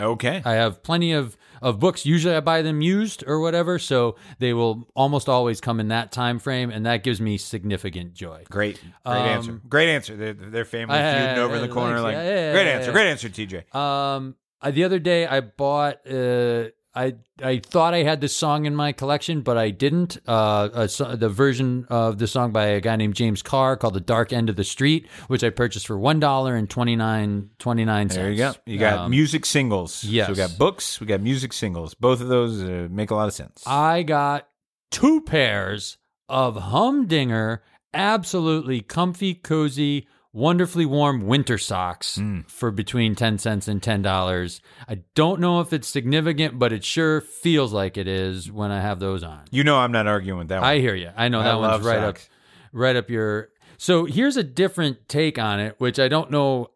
Okay. 0.00 0.42
I 0.44 0.52
have 0.54 0.82
plenty 0.82 1.12
of 1.12 1.36
of 1.60 1.80
books. 1.80 2.06
Usually 2.06 2.34
I 2.36 2.40
buy 2.40 2.62
them 2.62 2.80
used 2.80 3.24
or 3.26 3.40
whatever, 3.40 3.80
so 3.80 4.14
they 4.38 4.52
will 4.52 4.86
almost 4.94 5.28
always 5.28 5.60
come 5.60 5.80
in 5.80 5.88
that 5.88 6.12
time 6.12 6.38
frame, 6.38 6.70
and 6.70 6.86
that 6.86 7.02
gives 7.02 7.20
me 7.20 7.36
significant 7.36 8.14
joy. 8.14 8.44
Great, 8.48 8.80
great 9.04 9.16
Um, 9.16 9.16
answer. 9.26 9.60
Great 9.68 9.88
answer. 9.88 10.16
They're, 10.16 10.34
they're 10.34 10.64
family 10.64 10.96
feuding 10.98 11.38
over 11.38 11.54
in 11.56 11.60
the 11.62 11.66
thanks, 11.66 11.74
corner. 11.74 12.00
Like, 12.00 12.14
yeah, 12.14 12.22
yeah, 12.28 12.52
great 12.52 12.66
yeah, 12.66 12.72
answer. 12.74 12.86
yeah. 12.86 12.92
Great 12.92 13.08
answer, 13.08 13.28
TJ. 13.28 13.74
Um, 13.74 14.36
I, 14.62 14.70
the 14.70 14.84
other 14.84 14.98
day 15.00 15.26
I 15.26 15.40
bought. 15.40 16.06
Uh, 16.08 16.68
I 16.98 17.14
I 17.42 17.58
thought 17.64 17.94
I 17.94 18.02
had 18.02 18.20
this 18.20 18.34
song 18.34 18.66
in 18.66 18.74
my 18.74 18.90
collection, 18.92 19.42
but 19.42 19.56
I 19.56 19.70
didn't. 19.70 20.18
Uh, 20.26 20.68
a, 20.74 21.16
the 21.16 21.28
version 21.28 21.86
of 21.88 22.18
the 22.18 22.26
song 22.26 22.50
by 22.52 22.66
a 22.66 22.80
guy 22.80 22.96
named 22.96 23.14
James 23.14 23.42
Carr 23.42 23.76
called 23.76 23.94
"The 23.94 24.00
Dark 24.00 24.32
End 24.32 24.50
of 24.50 24.56
the 24.56 24.64
Street," 24.64 25.06
which 25.28 25.44
I 25.44 25.50
purchased 25.50 25.86
for 25.86 25.96
one 25.98 26.18
dollar 26.18 26.56
and 26.56 26.68
twenty 26.68 26.96
nine 26.96 27.50
twenty 27.58 27.84
nine 27.84 28.08
cents. 28.08 28.16
There 28.16 28.30
you 28.32 28.36
go. 28.38 28.52
You 28.66 28.78
got 28.78 28.98
Um, 28.98 29.10
music 29.10 29.46
singles. 29.46 30.02
yes. 30.02 30.26
So 30.26 30.32
we 30.32 30.36
got 30.36 30.58
books. 30.58 31.00
We 31.00 31.06
got 31.06 31.20
music 31.20 31.52
singles. 31.52 31.94
Both 31.94 32.20
of 32.20 32.28
those 32.28 32.60
uh, 32.62 32.88
make 32.90 33.10
a 33.10 33.14
lot 33.14 33.28
of 33.28 33.34
sense. 33.34 33.62
I 33.66 34.02
got 34.02 34.48
two 34.90 35.20
pairs 35.20 35.98
of 36.28 36.56
humdinger, 36.56 37.62
absolutely 37.94 38.80
comfy, 38.80 39.34
cozy, 39.34 40.06
wonderfully 40.38 40.86
warm 40.86 41.26
winter 41.26 41.58
socks 41.58 42.16
Hmm. 42.16 42.40
for 42.48 42.70
between 42.70 43.14
10 43.14 43.38
cents 43.38 43.68
and 43.68 43.82
$10. 43.82 44.60
I 44.88 45.00
don't 45.14 45.40
know 45.40 45.60
if 45.60 45.72
it's 45.72 45.88
significant, 45.88 46.58
but 46.58 46.72
it 46.72 46.84
sure 46.84 47.20
feels 47.20 47.72
like 47.72 47.96
it 47.96 48.06
is 48.08 48.50
when 48.50 48.70
I 48.70 48.80
have 48.80 49.00
those 49.00 49.22
on. 49.22 49.40
you 49.50 49.64
know, 49.64 49.76
I'm 49.78 49.92
not 49.92 50.06
arguing 50.06 50.38
with 50.38 50.48
that 50.48 50.60
one. 50.60 50.68
I 50.70 50.78
hear 50.78 50.94
you. 50.94 51.10
I 51.16 51.28
know 51.28 51.40
I 51.40 51.44
that 51.44 51.58
one's 51.58 51.84
right 51.84 52.00
socks. 52.00 52.24
up 52.24 52.30
right 52.72 52.96
up 52.96 53.10
your 53.10 53.48
So 53.76 54.04
here's 54.04 54.36
a 54.36 54.42
different 54.44 55.08
take 55.08 55.38
on 55.38 55.60
it, 55.60 55.74
which 55.78 55.98
I 55.98 56.08
don't 56.08 56.30
know 56.30 56.70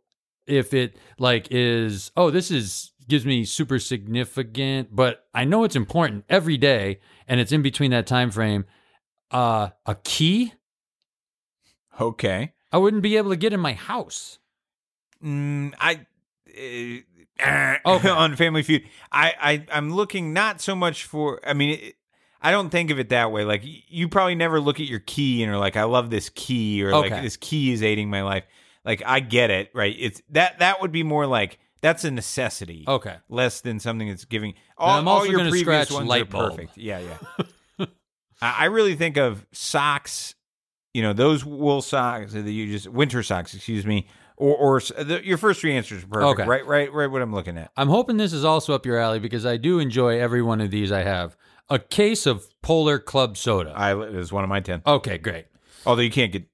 if 0.47 0.75
it 0.75 0.97
like 1.19 1.49
is 1.51 2.11
oh, 2.17 2.31
this 2.31 2.51
is 2.51 2.91
gives 3.09 3.27
me 3.27 3.45
super 3.45 3.79
significant, 3.79 4.95
but 4.95 5.25
I 5.35 5.45
know 5.45 5.65
it's 5.65 5.77
important 5.77 6.25
every 6.29 6.57
day 6.57 7.01
and 7.29 7.41
it's 7.41 7.53
in 7.53 7.63
between 7.63 7.91
that 7.93 8.07
time 8.07 8.31
frame. 8.31 8.65
Uh 9.31 9.71
a 9.87 9.95
key 9.97 10.53
Okay. 12.01 12.52
I 12.73 12.79
wouldn't 12.79 13.03
be 13.03 13.17
able 13.17 13.31
to 13.31 13.37
get 13.37 13.53
in 13.53 13.61
my 13.61 13.75
house. 13.75 14.39
Mm, 15.23 15.75
I. 15.79 16.07
Uh, 16.49 17.03
Okay. 17.85 18.09
on 18.09 18.37
Family 18.37 18.63
Feud, 18.63 18.85
I, 19.11 19.33
I 19.41 19.67
I'm 19.73 19.93
looking 19.93 20.33
not 20.33 20.61
so 20.61 20.77
much 20.77 21.05
for. 21.05 21.41
I 21.45 21.55
mean, 21.55 21.71
it, 21.71 21.95
I 22.41 22.51
don't 22.51 22.71
think 22.71 22.91
of 22.91 22.99
it 23.01 23.09
that 23.09 23.33
way. 23.33 23.45
Like 23.45 23.63
you 23.65 24.09
probably 24.09 24.35
never 24.37 24.61
look 24.61 24.79
at 24.79 24.87
your 24.87 25.01
key 25.01 25.43
and 25.43 25.53
are 25.53 25.59
like, 25.59 25.77
I 25.77 25.85
love 25.85 26.11
this 26.11 26.29
key, 26.29 26.85
or 26.85 26.93
like 26.93 27.11
this 27.23 27.37
key 27.37 27.73
is 27.73 27.83
aiding 27.83 28.11
my 28.11 28.23
life. 28.23 28.45
Like 28.85 29.03
I 29.05 29.21
get 29.21 29.51
it, 29.51 29.71
right? 29.75 29.95
It's 29.99 30.23
that 30.31 30.59
that 30.61 30.81
would 30.81 30.93
be 30.93 31.03
more 31.03 31.27
like 31.27 31.59
that's 31.81 32.05
a 32.05 32.11
necessity. 32.11 32.85
Okay. 32.87 33.17
less 33.29 33.61
than 33.61 33.81
something 33.81 34.09
that's 34.09 34.25
giving. 34.25 34.55
All, 34.79 34.99
I'm 34.99 35.09
all 35.09 35.27
your 35.27 35.41
previous 35.41 35.63
scratch 35.63 35.91
ones 35.91 36.09
light 36.09 36.23
are 36.23 36.27
bulb. 36.27 36.51
perfect. 36.51 36.79
Yeah, 36.79 37.01
yeah. 37.79 37.87
I 38.41 38.67
really 38.67 38.95
think 38.95 39.17
of 39.17 39.47
socks. 39.53 40.35
You 40.95 41.03
know 41.03 41.13
those 41.13 41.45
wool 41.45 41.83
socks 41.83 42.33
that 42.33 42.51
you 42.51 42.67
just 42.67 42.89
winter 42.89 43.23
socks. 43.23 43.55
Excuse 43.55 43.87
me. 43.87 44.07
Or, 44.37 44.57
or 44.57 44.81
the, 44.81 45.21
your 45.25 45.39
first 45.39 45.61
three 45.61 45.77
answers 45.77 46.03
are 46.03 46.07
perfect. 46.07 46.41
Okay. 46.41 46.49
Right, 46.49 46.67
right, 46.67 46.93
right. 46.93 47.07
What 47.07 47.23
I'm 47.23 47.33
looking 47.33 47.57
at. 47.59 47.71
I'm 47.77 47.89
hoping 47.89 48.17
this 48.17 48.33
is 48.33 48.45
also 48.45 48.75
up 48.75 48.85
your 48.85 48.99
alley 48.99 49.21
because 49.21 49.47
I 49.47 49.57
do 49.57 49.79
enjoy 49.79 50.19
every 50.19 50.43
one 50.43 50.61
of 50.61 50.71
these 50.71 50.91
I 50.91 51.03
have. 51.03 51.37
A 51.69 51.79
case 51.79 52.27
of 52.27 52.49
Polar 52.61 52.99
Club 52.99 53.37
soda. 53.37 53.73
I 53.77 53.93
it 53.93 54.15
was 54.15 54.33
one 54.33 54.43
of 54.43 54.51
my 54.51 54.61
ten. 54.61 54.83
Okay, 54.87 55.19
great. 55.19 55.47
Although 55.87 56.03
you 56.03 56.11
can't 56.11 56.33
get. 56.33 56.47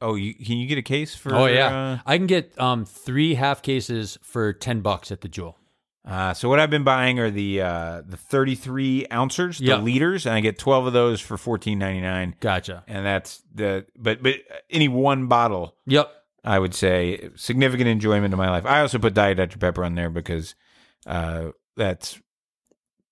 Oh, 0.00 0.16
you 0.16 0.34
can 0.34 0.58
you 0.58 0.66
get 0.66 0.76
a 0.76 0.82
case 0.82 1.14
for? 1.14 1.34
Oh 1.34 1.46
yeah, 1.46 2.00
I 2.04 2.18
can 2.18 2.26
get 2.26 2.60
um 2.60 2.84
three 2.84 3.34
half 3.34 3.62
cases 3.62 4.18
for 4.22 4.52
ten 4.52 4.80
bucks 4.80 5.10
at 5.10 5.22
the 5.22 5.28
Jewel. 5.28 5.56
Uh, 6.06 6.34
so 6.34 6.50
what 6.50 6.60
I've 6.60 6.68
been 6.70 6.84
buying 6.84 7.18
are 7.18 7.30
the 7.30 7.62
uh, 7.62 8.02
the 8.06 8.16
33 8.18 9.06
ounces, 9.10 9.58
the 9.58 9.64
Yeah. 9.64 9.76
liters, 9.78 10.26
and 10.26 10.34
I 10.34 10.40
get 10.40 10.58
12 10.58 10.86
of 10.88 10.92
those 10.92 11.20
for 11.20 11.36
14.99, 11.38 12.34
Gotcha. 12.40 12.84
and 12.86 13.06
that's 13.06 13.42
the. 13.54 13.86
But 13.98 14.22
but 14.22 14.34
any 14.70 14.88
one 14.88 15.28
bottle 15.28 15.76
Yep. 15.86 16.10
I 16.44 16.58
would 16.58 16.74
say 16.74 17.30
significant 17.36 17.88
enjoyment 17.88 18.34
of 18.34 18.38
my 18.38 18.50
life. 18.50 18.66
I 18.66 18.80
also 18.80 18.98
put 18.98 19.14
Diet 19.14 19.38
Dr 19.38 19.56
Pepper 19.58 19.82
on 19.82 19.94
there 19.94 20.10
because 20.10 20.54
uh, 21.06 21.52
that's 21.74 22.20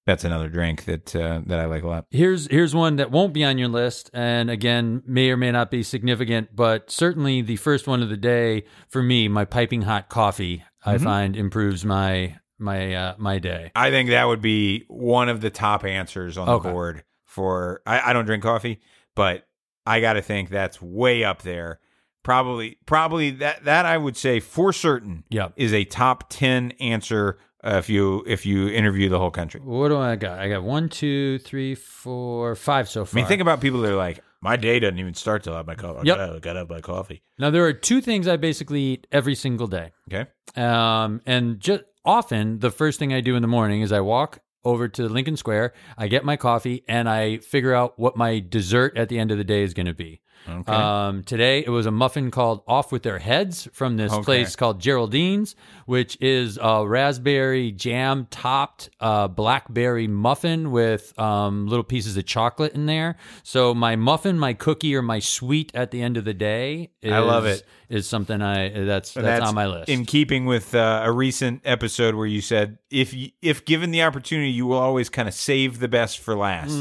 that's 0.05 0.25
another 0.25 0.51
drink 0.51 0.85
that 0.85 1.17
uh, 1.17 1.41
that 1.47 1.61
I 1.61 1.65
like 1.65 1.85
a 1.85 1.89
lot. 1.89 2.05
Here's 2.11 2.47
here's 2.49 2.75
one 2.75 2.97
that 2.97 3.11
won't 3.11 3.33
be 3.33 3.43
on 3.45 3.57
your 3.57 3.69
list, 3.69 4.11
and 4.13 4.51
again 4.51 5.03
may 5.07 5.31
or 5.31 5.39
may 5.39 5.51
not 5.51 5.71
be 5.71 5.83
significant, 5.83 6.55
but 6.55 6.91
certainly 6.91 7.41
the 7.41 7.57
first 7.57 7.87
one 7.87 8.03
of 8.03 8.11
the 8.11 8.17
day 8.19 8.65
for 8.91 9.03
me, 9.03 9.29
my 9.29 9.47
piping 9.47 9.81
hot 9.83 10.11
coffee, 10.11 10.63
I 10.85 10.97
Mm-hmm. 10.97 11.05
find 11.05 11.37
improves 11.37 11.85
my 11.87 12.37
my 12.63 12.95
uh, 12.95 13.15
my 13.19 13.39
day. 13.39 13.71
I 13.75 13.91
think 13.91 14.09
that 14.11 14.25
would 14.25 14.41
be 14.41 14.85
one 14.89 15.29
of 15.29 15.41
the 15.41 15.51
top 15.51 15.85
answers 15.85 16.39
on 16.39 16.49
Okay. 16.49 16.69
the 16.69 16.73
board 16.73 17.05
for. 17.25 17.83
I, 17.87 18.11
I 18.11 18.13
don't 18.13 18.25
drink 18.25 18.43
coffee, 18.43 18.81
but 19.15 19.47
I 19.85 20.01
got 20.01 20.15
to 20.15 20.23
think 20.23 20.49
that's 20.49 20.81
way 20.81 21.25
up 21.25 21.43
there. 21.43 21.81
Probably, 22.23 22.79
probably 22.87 23.31
that 23.33 23.65
that 23.65 23.85
I 23.85 23.99
would 23.99 24.17
say 24.17 24.39
for 24.39 24.73
certain 24.73 25.25
Yep. 25.31 25.55
is 25.57 25.73
a 25.75 25.85
top 25.85 26.31
ten 26.31 26.71
answer 26.79 27.39
uh, 27.65 27.79
if 27.79 27.89
you 27.91 28.23
if 28.29 28.47
you 28.47 28.69
interview 28.69 29.09
the 29.09 29.19
whole 29.19 29.33
country. 29.33 29.61
What 29.61 29.89
do 29.89 29.99
I 29.99 30.15
got? 30.15 30.39
I 30.39 30.49
got 30.49 30.63
one, 30.63 30.89
two, 30.89 31.41
three, 31.41 31.75
four, 31.75 32.55
five 32.55 32.89
so 32.89 33.05
far. 33.05 33.19
I 33.19 33.23
mean, 33.23 33.29
think 33.29 33.43
about 33.43 33.61
people 33.61 33.81
that 33.81 33.91
are 33.93 33.97
like, 33.97 34.21
my 34.41 34.55
day 34.57 34.79
doesn't 34.79 35.01
even 35.01 35.15
start 35.15 35.43
till 35.43 35.55
I 35.55 35.57
have 35.59 35.67
my 35.67 35.75
coffee. 35.75 36.07
Yep. 36.07 36.17
I 36.17 36.27
gotta, 36.27 36.41
gotta 36.41 36.59
have 36.61 36.71
my 36.71 36.81
coffee. 36.81 37.23
now 37.39 37.51
there 37.51 37.65
are 37.67 37.73
two 37.73 38.01
things 38.01 38.29
I 38.29 38.37
basically 38.37 38.81
eat 38.83 39.07
every 39.11 39.35
single 39.35 39.67
day. 39.67 39.91
Okay. 40.13 40.31
Um, 40.57 41.21
and 41.27 41.59
just 41.59 41.83
often 42.05 42.59
the 42.61 42.71
first 42.71 42.99
thing 42.99 43.13
I 43.13 43.21
do 43.21 43.37
in 43.37 43.43
the 43.43 43.49
morning 43.49 43.83
is 43.83 43.93
I 43.93 44.01
walk 44.01 44.41
over 44.65 44.89
to 44.89 45.09
Lincoln 45.09 45.37
Square, 45.37 45.73
I 45.99 46.09
get 46.09 46.25
my 46.25 46.37
coffee, 46.37 46.85
and 46.87 47.09
I 47.09 47.39
figure 47.39 47.75
out 47.75 47.99
what 47.99 48.17
my 48.17 48.39
dessert 48.41 48.97
at 48.97 49.09
the 49.09 49.19
end 49.19 49.31
of 49.31 49.39
the 49.39 49.45
day 49.45 49.63
is 49.63 49.75
going 49.75 49.87
to 49.87 49.95
be. 49.95 50.21
Okay. 50.49 50.73
Um, 50.73 51.23
today 51.25 51.61
it 51.65 51.69
was 51.71 51.87
a 51.87 51.91
muffin 51.91 52.31
called 52.31 52.63
Off 52.67 52.91
with 52.93 53.03
Their 53.03 53.19
Heads 53.19 53.69
from 53.73 53.97
this 53.97 54.13
Okay. 54.13 54.23
place 54.25 54.57
called 54.57 54.81
Geraldine's, 54.81 55.55
which 55.87 56.19
is 56.21 56.59
a 56.61 56.87
raspberry 56.87 57.71
jam 57.73 58.27
topped 58.31 58.91
uh, 59.01 59.29
blackberry 59.29 60.09
muffin 60.09 60.71
with 60.73 61.17
um, 61.19 61.67
little 61.69 61.85
pieces 61.85 62.17
of 62.17 62.27
chocolate 62.27 62.73
in 62.75 62.87
there. 62.87 63.17
So 63.45 63.73
my 63.75 63.95
muffin, 63.97 64.39
my 64.39 64.53
cookie, 64.55 64.97
or 64.97 65.03
my 65.03 65.21
sweet 65.21 65.71
at 65.75 65.91
the 65.93 66.03
end 66.03 66.17
of 66.17 66.25
the 66.25 66.35
day. 66.35 66.91
Is, 67.03 67.13
I 67.13 67.19
love 67.21 67.47
it. 67.47 67.65
Is 67.89 68.07
something 68.09 68.41
I 68.41 68.71
that's 68.85 69.15
And 69.17 69.27
that's, 69.27 69.47
on 69.47 69.55
my 69.55 69.67
list. 69.67 69.91
In 69.91 70.07
keeping 70.07 70.47
with 70.47 70.75
uh, 70.75 71.03
a 71.05 71.13
recent 71.13 71.61
episode 71.65 72.15
where 72.15 72.27
you 72.27 72.41
said 72.41 72.79
if 72.91 73.13
you, 73.13 73.31
if 73.43 73.67
given 73.67 73.91
the 73.91 74.03
opportunity, 74.03 74.51
you 74.51 74.65
will 74.67 74.79
always 74.79 75.11
kind 75.11 75.29
of 75.29 75.35
save 75.35 75.79
the 75.79 75.89
best 75.89 76.19
for 76.19 76.35
last, 76.35 76.73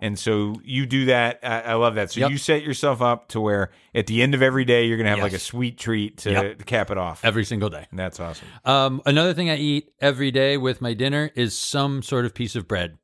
and 0.00 0.18
so 0.18 0.56
you 0.64 0.84
do 0.86 1.04
that. 1.06 1.38
I, 1.44 1.60
I 1.60 1.74
love 1.74 1.94
that. 1.94 2.10
So 2.10 2.16
Mm-hmm. 2.16 2.22
Yep. 2.22 2.30
you 2.32 2.38
set 2.38 2.62
yourself 2.64 3.00
up 3.00 3.05
to 3.28 3.40
where 3.40 3.70
at 3.94 4.06
the 4.06 4.22
end 4.22 4.34
of 4.34 4.42
every 4.42 4.64
day 4.64 4.86
you're 4.86 4.96
going 4.96 5.04
to 5.04 5.10
have 5.10 5.18
Yes. 5.18 5.24
like 5.24 5.32
a 5.32 5.38
sweet 5.38 5.78
treat 5.78 6.18
to, 6.18 6.30
Yep. 6.32 6.66
cap 6.66 6.90
it 6.90 6.98
off. 6.98 7.24
every 7.24 7.44
single 7.44 7.68
day. 7.70 7.86
And 7.90 7.98
that's 7.98 8.18
awesome. 8.20 8.46
Um, 8.64 9.02
another 9.06 9.32
thing 9.34 9.50
I 9.50 9.56
eat 9.56 9.90
every 10.00 10.30
day 10.30 10.56
with 10.56 10.80
my 10.80 10.94
dinner 10.94 11.30
is 11.34 11.56
some 11.58 12.02
sort 12.02 12.24
of 12.24 12.34
piece 12.34 12.56
of 12.56 12.66
bread. 12.68 12.98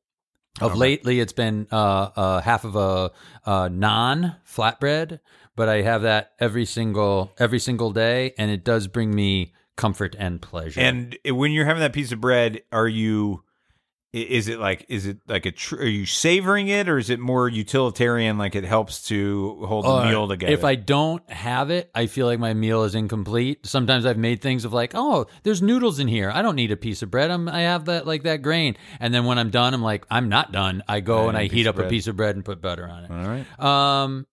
Of 0.60 0.76
lately, 0.76 1.18
it's 1.18 1.32
been 1.32 1.66
uh, 1.72 2.10
uh, 2.14 2.40
half 2.42 2.64
of 2.64 2.76
a, 2.76 3.10
a 3.46 3.70
naan 3.70 4.36
flatbread, 4.46 5.18
but 5.56 5.68
I 5.70 5.80
have 5.80 6.02
that 6.02 6.32
every 6.38 6.66
single 6.66 7.32
every 7.38 7.58
single 7.58 7.90
day, 7.90 8.34
and 8.36 8.50
it 8.50 8.62
does 8.62 8.86
bring 8.86 9.14
me 9.14 9.54
comfort 9.76 10.14
and 10.18 10.42
pleasure. 10.42 10.80
And 10.80 11.16
when 11.24 11.52
you're 11.52 11.64
having 11.64 11.80
that 11.80 11.94
piece 11.94 12.12
of 12.12 12.20
bread, 12.20 12.60
are 12.70 12.86
you? 12.86 13.42
Is 14.12 14.48
it 14.48 14.58
like 14.58 14.84
is 14.90 15.06
it 15.06 15.20
like 15.26 15.46
a 15.46 15.52
tr- 15.52 15.76
are 15.76 15.86
you 15.86 16.04
savoring 16.04 16.68
it 16.68 16.86
or 16.86 16.98
is 16.98 17.08
it 17.08 17.18
more 17.18 17.48
utilitarian 17.48 18.36
like 18.36 18.54
it 18.54 18.62
helps 18.64 19.04
to 19.08 19.64
hold 19.66 19.86
the 19.86 19.88
Uh, 19.88 20.04
meal 20.04 20.28
together? 20.28 20.52
If 20.52 20.64
I 20.64 20.74
don't 20.74 21.26
have 21.30 21.70
it, 21.70 21.90
I 21.94 22.04
feel 22.08 22.26
like 22.26 22.38
my 22.38 22.52
meal 22.52 22.82
is 22.84 22.94
incomplete. 22.94 23.64
Sometimes 23.64 24.04
I've 24.04 24.18
made 24.18 24.42
things 24.42 24.66
of 24.66 24.72
like, 24.74 24.92
oh, 24.94 25.28
there's 25.44 25.62
noodles 25.62 25.98
in 25.98 26.08
here. 26.08 26.30
I 26.30 26.42
don't 26.42 26.56
need 26.56 26.70
a 26.70 26.76
piece 26.76 27.00
of 27.00 27.10
bread. 27.10 27.30
I'm, 27.30 27.48
I 27.48 27.62
have 27.62 27.86
that 27.86 28.06
like 28.06 28.24
that 28.24 28.42
grain. 28.42 28.76
And 29.00 29.14
then 29.14 29.24
when 29.24 29.38
I'm 29.38 29.48
done, 29.48 29.72
I'm 29.72 29.80
like, 29.82 30.04
I'm 30.10 30.28
not 30.28 30.52
done. 30.52 30.82
I 30.86 31.00
go 31.00 31.24
I 31.24 31.28
and 31.28 31.38
I 31.38 31.44
heat 31.46 31.66
up 31.66 31.78
a 31.78 31.88
piece 31.88 32.06
of 32.06 32.14
bread 32.14 32.36
and 32.36 32.44
put 32.44 32.60
butter 32.60 32.86
on 32.86 33.04
it. 33.04 33.10
all 33.10 33.26
right. 33.26 33.60
Um, 34.04 34.26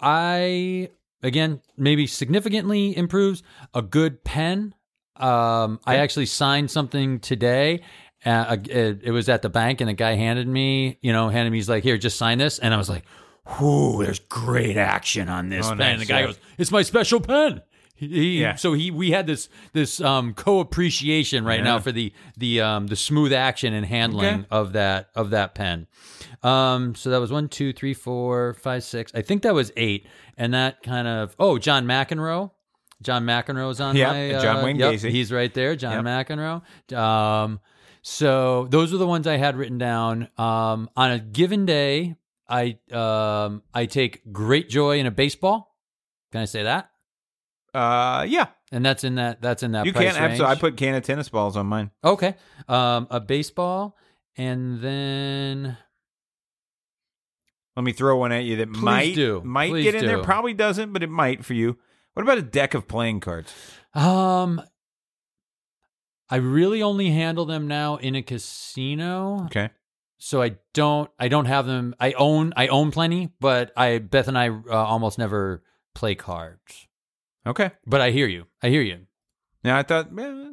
I 0.00 0.88
again 1.22 1.60
maybe 1.76 2.06
significantly 2.06 2.96
improves 2.96 3.42
a 3.74 3.82
good 3.82 4.24
pen. 4.24 4.74
Um, 5.16 5.78
I 5.84 5.96
actually 5.96 6.26
signed 6.26 6.70
something 6.70 7.20
today. 7.20 7.82
Uh, 8.24 8.56
it, 8.68 9.00
it 9.02 9.10
was 9.10 9.28
at 9.28 9.42
the 9.42 9.48
bank, 9.48 9.80
and 9.80 9.90
a 9.90 9.94
guy 9.94 10.14
handed 10.14 10.46
me, 10.48 10.98
you 11.02 11.12
know, 11.12 11.28
handed 11.28 11.50
me. 11.50 11.58
He's 11.58 11.68
like, 11.68 11.82
"Here, 11.82 11.98
just 11.98 12.16
sign 12.16 12.38
this," 12.38 12.58
and 12.58 12.72
I 12.72 12.76
was 12.76 12.88
like, 12.88 13.04
"Whoo, 13.60 14.04
there's 14.04 14.20
great 14.20 14.76
action 14.76 15.28
on 15.28 15.48
this 15.48 15.66
Oh, 15.66 15.70
pen." 15.70 15.78
nice, 15.78 15.92
And 15.92 16.00
the 16.02 16.06
guy 16.06 16.20
yeah. 16.20 16.26
goes, 16.26 16.38
"It's 16.58 16.70
my 16.70 16.82
special 16.82 17.20
pen." 17.20 17.62
He, 17.94 18.40
Yeah. 18.40 18.56
So 18.56 18.72
he 18.72 18.90
we 18.90 19.10
had 19.12 19.26
this 19.26 19.48
this 19.72 20.00
um, 20.00 20.34
co 20.34 20.58
appreciation 20.60 21.44
right 21.44 21.62
now 21.62 21.78
for 21.78 21.92
the 21.92 22.12
the 22.36 22.60
um, 22.60 22.86
the 22.88 22.96
smooth 22.96 23.32
action 23.32 23.74
and 23.74 23.86
handling 23.86 24.24
Okay. 24.40 24.46
of 24.50 24.72
that 24.72 25.10
of 25.14 25.30
that 25.30 25.54
pen. 25.54 25.86
Um, 26.42 26.94
so 26.96 27.10
that 27.10 27.20
was 27.20 27.30
one, 27.30 27.48
two, 27.48 27.72
three, 27.72 27.94
four, 27.94 28.54
five, 28.54 28.82
six. 28.82 29.12
I 29.14 29.22
think 29.22 29.42
that 29.42 29.54
was 29.54 29.70
eight, 29.76 30.06
and 30.36 30.52
that 30.54 30.82
kind 30.82 31.06
of 31.06 31.36
oh, 31.38 31.58
John 31.58 31.86
McEnroe. 31.86 32.50
John 33.02 33.24
McEnroe's 33.24 33.80
on 33.80 33.96
Yep, 33.96 34.08
my 34.12 34.30
John 34.40 34.56
uh, 34.58 34.64
Wayne 34.64 34.76
yep, 34.76 34.94
Gacy. 34.94 35.10
He's 35.10 35.32
right 35.32 35.52
there, 35.52 35.74
John 35.76 36.04
Yep. 36.04 36.28
McEnroe. 36.28 36.96
Um, 36.96 37.60
so 38.02 38.66
those 38.70 38.92
are 38.92 38.98
the 38.98 39.06
ones 39.06 39.26
I 39.26 39.36
had 39.36 39.56
written 39.56 39.78
down. 39.78 40.28
Um, 40.36 40.90
on 40.96 41.10
a 41.12 41.18
given 41.18 41.64
day, 41.66 42.16
I 42.48 42.78
um 42.90 43.62
I 43.72 43.86
take 43.86 44.30
great 44.32 44.68
joy 44.68 44.98
in 44.98 45.06
a 45.06 45.10
baseball. 45.10 45.76
Can 46.32 46.40
I 46.42 46.44
say 46.46 46.62
that? 46.64 46.90
Uh, 47.74 48.26
yeah, 48.28 48.48
And 48.70 48.84
that's 48.84 49.02
in 49.02 49.14
that 49.14 49.40
that's 49.40 49.62
in 49.62 49.72
that 49.72 49.86
you 49.86 49.92
can't. 49.94 50.18
Absolutely, 50.20 50.44
I 50.56 50.58
put 50.60 50.76
can 50.76 50.94
of 50.94 51.02
tennis 51.04 51.28
balls 51.30 51.56
on 51.56 51.66
mine. 51.66 51.90
Okay. 52.04 52.34
Um, 52.68 53.06
a 53.10 53.18
baseball, 53.18 53.96
and 54.36 54.80
then 54.82 55.78
Let 57.76 57.82
me 57.84 57.92
throw 57.92 58.18
one 58.18 58.30
at 58.32 58.44
you 58.44 58.56
that 58.56 58.72
Please 58.72 58.82
might 58.82 59.14
do. 59.14 59.40
might 59.42 59.70
Please 59.70 59.84
get 59.84 59.94
in 59.94 60.04
there. 60.04 60.22
Probably 60.22 60.52
doesn't, 60.52 60.92
but 60.92 61.02
it 61.02 61.08
might 61.08 61.44
for 61.46 61.54
you. 61.54 61.78
What 62.12 62.22
about 62.24 62.36
a 62.36 62.42
deck 62.42 62.74
of 62.74 62.86
playing 62.88 63.20
cards? 63.20 63.54
um, 63.94 64.60
I 66.30 66.36
really 66.36 66.82
only 66.82 67.10
handle 67.10 67.44
them 67.44 67.66
now 67.68 67.96
in 67.96 68.14
a 68.14 68.22
casino, 68.22 69.44
Okay. 69.46 69.68
so 70.18 70.40
I 70.42 70.56
don't 70.72 71.10
I 71.18 71.28
don't 71.28 71.46
have 71.46 71.66
them. 71.66 71.94
I 72.00 72.12
own 72.12 72.52
I 72.56 72.68
own 72.68 72.90
plenty, 72.90 73.30
but 73.40 73.72
I 73.76 73.98
Beth 73.98 74.28
and 74.28 74.38
I 74.38 74.48
uh, 74.48 74.62
almost 74.70 75.18
never 75.18 75.62
play 75.94 76.14
cards. 76.14 76.86
Okay. 77.46 77.70
But 77.86 78.00
I 78.00 78.10
hear 78.12 78.26
you. 78.26 78.46
I 78.62 78.68
hear 78.70 78.82
you. 78.82 79.00
Now 79.64 79.76
I 79.78 79.82
thought, 79.82 80.08
eh, 80.18 80.50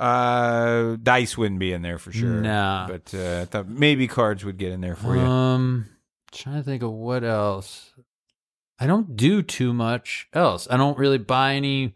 uh, 0.00 0.96
dice 1.02 1.36
wouldn't 1.38 1.60
be 1.60 1.72
in 1.72 1.82
there 1.82 1.98
for 1.98 2.12
sure. 2.12 2.40
Nah. 2.40 2.86
But 2.88 3.14
uh, 3.14 3.42
I 3.42 3.44
thought 3.46 3.68
maybe 3.68 4.06
cards 4.08 4.44
would 4.44 4.58
get 4.58 4.72
in 4.72 4.80
there 4.80 4.96
for 4.96 5.14
you. 5.16 5.22
Um, 5.22 5.86
trying 6.32 6.56
to 6.56 6.62
think 6.62 6.82
of 6.82 6.90
what 6.92 7.24
else. 7.24 7.92
I 8.78 8.86
don't 8.86 9.16
do 9.16 9.40
too 9.42 9.72
much 9.72 10.28
else. 10.32 10.66
I 10.68 10.76
don't 10.76 10.98
really 10.98 11.18
buy 11.18 11.54
any 11.54 11.94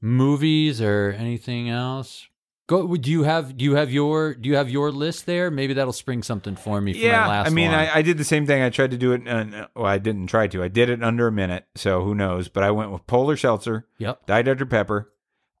movies 0.00 0.80
or 0.80 1.14
anything 1.18 1.68
else. 1.68 2.26
Go. 2.66 2.96
Do 2.96 3.10
you 3.10 3.24
have? 3.24 3.56
Do 3.56 3.64
you 3.64 3.74
have 3.74 3.90
your? 3.90 4.34
Do 4.34 4.48
you 4.48 4.56
have 4.56 4.70
your 4.70 4.92
list 4.92 5.26
there? 5.26 5.50
Maybe 5.50 5.74
that'll 5.74 5.92
spring 5.92 6.22
something 6.22 6.54
for 6.54 6.80
me 6.80 6.92
for 6.92 7.00
yeah, 7.00 7.28
I 7.28 7.50
mean. 7.50 7.70
I, 7.72 7.96
I 7.96 8.02
did 8.02 8.16
the 8.16 8.24
same 8.24 8.46
thing. 8.46 8.62
I 8.62 8.70
tried 8.70 8.92
to 8.92 8.96
do 8.96 9.12
it. 9.12 9.26
Uh, 9.26 9.66
well, 9.74 9.86
I 9.86 9.98
didn't 9.98 10.28
try 10.28 10.46
to. 10.46 10.62
I 10.62 10.68
did 10.68 10.88
it 10.88 11.02
under 11.02 11.26
a 11.26 11.32
minute. 11.32 11.66
So 11.74 12.04
who 12.04 12.14
knows? 12.14 12.48
But 12.48 12.62
I 12.62 12.70
went 12.70 12.92
with 12.92 13.06
Polar 13.08 13.36
Seltzer, 13.36 13.88
yep. 13.98 14.24
Diet 14.26 14.46
Dr 14.46 14.66
Pepper, 14.66 15.12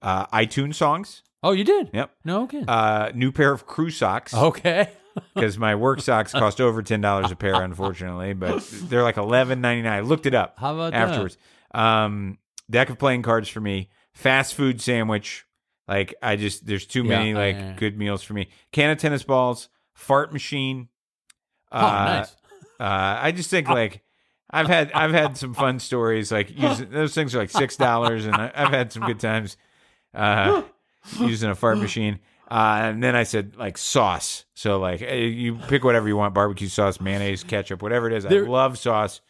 uh, 0.02 0.26
iTunes 0.26 0.76
songs. 0.76 1.22
Oh, 1.42 1.50
you 1.50 1.64
did. 1.64 1.90
Yep. 1.92 2.10
No. 2.24 2.42
Okay. 2.44 2.62
Uh, 2.68 3.10
new 3.12 3.32
pair 3.32 3.52
of 3.52 3.66
crew 3.66 3.90
socks. 3.90 4.32
okay. 4.32 4.90
because 5.34 5.58
my 5.58 5.74
work 5.74 6.00
socks 6.00 6.32
cost 6.32 6.60
over 6.60 6.82
ten 6.82 7.00
dollars 7.00 7.30
a 7.32 7.36
pair, 7.36 7.54
unfortunately. 7.60 8.34
But 8.34 8.64
they're 8.70 9.02
like 9.02 9.16
eleven 9.16 9.60
ninety 9.60 9.82
nine. 9.82 9.98
I 9.98 10.00
looked 10.00 10.26
it 10.26 10.34
up 10.34 10.58
How 10.58 10.74
about 10.74 10.94
afterwards. 10.94 11.36
Um, 11.72 12.38
deck 12.70 12.90
of 12.90 12.98
playing 12.98 13.22
cards 13.22 13.48
for 13.48 13.60
me. 13.60 13.90
Fast 14.20 14.54
food 14.54 14.80
sandwich. 14.80 15.46
Like 15.88 16.14
I 16.22 16.36
just 16.36 16.66
there's 16.66 16.86
too 16.86 17.02
Yeah, 17.02 17.08
many 17.08 17.30
yeah, 17.30 17.38
like 17.38 17.56
yeah. 17.56 17.72
good 17.76 17.98
meals 17.98 18.22
for 18.22 18.34
me. 18.34 18.48
Can 18.72 18.90
of 18.90 18.98
tennis 18.98 19.22
balls. 19.22 19.68
Fart 19.94 20.32
machine. 20.32 20.88
Oh, 21.72 21.80
nice. 21.80 22.30
Uh, 22.78 23.18
I 23.22 23.32
just 23.32 23.50
think 23.50 23.68
like 23.68 24.02
I've 24.50 24.66
had 24.68 24.92
I've 24.92 25.12
had 25.12 25.36
some 25.36 25.52
fun 25.54 25.78
stories. 25.78 26.30
Like 26.32 26.50
using 26.56 26.90
those 26.90 27.14
things 27.14 27.34
are 27.34 27.38
like 27.38 27.50
six 27.50 27.76
dollars, 27.76 28.24
and 28.26 28.34
I, 28.34 28.50
I've 28.54 28.70
had 28.70 28.92
some 28.92 29.04
good 29.04 29.20
times 29.20 29.56
uh, 30.14 30.62
using 31.18 31.50
a 31.50 31.54
fart 31.54 31.78
machine. 31.78 32.20
Uh, 32.50 32.80
and 32.82 33.02
then 33.02 33.14
I 33.14 33.22
said 33.22 33.56
like 33.56 33.78
sauce. 33.78 34.44
So 34.54 34.78
like 34.80 35.02
eh, 35.02 35.14
you 35.16 35.56
pick 35.68 35.84
whatever 35.84 36.08
you 36.08 36.16
want: 36.16 36.34
barbecue 36.34 36.68
sauce, 36.68 37.00
mayonnaise, 37.00 37.44
ketchup, 37.44 37.82
whatever 37.82 38.06
it 38.08 38.12
is. 38.12 38.24
There- 38.24 38.44
I 38.44 38.48
love 38.48 38.78
sauce. 38.78 39.20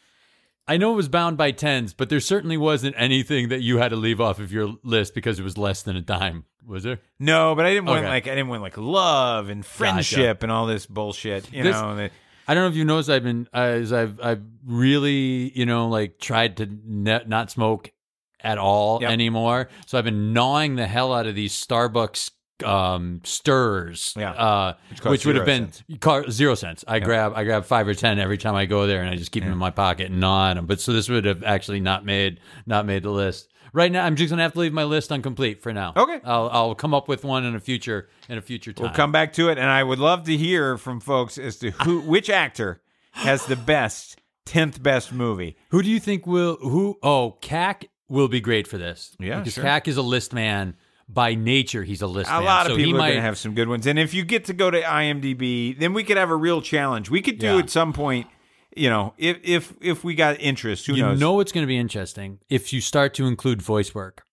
I 0.67 0.77
know 0.77 0.93
it 0.93 0.95
was 0.95 1.09
bound 1.09 1.37
by 1.37 1.51
tens, 1.51 1.93
but 1.93 2.09
there 2.09 2.19
certainly 2.19 2.55
wasn't 2.57 2.95
anything 2.97 3.49
that 3.49 3.61
you 3.61 3.77
had 3.77 3.89
to 3.89 3.95
leave 3.95 4.21
off 4.21 4.39
of 4.39 4.51
your 4.53 4.75
list 4.83 5.13
because 5.15 5.39
it 5.39 5.43
was 5.43 5.57
less 5.57 5.81
than 5.81 5.95
a 5.95 6.01
dime. 6.01 6.45
Was 6.65 6.83
there? 6.83 6.99
No, 7.19 7.55
but 7.55 7.65
I 7.65 7.69
didn't 7.73 7.85
want 7.85 7.99
Okay. 8.01 8.07
like 8.09 8.27
I 8.27 8.31
didn't 8.35 8.47
want 8.49 8.61
like 8.61 8.77
love 8.77 9.49
and 9.49 9.65
friendship 9.65 10.43
and 10.43 10.51
all 10.51 10.67
this 10.67 10.85
bullshit. 10.85 11.51
You 11.51 11.63
This- 11.63 11.75
know. 11.75 11.95
that- 11.95 12.11
I 12.47 12.53
don't 12.53 12.63
know 12.63 12.69
if 12.69 12.75
you 12.75 12.85
noticed. 12.85 13.09
I've 13.09 13.23
been 13.23 13.47
as 13.53 13.91
I've 13.91 14.19
I've 14.21 14.41
really 14.65 15.51
you 15.57 15.65
know 15.65 15.87
like 15.89 16.19
tried 16.19 16.57
to 16.57 16.67
ne- 16.85 17.23
not 17.25 17.49
smoke 17.51 17.91
at 18.39 18.57
all 18.57 18.99
Yep. 19.01 19.11
anymore. 19.11 19.69
So 19.87 19.97
I've 19.97 20.05
been 20.05 20.33
gnawing 20.33 20.75
the 20.75 20.87
hell 20.87 21.13
out 21.13 21.27
of 21.27 21.35
these 21.35 21.53
Starbucks 21.53 22.31
um, 22.63 23.21
stirs, 23.23 24.13
Yeah. 24.17 24.31
uh, 24.31 24.73
Which 24.89 25.03
which, 25.03 25.25
would 25.25 25.35
have 25.35 25.45
been 25.45 25.71
car, 25.99 26.29
zero 26.29 26.55
cents. 26.55 26.83
I 26.87 26.99
grab 26.99 27.33
I 27.35 27.43
grab 27.43 27.65
five 27.65 27.87
or 27.87 27.93
ten 27.93 28.19
every 28.19 28.37
time 28.37 28.55
I 28.55 28.65
go 28.65 28.87
there, 28.87 29.01
and 29.01 29.09
I 29.09 29.15
just 29.15 29.31
keep 29.31 29.43
them 29.43 29.51
in 29.51 29.57
my 29.57 29.71
pocket 29.71 30.09
and 30.11 30.19
gnaw 30.19 30.49
on 30.49 30.55
them. 30.57 30.65
But 30.65 30.79
so 30.81 30.93
this 30.93 31.09
would 31.09 31.25
have 31.25 31.43
actually 31.43 31.79
not 31.79 32.05
made 32.05 32.39
not 32.65 32.85
made 32.85 33.03
the 33.03 33.11
list. 33.11 33.47
Right 33.73 33.91
now, 33.91 34.05
I'm 34.05 34.17
just 34.17 34.29
gonna 34.29 34.41
have 34.43 34.53
to 34.53 34.59
leave 34.59 34.73
my 34.73 34.83
list 34.83 35.11
incomplete 35.11 35.61
for 35.61 35.71
now. 35.71 35.93
Okay. 35.95 36.19
I'll 36.25 36.49
I'll 36.51 36.75
come 36.75 36.93
up 36.93 37.07
with 37.07 37.23
one 37.23 37.45
in 37.45 37.55
a 37.55 37.59
future 37.59 38.09
in 38.27 38.37
a 38.37 38.41
future 38.41 38.73
time. 38.73 38.83
We'll 38.83 38.93
come 38.93 39.11
back 39.11 39.33
to 39.33 39.49
it, 39.49 39.57
and 39.57 39.69
I 39.69 39.83
would 39.83 39.99
love 39.99 40.25
to 40.25 40.35
hear 40.35 40.77
from 40.77 40.99
folks 40.99 41.37
as 41.37 41.55
to 41.57 41.71
who, 41.71 42.01
which 42.05 42.29
actor 42.29 42.81
has 43.11 43.45
the 43.45 43.55
best 43.55 44.19
tenth 44.45 44.83
best 44.83 45.13
movie. 45.13 45.55
Who 45.69 45.81
do 45.81 45.89
you 45.89 45.99
think 45.99 46.27
will 46.27 46.57
who? 46.57 46.97
Oh, 47.01 47.37
CAC 47.41 47.85
will 48.09 48.27
be 48.27 48.41
great 48.41 48.67
for 48.67 48.77
this. 48.77 49.15
Yeah, 49.19 49.39
because 49.39 49.53
sure. 49.53 49.63
CAC 49.63 49.87
is 49.87 49.95
a 49.95 50.01
list 50.01 50.33
man 50.33 50.75
by 51.13 51.35
nature. 51.35 51.83
He's 51.83 52.01
a 52.01 52.07
list 52.07 52.29
A 52.29 52.33
man. 52.33 52.43
lot 52.45 52.65
of 52.67 52.73
so 52.73 52.77
people 52.77 52.95
are 52.95 52.97
might, 52.99 53.07
going 53.09 53.17
to 53.17 53.23
have 53.23 53.37
some 53.37 53.53
good 53.55 53.67
ones, 53.67 53.85
and 53.87 53.97
if 53.99 54.13
you 54.13 54.23
get 54.23 54.45
to 54.45 54.53
go 54.53 54.71
to 54.71 54.81
IMDb, 54.81 55.77
then 55.77 55.93
we 55.93 56.03
could 56.03 56.17
have 56.17 56.29
a 56.29 56.35
real 56.35 56.61
challenge. 56.61 57.09
We 57.09 57.21
could 57.21 57.39
do 57.39 57.47
Yeah. 57.47 57.57
at 57.59 57.69
some 57.69 57.91
point, 57.93 58.27
you 58.75 58.89
know, 58.89 59.13
if 59.17 59.37
if 59.43 59.73
if 59.81 60.03
we 60.03 60.15
got 60.15 60.39
interest. 60.39 60.87
Who 60.87 60.93
You 60.93 61.03
knows? 61.03 61.19
know 61.19 61.39
it's 61.41 61.51
going 61.51 61.63
to 61.63 61.67
be 61.67 61.77
interesting 61.77 62.39
if 62.49 62.71
you 62.71 62.79
start 62.81 63.13
to 63.15 63.25
include 63.27 63.61
voice 63.61 63.93
work. 63.93 64.23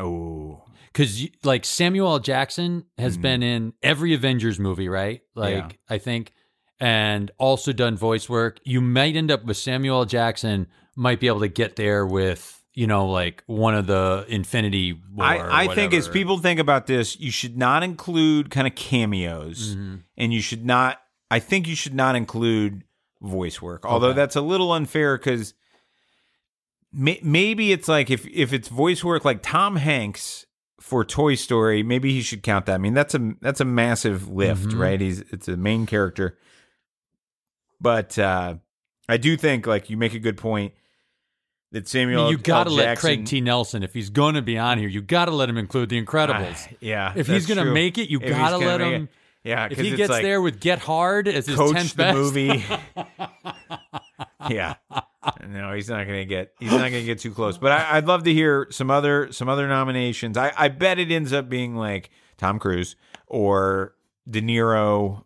oh, 0.00 0.62
because 0.92 1.26
like 1.42 1.64
Samuel 1.64 2.12
L. 2.12 2.18
Jackson 2.20 2.84
has 2.98 3.14
mm-hmm. 3.14 3.22
been 3.22 3.42
in 3.42 3.72
every 3.82 4.14
Avengers 4.14 4.58
movie, 4.60 4.88
right? 4.88 5.22
Like 5.34 5.54
Yeah. 5.56 5.68
I 5.88 5.98
think, 5.98 6.32
and 6.80 7.30
also 7.38 7.72
done 7.72 7.96
voice 7.96 8.28
work. 8.28 8.58
You 8.64 8.80
might 8.80 9.16
end 9.16 9.30
up 9.30 9.44
with 9.44 9.56
Samuel 9.56 9.98
L. 10.00 10.04
Jackson. 10.04 10.68
Might 10.96 11.18
be 11.20 11.26
able 11.26 11.40
to 11.40 11.48
get 11.48 11.74
there 11.76 12.06
with 12.06 12.62
you 12.74 12.86
know 12.86 13.06
like 13.06 13.42
one 13.46 13.74
of 13.74 13.86
the 13.86 14.26
Infinity 14.28 14.92
War. 15.14 15.24
I, 15.24 15.64
I 15.64 15.74
think 15.74 15.94
as 15.94 16.08
people 16.08 16.38
think 16.38 16.58
about 16.60 16.86
this, 16.86 17.18
you 17.20 17.30
should 17.30 17.56
not 17.56 17.82
include 17.82 18.50
kind 18.50 18.66
of 18.66 18.74
cameos, 18.74 19.74
Mm-hmm. 19.76 19.94
and 20.16 20.34
you 20.34 20.40
should 20.40 20.64
not. 20.66 21.00
I 21.30 21.38
think 21.38 21.66
you 21.68 21.74
should 21.76 21.94
not 21.94 22.16
include 22.16 22.84
voice 23.22 23.62
work, 23.62 23.86
although 23.86 24.08
Okay. 24.08 24.16
that's 24.16 24.36
a 24.36 24.40
little 24.42 24.72
unfair 24.72 25.16
because 25.16 25.54
may, 26.92 27.18
maybe 27.22 27.72
it's 27.72 27.88
like 27.88 28.10
if 28.10 28.26
if 28.26 28.52
it's 28.52 28.68
voice 28.68 29.02
work 29.02 29.24
like 29.24 29.42
Tom 29.42 29.76
Hanks 29.76 30.46
for 30.80 31.04
Toy 31.04 31.34
Story, 31.34 31.82
maybe 31.82 32.12
he 32.12 32.20
should 32.20 32.42
count 32.42 32.66
that. 32.66 32.74
I 32.74 32.78
mean, 32.78 32.92
that's 32.94 33.14
a 33.14 33.34
that's 33.40 33.60
a 33.60 33.64
massive 33.64 34.28
lift, 34.28 34.66
Mhm. 34.68 34.78
right? 34.78 35.00
He's 35.00 35.20
it's 35.30 35.48
a 35.48 35.56
main 35.56 35.86
character, 35.86 36.36
but 37.80 38.18
uh, 38.18 38.56
I 39.08 39.16
do 39.16 39.36
think 39.36 39.66
like 39.66 39.90
you 39.90 39.96
make 39.96 40.14
a 40.14 40.18
good 40.18 40.36
point 40.36 40.74
that 41.74 41.84
I 41.84 41.86
Samuel. 41.86 42.24
mean, 42.24 42.32
you 42.32 42.38
got 42.38 42.64
to 42.64 42.70
let 42.70 42.98
Craig 42.98 43.26
T. 43.26 43.40
Nelson 43.40 43.82
if 43.82 43.92
he's 43.92 44.10
going 44.10 44.34
to 44.36 44.42
be 44.42 44.56
on 44.56 44.78
here. 44.78 44.88
You 44.88 45.02
got 45.02 45.26
to 45.26 45.32
let 45.32 45.48
him 45.48 45.58
include 45.58 45.90
The 45.90 46.02
Incredibles. 46.02 46.68
Ah, 46.70 46.76
yeah, 46.80 47.12
if 47.14 47.26
he's 47.26 47.46
going 47.46 47.58
to 47.58 47.70
make 47.70 47.98
it, 47.98 48.08
you 48.08 48.20
got 48.20 48.50
to 48.50 48.58
let 48.58 48.80
him. 48.80 49.04
it. 49.04 49.08
Yeah, 49.44 49.68
if 49.70 49.78
he 49.78 49.94
gets 49.94 50.08
like 50.08 50.22
there 50.22 50.40
with 50.40 50.58
Get 50.58 50.78
Hard 50.78 51.28
as 51.28 51.46
his 51.46 51.56
coach 51.56 51.76
tenth 51.76 51.92
the 51.92 51.96
best, 51.98 52.16
movie. 52.16 52.64
yeah, 54.48 54.76
no, 55.46 55.74
he's 55.74 55.90
not 55.90 56.06
gonna 56.06 56.24
get. 56.24 56.54
He's 56.58 56.70
not 56.70 56.78
gonna 56.90 57.04
get 57.04 57.18
too 57.18 57.32
close. 57.32 57.58
But 57.58 57.72
I, 57.72 57.98
I'd 57.98 58.06
love 58.06 58.24
to 58.24 58.32
hear 58.32 58.68
some 58.70 58.90
other 58.90 59.30
some 59.32 59.50
other 59.50 59.68
nominations. 59.68 60.38
I, 60.38 60.52
I 60.56 60.68
bet 60.68 60.98
it 60.98 61.10
ends 61.10 61.34
up 61.34 61.50
being 61.50 61.76
like 61.76 62.08
Tom 62.38 62.58
Cruise 62.58 62.96
or 63.26 63.94
De 64.28 64.40
Niro, 64.40 65.23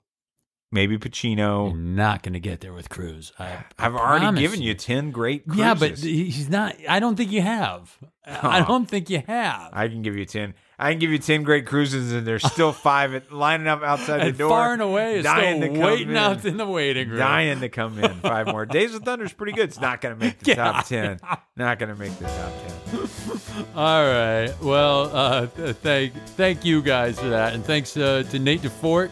maybe 0.70 0.99
Pacino. 0.99 1.70
You're 1.70 1.77
not 1.78 2.23
going 2.23 2.35
to 2.35 2.40
get 2.40 2.61
there 2.61 2.73
with 2.73 2.89
Cruise. 2.89 3.32
I, 3.39 3.65
I've 3.78 3.95
already 3.95 4.39
given 4.40 4.61
you. 4.62 4.69
you 4.69 4.74
ten 4.74 5.11
great. 5.11 5.45
Cruises. 5.47 5.59
Yeah, 5.61 5.74
but 5.74 5.99
he's 5.99 6.49
not. 6.49 6.77
I 6.89 7.01
don't 7.01 7.16
think 7.16 7.32
you 7.32 7.43
have. 7.43 7.97
I 8.27 8.61
Oh. 8.61 8.66
don't 8.66 8.86
think 8.86 9.09
you 9.09 9.23
have. 9.27 9.70
I 9.73 9.89
can 9.89 10.03
give 10.03 10.15
you 10.16 10.27
ten. 10.27 10.53
I 10.81 10.90
can 10.93 10.99
give 11.01 11.11
you 11.11 11.19
ten 11.19 11.43
great 11.45 11.66
cruises, 11.66 12.12
and 12.12 12.27
there's 12.27 12.45
still 12.45 12.73
five 12.89 13.15
at, 13.15 13.32
lining 13.32 13.66
up 13.66 13.82
outside 13.82 14.19
the 14.20 14.27
and 14.27 14.39
door. 14.39 14.51
far 14.51 14.73
and 14.74 14.82
away 14.82 15.16
is 15.16 15.24
dying 15.24 15.61
still 15.62 15.73
to 15.74 15.81
come 15.81 15.86
waiting 15.90 16.11
in. 16.11 16.16
out 16.16 16.45
in 16.45 16.57
the 16.59 16.66
waiting 16.66 17.09
room. 17.09 17.19
dying 17.19 17.61
to 17.61 17.69
come 17.70 17.99
in. 17.99 18.20
Five 18.20 18.47
more. 18.49 18.66
Days 18.66 18.95
of 18.95 19.03
Thunder 19.03 19.24
is 19.24 19.32
pretty 19.32 19.53
good. 19.53 19.69
It's 19.70 19.81
not 19.81 20.01
going 20.03 20.15
to 20.19 20.20
make 20.24 20.39
the 20.40 20.51
Yeah. 20.51 20.55
top 20.57 20.86
ten. 20.86 21.19
Not 21.57 21.81
going 21.81 21.89
to 21.93 21.99
make 21.99 22.16
the 22.20 22.27
top 22.27 22.53
ten. 22.62 23.65
All 23.74 24.05
right. 24.05 24.55
Well, 24.62 25.11
uh, 25.16 25.47
th- 25.47 25.77
thank 25.77 26.12
thank 26.36 26.65
you 26.65 26.82
guys 26.82 27.19
for 27.19 27.28
that, 27.31 27.55
and 27.55 27.65
thanks 27.65 27.97
uh, 27.97 28.23
to 28.31 28.39
Nate 28.39 28.62
DeFort 28.62 29.11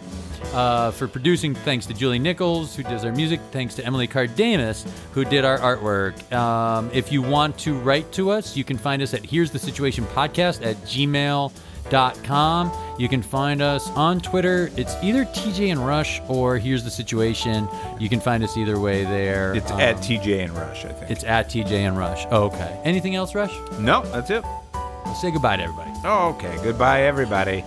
uh, 0.55 0.91
for 0.93 1.09
producing. 1.09 1.55
Thanks 1.55 1.87
to 1.87 1.95
Julie 1.95 2.19
Nichols 2.19 2.75
who 2.77 2.83
does 2.83 3.05
our 3.05 3.13
music. 3.13 3.41
Thanks 3.53 3.75
to 3.77 3.85
Emily 3.85 4.09
Cardamus 4.09 4.87
who 5.13 5.25
did 5.25 5.45
our 5.45 5.59
artwork. 5.59 6.33
Um, 6.33 6.91
if 6.93 7.11
you 7.13 7.23
want 7.23 7.59
to 7.59 7.75
write 7.79 8.11
to 8.13 8.31
us, 8.31 8.57
you 8.57 8.65
can 8.65 8.79
find 8.79 9.03
us 9.03 9.15
at 9.15 9.25
Here's 9.25 9.51
the 9.51 9.59
Situation 9.59 10.05
Podcast 10.07 10.65
at 10.65 10.77
gmail.com. 10.85 12.73
You 12.99 13.09
can 13.09 13.23
find 13.23 13.61
us 13.63 13.89
on 13.91 14.21
Twitter. 14.21 14.71
It's 14.77 14.95
either 15.03 15.25
TJ 15.27 15.71
and 15.73 15.87
Rush 15.87 16.21
or 16.29 16.57
Here's 16.59 16.83
the 16.83 16.91
Situation. 16.91 17.69
You 18.01 18.09
can 18.09 18.21
find 18.21 18.43
us 18.43 18.57
either 18.57 18.79
way 18.81 19.05
there. 19.05 19.55
It's 19.55 19.71
Um, 19.71 19.81
at 19.81 19.97
TJ 19.99 20.45
and 20.45 20.53
Rush, 20.55 20.85
I 20.85 20.93
think. 20.93 21.11
it's 21.11 21.25
at 21.25 21.49
TJ 21.51 21.73
and 21.87 21.97
Rush. 21.99 22.25
okay. 22.27 22.81
Anything 22.85 23.15
else, 23.17 23.35
Rush? 23.35 23.53
no, 23.79 24.03
that's 24.07 24.31
it. 24.31 24.45
Say 25.21 25.31
goodbye 25.31 25.57
to 25.57 25.63
everybody. 25.63 25.91
Oh, 26.05 26.31
okay. 26.37 26.57
Goodbye, 26.63 27.03
everybody. 27.03 27.63